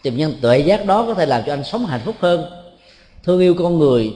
Tiềm 0.02 0.18
năng 0.18 0.32
tuệ 0.40 0.58
giác 0.58 0.86
đó 0.86 1.04
có 1.06 1.14
thể 1.14 1.26
làm 1.26 1.42
cho 1.46 1.52
anh 1.52 1.64
sống 1.64 1.86
hạnh 1.86 2.00
phúc 2.04 2.16
hơn, 2.20 2.44
thương 3.22 3.40
yêu 3.40 3.54
con 3.54 3.78
người 3.78 4.12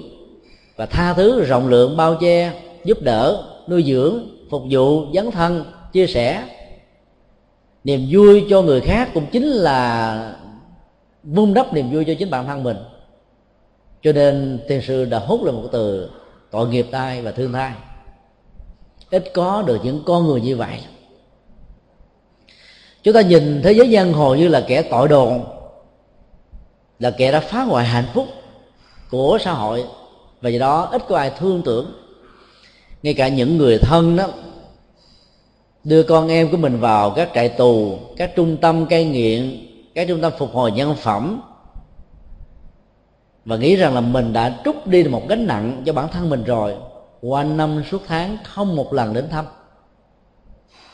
và 0.77 0.87
tha 0.87 1.13
thứ 1.13 1.45
rộng 1.45 1.69
lượng, 1.69 1.97
bao 1.97 2.17
che, 2.21 2.53
giúp 2.85 3.03
đỡ, 3.03 3.43
nuôi 3.69 3.85
dưỡng 3.87 4.36
phục 4.51 4.63
vụ 4.71 5.13
dấn 5.15 5.31
thân, 5.31 5.65
chia 5.93 6.07
sẻ. 6.07 6.49
Niềm 7.85 8.07
vui 8.11 8.47
cho 8.51 8.63
người 8.63 8.81
khác 8.81 9.11
cũng 9.15 9.27
chính 9.33 9.45
là 9.45 10.37
vun 11.23 11.55
đắp 11.55 11.73
niềm 11.73 11.93
vui 11.93 12.05
cho 12.05 12.15
chính 12.19 12.31
bản 12.31 12.47
thân 12.47 12.63
mình. 12.63 12.77
Cho 14.03 14.13
nên 14.13 14.61
tiên 14.69 14.83
sư 14.83 15.05
đã 15.05 15.19
hút 15.19 15.45
lên 15.45 15.55
một 15.55 15.69
từ 15.73 16.11
tội 16.51 16.69
nghiệp 16.69 16.87
tai 16.91 17.23
và 17.23 17.33
thương 17.33 17.53
thai 17.53 17.73
ít 19.11 19.31
có 19.35 19.63
được 19.63 19.81
những 19.85 20.03
con 20.07 20.27
người 20.27 20.41
như 20.41 20.57
vậy. 20.57 20.81
Chúng 23.03 23.15
ta 23.15 23.21
nhìn 23.21 23.63
thế 23.63 23.73
giới 23.73 23.93
giang 23.93 24.13
hồ 24.13 24.35
như 24.35 24.49
là 24.49 24.65
kẻ 24.69 24.83
tội 24.83 25.09
đồ, 25.09 25.33
là 26.99 27.11
kẻ 27.11 27.33
đã 27.33 27.41
phá 27.41 27.63
hoại 27.63 27.87
hạnh 27.87 28.07
phúc 28.15 28.27
của 29.11 29.39
xã 29.41 29.53
hội, 29.53 29.85
và 30.41 30.51
do 30.51 30.59
đó 30.59 30.89
ít 30.93 31.03
có 31.09 31.17
ai 31.17 31.33
thương 31.39 31.63
tưởng 31.63 31.93
ngay 33.03 33.15
cả 33.15 33.29
những 33.29 33.57
người 33.57 33.79
thân 33.79 34.17
đó, 34.17 34.29
đưa 35.85 36.03
con 36.03 36.29
em 36.29 36.51
của 36.51 36.57
mình 36.57 36.81
vào 36.81 37.11
các 37.11 37.31
trại 37.35 37.49
tù, 37.49 37.99
các 38.17 38.33
trung 38.37 38.57
tâm 38.57 38.87
cai 38.87 39.05
nghiện, 39.05 39.67
các 39.95 40.09
trung 40.09 40.21
tâm 40.21 40.33
phục 40.39 40.53
hồi 40.53 40.73
nhân 40.73 40.95
phẩm. 40.97 41.43
Và 43.45 43.57
nghĩ 43.57 43.77
rằng 43.77 43.95
là 43.95 44.01
mình 44.01 44.33
đã 44.33 44.61
trút 44.65 44.87
đi 44.87 45.05
một 45.05 45.29
gánh 45.29 45.47
nặng 45.47 45.83
cho 45.87 45.93
bản 45.93 46.09
thân 46.13 46.31
mình 46.31 46.45
rồi. 46.45 46.75
Qua 47.21 47.45
năm 47.45 47.83
suốt 47.91 48.03
tháng, 48.07 48.39
không 48.45 48.77
một 48.77 48.93
lần 48.93 49.15
đến 49.15 49.29
thăm. 49.29 49.45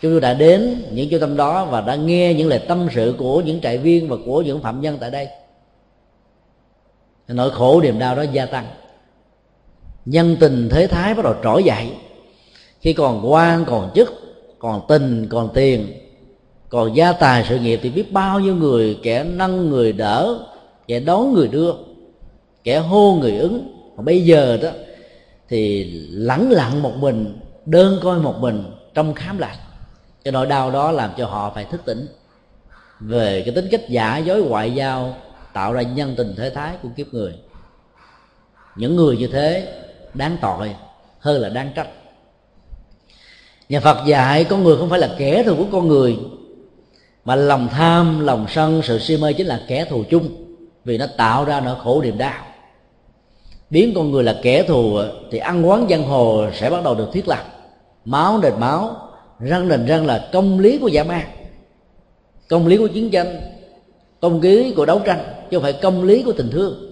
Chúng 0.01 0.13
tôi 0.13 0.21
đã 0.21 0.35
đến 0.35 0.85
những 0.93 1.11
trung 1.11 1.21
tâm 1.21 1.37
đó 1.37 1.65
và 1.65 1.81
đã 1.81 1.95
nghe 1.95 2.35
những 2.35 2.49
lời 2.49 2.65
tâm 2.69 2.89
sự 2.95 3.15
của 3.19 3.41
những 3.41 3.61
trại 3.61 3.79
viên 3.79 4.09
và 4.09 4.17
của 4.27 4.43
những 4.43 4.63
phạm 4.63 4.81
nhân 4.81 4.99
tại 5.01 5.11
đây. 5.11 5.29
Nỗi 7.29 7.51
khổ 7.51 7.81
niềm 7.81 7.99
đau 7.99 8.17
đó 8.17 8.23
gia 8.33 8.47
tăng 8.47 8.67
nhân 10.05 10.37
tình 10.41 10.69
thế 10.69 10.87
thái 10.87 11.15
bắt 11.15 11.23
đầu 11.23 11.35
trỗi 11.43 11.65
dậy. 11.65 11.93
Khi 12.81 12.93
còn 12.93 13.33
quan, 13.33 13.65
còn 13.65 13.91
chức, 13.95 14.13
còn 14.59 14.81
tình, 14.89 15.29
còn 15.29 15.49
tiền, 15.55 15.93
còn 16.69 16.97
gia 16.97 17.13
tài 17.13 17.45
sự 17.49 17.59
nghiệp 17.59 17.81
thì 17.83 17.91
biết 17.91 18.13
bao 18.13 18.41
nhiêu 18.41 18.57
người 18.57 18.99
kẻ 19.03 19.25
nâng 19.25 19.71
người 19.71 19.93
đỡ, 19.93 20.47
kẻ 20.87 21.01
đón 21.01 21.33
người 21.33 21.49
đưa, 21.49 21.75
kẻ 22.65 22.79
hô 22.79 23.15
người 23.15 23.39
ứng. 23.39 23.77
Còn 23.97 24.05
bây 24.05 24.25
giờ 24.25 24.59
đó 24.63 24.69
thì 25.49 25.85
lẳng 26.11 26.51
lặng 26.51 26.83
một 26.83 26.93
mình, 26.97 27.39
đơn 27.67 27.99
coi 28.03 28.19
một 28.19 28.35
mình 28.41 28.65
trong 28.95 29.15
khám 29.15 29.39
lạc 29.39 29.57
cái 30.25 30.33
nỗi 30.33 30.47
đau 30.47 30.71
đó 30.71 30.91
làm 30.91 31.11
cho 31.17 31.27
họ 31.27 31.53
phải 31.55 31.65
thức 31.65 31.81
tỉnh. 31.85 32.07
Về 33.01 33.43
cái 33.45 33.55
tính 33.55 33.69
cách 33.71 33.89
giả 33.89 34.19
dối 34.19 34.43
ngoại 34.43 34.75
giao 34.75 35.17
tạo 35.53 35.73
ra 35.73 35.83
nhân 35.83 36.15
tình 36.17 36.35
thế 36.37 36.51
thái 36.51 36.77
của 36.83 36.89
kiếp 36.97 37.07
người. 37.15 37.35
Những 38.77 38.97
người 38.97 39.17
như 39.17 39.27
thế 39.27 39.79
đáng 40.15 40.37
tội 40.41 40.75
hơn 41.19 41.41
là 41.41 41.49
đáng 41.49 41.71
trách. 41.75 41.89
Nhà 43.69 43.81
phật 43.81 44.07
dạy 44.07 44.45
con 44.45 44.65
người 44.65 44.77
không 44.77 44.91
phải 44.91 44.99
là 44.99 45.15
kẻ 45.19 45.43
thù 45.43 45.57
của 45.57 45.67
con 45.73 45.89
người, 45.89 46.19
mà 47.25 47.37
lòng 47.37 47.69
tham, 47.69 48.21
lòng 48.21 48.47
sân, 48.49 48.81
sự 48.85 48.99
si 48.99 49.17
mê 49.17 49.33
chính 49.33 49.47
là 49.47 49.63
kẻ 49.69 49.85
thù 49.85 50.05
chung, 50.11 50.29
vì 50.85 50.99
nó 50.99 51.07
tạo 51.17 51.45
ra 51.45 51.61
nỗi 51.61 51.77
khổ 51.83 52.03
niềm 52.03 52.19
đau. 52.19 52.45
Biến 53.71 53.93
con 53.95 54.11
người 54.11 54.25
là 54.25 54.41
kẻ 54.43 54.63
thù 54.63 54.99
thì 55.31 55.39
ăn 55.39 55.69
quán 55.69 55.87
giang 55.91 56.05
hồ 56.05 56.47
sẽ 56.55 56.71
bắt 56.71 56.85
đầu 56.85 56.95
được 56.95 57.09
thiết 57.13 57.29
lập. 57.29 57.45
Máu 58.05 58.41
đền 58.41 58.53
máu, 58.61 58.97
răng 59.41 59.69
đền 59.69 59.87
răng 59.87 60.07
là 60.07 60.29
công 60.33 60.61
lý 60.61 60.79
của 60.79 60.89
giả 60.89 61.05
man 61.05 61.27
công 62.53 62.67
lý 62.67 62.77
của 62.77 62.87
chiến 62.87 63.11
tranh, 63.11 63.41
công 64.21 64.41
lý 64.41 64.73
của 64.77 64.87
đấu 64.87 65.01
tranh, 65.05 65.19
chứ 65.51 65.57
không 65.57 65.63
phải 65.63 65.73
công 65.73 66.05
lý 66.05 66.23
của 66.23 66.33
tình 66.33 66.51
thương 66.51 66.92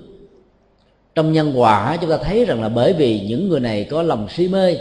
trong 1.20 1.32
nhân 1.32 1.52
quả 1.56 1.96
chúng 2.00 2.10
ta 2.10 2.16
thấy 2.16 2.44
rằng 2.44 2.62
là 2.62 2.68
bởi 2.68 2.92
vì 2.92 3.20
những 3.20 3.48
người 3.48 3.60
này 3.60 3.84
có 3.90 4.02
lòng 4.02 4.28
si 4.28 4.48
mê, 4.48 4.76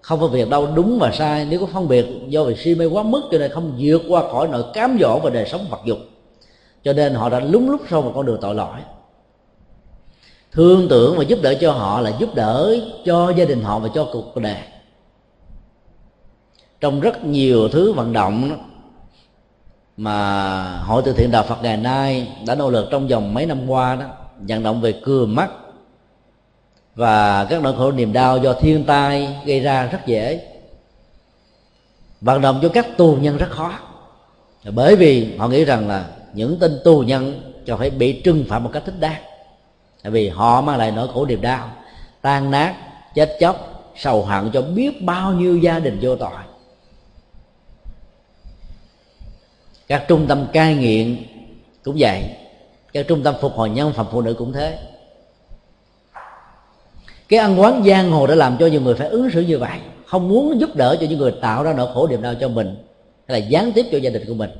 không 0.00 0.20
có 0.20 0.26
việc 0.26 0.50
đâu, 0.50 0.68
đúng 0.74 0.98
và 0.98 1.10
sai. 1.12 1.46
Nếu 1.50 1.60
có 1.60 1.66
phân 1.66 1.88
biệt 1.88 2.06
do 2.28 2.44
vì 2.44 2.56
si 2.56 2.74
mê 2.74 2.86
quá 2.86 3.02
mức, 3.02 3.22
cho 3.30 3.38
nên 3.38 3.50
không 3.50 3.76
vượt 3.78 4.02
qua 4.08 4.22
khỏi 4.32 4.48
nỗi 4.48 4.64
cám 4.74 4.98
dỗ 5.00 5.18
và 5.18 5.30
đời 5.30 5.48
sống 5.48 5.66
vật 5.70 5.80
dục. 5.84 5.98
Cho 6.84 6.92
nên 6.92 7.14
họ 7.14 7.28
đã 7.28 7.40
lúng 7.40 7.70
lúc 7.70 7.80
sau 7.90 8.02
một 8.02 8.12
con 8.14 8.26
đường 8.26 8.38
tội 8.40 8.54
lỗi. 8.54 8.78
Thương 10.52 10.88
tưởng 10.88 11.14
và 11.18 11.22
giúp 11.24 11.38
đỡ 11.42 11.54
cho 11.60 11.72
họ 11.72 12.00
là 12.00 12.12
giúp 12.18 12.34
đỡ 12.34 12.76
cho 13.04 13.32
gia 13.36 13.44
đình 13.44 13.62
họ 13.62 13.78
và 13.78 13.88
cho 13.94 14.08
cuộc 14.12 14.36
đời. 14.36 14.56
Trong 16.80 17.00
rất 17.00 17.24
nhiều 17.24 17.68
thứ 17.68 17.92
vận 17.92 18.12
động 18.12 18.50
mà 19.96 20.62
hội 20.78 21.02
từ 21.04 21.12
thiện 21.12 21.30
đạo 21.30 21.44
Phật 21.48 21.62
ngày 21.62 21.76
nay 21.76 22.28
đã 22.46 22.54
nỗ 22.54 22.70
lực 22.70 22.88
trong 22.90 23.08
vòng 23.08 23.34
mấy 23.34 23.46
năm 23.46 23.70
qua 23.70 23.96
đó, 23.96 24.06
vận 24.48 24.62
động 24.62 24.80
về 24.80 24.94
cưa 25.04 25.26
mắt 25.26 25.50
và 27.00 27.44
các 27.44 27.62
nỗi 27.62 27.74
khổ 27.76 27.92
niềm 27.92 28.12
đau 28.12 28.38
do 28.38 28.52
thiên 28.52 28.84
tai 28.84 29.36
gây 29.44 29.60
ra 29.60 29.86
rất 29.86 30.06
dễ. 30.06 30.46
Vận 32.20 32.40
động 32.40 32.58
cho 32.62 32.68
các 32.68 32.86
tù 32.96 33.16
nhân 33.20 33.36
rất 33.36 33.50
khó. 33.50 33.78
Bởi 34.64 34.96
vì 34.96 35.36
họ 35.36 35.48
nghĩ 35.48 35.64
rằng 35.64 35.88
là 35.88 36.06
những 36.34 36.56
tên 36.60 36.80
tù 36.84 37.00
nhân 37.00 37.52
cho 37.66 37.76
phải 37.76 37.90
bị 37.90 38.20
trừng 38.20 38.44
phạt 38.48 38.58
một 38.58 38.70
cách 38.72 38.82
thích 38.86 39.00
đáng. 39.00 39.22
Tại 40.02 40.10
vì 40.10 40.28
họ 40.28 40.60
mang 40.60 40.78
lại 40.78 40.90
nỗi 40.90 41.08
khổ 41.14 41.26
niềm 41.26 41.40
đau, 41.40 41.70
tan 42.22 42.50
nát, 42.50 42.74
chết 43.14 43.36
chóc, 43.40 43.84
sầu 43.96 44.24
hận 44.24 44.50
cho 44.52 44.62
biết 44.62 45.02
bao 45.02 45.32
nhiêu 45.32 45.58
gia 45.58 45.78
đình 45.78 45.98
vô 46.02 46.16
tội. 46.16 46.30
Các 49.88 50.04
trung 50.08 50.26
tâm 50.26 50.46
cai 50.52 50.74
nghiện 50.74 51.16
cũng 51.84 51.96
vậy. 51.98 52.24
Các 52.92 53.08
trung 53.08 53.22
tâm 53.22 53.34
phục 53.40 53.52
hồi 53.52 53.70
nhân 53.70 53.92
phẩm 53.92 54.06
phụ 54.12 54.20
nữ 54.20 54.34
cũng 54.34 54.52
thế 54.52 54.78
cái 57.30 57.38
ăn 57.38 57.60
quán 57.60 57.82
giang 57.86 58.10
hồ 58.10 58.26
đã 58.26 58.34
làm 58.34 58.56
cho 58.60 58.66
nhiều 58.66 58.80
người 58.80 58.94
phải 58.94 59.08
ứng 59.08 59.30
xử 59.30 59.40
như 59.40 59.58
vậy. 59.58 59.78
Không 60.06 60.28
muốn 60.28 60.60
giúp 60.60 60.76
đỡ 60.76 60.96
cho 61.00 61.06
những 61.06 61.18
người 61.18 61.32
tạo 61.40 61.62
ra 61.62 61.72
nỗi 61.72 61.88
khổ 61.94 62.08
niềm 62.08 62.22
đau 62.22 62.34
cho 62.40 62.48
mình 62.48 62.76
hay 63.28 63.40
là 63.40 63.46
gián 63.46 63.72
tiếp 63.72 63.86
cho 63.92 63.98
gia 63.98 64.10
đình 64.10 64.22
của 64.26 64.34
mình. 64.34 64.50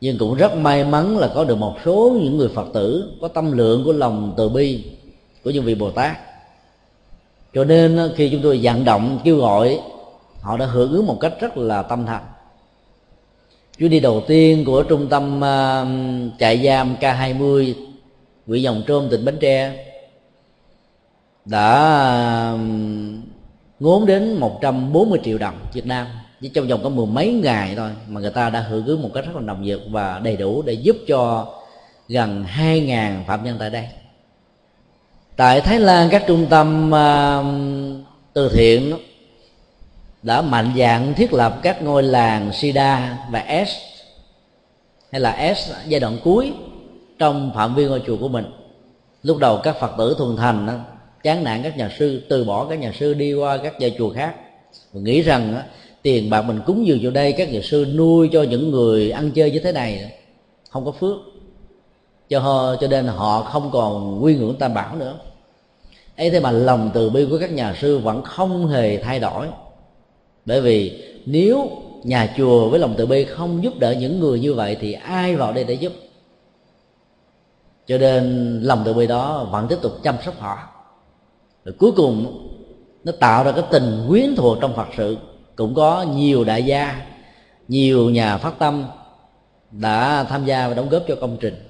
Nhưng 0.00 0.18
cũng 0.18 0.34
rất 0.34 0.56
may 0.56 0.84
mắn 0.84 1.18
là 1.18 1.30
có 1.34 1.44
được 1.44 1.58
một 1.58 1.74
số 1.84 2.16
những 2.22 2.36
người 2.36 2.48
phật 2.48 2.66
tử 2.74 3.12
có 3.20 3.28
tâm 3.28 3.52
lượng 3.52 3.84
của 3.84 3.92
lòng 3.92 4.34
từ 4.36 4.48
bi 4.48 4.84
của 5.44 5.50
những 5.50 5.64
vị 5.64 5.74
bồ 5.74 5.90
tát. 5.90 6.16
Cho 7.54 7.64
nên 7.64 7.96
ờ, 7.96 8.12
khi 8.16 8.28
chúng 8.30 8.42
tôi 8.42 8.60
vận 8.62 8.84
động 8.84 9.18
kêu 9.24 9.36
gọi 9.36 9.80
họ 10.40 10.56
đã 10.56 10.66
hưởng 10.66 10.92
ứng 10.92 11.06
một 11.06 11.16
cách 11.20 11.32
rất 11.40 11.56
là 11.56 11.82
tâm 11.82 12.06
thành. 12.06 12.24
Chuyến 13.78 13.90
đi 13.90 14.00
đầu 14.00 14.22
tiên 14.26 14.64
của 14.64 14.82
trung 14.82 15.06
tâm 15.08 15.36
uh, 15.38 16.38
trại 16.38 16.64
giam 16.64 16.96
K20 17.00 17.74
quỹ 18.46 18.62
dòng 18.62 18.82
trôm 18.86 19.08
tỉnh 19.10 19.24
Bến 19.24 19.38
Tre 19.40 19.86
đã 21.44 22.56
ngốn 23.80 24.06
đến 24.06 24.32
140 24.32 25.18
triệu 25.24 25.38
đồng 25.38 25.54
Việt 25.72 25.86
Nam. 25.86 26.06
Chỉ 26.40 26.48
trong 26.48 26.68
vòng 26.68 26.80
có 26.82 26.88
mười 26.88 27.06
mấy 27.06 27.32
ngày 27.32 27.74
thôi 27.76 27.90
mà 28.08 28.20
người 28.20 28.30
ta 28.30 28.50
đã 28.50 28.60
hưởng 28.60 28.86
ứng 28.86 29.02
một 29.02 29.10
cách 29.14 29.24
rất 29.26 29.36
là 29.36 29.42
đồng 29.42 29.62
nhiệt 29.62 29.80
và 29.90 30.18
đầy 30.18 30.36
đủ 30.36 30.62
để 30.62 30.72
giúp 30.72 30.96
cho 31.06 31.48
gần 32.08 32.44
2.000 32.58 33.24
phạm 33.24 33.44
nhân 33.44 33.56
tại 33.58 33.70
đây. 33.70 33.88
Tại 35.36 35.60
Thái 35.60 35.80
Lan 35.80 36.08
các 36.10 36.24
trung 36.26 36.46
tâm 36.50 36.90
uh, 36.90 37.46
từ 38.32 38.48
thiện 38.54 38.94
đã 40.22 40.42
mạnh 40.42 40.72
dạng 40.78 41.14
thiết 41.14 41.32
lập 41.32 41.58
các 41.62 41.82
ngôi 41.82 42.02
làng 42.02 42.52
Sida 42.52 43.18
và 43.30 43.64
S 43.66 43.70
hay 45.12 45.20
là 45.20 45.54
S 45.54 45.70
giai 45.86 46.00
đoạn 46.00 46.18
cuối 46.24 46.52
trong 47.18 47.52
phạm 47.54 47.74
vi 47.74 47.86
ngôi 47.86 48.02
chùa 48.06 48.16
của 48.16 48.28
mình. 48.28 48.44
Lúc 49.22 49.38
đầu 49.38 49.60
các 49.62 49.76
phật 49.80 49.90
tử 49.98 50.14
thuần 50.18 50.36
thành 50.36 50.66
đó, 50.66 50.74
chán 51.22 51.44
nản 51.44 51.62
các 51.62 51.76
nhà 51.76 51.90
sư 51.98 52.22
từ 52.28 52.44
bỏ 52.44 52.66
các 52.70 52.78
nhà 52.78 52.92
sư 52.98 53.14
đi 53.14 53.34
qua 53.34 53.56
các 53.56 53.80
nhà 53.80 53.88
chùa 53.98 54.10
khác. 54.10 54.34
Và 54.92 55.00
nghĩ 55.00 55.22
rằng 55.22 55.62
tiền 56.02 56.30
bạc 56.30 56.42
mình 56.42 56.60
cúng 56.66 56.86
dường 56.86 56.98
vào 57.02 57.10
đây 57.10 57.32
các 57.32 57.52
nhà 57.52 57.60
sư 57.62 57.86
nuôi 57.94 58.28
cho 58.32 58.42
những 58.42 58.70
người 58.70 59.10
ăn 59.10 59.30
chơi 59.30 59.50
như 59.50 59.58
thế 59.58 59.72
này 59.72 60.12
không 60.70 60.84
có 60.84 60.92
phước. 60.92 61.16
Cho 62.28 62.40
họ 62.40 62.76
cho 62.80 62.86
nên 62.86 63.06
họ 63.06 63.42
không 63.42 63.70
còn 63.72 64.24
quy 64.24 64.36
ngưỡng 64.36 64.56
tam 64.58 64.74
bảo 64.74 64.96
nữa. 64.96 65.18
Ấy 66.16 66.30
thế 66.30 66.40
mà 66.40 66.50
lòng 66.50 66.90
từ 66.94 67.10
bi 67.10 67.26
của 67.30 67.38
các 67.38 67.52
nhà 67.52 67.74
sư 67.80 67.98
vẫn 67.98 68.22
không 68.22 68.66
hề 68.66 69.02
thay 69.02 69.20
đổi. 69.20 69.46
Bởi 70.46 70.60
vì 70.60 71.02
nếu 71.26 71.70
nhà 72.04 72.34
chùa 72.36 72.68
với 72.68 72.80
lòng 72.80 72.94
từ 72.98 73.06
bi 73.06 73.24
không 73.24 73.64
giúp 73.64 73.78
đỡ 73.78 73.92
những 73.92 74.20
người 74.20 74.40
như 74.40 74.54
vậy 74.54 74.76
thì 74.80 74.92
ai 74.92 75.36
vào 75.36 75.52
đây 75.52 75.64
để 75.64 75.74
giúp? 75.74 75.92
Cho 77.86 77.98
nên 77.98 78.60
lòng 78.62 78.82
từ 78.84 78.94
bi 78.94 79.06
đó 79.06 79.44
vẫn 79.50 79.66
tiếp 79.68 79.78
tục 79.82 79.92
chăm 80.02 80.16
sóc 80.24 80.34
họ. 80.38 80.58
Rồi 81.64 81.74
cuối 81.78 81.92
cùng 81.92 82.48
nó 83.04 83.12
tạo 83.20 83.44
ra 83.44 83.52
cái 83.52 83.64
tình 83.70 84.06
quyến 84.08 84.36
thuộc 84.36 84.58
trong 84.60 84.76
phật 84.76 84.88
sự. 84.96 85.16
Cũng 85.56 85.74
có 85.74 86.02
nhiều 86.02 86.44
đại 86.44 86.62
gia 86.62 87.06
nhiều 87.68 88.10
nhà 88.10 88.36
phát 88.36 88.58
tâm 88.58 88.84
đã 89.70 90.24
tham 90.24 90.44
gia 90.44 90.68
và 90.68 90.74
đóng 90.74 90.88
góp 90.88 91.02
cho 91.08 91.14
công 91.20 91.36
trình. 91.40 91.68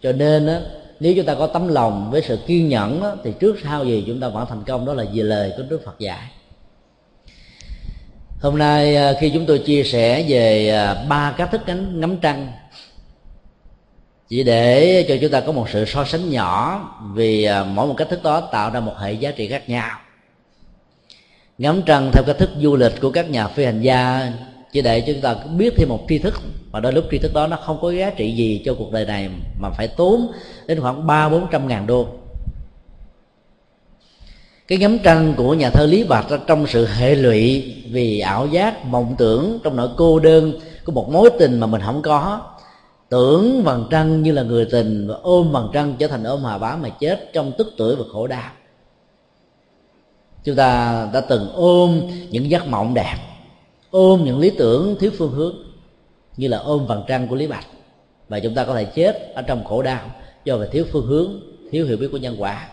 Cho 0.00 0.12
nên 0.12 0.46
á, 0.46 0.60
nếu 1.00 1.14
chúng 1.16 1.26
ta 1.26 1.34
có 1.34 1.46
tấm 1.46 1.68
lòng 1.68 2.10
với 2.10 2.22
sự 2.22 2.38
kiên 2.46 2.68
nhẫn 2.68 3.02
á, 3.02 3.10
thì 3.24 3.32
trước 3.40 3.56
sau 3.64 3.84
gì 3.84 4.04
chúng 4.06 4.20
ta 4.20 4.28
vẫn 4.28 4.46
thành 4.48 4.64
công 4.66 4.86
đó 4.86 4.94
là 4.94 5.04
vì 5.12 5.22
lời 5.22 5.52
của 5.56 5.62
đức 5.68 5.82
phật 5.84 5.98
dạy. 5.98 6.30
Hôm 8.40 8.58
nay 8.58 8.96
à, 8.96 9.12
khi 9.20 9.30
chúng 9.34 9.46
tôi 9.46 9.58
chia 9.58 9.82
sẻ 9.84 10.24
về 10.28 10.68
à, 10.68 11.04
ba 11.08 11.34
cách 11.36 11.48
thức 11.52 11.60
ngắm, 11.66 12.00
ngắm 12.00 12.16
trăng 12.16 12.52
chỉ 14.32 14.42
để 14.42 15.04
cho 15.08 15.16
chúng 15.20 15.30
ta 15.30 15.40
có 15.40 15.52
một 15.52 15.68
sự 15.72 15.84
so 15.84 16.04
sánh 16.04 16.30
nhỏ 16.30 16.80
vì 17.14 17.44
à, 17.44 17.64
mỗi 17.64 17.86
một 17.86 17.94
cách 17.96 18.08
thức 18.10 18.22
đó 18.22 18.40
tạo 18.40 18.70
ra 18.70 18.80
một 18.80 18.92
hệ 18.98 19.12
giá 19.12 19.30
trị 19.30 19.48
khác 19.48 19.68
nhau. 19.68 19.98
Ngắm 21.58 21.82
trăng 21.86 22.10
theo 22.12 22.24
cách 22.26 22.36
thức 22.38 22.50
du 22.62 22.76
lịch 22.76 23.00
của 23.00 23.10
các 23.10 23.30
nhà 23.30 23.48
phi 23.48 23.64
hành 23.64 23.80
gia, 23.80 24.32
chỉ 24.72 24.82
để 24.82 25.00
chúng 25.00 25.20
ta 25.20 25.34
biết 25.56 25.74
thêm 25.76 25.88
một 25.88 26.04
tri 26.08 26.18
thức. 26.18 26.34
Và 26.70 26.80
đôi 26.80 26.92
lúc 26.92 27.04
tri 27.10 27.18
thức 27.18 27.34
đó 27.34 27.46
nó 27.46 27.56
không 27.56 27.78
có 27.82 27.90
giá 27.90 28.10
trị 28.10 28.32
gì 28.32 28.62
cho 28.64 28.74
cuộc 28.74 28.92
đời 28.92 29.04
này, 29.04 29.28
mà 29.60 29.70
phải 29.70 29.88
tốn 29.88 30.32
đến 30.66 30.80
khoảng 30.80 31.06
ba 31.06 31.28
bốn 31.28 31.46
trăm 31.50 31.68
ngàn 31.68 31.86
đô. 31.86 32.06
Cái 34.68 34.78
ngắm 34.78 34.98
trăng 34.98 35.34
của 35.36 35.54
nhà 35.54 35.70
thơ 35.70 35.86
lý 35.86 36.04
bạch 36.04 36.26
trong 36.46 36.66
sự 36.66 36.86
hệ 36.86 37.14
lụy 37.14 37.74
vì 37.90 38.20
ảo 38.20 38.46
giác, 38.46 38.84
mộng 38.84 39.14
tưởng 39.18 39.58
trong 39.64 39.76
nỗi 39.76 39.88
cô 39.96 40.18
đơn 40.18 40.52
của 40.84 40.92
một 40.92 41.08
mối 41.10 41.30
tình 41.38 41.60
mà 41.60 41.66
mình 41.66 41.80
không 41.84 42.02
có 42.02 42.40
tưởng 43.12 43.62
vầng 43.62 43.86
trăng 43.90 44.22
như 44.22 44.32
là 44.32 44.42
người 44.42 44.66
tình 44.70 45.08
và 45.08 45.14
ôm 45.22 45.52
vầng 45.52 45.70
trăng 45.72 45.94
trở 45.98 46.08
thành 46.08 46.24
ôm 46.24 46.40
hòa 46.40 46.58
bá 46.58 46.76
mà 46.76 46.88
chết 46.88 47.32
trong 47.32 47.52
tức 47.58 47.74
tuổi 47.76 47.96
và 47.96 48.04
khổ 48.12 48.26
đau. 48.26 48.50
Chúng 50.44 50.56
ta 50.56 51.08
đã 51.12 51.20
từng 51.20 51.48
ôm 51.54 52.00
những 52.30 52.50
giấc 52.50 52.66
mộng 52.66 52.94
đẹp, 52.94 53.16
ôm 53.90 54.24
những 54.24 54.38
lý 54.38 54.50
tưởng 54.58 54.96
thiếu 55.00 55.10
phương 55.18 55.32
hướng 55.32 55.54
như 56.36 56.48
là 56.48 56.58
ôm 56.58 56.86
vầng 56.86 57.04
trăng 57.08 57.28
của 57.28 57.36
lý 57.36 57.46
bạch. 57.46 57.66
Và 58.28 58.40
chúng 58.40 58.54
ta 58.54 58.64
có 58.64 58.74
thể 58.74 58.84
chết 58.84 59.32
ở 59.34 59.42
trong 59.42 59.64
khổ 59.64 59.82
đau 59.82 60.10
do 60.44 60.56
về 60.56 60.68
thiếu 60.72 60.84
phương 60.92 61.06
hướng, 61.06 61.40
thiếu 61.70 61.86
hiểu 61.86 61.96
biết 61.96 62.08
của 62.12 62.18
nhân 62.18 62.36
quả. 62.38 62.68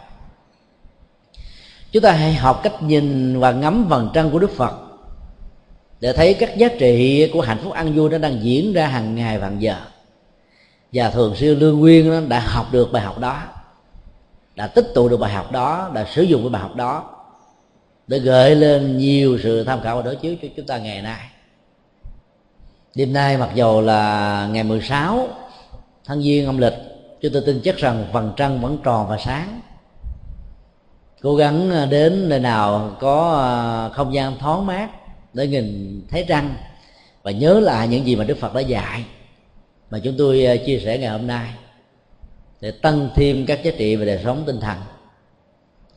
Chúng 1.92 2.04
ta 2.04 2.12
hãy 2.12 2.34
học 2.34 2.60
cách 2.64 2.84
nhìn 2.84 3.40
và 3.40 3.52
ngắm 3.52 3.88
vầng 3.88 4.10
trăng 4.14 4.32
của 4.32 4.40
đức 4.40 4.52
phật 4.52 4.74
để 6.00 6.14
thấy 6.14 6.34
các 6.34 6.58
giá 6.58 6.68
trị 6.80 7.30
của 7.34 7.42
hạnh 7.42 7.60
phúc 7.64 7.74
ăn 7.74 7.94
vui 7.94 8.10
nó 8.10 8.18
đang 8.18 8.44
diễn 8.44 8.74
ra 8.74 8.88
hàng 8.88 9.16
ngày 9.16 9.38
và 9.38 9.48
hàng 9.48 9.62
giờ 9.62 9.76
và 10.94 11.10
thường 11.10 11.36
xuyên 11.36 11.60
lương 11.60 11.80
nguyên 11.80 12.30
đã 12.30 12.40
học 12.40 12.68
được 12.72 12.92
bài 12.92 13.04
học 13.04 13.20
đó, 13.20 13.42
đã 14.56 14.68
tích 14.68 14.86
tụ 14.96 15.10
được 15.10 15.18
bài 15.18 15.34
học 15.34 15.52
đó, 15.52 15.92
đã 15.94 16.06
sử 16.06 16.22
dụng 16.22 16.42
cái 16.42 16.50
bài 16.50 16.62
học 16.62 16.76
đó 16.76 17.16
để 18.08 18.20
gợi 18.20 18.56
lên 18.56 18.98
nhiều 18.98 19.40
sự 19.44 19.64
tham 19.64 19.82
khảo 19.82 19.96
và 19.96 20.02
đối 20.02 20.16
chiếu 20.16 20.36
cho 20.42 20.48
chúng 20.58 20.66
ta 20.66 20.78
ngày 20.78 21.02
nay. 21.02 21.20
Đêm 22.96 23.14
nay 23.14 23.38
mặc 23.38 23.50
dù 23.56 23.82
là 23.82 24.48
ngày 24.52 24.64
16 24.64 25.28
tháng 26.06 26.22
giêng 26.22 26.46
âm 26.46 26.58
lịch, 26.58 26.74
chúng 27.22 27.34
tôi 27.34 27.44
tin 27.46 27.62
chắc 27.64 27.78
rằng 27.78 28.06
vầng 28.12 28.34
trăng 28.36 28.62
vẫn 28.62 28.78
tròn 28.84 29.08
và 29.10 29.18
sáng. 29.18 29.62
Cố 31.22 31.36
gắng 31.36 31.72
à, 31.72 31.86
đến 31.86 32.30
nơi 32.30 32.40
nào 32.40 32.96
có 33.00 33.38
à, 33.40 33.90
không 33.96 34.14
gian 34.14 34.38
thoáng 34.40 34.66
mát 34.66 34.90
để 35.34 35.48
nhìn 35.48 36.02
thấy 36.10 36.26
trăng 36.28 36.56
và 37.24 37.32
nhớ 37.32 37.60
lại 37.60 37.88
những 37.88 38.06
gì 38.06 38.16
mà 38.16 38.24
đức 38.24 38.38
phật 38.38 38.54
đã 38.54 38.62
dạy 38.62 39.06
mà 39.90 40.00
chúng 40.00 40.16
tôi 40.18 40.46
ờ, 40.46 40.58
chia 40.66 40.80
sẻ 40.80 40.98
ngày 40.98 41.10
hôm 41.10 41.28
nay 41.28 41.50
để 42.62 42.72
tăng 42.72 43.10
thêm 43.16 43.46
các 43.46 43.64
giá 43.64 43.72
trị 43.78 43.96
về 43.96 44.06
đời 44.06 44.20
sống 44.24 44.44
tinh 44.46 44.60
thần. 44.60 44.78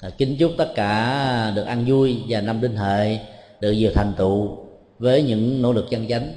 Ờ, 0.01 0.11
kính 0.11 0.37
chúc 0.39 0.53
tất 0.59 0.73
cả 0.75 1.53
được 1.57 1.65
ăn 1.65 1.85
vui 1.87 2.23
và 2.29 2.41
năm 2.41 2.61
đinh 2.61 2.77
hợi 2.77 3.21
được 3.61 3.73
nhiều 3.73 3.91
thành 3.95 4.13
tựu 4.17 4.59
với 4.99 5.23
những 5.23 5.63
nỗ 5.63 5.73
lực 5.73 5.87
chân 5.91 6.09
chánh. 6.09 6.33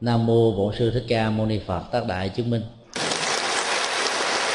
Nam 0.00 0.26
mô 0.26 0.52
bổn 0.52 0.74
sư 0.78 0.90
thích 0.90 1.04
ca 1.08 1.30
mâu 1.30 1.46
ni 1.46 1.58
phật, 1.58 1.82
tác 1.92 2.06
đại 2.06 2.28
chứng 2.28 2.50
minh. 2.50 2.62